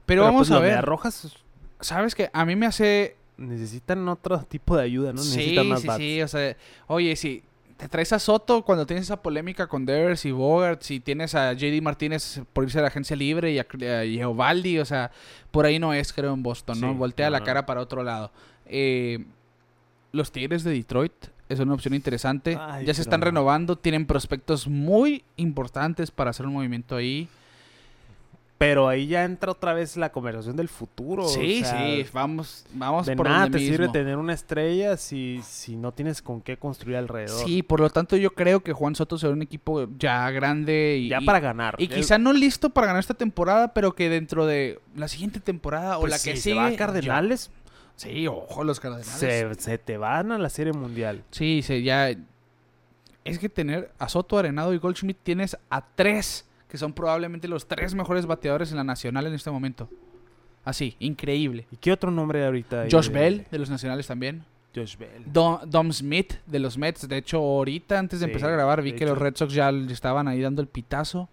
Pero, 0.05 0.23
vamos 0.23 0.47
pues, 0.47 0.51
a 0.51 0.53
los 0.55 0.61
ver. 0.63 0.71
Medias 0.71 0.85
Rojas 0.85 1.37
Sabes 1.79 2.15
que 2.15 2.29
a 2.33 2.45
mí 2.45 2.55
me 2.55 2.65
hace 2.65 3.17
necesitan 3.37 4.07
otro 4.09 4.39
tipo 4.39 4.75
de 4.75 4.83
ayuda, 4.83 5.13
¿no? 5.13 5.21
sí, 5.21 5.35
Necesitan 5.37 5.67
más 5.67 5.81
sí, 5.81 5.87
bats. 5.87 5.97
sí, 5.99 6.21
o 6.23 6.27
sea, 6.27 6.57
oye, 6.87 7.15
si 7.15 7.43
te 7.77 7.87
traes 7.87 8.11
a 8.11 8.19
Soto 8.19 8.63
cuando 8.63 8.85
tienes 8.85 9.05
esa 9.05 9.21
polémica 9.21 9.67
con 9.67 9.85
Devers 9.85 10.25
y 10.25 10.31
Bogart, 10.31 10.81
si 10.81 10.99
tienes 10.99 11.35
a 11.35 11.53
JD 11.53 11.81
Martínez 11.81 12.41
por 12.51 12.63
irse 12.63 12.79
a 12.79 12.81
la 12.81 12.87
agencia 12.87 13.15
libre 13.15 13.51
y 13.51 13.59
a, 13.59 13.67
a 13.81 14.03
Eovaldi, 14.03 14.79
o 14.79 14.85
sea, 14.85 15.11
por 15.51 15.65
ahí 15.65 15.77
no 15.77 15.93
es, 15.93 16.11
creo, 16.11 16.33
en 16.33 16.43
Boston, 16.43 16.81
¿no? 16.81 16.91
Sí, 16.91 16.97
Voltea 16.97 17.29
la 17.29 17.43
cara 17.43 17.65
para 17.65 17.81
otro 17.81 18.03
lado. 18.03 18.31
Eh, 18.65 19.23
los 20.11 20.31
Tigres 20.31 20.63
de 20.63 20.71
Detroit 20.71 21.13
es 21.49 21.59
una 21.59 21.75
opción 21.75 21.93
interesante. 21.93 22.57
Ay, 22.59 22.85
ya 22.85 22.93
se 22.93 23.01
están 23.01 23.19
no. 23.19 23.27
renovando, 23.27 23.77
tienen 23.77 24.05
prospectos 24.05 24.67
muy 24.67 25.23
importantes 25.35 26.09
para 26.11 26.31
hacer 26.31 26.45
un 26.47 26.53
movimiento 26.53 26.95
ahí. 26.95 27.29
Pero 28.57 28.87
ahí 28.87 29.05
ya 29.05 29.23
entra 29.23 29.51
otra 29.51 29.75
vez 29.75 29.97
la 29.97 30.11
conversación 30.11 30.55
del 30.55 30.67
futuro. 30.67 31.25
o 31.25 31.27
sí, 31.27 31.59
sea, 31.63 31.79
sí, 31.79 32.05
vamos, 32.11 32.65
vamos 32.73 33.05
De 33.05 33.15
por 33.15 33.27
nada 33.27 33.41
donde 33.43 33.59
te 33.59 33.63
sirve 33.65 33.87
tener 33.89 34.17
una 34.17 34.33
estrella 34.33 34.97
si, 34.97 35.41
si 35.43 35.75
no 35.75 35.91
tienes 35.91 36.23
con 36.23 36.41
qué 36.41 36.57
construir 36.57 36.97
alrededor. 36.97 37.45
Sí, 37.45 37.61
por 37.61 37.79
lo 37.79 37.91
tanto 37.91 38.15
yo 38.17 38.31
creo 38.31 38.61
que 38.61 38.73
Juan 38.73 38.95
Soto 38.95 39.19
será 39.19 39.33
un 39.33 39.43
equipo 39.43 39.87
ya 39.99 40.31
grande 40.31 40.97
y, 40.99 41.07
ya 41.09 41.21
y- 41.21 41.25
para 41.25 41.39
ganar. 41.39 41.75
y 41.77 41.83
El- 41.83 41.89
quizá 41.89 42.17
no 42.17 42.33
listo 42.33 42.71
para 42.71 42.87
ganar 42.87 42.99
esta 43.01 43.13
temporada, 43.13 43.75
pero 43.75 43.93
que 43.93 44.09
dentro 44.09 44.47
de 44.47 44.79
la 44.95 45.07
siguiente 45.07 45.39
temporada 45.39 45.97
o 45.97 46.01
pues 46.01 46.11
la 46.11 46.17
que 46.17 46.35
si 46.35 46.41
sigue 46.41 46.55
se 46.55 46.59
va 46.59 46.65
a 46.65 46.75
Cardenales, 46.75 47.51
ya- 47.51 47.53
Sí, 47.95 48.27
ojo 48.27 48.63
los 48.63 48.79
Cardenales. 48.79 49.07
se, 49.11 49.53
se 49.55 49.77
te 49.77 49.97
van 49.97 50.31
a 50.31 50.39
la 50.39 50.49
Serie 50.49 50.73
Mundial. 50.73 51.23
Sí, 51.29 51.61
sí, 51.61 51.83
ya 51.83 52.09
es 53.23 53.37
que 53.39 53.49
tener 53.49 53.91
a 53.99 54.09
Soto, 54.09 54.39
Arenado 54.39 54.73
y 54.73 54.79
Goldschmidt 54.79 55.17
tienes 55.21 55.57
a 55.69 55.85
tres 55.95 56.45
que 56.69 56.77
son 56.77 56.93
probablemente 56.93 57.47
los 57.47 57.67
tres 57.67 57.95
mejores 57.95 58.25
bateadores 58.25 58.71
en 58.71 58.77
la 58.77 58.83
nacional 58.83 59.25
en 59.27 59.33
este 59.33 59.49
momento. 59.51 59.89
Así, 60.65 60.95
increíble. 60.99 61.65
¿Y 61.71 61.77
qué 61.77 61.91
otro 61.93 62.11
nombre 62.11 62.45
ahorita? 62.45 62.81
hay 62.83 62.91
Josh 62.91 63.07
de- 63.07 63.13
Bell 63.19 63.47
de 63.49 63.59
los 63.59 63.69
nacionales 63.69 64.05
también. 64.07 64.43
Josh 64.75 64.97
Bell. 64.97 65.23
Dom, 65.25 65.59
Dom 65.65 65.91
Smith 65.93 66.33
de 66.45 66.59
los 66.59 66.77
Mets. 66.77 67.07
De 67.07 67.17
hecho, 67.17 67.37
ahorita 67.37 67.97
antes 67.97 68.19
de 68.19 68.25
Sí, 68.25 68.29
empezar 68.31 68.49
a 68.49 68.53
grabar 68.53 68.81
vi 68.81 68.91
que 68.93 69.05
los. 69.05 69.17
Red 69.17 69.35
Sox 69.37 69.53
ya 69.53 69.69
estaban 69.69 70.27
ahí 70.27 70.41
dando 70.41 70.61
el 70.61 70.67
pitazo. 70.67 71.29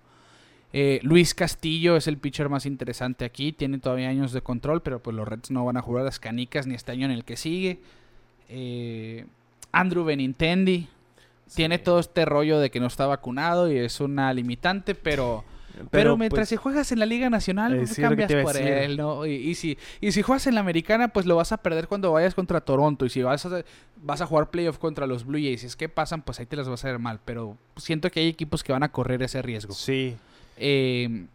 Eh, 0.72 0.98
Luis 1.02 1.34
Castillo 1.34 1.96
es 1.96 2.06
el 2.08 2.16
pitcher 2.18 2.48
más 2.48 2.64
interesante 2.64 3.24
aquí. 3.24 3.52
Tiene 3.52 3.78
todavía 3.78 4.08
años 4.08 4.32
de 4.32 4.40
control, 4.40 4.82
pero 4.82 5.00
pues 5.02 5.14
los 5.16 5.26
Reds 5.28 5.50
no 5.50 5.64
van 5.64 5.76
a 5.76 5.82
jugar 5.82 6.04
las 6.04 6.18
canicas 6.18 6.66
ni 6.66 6.74
este 6.74 6.92
año 6.92 7.04
en 7.06 7.12
el 7.12 7.24
que 7.24 7.36
sigue. 7.36 7.80
Eh, 8.48 9.26
Andrew 9.72 10.04
Benintendi. 10.04 10.88
Tiene 11.54 11.78
todo 11.78 11.98
este 11.98 12.24
rollo 12.24 12.58
de 12.60 12.70
que 12.70 12.80
no 12.80 12.86
está 12.86 13.06
vacunado 13.06 13.70
y 13.70 13.78
es 13.78 14.00
una 14.00 14.32
limitante, 14.32 14.94
pero... 14.94 15.44
Pero, 15.90 16.16
mientras 16.16 16.42
pues, 16.42 16.48
si 16.50 16.54
juegas 16.56 16.92
en 16.92 17.00
la 17.00 17.06
Liga 17.06 17.28
Nacional, 17.30 17.74
Eh, 17.74 17.84
que 17.92 18.00
cambias 18.00 18.32
por 18.44 18.56
él, 18.56 18.96
¿no? 18.96 19.26
Y, 19.26 19.32
y 19.32 19.56
si, 19.56 19.76
y 20.00 20.12
si 20.12 20.22
juegas 20.22 20.46
en 20.46 20.54
la 20.54 20.60
Americana, 20.60 21.08
pues 21.08 21.26
lo 21.26 21.34
vas 21.34 21.50
a 21.50 21.56
perder 21.56 21.88
cuando 21.88 22.12
vayas 22.12 22.32
contra 22.36 22.60
Toronto. 22.60 23.04
Y 23.06 23.10
si 23.10 23.22
vas 23.24 23.44
a, 23.44 23.64
vas 24.00 24.20
a 24.20 24.26
jugar 24.26 24.50
playoff 24.50 24.78
contra 24.78 25.08
los 25.08 25.26
Blue 25.26 25.36
Jays, 25.40 25.62
si 25.62 25.66
es 25.66 25.74
que 25.74 25.88
pasan, 25.88 26.22
pues 26.22 26.38
ahí 26.38 26.46
te 26.46 26.54
las 26.54 26.68
vas 26.68 26.84
a 26.84 26.88
ver 26.90 27.00
mal. 27.00 27.18
Pero 27.24 27.56
siento 27.76 28.08
que 28.08 28.20
hay 28.20 28.28
equipos 28.28 28.62
que 28.62 28.70
van 28.72 28.84
a 28.84 28.92
correr 28.92 29.20
ese 29.24 29.42
riesgo. 29.42 29.74
Sí. 29.74 30.14
Eh, 30.58 31.26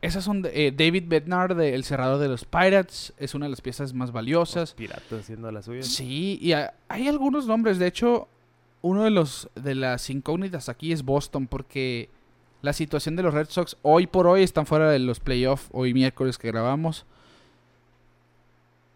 esas 0.00 0.24
son 0.24 0.46
eh, 0.50 0.72
David 0.74 1.04
Bednar, 1.08 1.54
de- 1.54 1.74
el 1.74 1.84
cerrador 1.84 2.20
de 2.20 2.28
los 2.28 2.46
Pirates, 2.46 3.12
es 3.18 3.34
una 3.34 3.44
de 3.46 3.50
las 3.50 3.60
piezas 3.60 3.92
más 3.92 4.12
valiosas. 4.12 4.70
Los 4.70 4.74
piratas 4.74 5.12
haciendo 5.20 5.52
las 5.52 5.66
suyas. 5.66 5.86
Sí, 5.88 6.38
y 6.40 6.52
ha- 6.54 6.72
hay 6.88 7.06
algunos 7.06 7.46
nombres. 7.46 7.78
De 7.78 7.86
hecho, 7.86 8.28
uno 8.82 9.04
de 9.04 9.10
los 9.10 9.48
de 9.54 9.74
las 9.74 10.10
incógnitas 10.10 10.68
aquí 10.68 10.92
es 10.92 11.04
Boston, 11.04 11.46
porque 11.46 12.08
la 12.62 12.72
situación 12.72 13.16
de 13.16 13.22
los 13.22 13.34
Red 13.34 13.48
Sox 13.48 13.76
hoy 13.82 14.06
por 14.06 14.26
hoy 14.26 14.42
están 14.42 14.66
fuera 14.66 14.90
de 14.90 14.98
los 14.98 15.20
playoffs, 15.20 15.68
hoy 15.72 15.94
miércoles 15.94 16.38
que 16.38 16.48
grabamos. 16.48 17.06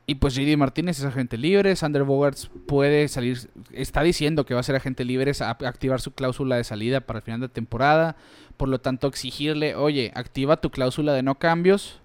Y 0.08 0.16
pues 0.16 0.36
JD 0.36 0.56
Martínez 0.56 1.00
es 1.00 1.04
agente 1.04 1.36
libre, 1.36 1.74
Sander 1.74 2.04
Bogarts 2.04 2.48
puede 2.66 3.08
salir, 3.08 3.50
está 3.72 4.02
diciendo 4.02 4.46
que 4.46 4.54
va 4.54 4.60
a 4.60 4.62
ser 4.62 4.76
agente 4.76 5.04
libre, 5.04 5.32
a- 5.40 5.50
activar 5.50 6.00
su 6.00 6.12
cláusula 6.12 6.56
de 6.56 6.62
salida 6.62 7.00
para 7.00 7.18
el 7.18 7.24
final 7.24 7.40
de 7.40 7.48
temporada, 7.48 8.14
por 8.56 8.68
lo 8.68 8.78
tanto 8.78 9.08
exigirle, 9.08 9.74
oye, 9.74 10.12
activa 10.14 10.58
tu 10.58 10.70
cláusula 10.70 11.12
de 11.12 11.24
no 11.24 11.34
cambios, 11.40 12.00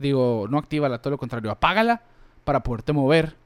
digo, 0.00 0.46
no 0.50 0.58
actívala, 0.58 1.02
todo 1.02 1.12
lo 1.12 1.18
contrario, 1.18 1.52
apágala 1.52 2.02
para 2.42 2.64
poderte 2.64 2.92
mover 2.92 3.36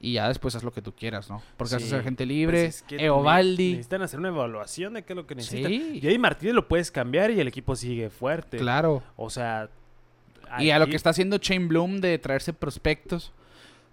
y 0.00 0.14
ya 0.14 0.28
después 0.28 0.54
haz 0.54 0.62
lo 0.62 0.72
que 0.72 0.80
tú 0.82 0.92
quieras, 0.94 1.28
¿no? 1.28 1.42
Porque 1.56 1.74
vas 1.74 1.82
a 1.82 1.84
Sí, 1.84 1.90
ser 1.90 2.00
agente 2.00 2.24
libre, 2.26 2.62
Pues 2.64 2.76
es 2.76 2.82
que 2.82 2.96
ne- 2.96 3.04
Eovaldi, 3.04 3.72
Necesitan 3.72 4.02
hacer 4.02 4.18
una 4.18 4.28
evaluación 4.28 4.94
de 4.94 5.02
qué 5.04 5.12
es 5.12 5.16
lo 5.16 5.26
que 5.26 5.34
necesitan. 5.34 5.70
sí, 5.70 6.00
Y 6.02 6.06
ahí 6.06 6.18
Martínez 6.18 6.54
lo 6.54 6.66
puedes 6.68 6.90
cambiar 6.90 7.30
y 7.30 7.38
el 7.40 7.48
equipo 7.48 7.76
sigue 7.76 8.08
fuerte. 8.10 8.56
claro. 8.58 9.02
O 9.16 9.28
sea. 9.30 9.68
Y 10.58 10.70
a 10.70 10.78
lo 10.80 10.86
que 10.88 10.96
está 10.96 11.10
haciendo 11.10 11.36
Shane 11.38 11.66
Bloom 11.66 12.00
de 12.00 12.18
traerse 12.18 12.52
prospectos, 12.52 13.32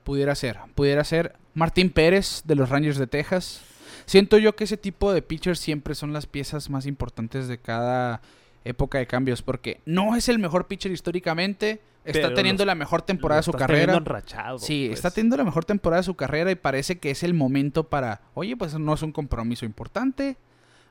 pudiera 0.03 0.33
ser. 0.33 0.57
Pudiera 0.73 1.03
ser 1.03 1.35
Martín 1.53 1.89
Pérez 1.91 2.41
de 2.45 2.55
los 2.55 2.69
Rangers 2.69 2.97
de 2.97 3.05
Texas. 3.05 3.61
Siento 4.05 4.37
yo 4.37 4.55
que 4.55 4.63
ese 4.63 4.77
tipo 4.77 5.11
de 5.13 5.21
pitchers 5.21 5.59
siempre 5.59 5.93
son 5.93 6.13
las 6.13 6.25
piezas 6.25 6.69
más 6.69 6.85
importantes 6.85 7.47
de 7.47 7.57
cada 7.59 8.21
época 8.63 8.97
de 8.97 9.05
cambios, 9.07 9.41
porque 9.41 9.81
no 9.85 10.15
es 10.15 10.29
el 10.29 10.39
mejor 10.39 10.67
pitcher 10.67 10.91
históricamente, 10.91 11.79
está 12.11 12.33
teniendo 12.33 12.63
los- 12.63 12.67
la 12.67 12.75
mejor 12.75 13.01
temporada 13.01 13.39
de 13.41 13.43
su 13.43 13.51
carrera. 13.51 13.95
enrachado, 13.95 14.57
Sí, 14.59 14.85
pues. 14.87 14.99
está 14.99 15.11
teniendo 15.11 15.37
la 15.37 15.43
mejor 15.43 15.65
temporada 15.65 16.01
de 16.01 16.05
su 16.05 16.15
carrera 16.15 16.51
y 16.51 16.55
parece 16.55 16.99
que 16.99 17.11
es 17.11 17.23
el 17.23 17.33
momento 17.33 17.83
para, 17.85 18.21
oye, 18.33 18.55
pues 18.57 18.77
no 18.79 18.93
es 18.93 19.01
un 19.01 19.11
compromiso 19.11 19.65
importante, 19.65 20.37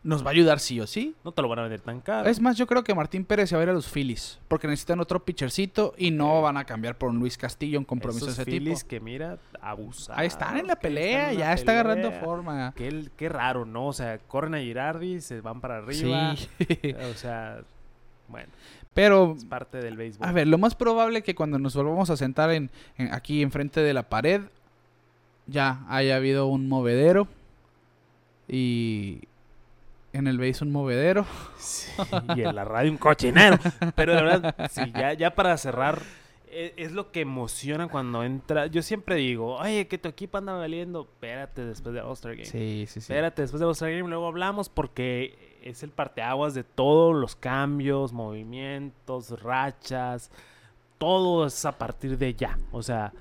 nos 0.02 0.22
va 0.24 0.28
a 0.28 0.32
ayudar 0.34 0.60
sí 0.60 0.78
o 0.80 0.86
sí. 0.86 1.16
No 1.24 1.32
te 1.32 1.42
lo 1.42 1.48
van 1.48 1.58
a 1.58 1.62
vender 1.62 1.80
tan 1.80 2.00
caro. 2.00 2.28
Es 2.28 2.40
más, 2.40 2.56
yo 2.56 2.68
creo 2.68 2.84
que 2.84 2.94
Martín 2.94 3.24
Pérez 3.24 3.48
se 3.48 3.56
va 3.56 3.62
a 3.62 3.64
ir 3.64 3.70
a 3.70 3.72
los 3.72 3.88
Phillies. 3.90 4.38
Porque 4.46 4.68
necesitan 4.68 5.00
otro 5.00 5.24
pitchercito 5.24 5.94
y 5.98 6.12
no 6.12 6.42
van 6.42 6.56
a 6.58 6.64
cambiar 6.64 6.96
por 6.96 7.10
un 7.10 7.18
Luis 7.18 7.36
Castillo, 7.36 7.76
un 7.80 7.84
compromiso 7.84 8.26
Esos 8.26 8.36
de 8.36 8.42
ese 8.42 8.50
Phillies 8.52 8.78
tipo. 8.80 8.88
que 8.88 9.00
mira, 9.00 9.38
abusados. 9.60 10.16
Ahí 10.16 10.28
están 10.28 10.58
en 10.58 10.68
la 10.68 10.76
pelea, 10.76 11.32
ya 11.32 11.52
está 11.52 11.72
agarrando 11.72 12.12
forma. 12.12 12.72
Qué, 12.76 13.08
qué 13.16 13.28
raro, 13.28 13.64
¿no? 13.64 13.88
O 13.88 13.92
sea, 13.92 14.18
corren 14.18 14.54
a 14.54 14.58
Girardi, 14.60 15.20
se 15.20 15.40
van 15.40 15.60
para 15.60 15.78
arriba. 15.78 16.36
Sí. 16.36 16.56
O 17.10 17.14
sea, 17.14 17.62
bueno, 18.28 18.48
Pero, 18.96 19.34
es 19.36 19.44
parte 19.44 19.78
del 19.78 19.96
béisbol. 19.96 20.26
a 20.26 20.32
ver, 20.32 20.48
lo 20.48 20.58
más 20.58 20.74
probable 20.74 21.22
que 21.22 21.34
cuando 21.36 21.58
nos 21.60 21.76
volvamos 21.76 22.10
a 22.10 22.16
sentar 22.16 22.50
en, 22.50 22.70
en- 22.98 23.14
aquí 23.14 23.42
enfrente 23.42 23.80
de 23.80 23.94
la 23.94 24.02
pared, 24.08 24.40
ya 25.46 25.84
haya 25.88 26.16
habido 26.16 26.46
un 26.48 26.68
movedero. 26.68 27.28
Y 28.48 29.20
en 30.12 30.26
el 30.26 30.38
base 30.38 30.64
un 30.64 30.72
movedero. 30.72 31.26
Sí, 31.58 31.90
y 32.36 32.42
en 32.42 32.54
la 32.54 32.64
radio 32.64 32.90
un 32.90 32.96
cochinero. 32.98 33.58
Pero 33.94 34.14
de 34.14 34.22
verdad, 34.22 34.54
sí, 34.70 34.92
ya, 34.94 35.12
ya 35.14 35.34
para 35.34 35.56
cerrar, 35.56 36.00
e- 36.48 36.74
es, 36.76 36.92
lo 36.92 37.10
que 37.10 37.20
emociona 37.22 37.88
cuando 37.88 38.22
entra. 38.22 38.66
Yo 38.66 38.82
siempre 38.82 39.16
digo, 39.16 39.56
oye, 39.56 39.88
que 39.88 39.98
tu 39.98 40.08
equipo 40.08 40.38
anda 40.38 40.52
valiendo. 40.52 41.02
Espérate 41.02 41.64
después 41.64 41.94
de 41.94 42.00
All-Star 42.00 42.32
Game. 42.32 42.44
Sí, 42.46 42.84
sí, 42.86 42.94
sí. 42.94 42.98
Espérate 43.00 43.42
después 43.42 43.58
de 43.60 43.66
All-Star 43.66 43.90
Game, 43.90 44.08
luego 44.08 44.26
hablamos 44.28 44.68
porque 44.68 45.45
es 45.68 45.82
el 45.82 45.90
parteaguas 45.90 46.54
de 46.54 46.64
todos 46.64 47.14
los 47.14 47.36
cambios, 47.36 48.12
movimientos, 48.12 49.42
rachas. 49.42 50.30
Todo 50.98 51.46
es 51.46 51.64
a 51.64 51.72
partir 51.76 52.16
de 52.18 52.34
ya. 52.34 52.58
O 52.72 52.82
sea, 52.82 53.12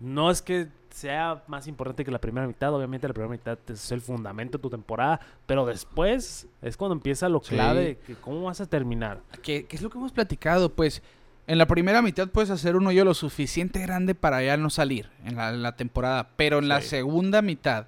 no 0.00 0.30
es 0.30 0.42
que 0.42 0.68
sea 0.90 1.42
más 1.46 1.66
importante 1.66 2.04
que 2.04 2.10
la 2.10 2.18
primera 2.20 2.46
mitad. 2.46 2.72
Obviamente 2.74 3.06
la 3.08 3.14
primera 3.14 3.30
mitad 3.32 3.58
es 3.68 3.92
el 3.92 4.00
fundamento 4.00 4.58
de 4.58 4.62
tu 4.62 4.70
temporada. 4.70 5.20
Pero 5.46 5.66
después 5.66 6.46
es 6.62 6.76
cuando 6.76 6.94
empieza 6.94 7.28
lo 7.28 7.40
Sí. 7.42 7.54
clave 7.54 7.98
de 8.06 8.14
cómo 8.16 8.42
vas 8.44 8.60
a 8.60 8.66
terminar. 8.66 9.20
¿Qué, 9.42 9.66
qué 9.66 9.76
es 9.76 9.82
lo 9.82 9.90
que 9.90 9.98
hemos 9.98 10.12
platicado? 10.12 10.70
Pues 10.70 11.02
en 11.46 11.58
la 11.58 11.66
primera 11.66 12.02
mitad 12.02 12.28
puedes 12.28 12.50
hacer 12.50 12.76
un 12.76 12.86
hoyo 12.86 13.04
lo 13.04 13.14
suficiente 13.14 13.80
grande 13.80 14.14
para 14.14 14.42
ya 14.42 14.56
no 14.56 14.68
salir 14.70 15.08
en 15.24 15.36
la, 15.36 15.50
en 15.50 15.62
la 15.62 15.76
temporada, 15.76 16.30
pero 16.36 16.58
en 16.58 16.68
la 16.68 16.80
segunda 16.80 17.40
mitad 17.42 17.86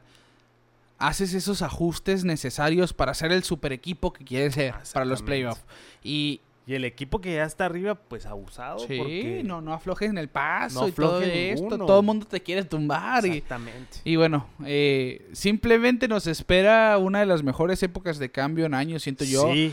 haces 0.99 1.33
esos 1.35 1.63
ajustes 1.63 2.25
necesarios 2.25 2.93
para 2.93 3.15
ser 3.15 3.33
el 3.33 3.45
super 3.45 3.73
equipo 3.73 4.13
que 4.13 4.25
quieres 4.25 4.55
ser 4.55 4.75
para 4.93 5.05
los 5.05 5.23
playoffs. 5.23 5.65
Y 6.03 6.41
Y 6.67 6.75
el 6.75 6.85
equipo 6.85 7.19
que 7.23 7.35
ya 7.35 7.45
está 7.45 7.65
arriba, 7.65 7.95
pues 7.95 8.27
abusado. 8.27 8.79
sí, 8.81 8.99
porque 8.99 9.43
no, 9.43 9.63
no 9.63 9.73
aflojes 9.73 10.11
en 10.11 10.19
el 10.19 10.29
paso 10.29 10.83
No 10.83 10.89
y 10.89 10.93
todo 10.93 11.23
esto. 11.23 11.63
ninguno. 11.63 11.87
Todo 11.87 12.01
el 12.01 12.05
mundo 12.07 12.27
te 12.27 12.43
quiere 12.43 12.63
tumbar. 12.65 13.25
Exactamente. 13.25 13.99
y 14.05 14.17
bueno, 14.17 14.47
eh, 14.67 15.27
simplemente 15.33 16.09
nos 16.09 16.27
espera 16.27 16.99
una 16.99 17.21
de 17.21 17.27
las 17.27 17.43
mejores 17.43 17.83
épocas 17.83 18.19
de 18.19 18.31
cambio 18.31 18.67
en 18.67 18.75
años, 18.75 19.03
siento 19.03 19.25
yo. 19.25 19.51
Sí, 19.51 19.73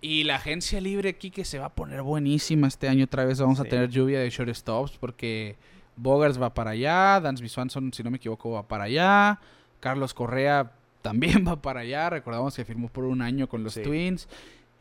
Y 0.00 0.24
la 0.24 0.34
agencia 0.34 0.80
libre 0.80 1.10
aquí 1.10 1.30
que 1.30 1.44
se 1.44 1.60
va 1.60 1.66
a 1.66 1.74
poner 1.74 2.02
buenísima 2.02 2.66
este 2.66 2.88
año 2.88 3.04
otra 3.04 3.24
vez. 3.24 3.38
Vamos 3.38 3.60
a 3.60 3.64
tener 3.64 3.88
lluvia 3.88 4.18
de 4.18 4.28
shortstops 4.30 4.98
porque 4.98 5.54
Bogers 5.94 6.42
va 6.42 6.52
para 6.52 6.70
allá, 6.72 7.20
Dansby 7.20 7.48
Swanson, 7.48 7.92
si 7.92 8.02
no 8.02 8.10
me 8.10 8.16
equivoco, 8.16 8.50
va 8.50 8.66
para 8.66 8.84
allá. 8.84 9.38
Carlos 9.82 10.14
Correa 10.14 10.72
también 11.02 11.44
va 11.46 11.60
para 11.60 11.80
allá. 11.80 12.08
Recordamos 12.08 12.54
que 12.56 12.64
firmó 12.64 12.88
por 12.88 13.04
un 13.04 13.20
año 13.20 13.48
con 13.48 13.64
los 13.64 13.74
Sí. 13.74 13.82
Twins. 13.82 14.28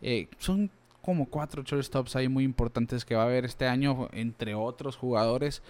Eh, 0.01 0.27
son 0.37 0.69
como 1.01 1.25
cuatro 1.27 1.63
shortstops 1.63 2.15
ahí 2.15 2.29
muy 2.29 2.43
importantes 2.43 3.03
que 3.03 3.15
va 3.15 3.23
a 3.23 3.25
haber 3.25 3.43
este 3.43 3.67
año, 3.67 4.07
entre 4.13 4.53
otros 4.55 4.95
jugadores. 4.95 5.61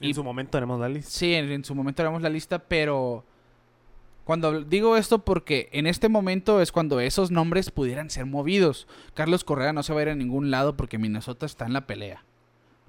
en 0.00 0.10
Y- 0.10 0.14
su 0.14 0.24
momento 0.24 0.50
tenemos 0.50 0.80
la 0.80 0.88
lista. 0.88 1.10
Sí, 1.10 1.32
en, 1.34 1.50
en 1.52 1.64
su 1.64 1.72
momento 1.76 2.02
haremos 2.02 2.20
la 2.20 2.28
lista, 2.28 2.58
pero 2.58 3.24
cuando 4.24 4.62
digo 4.64 4.96
esto 4.96 5.20
porque 5.20 5.68
en 5.72 5.86
este 5.86 6.08
momento 6.08 6.60
es 6.60 6.72
cuando 6.72 6.98
esos 6.98 7.30
nombres 7.30 7.70
pudieran 7.70 8.10
ser 8.10 8.26
movidos. 8.26 8.88
Carlos 9.14 9.44
Correa 9.44 9.72
no 9.72 9.84
se 9.84 9.92
va 9.92 10.00
a 10.00 10.02
ir 10.02 10.08
a 10.08 10.14
ningún 10.16 10.50
lado 10.50 10.76
porque 10.76 10.98
Minnesota 10.98 11.46
está 11.46 11.66
en 11.66 11.72
la 11.74 11.86
pelea. 11.86 12.24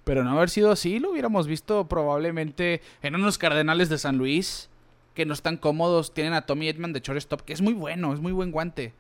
Pero 0.04 0.24
no 0.24 0.32
haber 0.32 0.50
sido 0.50 0.72
así, 0.72 0.98
lo 1.00 1.12
hubiéramos 1.12 1.46
visto 1.46 1.88
probablemente 1.88 2.82
en 3.04 3.16
unos 3.16 3.38
Cardenales 3.38 3.90
de 3.90 3.98
San 4.00 4.18
Luis 4.18 4.70
que 5.16 5.26
no 5.26 5.34
están 5.34 5.58
cómodos. 5.58 6.14
Tienen 6.14 6.34
a 6.34 6.46
Tommy 6.46 6.68
Edman 6.70 6.94
de 6.94 7.00
shortstop, 7.00 7.42
que 7.42 7.54
es 7.54 7.62
muy 7.62 7.74
bueno, 7.74 8.14
es 8.14 8.20
muy 8.20 8.32
buen 8.34 8.52
guante. 8.52 8.94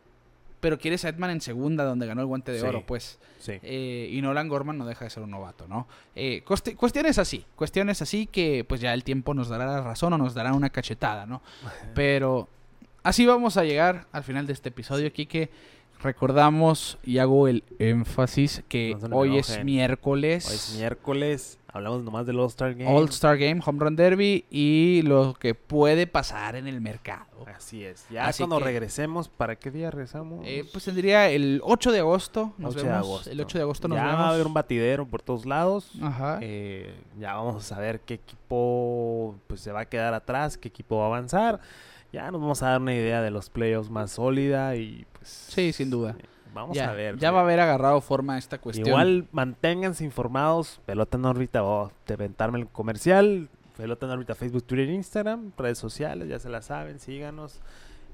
Pero 0.62 0.80
quieres 0.80 1.06
a 1.06 1.10
Edman 1.10 1.30
en 1.30 1.42
segunda, 1.42 1.84
donde 1.84 2.08
ganó 2.08 2.22
el 2.22 2.28
guante 2.28 2.52
de 2.52 2.60
Sí. 2.62 2.66
oro, 2.66 2.84
pues. 2.88 3.20
Sí. 3.40 3.54
Eh, 3.62 4.10
y 4.12 4.20
Nolan 4.24 4.48
Gorman 4.48 4.78
no 4.80 4.86
deja 4.88 5.06
de 5.06 5.12
ser 5.12 5.22
un 5.22 5.30
novato, 5.30 5.68
¿no? 5.68 5.88
Eh, 6.16 6.42
cuesti- 6.44 6.74
cuestiones 6.76 7.20
así, 7.20 7.46
cuestiones 7.56 8.02
así 8.02 8.26
que 8.26 8.66
pues 8.68 8.82
ya 8.82 8.94
el 8.96 9.04
tiempo 9.04 9.36
nos 9.36 9.50
dará 9.50 9.68
la 9.68 9.82
razón 9.82 10.14
o 10.14 10.18
nos 10.18 10.34
dará 10.34 10.54
una 10.54 10.72
cachetada, 10.72 11.28
¿no? 11.28 11.44
Pero 11.94 12.48
así 13.04 13.28
vamos 13.28 13.58
a 13.58 13.64
llegar 13.64 14.08
al 14.12 14.24
final 14.24 14.48
de 14.48 14.54
este 14.54 14.70
episodio, 14.70 15.12
Kike. 15.14 15.52
Recordamos 16.02 16.98
y 17.04 17.18
hago 17.20 17.48
el 17.48 17.64
énfasis 17.80 18.64
que 18.68 18.96
No 19.10 19.18
hoy 19.18 19.38
es 19.38 19.64
miércoles. 19.64 20.48
Hoy 20.48 20.56
es 20.56 20.76
miércoles, 20.78 21.58
hablamos 21.76 22.04
nomás 22.04 22.26
del 22.26 22.40
All-Star 22.40 22.74
Game. 22.74 22.90
All 22.90 23.10
Star 23.10 23.38
Game, 23.38 23.62
Home 23.66 23.80
Run 23.80 23.96
Derby 23.96 24.46
y 24.50 25.02
lo 25.04 25.34
que 25.34 25.54
puede 25.54 26.08
pasar 26.08 26.56
en 26.56 26.68
el 26.68 26.80
mercado. 26.82 27.26
Así 27.56 27.84
es. 27.84 28.06
Ya 28.10 28.26
Así 28.26 28.44
cuando 28.44 28.58
que- 28.60 28.64
regresemos, 28.66 29.28
¿para 29.30 29.56
qué 29.58 29.72
día 29.72 29.92
regresamos? 29.92 30.42
Eh, 30.48 30.66
pues 30.72 30.86
tendría 30.86 31.30
el 31.30 31.60
8 31.64 31.92
de 31.92 32.00
agosto. 32.00 32.54
Nos 32.58 32.76
8 32.76 32.86
de 32.86 32.92
agosto. 32.92 33.30
El 33.30 33.42
8 33.42 33.58
de 33.58 33.62
agosto 33.64 33.88
nos 33.88 33.98
ya 33.98 34.06
vemos. 34.06 34.20
va 34.22 34.30
a 34.30 34.34
haber 34.34 34.48
un 34.48 34.54
batidero 34.54 35.06
por 35.06 35.22
todos 35.22 35.46
lados. 35.46 35.92
Ajá. 36.02 36.40
Eh, 36.42 36.96
ya 37.20 37.36
vamos 37.36 37.58
a 37.58 37.62
saber 37.76 38.00
qué 38.02 38.16
equipo 38.16 39.36
pues, 39.48 39.62
se 39.62 39.72
va 39.72 39.82
a 39.82 39.86
quedar 39.86 40.14
atrás, 40.14 40.58
qué 40.58 40.68
equipo 40.70 40.98
va 40.98 41.04
a 41.04 41.08
avanzar. 41.08 41.60
Ya 42.14 42.32
nos 42.32 42.40
vamos 42.40 42.64
a 42.64 42.70
dar 42.70 42.82
una 42.82 42.94
idea 42.96 43.22
de 43.22 43.32
los 43.32 43.50
playoffs 43.50 43.90
más 43.90 44.12
sólida 44.12 44.76
y 44.78 45.06
pues... 45.14 45.28
Sí, 45.30 45.74
sin 45.74 45.90
duda. 45.90 46.16
eh, 46.18 46.24
Vamos 46.56 46.76
ya, 46.76 46.90
a 46.90 46.94
ver. 46.94 47.18
ya 47.18 47.30
güey. 47.30 47.36
va 47.36 47.40
a 47.42 47.44
haber 47.44 47.60
agarrado 47.60 48.00
forma 48.00 48.38
esta 48.38 48.60
cuestión. 48.60 48.88
Igual 48.88 49.28
manténganse 49.34 50.06
informados. 50.06 50.80
Pelota 50.86 51.18
en 51.18 51.26
órbita, 51.26 51.64
oh, 51.64 51.92
de 52.08 52.16
ventarme 52.16 52.60
el 52.60 52.68
comercial. 52.68 53.50
Pelota 53.76 54.06
en 54.06 54.14
órbita, 54.14 54.36
Facebook, 54.36 54.64
Twitter, 54.64 54.90
Instagram, 54.90 55.52
redes 55.58 55.78
sociales, 55.78 56.30
ya 56.30 56.40
se 56.40 56.50
la 56.50 56.62
saben, 56.62 57.00
síganos. 57.00 57.60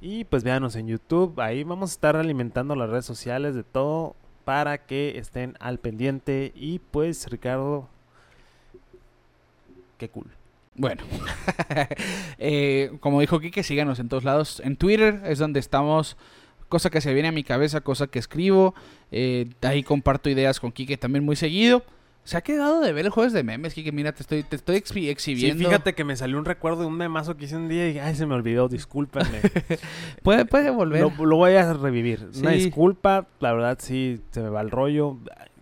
Y 0.02 0.24
pues 0.24 0.44
véanos 0.44 0.76
en 0.76 0.88
YouTube, 0.88 1.40
ahí 1.40 1.64
vamos 1.64 1.92
a 1.92 1.94
estar 1.94 2.16
alimentando 2.16 2.76
las 2.76 2.90
redes 2.90 3.06
sociales 3.06 3.54
de 3.54 3.64
todo 3.64 4.16
para 4.44 4.80
que 4.80 5.20
estén 5.20 5.56
al 5.60 5.78
pendiente. 5.78 6.52
Y 6.56 6.80
pues 6.80 7.30
Ricardo, 7.30 7.88
qué 10.00 10.10
cool. 10.10 10.32
Bueno, 10.74 11.04
eh, 12.40 12.98
como 13.02 13.22
dijo 13.22 13.40
Kike, 13.40 13.62
síganos 13.62 14.00
en 14.00 14.10
todos 14.10 14.24
lados. 14.24 14.60
En 14.66 14.78
Twitter 14.78 15.22
es 15.26 15.38
donde 15.38 15.60
estamos, 15.60 16.18
cosa 16.72 16.90
que 16.90 17.02
se 17.02 17.14
viene 17.14 17.28
a 17.28 17.32
mi 17.32 17.44
cabeza, 17.44 17.82
cosa 17.82 18.08
que 18.08 18.18
escribo. 18.18 18.74
Eh, 19.12 19.48
ahí 19.62 19.84
comparto 19.84 20.28
ideas 20.32 20.60
con 20.60 20.72
Kike 20.72 20.98
también 20.98 21.24
muy 21.24 21.36
seguido. 21.36 21.84
Se 22.24 22.38
ha 22.38 22.42
quedado 22.42 22.82
de 22.82 22.94
ver 22.94 23.06
el 23.06 23.12
jueves 23.12 23.34
de 23.34 23.44
memes, 23.44 23.74
Kike. 23.74 23.92
Mira, 23.92 24.12
te 24.14 24.22
estoy, 24.22 24.44
te 24.44 24.56
estoy 24.56 24.78
exhi- 24.78 25.10
exhibiendo. 25.10 25.60
Sí, 25.60 25.66
fíjate 25.66 25.94
que 25.96 26.04
me 26.04 26.16
salió 26.16 26.38
un 26.38 26.46
recuerdo 26.46 26.82
de 26.82 26.86
un 26.86 26.96
memazo 26.96 27.36
que 27.36 27.46
hice 27.46 27.56
un 27.58 27.68
día 27.68 27.90
y 27.90 27.98
ay, 28.00 28.16
se 28.16 28.26
me 28.28 28.36
olvidó, 28.36 28.68
discúlpenme. 28.70 29.40
Puede, 30.24 30.46
puede 30.46 30.70
volver. 30.70 31.02
lo, 31.02 31.26
lo 31.26 31.36
voy 31.38 31.54
a 31.56 31.74
revivir. 31.74 32.30
Una 32.40 32.52
Sí. 32.52 32.58
disculpa, 32.58 33.28
la 33.40 33.54
verdad 33.54 33.78
sí 33.82 34.22
se 34.32 34.42
me 34.42 34.50
va 34.50 34.62
el 34.62 34.70
rollo. 34.72 35.18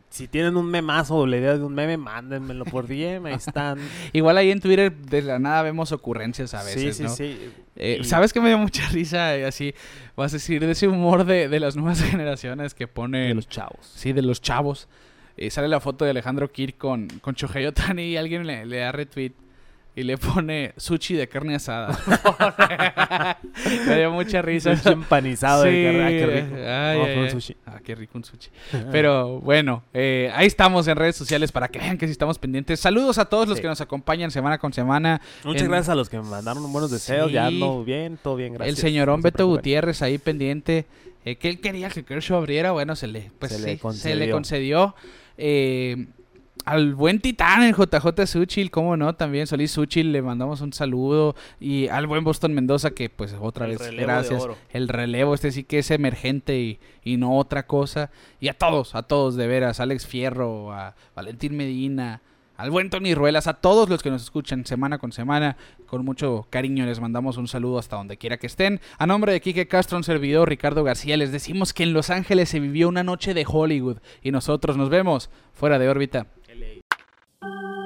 Si 0.09 0.27
tienen 0.27 0.57
un 0.57 0.65
memazo 0.65 1.15
o 1.17 1.27
la 1.27 1.37
idea 1.37 1.55
de 1.57 1.63
un 1.63 1.73
meme, 1.75 1.95
mándenmelo 1.97 2.65
por 2.65 2.87
DM, 2.87 3.27
ahí 3.27 3.33
están. 3.35 3.77
Igual 4.13 4.37
ahí 4.37 4.49
en 4.49 4.59
Twitter 4.59 4.91
de 4.95 5.21
la 5.21 5.37
nada 5.39 5.61
vemos 5.61 5.91
ocurrencias 5.91 6.53
a 6.55 6.63
veces, 6.63 6.97
sí, 6.97 7.03
sí, 7.03 7.03
¿no? 7.03 7.09
sí. 7.15 7.49
Eh, 7.75 7.99
Y- 8.01 8.03
¿Sabes 8.03 8.33
que 8.33 8.41
me 8.41 8.49
dio 8.49 8.57
mucha 8.57 8.87
risa? 8.89 9.35
eh, 9.37 9.45
así, 9.45 9.73
vas 10.17 10.33
a 10.33 10.37
decir, 10.37 10.65
de 10.65 10.71
ese 10.71 10.87
humor 10.87 11.25
de, 11.25 11.47
de 11.47 11.59
las 11.59 11.75
nuevas 11.75 12.01
generaciones 12.09 12.73
que 12.73 12.85
De 12.85 12.87
ponen... 12.87 13.35
los 13.35 13.47
chavos. 13.47 13.85
Sí, 13.95 14.11
de 14.13 14.21
los 14.23 14.41
chavos. 14.41 14.87
Eh, 15.37 15.49
sale 15.51 15.67
la 15.67 15.79
foto 15.79 16.03
de 16.05 16.11
Alejandro 16.11 16.51
Kirk 16.51 16.77
con, 16.77 17.07
con 17.21 17.35
y 17.97 18.17
alguien 18.17 18.45
le, 18.47 18.65
le 18.65 18.77
da 18.77 18.91
retweet 18.91 19.31
y 19.95 20.03
le 20.03 20.17
pone 20.17 20.73
sushi 20.77 21.15
de 21.15 21.27
carne 21.27 21.55
asada. 21.55 21.97
Me 23.87 23.97
dio 23.97 24.11
mucha 24.11 24.41
risa. 24.41 24.75
Sushi 24.75 24.89
empanizado 24.93 25.63
de 25.63 25.83
carne. 25.83 26.03
Ah, 26.05 26.09
qué 26.09 26.25
rico. 26.41 26.55
ay, 26.55 26.99
ay, 27.17 27.19
ay. 27.25 27.29
sushi. 27.31 27.55
Ah, 27.65 27.79
qué 27.83 27.95
rico 27.95 28.17
un 28.17 28.23
sushi. 28.23 28.49
Pero 28.91 29.39
bueno, 29.41 29.83
eh, 29.93 30.31
ahí 30.35 30.47
estamos 30.47 30.87
en 30.87 30.95
redes 30.95 31.15
sociales 31.15 31.51
para 31.51 31.67
que 31.67 31.79
vean 31.79 31.97
que 31.97 32.05
sí 32.05 32.11
estamos 32.11 32.37
pendientes. 32.39 32.79
Saludos 32.79 33.17
a 33.17 33.25
todos 33.25 33.47
los 33.47 33.59
que 33.59 33.67
nos 33.67 33.81
acompañan 33.81 34.31
semana 34.31 34.57
con 34.57 34.71
semana. 34.73 35.21
Muchas 35.43 35.63
en- 35.63 35.69
gracias 35.69 35.89
a 35.89 35.95
los 35.95 36.09
que 36.09 36.17
me 36.17 36.23
mandaron 36.23 36.71
buenos 36.71 36.91
deseos. 36.91 37.31
Ya 37.31 37.49
Sí. 37.49 37.55
ando 37.55 37.83
bien, 37.83 38.17
todo 38.21 38.35
bien, 38.35 38.53
gracias. 38.53 38.77
el 38.77 38.81
señorón 38.81 39.19
No 39.19 39.23
Beto. 39.23 39.47
Gutiérrez 39.47 40.01
ahí 40.01 40.17
pendiente. 40.17 40.85
eh, 41.25 41.35
que 41.35 41.49
él 41.49 41.59
quería 41.59 41.89
que 41.89 42.03
Kershaw 42.05 42.37
abriera. 42.37 42.71
Bueno, 42.71 42.95
se 42.95 43.07
le, 43.07 43.29
pues, 43.39 43.51
Se 43.51 43.57
le 43.57 43.63
se 43.63 43.71
le 43.73 43.79
concedió. 43.79 44.31
concedió. 44.33 44.95
Eh, 45.37 46.07
al 46.65 46.93
buen 46.93 47.19
titán, 47.19 47.63
el 47.63 47.73
JJ 47.73 48.27
Suchil, 48.27 48.71
cómo 48.71 48.97
no, 48.97 49.15
también 49.15 49.47
Solís 49.47 49.71
Suchil, 49.71 50.11
le 50.11 50.21
mandamos 50.21 50.61
un 50.61 50.73
saludo. 50.73 51.35
Y 51.59 51.87
al 51.87 52.07
buen 52.07 52.23
Boston 52.23 52.53
Mendoza, 52.53 52.91
que 52.91 53.09
pues 53.09 53.35
otra 53.39 53.65
El 53.65 53.77
vez, 53.77 53.91
gracias. 53.91 54.47
El 54.71 54.87
relevo, 54.87 55.33
este 55.33 55.51
sí 55.51 55.63
que 55.63 55.79
es 55.79 55.91
emergente 55.91 56.59
y, 56.59 56.79
y 57.03 57.17
no 57.17 57.37
otra 57.37 57.65
cosa. 57.65 58.11
Y 58.39 58.49
a 58.49 58.53
todos, 58.53 58.95
a 58.95 59.03
todos 59.03 59.35
de 59.35 59.47
veras, 59.47 59.79
Alex 59.79 60.05
Fierro, 60.05 60.71
a 60.71 60.95
Valentín 61.15 61.57
Medina, 61.57 62.21
al 62.59 62.71
buen 62.71 62.89
Tony 62.89 63.15
Ruelas, 63.15 63.47
a 63.47 63.53
todos 63.53 63.87
los 63.87 64.03
que 64.03 64.09
nos 64.09 64.21
escuchan 64.21 64.65
semana 64.65 64.97
con 64.97 65.13
semana, 65.13 65.55
con 65.85 66.03
mucho 66.03 66.45
cariño 66.49 66.85
les 66.85 66.99
mandamos 66.99 67.37
un 67.37 67.47
saludo 67.47 67.79
hasta 67.79 67.95
donde 67.95 68.17
quiera 68.17 68.35
que 68.35 68.47
estén. 68.47 68.81
A 68.97 69.07
nombre 69.07 69.31
de 69.31 69.39
Quique 69.39 69.69
Castro, 69.69 69.97
un 69.97 70.03
servidor 70.03 70.49
Ricardo 70.49 70.83
García, 70.83 71.15
les 71.15 71.31
decimos 71.31 71.73
que 71.73 71.83
en 71.83 71.93
Los 71.93 72.09
Ángeles 72.09 72.49
se 72.49 72.59
vivió 72.59 72.89
una 72.89 73.01
noche 73.01 73.33
de 73.33 73.45
Hollywood 73.47 73.99
y 74.21 74.31
nosotros 74.31 74.75
nos 74.75 74.89
vemos 74.89 75.29
fuera 75.53 75.79
de 75.79 75.87
órbita. 75.87 76.27
Thank 77.41 77.53
you. 77.53 77.78